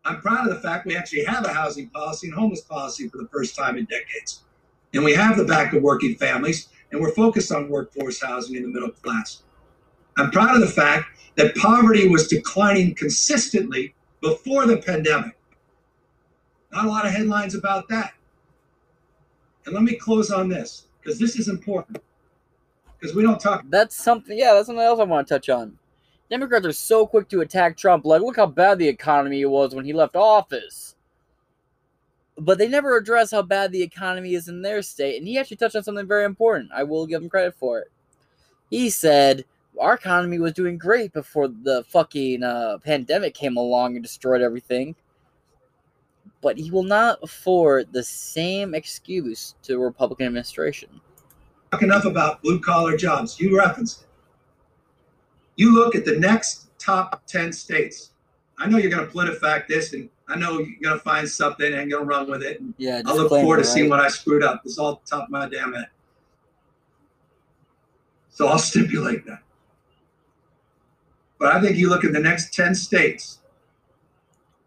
I'm 0.05 0.21
proud 0.21 0.47
of 0.47 0.55
the 0.55 0.61
fact 0.61 0.87
we 0.87 0.97
actually 0.97 1.25
have 1.25 1.47
a 1.47 1.53
housing 1.53 1.89
policy 1.89 2.27
and 2.27 2.37
homeless 2.37 2.61
policy 2.61 3.09
for 3.09 3.19
the 3.19 3.29
first 3.29 3.57
time 3.57 3.79
in 3.79 3.87
decades. 3.87 4.43
And 4.93 5.03
we 5.03 5.15
have 5.15 5.39
the 5.39 5.45
back 5.45 5.73
of 5.73 5.83
working 5.83 6.17
families, 6.17 6.69
and 6.91 7.01
we're 7.01 7.15
focused 7.15 7.51
on 7.53 7.71
workforce 7.71 8.21
housing 8.23 8.57
in 8.57 8.63
the 8.63 8.69
middle 8.69 8.91
class. 8.91 9.43
I'm 10.19 10.31
proud 10.31 10.57
of 10.57 10.61
the 10.61 10.67
fact 10.67 11.07
that 11.37 11.57
poverty 11.57 12.09
was 12.09 12.29
declining 12.29 12.95
consistently 12.95 13.95
before 14.21 14.67
the 14.67 14.77
pandemic. 14.77 15.39
Not 16.71 16.85
a 16.85 16.89
lot 16.89 17.07
of 17.07 17.13
headlines 17.13 17.55
about 17.55 17.89
that. 17.89 18.13
And 19.65 19.75
let 19.75 19.85
me 19.85 19.95
close 19.95 20.31
on 20.31 20.49
this, 20.49 20.87
because 21.01 21.19
this 21.19 21.39
is 21.39 21.49
important. 21.49 21.99
Because 23.03 23.17
we 23.17 23.25
don't 23.25 23.41
talk. 23.41 23.65
That's 23.69 23.97
something, 23.97 24.39
yeah, 24.39 24.55
that's 24.55 24.67
something 24.67 24.85
else 24.85 25.01
I 25.01 25.05
want 25.05 25.27
to 25.27 25.35
touch 25.35 25.49
on. 25.49 25.77
Democrats 26.31 26.65
are 26.65 26.73
so 26.73 27.05
quick 27.05 27.29
to 27.31 27.41
attack 27.41 27.77
Trump. 27.77 28.05
Like, 28.05 28.23
look 28.23 28.37
how 28.37 28.47
bad 28.47 28.79
the 28.79 28.87
economy 28.87 29.45
was 29.45 29.75
when 29.75 29.85
he 29.85 29.93
left 29.93 30.15
office. 30.15 30.95
But 32.39 32.59
they 32.59 32.69
never 32.69 32.97
address 32.97 33.33
how 33.33 33.43
bad 33.43 33.73
the 33.73 33.83
economy 33.83 34.35
is 34.35 34.47
in 34.47 34.63
their 34.63 34.83
state. 34.83 35.19
And 35.19 35.27
he 35.27 35.37
actually 35.37 35.57
touched 35.57 35.75
on 35.75 35.83
something 35.83 36.07
very 36.07 36.25
important. 36.25 36.71
I 36.73 36.85
will 36.85 37.05
give 37.07 37.21
him 37.21 37.29
credit 37.29 37.57
for 37.57 37.81
it. 37.81 37.89
He 38.71 38.89
said 38.89 39.45
our 39.81 39.95
economy 39.95 40.39
was 40.39 40.53
doing 40.53 40.79
great 40.79 41.13
before 41.13 41.49
the 41.49 41.85
fucking 41.89 42.45
uh, 42.45 42.79
pandemic 42.85 43.35
came 43.35 43.57
along 43.57 43.97
and 43.97 44.03
destroyed 44.03 44.43
everything. 44.43 44.95
But 46.41 46.57
he 46.57 46.71
will 46.71 46.85
not 46.85 47.19
afford 47.21 47.93
the 47.93 48.05
same 48.05 48.77
excuse 48.77 49.57
to 49.65 49.73
the 49.73 49.79
Republican 49.81 50.27
administration. 50.27 51.01
Talk 51.73 51.83
enough 51.83 52.05
about 52.05 52.43
blue 52.43 52.61
collar 52.61 52.99
jobs. 52.99 53.41
You 53.41 53.57
referenced 53.57 54.03
it. 54.03 54.07
You 55.57 55.75
look 55.75 55.95
at 55.95 56.05
the 56.05 56.19
next 56.19 56.69
top 56.79 57.23
10 57.27 57.51
states. 57.51 58.11
I 58.59 58.69
know 58.69 58.77
you're 58.77 58.91
going 58.91 59.09
to 59.09 59.13
PolitiFact 59.13 59.69
this, 59.69 59.95
and 59.95 60.11
I 60.29 60.37
know 60.37 60.59
you're 60.59 60.77
going 60.83 60.99
to 60.99 61.03
find 61.03 61.27
something 61.27 61.73
and 61.73 61.91
going 61.91 62.03
to 62.03 62.07
run 62.07 62.31
with 62.31 62.43
it. 62.43 62.61
Yeah, 62.77 63.01
I 63.07 63.15
look 63.15 63.31
forward 63.31 63.57
to 63.57 63.65
seeing 63.65 63.89
what 63.89 64.01
I 64.01 64.09
screwed 64.09 64.43
up. 64.43 64.61
It's 64.67 64.79
all 64.79 64.97
top 65.07 65.25
of 65.25 65.31
my 65.31 65.49
damn 65.49 65.73
head. 65.73 65.89
So 68.29 68.49
I'll 68.49 68.59
stipulate 68.71 69.25
that. 69.25 69.41
But 71.39 71.55
I 71.55 71.61
think 71.61 71.79
you 71.79 71.89
look 71.89 72.05
at 72.05 72.13
the 72.13 72.21
next 72.21 72.53
10 72.53 72.75
states, 72.75 73.39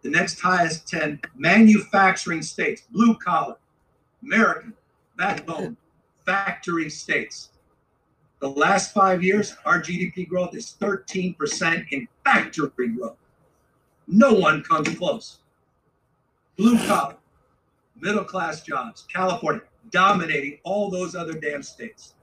the 0.02 0.10
next 0.10 0.40
highest 0.40 0.88
10 0.88 1.22
manufacturing 1.36 2.42
states, 2.42 2.82
blue 2.90 3.16
collar, 3.16 3.58
American, 4.24 4.74
backbone, 5.18 5.78
factory 6.26 6.90
states. 6.90 7.50
The 8.40 8.50
last 8.50 8.94
five 8.94 9.24
years, 9.24 9.56
our 9.66 9.82
GDP 9.82 10.28
growth 10.28 10.56
is 10.56 10.76
13% 10.80 11.86
in 11.92 12.08
factory 12.24 12.90
growth. 12.90 13.18
No 14.08 14.34
one 14.34 14.62
comes 14.64 14.90
close. 14.98 15.40
Blue 16.58 16.78
collar, 16.86 17.16
middle 18.00 18.24
class 18.24 18.62
jobs, 18.62 19.06
California 19.12 19.62
dominating 19.92 20.60
all 20.64 20.90
those 20.90 21.16
other 21.16 21.34
damn 21.34 21.64
states. 21.64 22.14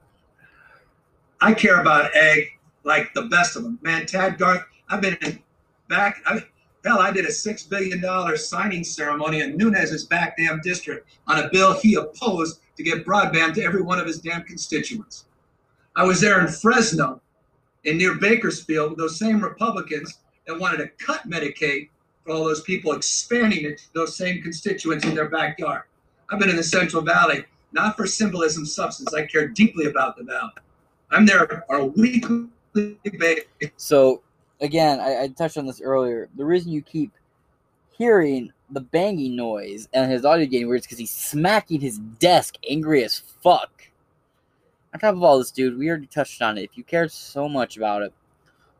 I 1.40 1.54
care 1.54 1.80
about 1.80 2.14
ag 2.14 2.58
like 2.84 3.12
the 3.14 3.22
best 3.22 3.56
of 3.56 3.62
them. 3.62 3.78
Man, 3.82 4.06
Tad 4.06 4.38
Garth, 4.38 4.64
I've 4.88 5.00
been 5.00 5.16
in 5.22 5.40
back. 5.88 6.22
I, 6.26 6.44
hell, 6.84 6.98
I 6.98 7.12
did 7.12 7.24
a 7.24 7.28
$6 7.28 7.68
billion 7.68 8.36
signing 8.36 8.84
ceremony 8.84 9.40
in 9.40 9.56
Nunes's 9.56 10.04
back 10.04 10.36
damn 10.36 10.60
district 10.60 11.08
on 11.26 11.38
a 11.38 11.48
bill 11.50 11.78
he 11.78 11.94
opposed 11.94 12.60
to 12.76 12.82
get 12.82 13.04
broadband 13.04 13.54
to 13.54 13.64
every 13.64 13.82
one 13.82 13.98
of 13.98 14.06
his 14.06 14.18
damn 14.18 14.42
constituents. 14.42 15.26
I 15.94 16.04
was 16.04 16.20
there 16.20 16.40
in 16.40 16.48
Fresno 16.48 17.20
and 17.84 17.98
near 17.98 18.14
Bakersfield 18.14 18.90
with 18.90 18.98
those 18.98 19.18
same 19.18 19.42
Republicans 19.42 20.18
that 20.46 20.58
wanted 20.58 20.78
to 20.78 20.88
cut 21.04 21.28
Medicaid 21.28 21.88
for 22.24 22.32
all 22.32 22.44
those 22.44 22.62
people, 22.62 22.92
expanding 22.92 23.64
it 23.64 23.78
to 23.78 23.84
those 23.94 24.16
same 24.16 24.42
constituents 24.42 25.04
in 25.04 25.14
their 25.14 25.28
backyard. 25.28 25.82
I've 26.30 26.38
been 26.38 26.50
in 26.50 26.56
the 26.56 26.62
Central 26.62 27.02
Valley, 27.02 27.44
not 27.72 27.96
for 27.96 28.06
symbolism, 28.06 28.64
substance. 28.64 29.12
I 29.12 29.26
care 29.26 29.48
deeply 29.48 29.86
about 29.86 30.16
the 30.16 30.24
Valley. 30.24 30.52
I'm 31.10 31.26
there 31.26 31.64
on 31.70 31.80
a 31.80 31.86
weekly 31.86 32.48
basis. 32.72 33.44
So, 33.76 34.22
again, 34.62 35.00
I, 35.00 35.24
I 35.24 35.28
touched 35.28 35.58
on 35.58 35.66
this 35.66 35.82
earlier. 35.82 36.28
The 36.36 36.44
reason 36.44 36.72
you 36.72 36.80
keep 36.80 37.12
hearing 37.98 38.52
the 38.70 38.80
banging 38.80 39.36
noise 39.36 39.88
and 39.92 40.10
his 40.10 40.24
audio 40.24 40.46
getting 40.46 40.68
weird 40.68 40.80
is 40.80 40.86
because 40.86 40.98
he's 40.98 41.10
smacking 41.10 41.80
his 41.80 41.98
desk, 41.98 42.56
angry 42.68 43.04
as 43.04 43.18
fuck. 43.18 43.88
On 44.94 45.00
top 45.00 45.14
of 45.14 45.22
all 45.22 45.38
this, 45.38 45.50
dude, 45.50 45.78
we 45.78 45.88
already 45.88 46.06
touched 46.06 46.40
on 46.40 46.56
it. 46.56 46.64
If 46.64 46.78
you 46.78 46.84
cared 46.84 47.10
so 47.10 47.48
much 47.48 47.76
about 47.76 48.02
it, 48.02 48.12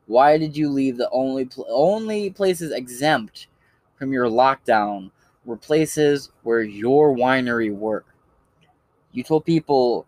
why 0.07 0.39
did 0.39 0.57
you 0.57 0.69
leave 0.69 0.97
the 0.97 1.11
only 1.11 1.44
pl- 1.47 1.67
only 1.69 2.31
places 2.31 2.73
exempt 2.73 3.49
from 3.97 4.12
your 4.12 4.27
lockdown 4.27 5.11
were 5.44 5.57
places 5.57 6.31
where 6.43 6.62
your 6.62 7.15
winery 7.15 7.75
were? 7.75 8.05
You 9.12 9.23
told 9.23 9.44
people 9.44 10.07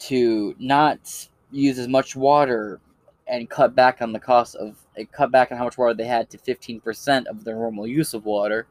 to 0.00 0.54
not 0.58 1.28
use 1.50 1.78
as 1.78 1.88
much 1.88 2.16
water 2.16 2.80
and 3.26 3.48
cut 3.48 3.74
back 3.74 4.02
on 4.02 4.12
the 4.12 4.18
cost 4.18 4.54
of 4.56 4.76
uh, 4.98 5.04
cut 5.12 5.30
back 5.30 5.50
on 5.50 5.58
how 5.58 5.64
much 5.64 5.78
water 5.78 5.94
they 5.94 6.06
had 6.06 6.28
to 6.30 6.38
15% 6.38 7.26
of 7.26 7.44
their 7.44 7.54
normal 7.54 7.86
use 7.86 8.14
of 8.14 8.24
water 8.24 8.66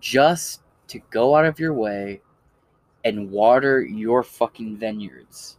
just 0.00 0.60
to 0.88 1.00
go 1.10 1.36
out 1.36 1.44
of 1.44 1.58
your 1.58 1.72
way 1.72 2.20
and 3.04 3.30
water 3.30 3.80
your 3.80 4.22
fucking 4.22 4.76
vineyards. 4.76 5.56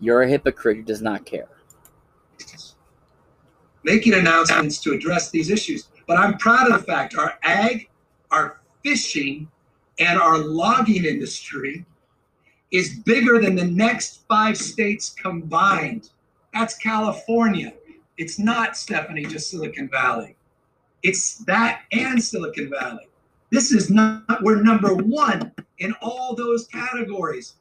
You're 0.00 0.22
a 0.22 0.28
hypocrite 0.28 0.78
who 0.78 0.82
does 0.82 1.02
not 1.02 1.26
care. 1.26 1.48
Making 3.82 4.14
announcements 4.14 4.78
to 4.80 4.92
address 4.92 5.30
these 5.30 5.50
issues. 5.50 5.88
But 6.06 6.18
I'm 6.18 6.38
proud 6.38 6.70
of 6.70 6.80
the 6.80 6.86
fact 6.86 7.16
our 7.16 7.38
ag, 7.42 7.88
our 8.30 8.60
fishing, 8.82 9.48
and 9.98 10.18
our 10.18 10.38
logging 10.38 11.04
industry 11.04 11.84
is 12.70 12.98
bigger 13.00 13.40
than 13.40 13.54
the 13.54 13.64
next 13.64 14.26
five 14.28 14.56
states 14.56 15.10
combined. 15.10 16.10
That's 16.52 16.76
California. 16.76 17.74
It's 18.18 18.38
not, 18.38 18.76
Stephanie, 18.76 19.24
just 19.24 19.50
Silicon 19.50 19.88
Valley. 19.88 20.36
It's 21.02 21.36
that 21.46 21.82
and 21.92 22.22
Silicon 22.22 22.70
Valley. 22.70 23.08
This 23.50 23.72
is 23.72 23.90
not, 23.90 24.42
we're 24.42 24.62
number 24.62 24.94
one 24.94 25.52
in 25.78 25.94
all 26.02 26.34
those 26.34 26.66
categories. 26.68 27.54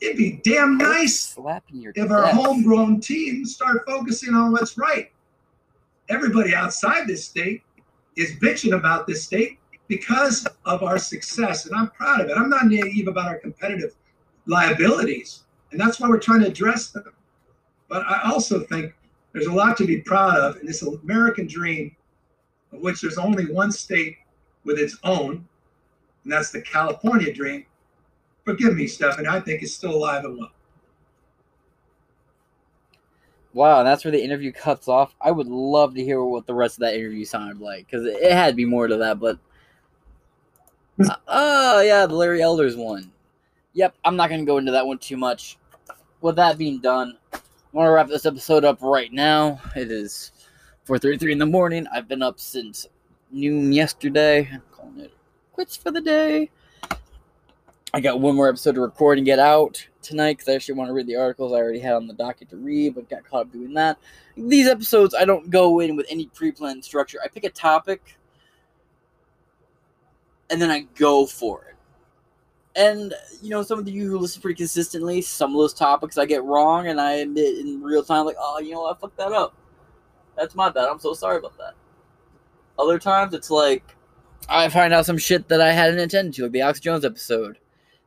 It'd 0.00 0.16
be 0.16 0.40
damn 0.42 0.78
nice 0.78 1.36
if 1.94 2.10
our 2.10 2.26
homegrown 2.28 3.00
teams 3.00 3.54
start 3.54 3.84
focusing 3.86 4.34
on 4.34 4.52
what's 4.52 4.78
right. 4.78 5.12
Everybody 6.08 6.54
outside 6.54 7.06
this 7.06 7.24
state 7.24 7.62
is 8.16 8.32
bitching 8.40 8.74
about 8.74 9.06
this 9.06 9.22
state 9.24 9.58
because 9.88 10.46
of 10.64 10.82
our 10.82 10.98
success, 10.98 11.66
and 11.66 11.74
I'm 11.74 11.90
proud 11.90 12.20
of 12.22 12.30
it. 12.30 12.36
I'm 12.36 12.48
not 12.48 12.66
naive 12.66 13.08
about 13.08 13.28
our 13.28 13.38
competitive 13.38 13.94
liabilities, 14.46 15.44
and 15.70 15.80
that's 15.80 16.00
why 16.00 16.08
we're 16.08 16.18
trying 16.18 16.40
to 16.40 16.46
address 16.46 16.90
them. 16.90 17.12
But 17.90 18.06
I 18.06 18.30
also 18.30 18.60
think 18.60 18.94
there's 19.32 19.46
a 19.46 19.52
lot 19.52 19.76
to 19.78 19.84
be 19.84 20.00
proud 20.00 20.38
of 20.38 20.56
in 20.58 20.66
this 20.66 20.80
American 20.82 21.46
dream, 21.46 21.94
of 22.72 22.80
which 22.80 23.02
there's 23.02 23.18
only 23.18 23.52
one 23.52 23.72
state 23.72 24.16
with 24.64 24.78
its 24.78 24.96
own, 25.02 25.46
and 26.24 26.32
that's 26.32 26.52
the 26.52 26.62
California 26.62 27.34
dream. 27.34 27.66
Forgive 28.44 28.76
me, 28.76 28.86
Stephanie, 28.86 29.28
I 29.28 29.40
think 29.40 29.62
it's 29.62 29.74
still 29.74 29.94
alive 29.94 30.24
and 30.24 30.38
well. 30.38 30.52
Wow, 33.52 33.82
that's 33.82 34.04
where 34.04 34.12
the 34.12 34.22
interview 34.22 34.52
cuts 34.52 34.86
off. 34.86 35.12
I 35.20 35.32
would 35.32 35.48
love 35.48 35.94
to 35.96 36.04
hear 36.04 36.22
what 36.22 36.46
the 36.46 36.54
rest 36.54 36.76
of 36.76 36.82
that 36.82 36.94
interview 36.94 37.24
sounded 37.24 37.60
like 37.60 37.86
because 37.86 38.06
it 38.06 38.30
had 38.30 38.50
to 38.50 38.56
be 38.56 38.64
more 38.64 38.86
to 38.86 38.96
that. 38.98 39.18
But 39.18 39.40
uh, 41.08 41.16
oh 41.26 41.80
yeah, 41.80 42.06
the 42.06 42.14
Larry 42.14 42.40
Elders 42.40 42.76
one. 42.76 43.10
Yep, 43.72 43.96
I'm 44.04 44.14
not 44.14 44.30
gonna 44.30 44.44
go 44.44 44.58
into 44.58 44.70
that 44.70 44.86
one 44.86 44.98
too 44.98 45.16
much. 45.16 45.58
With 46.20 46.36
that 46.36 46.58
being 46.58 46.80
done, 46.80 47.16
I 47.72 47.76
want 47.76 47.86
to 47.86 47.92
wrap 47.92 48.08
this 48.08 48.26
episode 48.26 48.64
up 48.64 48.82
right 48.82 49.12
now. 49.12 49.60
It 49.76 49.92
is 49.92 50.32
4:33 50.88 51.30
in 51.30 51.38
the 51.38 51.46
morning. 51.46 51.86
I've 51.92 52.08
been 52.08 52.20
up 52.20 52.40
since 52.40 52.88
noon 53.30 53.72
yesterday. 53.72 54.48
I'm 54.52 54.62
calling 54.72 54.98
it 54.98 55.12
quits 55.52 55.76
for 55.76 55.92
the 55.92 56.00
day. 56.00 56.50
I 57.94 58.00
got 58.00 58.18
one 58.18 58.34
more 58.34 58.48
episode 58.48 58.74
to 58.74 58.80
record 58.80 59.18
and 59.18 59.24
get 59.24 59.38
out 59.38 59.86
tonight 60.02 60.38
because 60.38 60.48
I 60.48 60.54
actually 60.54 60.74
want 60.74 60.88
to 60.88 60.94
read 60.94 61.06
the 61.06 61.14
articles 61.14 61.52
I 61.52 61.58
already 61.58 61.78
had 61.78 61.94
on 61.94 62.08
the 62.08 62.14
docket 62.14 62.50
to 62.50 62.56
read, 62.56 62.96
but 62.96 63.08
got 63.08 63.22
caught 63.22 63.42
up 63.42 63.52
doing 63.52 63.72
that. 63.74 63.98
These 64.36 64.66
episodes, 64.66 65.14
I 65.14 65.24
don't 65.24 65.48
go 65.48 65.78
in 65.78 65.94
with 65.94 66.06
any 66.10 66.26
pre 66.26 66.50
planned 66.50 66.84
structure. 66.84 67.20
I 67.24 67.28
pick 67.28 67.44
a 67.44 67.50
topic 67.50 68.18
and 70.50 70.60
then 70.60 70.72
I 70.72 70.88
go 70.96 71.24
for 71.24 71.66
it. 71.66 71.76
And, 72.76 73.14
you 73.42 73.50
know, 73.50 73.62
some 73.62 73.80
of 73.80 73.88
you 73.88 74.08
who 74.08 74.18
listen 74.18 74.40
pretty 74.40 74.56
consistently, 74.56 75.22
some 75.22 75.50
of 75.50 75.58
those 75.58 75.74
topics 75.74 76.16
I 76.16 76.24
get 76.24 76.44
wrong, 76.44 76.86
and 76.86 77.00
I 77.00 77.14
admit 77.14 77.58
in 77.58 77.82
real 77.82 78.04
time, 78.04 78.26
like, 78.26 78.36
oh, 78.38 78.60
you 78.60 78.72
know 78.72 78.86
I 78.86 78.94
fucked 78.94 79.16
that 79.16 79.32
up. 79.32 79.54
That's 80.36 80.54
my 80.54 80.70
bad. 80.70 80.88
I'm 80.88 81.00
so 81.00 81.12
sorry 81.12 81.38
about 81.38 81.58
that. 81.58 81.74
Other 82.78 82.98
times, 82.98 83.34
it's 83.34 83.50
like, 83.50 83.84
I 84.48 84.68
find 84.68 84.94
out 84.94 85.04
some 85.04 85.18
shit 85.18 85.48
that 85.48 85.60
I 85.60 85.72
hadn't 85.72 85.98
intended 85.98 86.34
to, 86.34 86.44
like 86.44 86.52
the 86.52 86.62
Alex 86.62 86.80
Jones 86.80 87.04
episode 87.04 87.58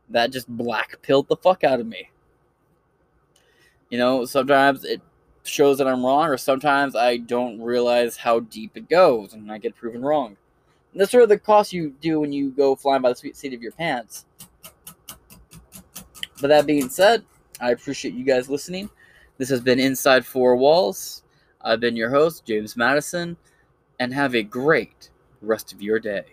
that 0.09 0.32
just 0.32 0.48
black 0.48 1.01
pilled 1.01 1.27
the 1.27 1.35
fuck 1.35 1.64
out 1.64 1.80
of 1.80 1.88
me. 1.88 2.09
You 3.90 3.98
know, 3.98 4.25
sometimes 4.25 4.83
it 4.83 5.01
shows 5.43 5.77
that 5.77 5.88
I'm 5.88 6.06
wrong, 6.06 6.27
or 6.27 6.38
sometimes 6.38 6.95
I 6.95 7.17
don't 7.17 7.61
realize 7.61 8.17
how 8.17 8.40
deep 8.40 8.75
it 8.75 8.90
goes 8.90 9.33
and 9.33 9.51
I 9.51 9.58
get 9.58 9.75
proven 9.75 10.01
wrong. 10.01 10.38
And 10.92 11.01
that's 11.01 11.11
sort 11.11 11.24
of 11.24 11.30
the 11.30 11.38
cost 11.38 11.74
you 11.74 11.93
do 12.01 12.19
when 12.19 12.32
you 12.32 12.50
go 12.50 12.75
flying 12.75 13.01
by 13.01 13.14
the 13.14 13.33
seat 13.33 13.53
of 13.53 13.61
your 13.61 13.72
pants. 13.72 14.25
But 16.42 16.48
that 16.48 16.66
being 16.66 16.90
said, 16.90 17.24
I 17.60 17.72
appreciate 17.72 18.14
you 18.14 18.24
guys 18.24 18.50
listening. 18.50 18.90
This 19.38 19.50
has 19.50 19.62
been 19.62 19.80
Inside 19.80 20.26
Four 20.26 20.56
Walls. 20.56 21.24
I've 21.62 21.80
been 21.80 21.95
your 21.95 22.10
host, 22.10 22.45
James 22.45 22.76
Madison, 22.76 23.38
and 24.00 24.14
have 24.14 24.36
a 24.36 24.44
great 24.44 25.10
rest 25.42 25.74
of 25.74 25.82
your 25.82 26.00
day. 26.00 26.26